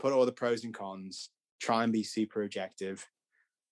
put 0.00 0.12
all 0.12 0.26
the 0.26 0.32
pros 0.32 0.64
and 0.64 0.74
cons, 0.74 1.30
try 1.60 1.84
and 1.84 1.92
be 1.92 2.02
super 2.02 2.42
objective, 2.42 3.06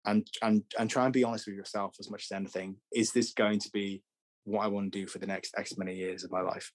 and 0.07 0.29
and 0.41 0.63
and 0.79 0.89
try 0.89 1.05
and 1.05 1.13
be 1.13 1.25
honest 1.25 1.47
with 1.47 1.57
yourself 1.57 1.97
as 1.99 2.09
much 2.09 2.27
as 2.31 2.33
anything. 2.37 2.77
Is 2.93 3.11
this 3.11 3.33
going 3.33 3.59
to 3.59 3.71
be 3.73 4.05
what 4.45 4.63
I 4.63 4.69
want 4.69 4.93
to 4.93 4.99
do 5.01 5.09
for 5.09 5.19
the 5.19 5.27
next 5.27 5.55
X 5.59 5.77
many 5.77 5.97
years 5.97 6.23
of 6.23 6.31
my 6.31 6.41
life? 6.41 6.71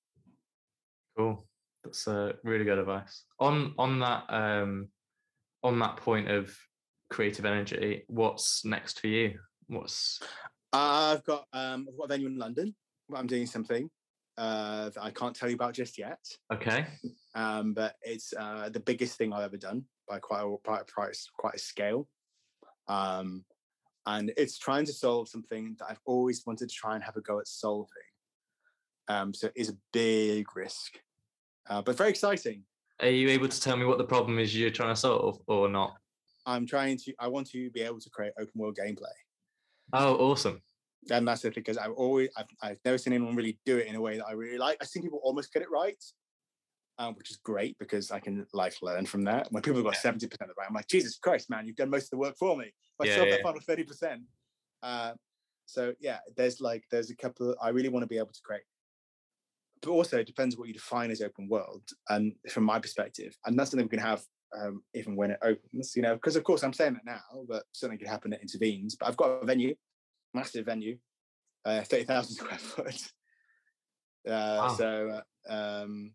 Cool. 1.18 1.46
That's 1.86 2.06
uh, 2.06 2.34
really 2.44 2.66
good 2.66 2.80
advice. 2.80 3.24
On 3.40 3.74
on 3.78 4.00
that 4.00 4.26
um, 4.28 4.90
on 5.64 5.80
that 5.80 5.98
point 5.98 6.30
of 6.30 6.56
creative 7.10 7.46
energy, 7.46 8.04
what's 8.08 8.64
next 8.66 9.00
for 9.00 9.08
you? 9.08 9.40
What's 9.68 10.20
I've 10.74 11.24
got 11.24 11.46
um, 11.54 11.88
I've 11.90 11.98
got 11.98 12.06
a 12.06 12.08
venue 12.08 12.28
in 12.28 12.38
London. 12.38 12.76
where 13.08 13.20
I'm 13.20 13.28
doing 13.28 13.46
something 13.46 13.90
uh, 14.38 14.90
that 14.90 15.04
I 15.04 15.12
can't 15.12 15.36
tell 15.36 15.50
you 15.50 15.56
about 15.56 15.74
just 15.74 15.98
yet. 15.98 16.20
okay? 16.52 16.88
um, 17.36 17.74
but 17.74 17.96
it's 18.02 18.34
uh, 18.38 18.70
the 18.70 18.80
biggest 18.80 19.18
thing 19.18 19.34
I've 19.34 19.44
ever 19.44 19.58
done 19.58 19.84
by 20.08 20.20
quite 20.20 20.42
a, 20.42 20.56
quite 20.64 20.82
a 20.82 20.86
price, 20.86 21.28
quite 21.38 21.56
a 21.56 21.60
scale. 21.60 22.08
Um, 22.88 23.44
and 24.06 24.32
it's 24.38 24.58
trying 24.58 24.86
to 24.86 24.94
solve 24.94 25.28
something 25.28 25.76
that 25.80 25.88
I've 25.90 26.00
always 26.06 26.44
wanted 26.46 26.70
to 26.70 26.76
try 26.76 26.96
and 26.96 27.04
have 27.04 27.18
a 27.18 27.22
go 27.22 27.40
at 27.40 27.48
solving. 27.48 27.90
Um, 29.08 29.34
so 29.34 29.48
it 29.48 29.54
is 29.56 29.70
a 29.70 29.78
big 29.92 30.56
risk, 30.56 31.00
uh, 31.70 31.82
but 31.82 31.98
very 31.98 32.10
exciting. 32.10 32.64
Are 33.02 33.10
you 33.10 33.30
able 33.30 33.48
to 33.48 33.62
tell 33.62 33.78
me 33.78 33.86
what 33.86 33.98
the 33.98 34.04
problem 34.06 34.40
is 34.40 34.56
you're 34.56 34.72
trying 34.72 34.94
to 34.94 35.00
solve, 35.00 35.42
or 35.48 35.70
not? 35.70 35.98
I'm 36.46 36.66
trying 36.66 36.98
to. 36.98 37.14
I 37.20 37.28
want 37.28 37.48
to 37.52 37.70
be 37.72 37.82
able 37.82 38.00
to 38.00 38.10
create 38.10 38.34
open 38.38 38.52
world 38.56 38.78
gameplay, 38.78 39.14
Oh, 39.94 40.16
awesome! 40.32 40.62
and 41.12 41.28
that's 41.28 41.42
thing 41.42 41.52
because 41.56 41.78
I've 41.78 41.94
always 41.94 42.30
I've, 42.38 42.48
I've 42.62 42.80
never 42.86 42.98
seen 42.98 43.14
anyone 43.14 43.36
really 43.36 43.60
do 43.66 43.78
it 43.78 43.88
in 43.88 43.96
a 43.96 44.02
way 44.02 44.18
that 44.18 44.26
I 44.26 44.34
really 44.34 44.58
like. 44.58 44.78
I've 44.82 44.88
seen 44.88 45.04
people 45.04 45.20
almost 45.24 45.54
get 45.54 45.62
it 45.64 45.72
right, 45.72 46.02
um, 46.98 47.16
which 47.16 47.32
is 47.32 47.38
great 47.38 47.78
because 47.80 48.12
I 48.12 48.20
can 48.20 48.46
like 48.54 48.76
learn 48.82 49.06
from 49.06 49.24
that. 49.24 49.52
When 49.52 49.64
people 49.64 49.78
have 49.78 49.86
got 49.86 49.96
Yeah. 49.96 50.02
seventy 50.02 50.28
percent 50.28 50.50
of 50.50 50.56
the 50.56 50.60
right, 50.60 50.68
I'm 50.68 50.76
like, 50.76 50.88
Jesus 50.88 51.18
Christ, 51.18 51.50
man, 51.50 51.66
you've 51.68 51.76
done 51.78 51.90
most 51.90 52.06
of 52.06 52.10
the 52.12 52.18
work 52.18 52.38
for 52.38 52.58
me. 52.58 52.72
I 53.00 53.06
Yeah, 53.06 53.12
still 53.12 53.24
have 53.24 53.30
yeah. 53.30 53.38
that 53.38 53.44
final 53.44 53.62
thirty 53.62 53.84
percent. 53.84 54.24
Uh, 54.84 55.14
so 55.66 55.94
yeah, 56.00 56.20
there's 56.36 56.60
like 56.62 56.84
there's 56.92 57.10
a 57.12 57.16
couple. 57.16 57.52
Of, 57.52 57.58
I 57.62 57.70
really 57.70 57.90
want 57.90 58.04
to 58.04 58.08
be 58.08 58.18
able 58.18 58.34
to 58.34 58.42
create, 58.44 58.64
but 59.82 59.92
also 59.92 60.18
it 60.18 60.28
depends 60.28 60.58
what 60.58 60.68
you 60.68 60.74
define 60.74 61.12
as 61.12 61.22
open 61.22 61.48
world. 61.48 61.84
And 62.10 62.34
from 62.50 62.64
my 62.64 62.80
perspective, 62.80 63.36
and 63.46 63.58
that's 63.58 63.72
something 63.72 63.86
we 63.86 63.98
can 63.98 64.00
have 64.00 64.24
um, 64.58 64.84
even 64.94 65.16
when 65.16 65.32
it 65.32 65.40
opens. 65.42 65.94
You 65.96 66.02
know, 66.02 66.16
because 66.16 66.36
of 66.36 66.44
course 66.44 66.64
I'm 66.64 66.74
saying 66.74 66.94
that 66.94 67.06
now, 67.06 67.44
but 67.48 67.64
something 67.72 67.98
could 67.98 68.08
happen 68.08 68.32
that 68.32 68.42
intervenes. 68.42 68.96
But 68.96 69.08
I've 69.08 69.18
got 69.18 69.44
a 69.44 69.46
venue, 69.46 69.76
massive 70.34 70.66
venue, 70.66 70.98
uh, 71.66 71.82
thirty 71.82 72.06
thousand 72.06 72.36
square 72.36 72.60
foot. 72.60 73.12
Uh, 74.28 74.68
Wow. 74.68 74.76
So, 74.78 75.22
uh, 75.50 75.54
um, 75.54 76.12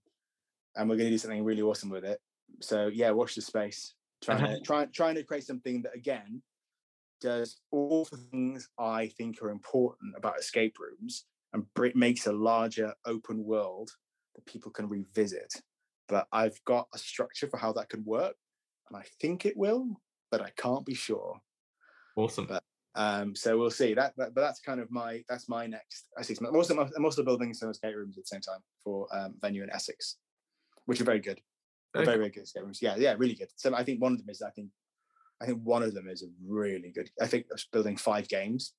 and 0.77 0.89
we're 0.89 0.97
going 0.97 1.09
to 1.09 1.11
do 1.11 1.19
something 1.19 1.43
really 1.43 1.63
awesome 1.63 1.89
with 1.89 2.05
it. 2.05 2.21
So 2.61 2.89
yeah, 2.93 3.11
watch 3.11 3.35
the 3.35 3.43
space. 3.43 3.95
Trying 4.23 4.57
to 4.57 4.61
try, 4.61 4.87
trying 4.87 5.15
to 5.17 5.23
create 5.23 5.45
something 5.45 5.83
that 5.83 5.95
again 5.95 6.43
does 7.21 7.57
all 7.71 8.07
the 8.11 8.17
things 8.17 8.69
I 8.79 9.09
think 9.09 9.43
are 9.43 9.51
important 9.51 10.15
about 10.17 10.39
escape 10.39 10.77
rooms 10.79 11.25
and 11.55 11.65
br- 11.75 11.89
makes 11.95 12.27
a 12.27 12.33
larger 12.33 12.93
open 13.07 13.43
world 13.45 13.91
that 14.35 14.45
people 14.45 14.71
can 14.71 14.89
revisit. 14.89 15.53
But 16.09 16.27
I've 16.33 16.63
got 16.67 16.89
a 16.95 16.99
structure 16.99 17.47
for 17.49 17.57
how 17.57 17.73
that 17.75 17.89
could 17.89 18.05
work, 18.05 18.35
and 18.91 18.97
I 18.99 19.05
think 19.21 19.47
it 19.47 19.57
will, 19.57 20.01
but 20.31 20.43
I 20.43 20.51
can't 20.59 20.85
be 20.85 20.95
sure. 20.95 21.41
Awesome. 22.17 22.47
But- 22.47 22.63
Um, 22.97 23.35
so 23.35 23.59
we'll 23.59 23.73
see. 23.73 23.93
That, 23.95 24.13
that, 24.19 24.35
but 24.35 24.43
that's 24.43 24.61
kind 24.61 24.79
of 24.79 24.89
my 24.89 25.25
that's 25.29 25.49
my 25.49 25.67
next 25.67 26.07
Essex. 26.17 26.39
I'm 26.41 26.55
also 26.55 26.79
I'm 26.97 27.05
also 27.05 27.25
building 27.25 27.53
some 27.53 27.71
escape 27.71 27.97
rooms 27.97 28.17
at 28.17 28.23
the 28.23 28.29
same 28.35 28.41
time 28.41 28.61
for 28.85 29.09
um, 29.11 29.35
venue 29.41 29.65
in 29.65 29.71
Essex, 29.71 30.19
which 30.87 31.01
are 31.01 31.05
very 31.13 31.19
good. 31.19 31.41
Very 31.93 32.05
very 32.07 32.19
very 32.19 32.31
good 32.31 32.45
escape 32.45 32.63
rooms. 32.63 32.81
Yeah, 32.81 32.95
yeah, 32.97 33.15
really 33.19 33.35
good. 33.35 33.51
So 33.57 33.75
I 33.75 33.83
think 33.83 34.01
one 34.01 34.13
of 34.13 34.19
them 34.19 34.31
is 34.31 34.41
I 34.43 34.51
think 34.51 34.69
I 35.43 35.47
think 35.47 35.59
one 35.65 35.83
of 35.83 35.93
them 35.93 36.09
is 36.09 36.23
a 36.23 36.29
really 36.47 36.91
good. 36.97 37.11
I 37.21 37.27
think 37.27 37.47
building 37.73 37.97
five 37.97 38.29
games. 38.29 38.75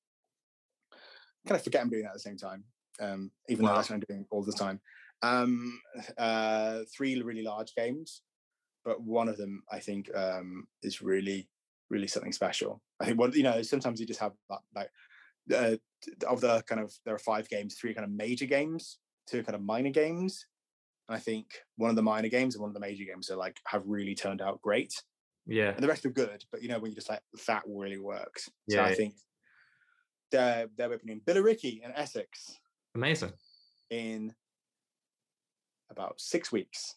Kind 1.46 1.58
of 1.58 1.64
forget 1.64 1.82
I'm 1.82 1.90
doing 1.90 2.02
that 2.02 2.10
at 2.10 2.14
the 2.14 2.20
same 2.20 2.36
time, 2.36 2.64
um, 3.00 3.30
even 3.48 3.64
Wow. 3.64 3.70
though 3.70 3.74
that's 3.74 3.88
what 3.90 3.96
I'm 3.96 4.02
doing 4.08 4.26
all 4.30 4.42
the 4.42 4.52
time. 4.52 4.80
Um, 5.22 5.80
uh, 6.18 6.82
three 6.94 7.20
really 7.22 7.42
large 7.42 7.74
games, 7.74 8.22
but 8.84 9.02
one 9.02 9.28
of 9.28 9.38
them 9.38 9.64
I 9.70 9.80
think 9.80 10.14
um, 10.14 10.68
is 10.82 11.02
really, 11.02 11.50
really 11.90 12.08
something 12.08 12.32
special. 12.32 12.82
I 13.00 13.06
think 13.06 13.18
one, 13.18 13.32
you 13.32 13.44
know, 13.44 13.62
sometimes 13.62 14.00
you 14.00 14.06
just 14.06 14.20
have 14.20 14.34
that 14.50 14.60
like 14.74 14.90
uh, 15.54 15.76
of 16.28 16.40
the 16.40 16.62
kind 16.62 16.80
of 16.80 16.94
there 17.04 17.14
are 17.14 17.18
five 17.18 17.48
games, 17.48 17.76
three 17.76 17.94
kind 17.94 18.04
of 18.04 18.10
major 18.10 18.46
games, 18.46 18.98
two 19.26 19.42
kind 19.44 19.56
of 19.56 19.62
minor 19.62 19.90
games. 19.90 20.46
And 21.08 21.16
I 21.16 21.20
think 21.20 21.62
one 21.76 21.90
of 21.90 21.96
the 21.96 22.02
minor 22.02 22.28
games 22.28 22.54
and 22.54 22.62
one 22.62 22.70
of 22.70 22.74
the 22.74 22.80
major 22.80 23.04
games 23.04 23.30
are 23.30 23.36
like 23.36 23.60
have 23.66 23.84
really 23.86 24.14
turned 24.14 24.42
out 24.42 24.62
great 24.62 24.94
Yeah. 25.46 25.76
and 25.76 25.82
the 25.84 25.88
rest 25.88 26.06
are 26.06 26.10
good. 26.10 26.44
But 26.50 26.62
you 26.62 26.68
know, 26.68 26.78
when 26.78 26.90
you 26.90 26.96
just 26.96 27.08
like 27.08 27.22
that 27.46 27.64
really 27.66 27.98
works. 27.98 28.50
So 28.68 28.82
Yeah, 28.82 28.84
I 28.84 28.92
think 28.92 29.16
they're 30.30 30.66
they're 30.76 30.92
opening 30.92 31.20
Billericay 31.26 31.82
in 31.84 31.92
Essex 31.94 32.56
Amazing. 32.94 33.32
in 33.90 34.34
about 35.90 36.20
six 36.20 36.50
weeks. 36.52 36.94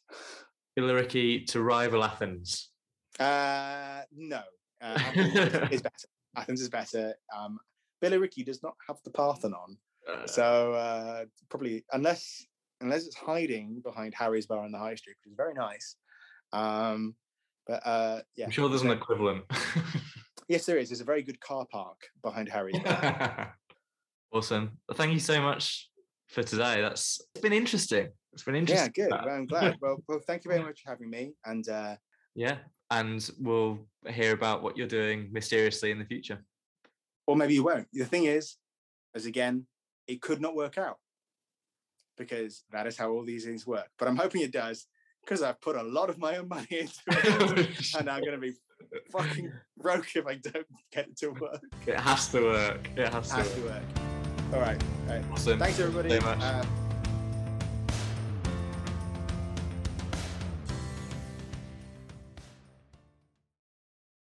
Billericay 0.77 1.45
to 1.47 1.61
rival 1.61 2.03
Athens. 2.03 2.69
Uh 3.19 4.01
no, 4.15 4.41
uh, 4.81 4.97
Athens 4.97 5.71
is 5.71 5.81
better. 5.81 6.07
Athens 6.37 6.61
is 6.61 6.69
better. 6.69 7.13
Um, 7.37 7.59
Billericay 8.03 8.45
does 8.45 8.63
not 8.63 8.75
have 8.87 8.97
the 9.03 9.11
Parthenon, 9.11 9.77
Uh, 10.09 10.25
so 10.25 10.73
uh, 10.73 11.25
probably 11.49 11.83
unless 11.91 12.45
unless 12.81 13.05
it's 13.05 13.15
hiding 13.17 13.81
behind 13.83 14.13
Harry's 14.15 14.45
Bar 14.47 14.63
on 14.63 14.71
the 14.71 14.77
High 14.77 14.95
Street, 14.95 15.17
which 15.23 15.31
is 15.31 15.35
very 15.35 15.53
nice. 15.53 15.95
Um, 16.53 17.15
but 17.67 17.85
uh, 17.85 18.21
yeah, 18.37 18.45
I'm 18.45 18.51
sure 18.51 18.69
there's 18.69 18.83
an 18.83 18.91
equivalent. 18.91 19.43
yes, 20.49 20.65
there 20.65 20.77
is. 20.77 20.89
There's 20.89 20.99
a 20.99 21.05
very 21.05 21.23
good 21.23 21.39
car 21.39 21.65
park 21.71 21.97
behind 22.21 22.49
Harry's 22.49 22.75
awesome. 24.33 24.77
Well, 24.87 24.95
thank 24.97 25.13
you 25.13 25.19
so 25.19 25.41
much 25.41 25.89
for 26.27 26.43
today. 26.43 26.81
That's 26.81 27.21
it's 27.33 27.41
been 27.41 27.53
interesting. 27.53 28.09
It's 28.33 28.43
been 28.43 28.55
interesting. 28.55 28.93
Yeah, 28.97 29.07
good. 29.07 29.11
Well, 29.11 29.29
I'm 29.35 29.45
glad. 29.53 29.77
Well, 29.81 30.03
well, 30.07 30.19
thank 30.19 30.43
you 30.43 30.51
very 30.51 30.63
much 30.63 30.81
for 30.81 30.89
having 30.89 31.09
me. 31.09 31.31
And 31.45 31.67
uh, 31.69 31.95
Yeah. 32.35 32.57
And 32.91 33.27
we'll 33.39 33.79
hear 34.09 34.33
about 34.33 34.63
what 34.63 34.75
you're 34.75 34.87
doing 34.87 35.29
mysteriously 35.31 35.91
in 35.91 35.99
the 35.99 36.05
future. 36.05 36.43
or 37.27 37.35
maybe 37.35 37.53
you 37.53 37.63
won't. 37.63 37.87
The 37.93 38.05
thing 38.05 38.25
is, 38.25 38.55
as 39.15 39.25
again, 39.27 39.67
it 40.07 40.21
could 40.21 40.41
not 40.41 40.55
work 40.55 40.77
out 40.79 40.97
because 42.17 42.63
that 42.71 42.87
is 42.87 42.97
how 42.97 43.11
all 43.11 43.23
these 43.23 43.45
things 43.45 43.65
work. 43.67 43.87
But 43.99 44.07
I'm 44.07 44.17
hoping 44.17 44.41
it 44.41 44.51
does 44.51 44.87
because 45.23 45.43
I've 45.43 45.61
put 45.61 45.75
a 45.75 45.83
lot 45.83 46.09
of 46.09 46.17
my 46.17 46.37
own 46.37 46.47
money 46.47 46.67
into 46.71 46.99
it, 47.07 47.95
and 47.99 48.09
I'm 48.09 48.21
going 48.21 48.33
to 48.33 48.39
be 48.39 48.53
fucking 49.11 49.51
broke 49.77 50.15
if 50.15 50.25
I 50.27 50.35
don't 50.35 50.65
get 50.91 51.07
it 51.09 51.17
to 51.19 51.29
work. 51.31 51.61
it 51.87 51.95
has 51.99 52.27
to 52.29 52.41
work. 52.41 52.89
It 52.95 53.07
has 53.09 53.31
It 53.31 53.35
to 53.35 53.41
work. 53.41 53.53
to 53.55 53.61
work. 53.61 53.83
All 54.53 54.59
right. 54.61 54.83
All 55.07 55.15
right. 55.15 55.25
Awesome. 55.31 55.59
Thanks, 55.59 55.79
everybody. 55.79 56.09
very 56.09 56.21
much. 56.21 56.39
Uh, 56.41 56.63